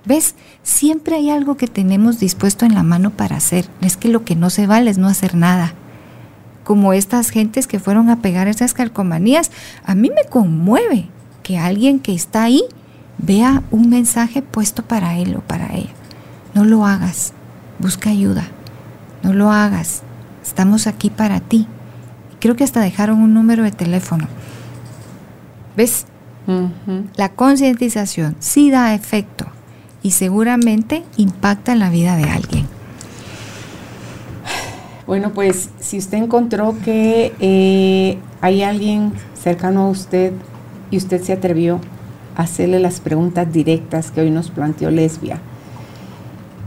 ¿Ves? 0.06 0.36
Siempre 0.64 1.16
hay 1.16 1.30
algo 1.30 1.58
que 1.58 1.68
tenemos 1.68 2.20
dispuesto 2.20 2.66
en 2.66 2.74
la 2.74 2.84
mano 2.84 3.12
para 3.12 3.38
hacer. 3.38 3.68
Es 3.82 3.98
que 3.98 4.10
lo 4.10 4.26
que 4.26 4.36
no 4.36 4.50
se 4.50 4.66
vale 4.66 4.90
es 4.90 4.98
no 4.98 5.08
hacer 5.08 5.36
nada. 5.36 5.74
Como 6.64 6.94
estas 6.94 7.30
gentes 7.30 7.68
que 7.68 7.80
fueron 7.80 8.10
a 8.10 8.22
pegar 8.22 8.48
esas 8.48 8.74
calcomanías, 8.74 9.52
a 9.84 9.94
mí 9.94 10.10
me 10.10 10.30
conmueve 10.30 11.08
que 11.44 11.58
alguien 11.58 12.00
que 12.00 12.14
está 12.14 12.44
ahí 12.44 12.64
vea 13.18 13.64
un 13.72 13.90
mensaje 13.90 14.42
puesto 14.42 14.84
para 14.84 15.18
él 15.18 15.36
o 15.36 15.42
para 15.42 15.76
ella. 15.76 15.94
No 16.54 16.66
lo 16.66 16.86
hagas, 16.86 17.34
busca 17.80 18.10
ayuda. 18.10 18.48
No 19.24 19.34
lo 19.34 19.52
hagas, 19.52 20.02
estamos 20.44 20.88
aquí 20.88 21.12
para 21.12 21.40
ti. 21.40 21.68
Creo 22.40 22.56
que 22.56 22.64
hasta 22.64 22.82
dejaron 22.82 23.22
un 23.22 23.36
número 23.36 23.64
de 23.64 23.72
teléfono. 23.72 24.28
¿Ves? 25.78 26.06
La 27.16 27.30
concientización 27.30 28.36
sí 28.40 28.72
da 28.72 28.96
efecto 28.96 29.46
y 30.04 30.12
seguramente 30.12 31.04
impacta 31.18 31.74
en 31.74 31.80
la 31.80 31.90
vida 31.90 32.16
de 32.16 32.24
alguien. 32.24 32.68
Bueno, 35.08 35.32
pues 35.34 35.70
si 35.80 35.98
usted 35.98 36.20
encontró 36.20 36.76
que 36.86 37.34
eh, 37.40 38.18
hay 38.40 38.64
alguien 38.64 39.12
cercano 39.34 39.82
a 39.82 39.90
usted 39.90 40.32
y 40.90 40.98
usted 40.98 41.22
se 41.22 41.34
atrevió 41.34 41.80
a 42.36 42.44
hacerle 42.44 42.80
las 42.80 43.00
preguntas 43.00 43.52
directas 43.52 44.12
que 44.12 44.22
hoy 44.22 44.32
nos 44.32 44.52
planteó 44.52 44.90
Lesbia 44.90 45.40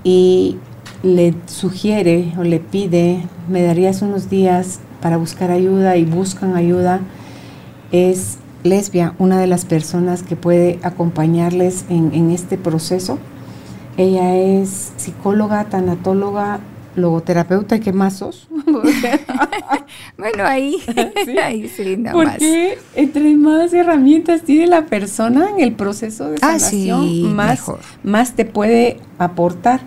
y 0.02 0.58
le 1.02 1.34
sugiere 1.46 2.32
o 2.38 2.42
le 2.42 2.60
pide, 2.60 3.22
me 3.48 3.62
darías 3.62 4.02
unos 4.02 4.28
días 4.28 4.80
para 5.00 5.16
buscar 5.16 5.50
ayuda 5.50 5.96
y 5.96 6.04
buscan 6.04 6.54
ayuda, 6.54 7.00
es 7.92 8.38
lesbia, 8.64 9.14
una 9.18 9.38
de 9.38 9.46
las 9.46 9.64
personas 9.64 10.22
que 10.22 10.34
puede 10.36 10.80
acompañarles 10.82 11.84
en, 11.88 12.30
este 12.30 12.56
proceso. 12.58 13.18
Ella 13.96 14.34
es 14.36 14.92
psicóloga, 14.96 15.66
tanatóloga, 15.66 16.58
logoterapeuta, 16.96 17.78
¿qué 17.78 17.92
más 17.92 18.14
sos? 18.14 18.48
bueno, 20.18 20.44
ahí, 20.44 20.78
¿Sí? 21.24 21.38
ahí 21.38 21.68
sí, 21.68 21.96
nada 21.98 22.14
Porque 22.14 22.78
entre 22.96 23.36
más 23.36 23.72
herramientas 23.72 24.42
tiene 24.42 24.66
la 24.66 24.86
persona 24.86 25.50
en 25.50 25.60
el 25.60 25.74
proceso 25.74 26.30
de 26.30 26.38
ah, 26.40 26.58
sanación, 26.58 27.34
más, 27.34 27.62
más 28.02 28.32
te 28.32 28.44
puede 28.44 28.98
aportar. 29.18 29.80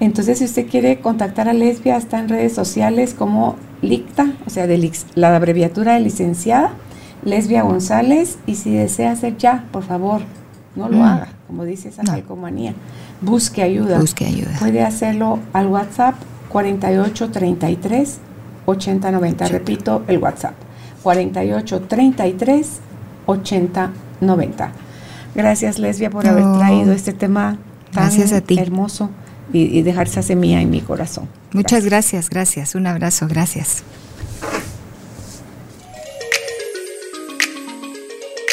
Entonces, 0.00 0.38
si 0.38 0.46
usted 0.46 0.66
quiere 0.66 0.98
contactar 0.98 1.48
a 1.48 1.52
Lesbia, 1.52 1.96
está 1.96 2.18
en 2.18 2.28
redes 2.28 2.54
sociales 2.54 3.14
como 3.14 3.56
LICTA, 3.82 4.32
o 4.46 4.50
sea, 4.50 4.66
de 4.66 4.90
la 5.14 5.36
abreviatura 5.36 5.94
de 5.94 6.00
licenciada, 6.00 6.72
Lesbia 7.22 7.62
González, 7.62 8.38
y 8.46 8.56
si 8.56 8.70
desea 8.70 9.12
hacer 9.12 9.36
ya, 9.36 9.64
por 9.72 9.84
favor, 9.84 10.22
no 10.74 10.88
lo 10.88 10.98
mm. 10.98 11.02
haga, 11.02 11.28
como 11.46 11.64
dice 11.64 11.88
esa 11.88 12.02
calcomanía. 12.02 12.74
Busque 13.20 13.62
ayuda. 13.62 13.98
Busque 13.98 14.26
ayuda. 14.26 14.56
Puede 14.58 14.82
hacerlo 14.82 15.38
al 15.52 15.68
WhatsApp 15.68 16.16
4833 16.48 18.18
8090. 18.66 19.48
Repito, 19.48 20.04
el 20.08 20.18
WhatsApp 20.18 20.54
4833 21.02 22.80
8090. 23.26 24.72
Gracias, 25.34 25.78
Lesbia, 25.78 26.10
por 26.10 26.26
haber 26.26 26.44
traído 26.58 26.92
este 26.92 27.12
tema 27.12 27.58
tan 27.92 28.10
hermoso 28.58 29.10
y, 29.52 29.82
dejar 29.82 30.06
esa 30.06 30.22
semilla 30.22 30.60
en 30.60 30.70
mi 30.70 30.80
corazón. 30.80 31.28
Muchas 31.52 31.84
gracias, 31.84 32.30
gracias. 32.30 32.74
Un 32.74 32.86
abrazo, 32.86 33.26
gracias. 33.28 33.82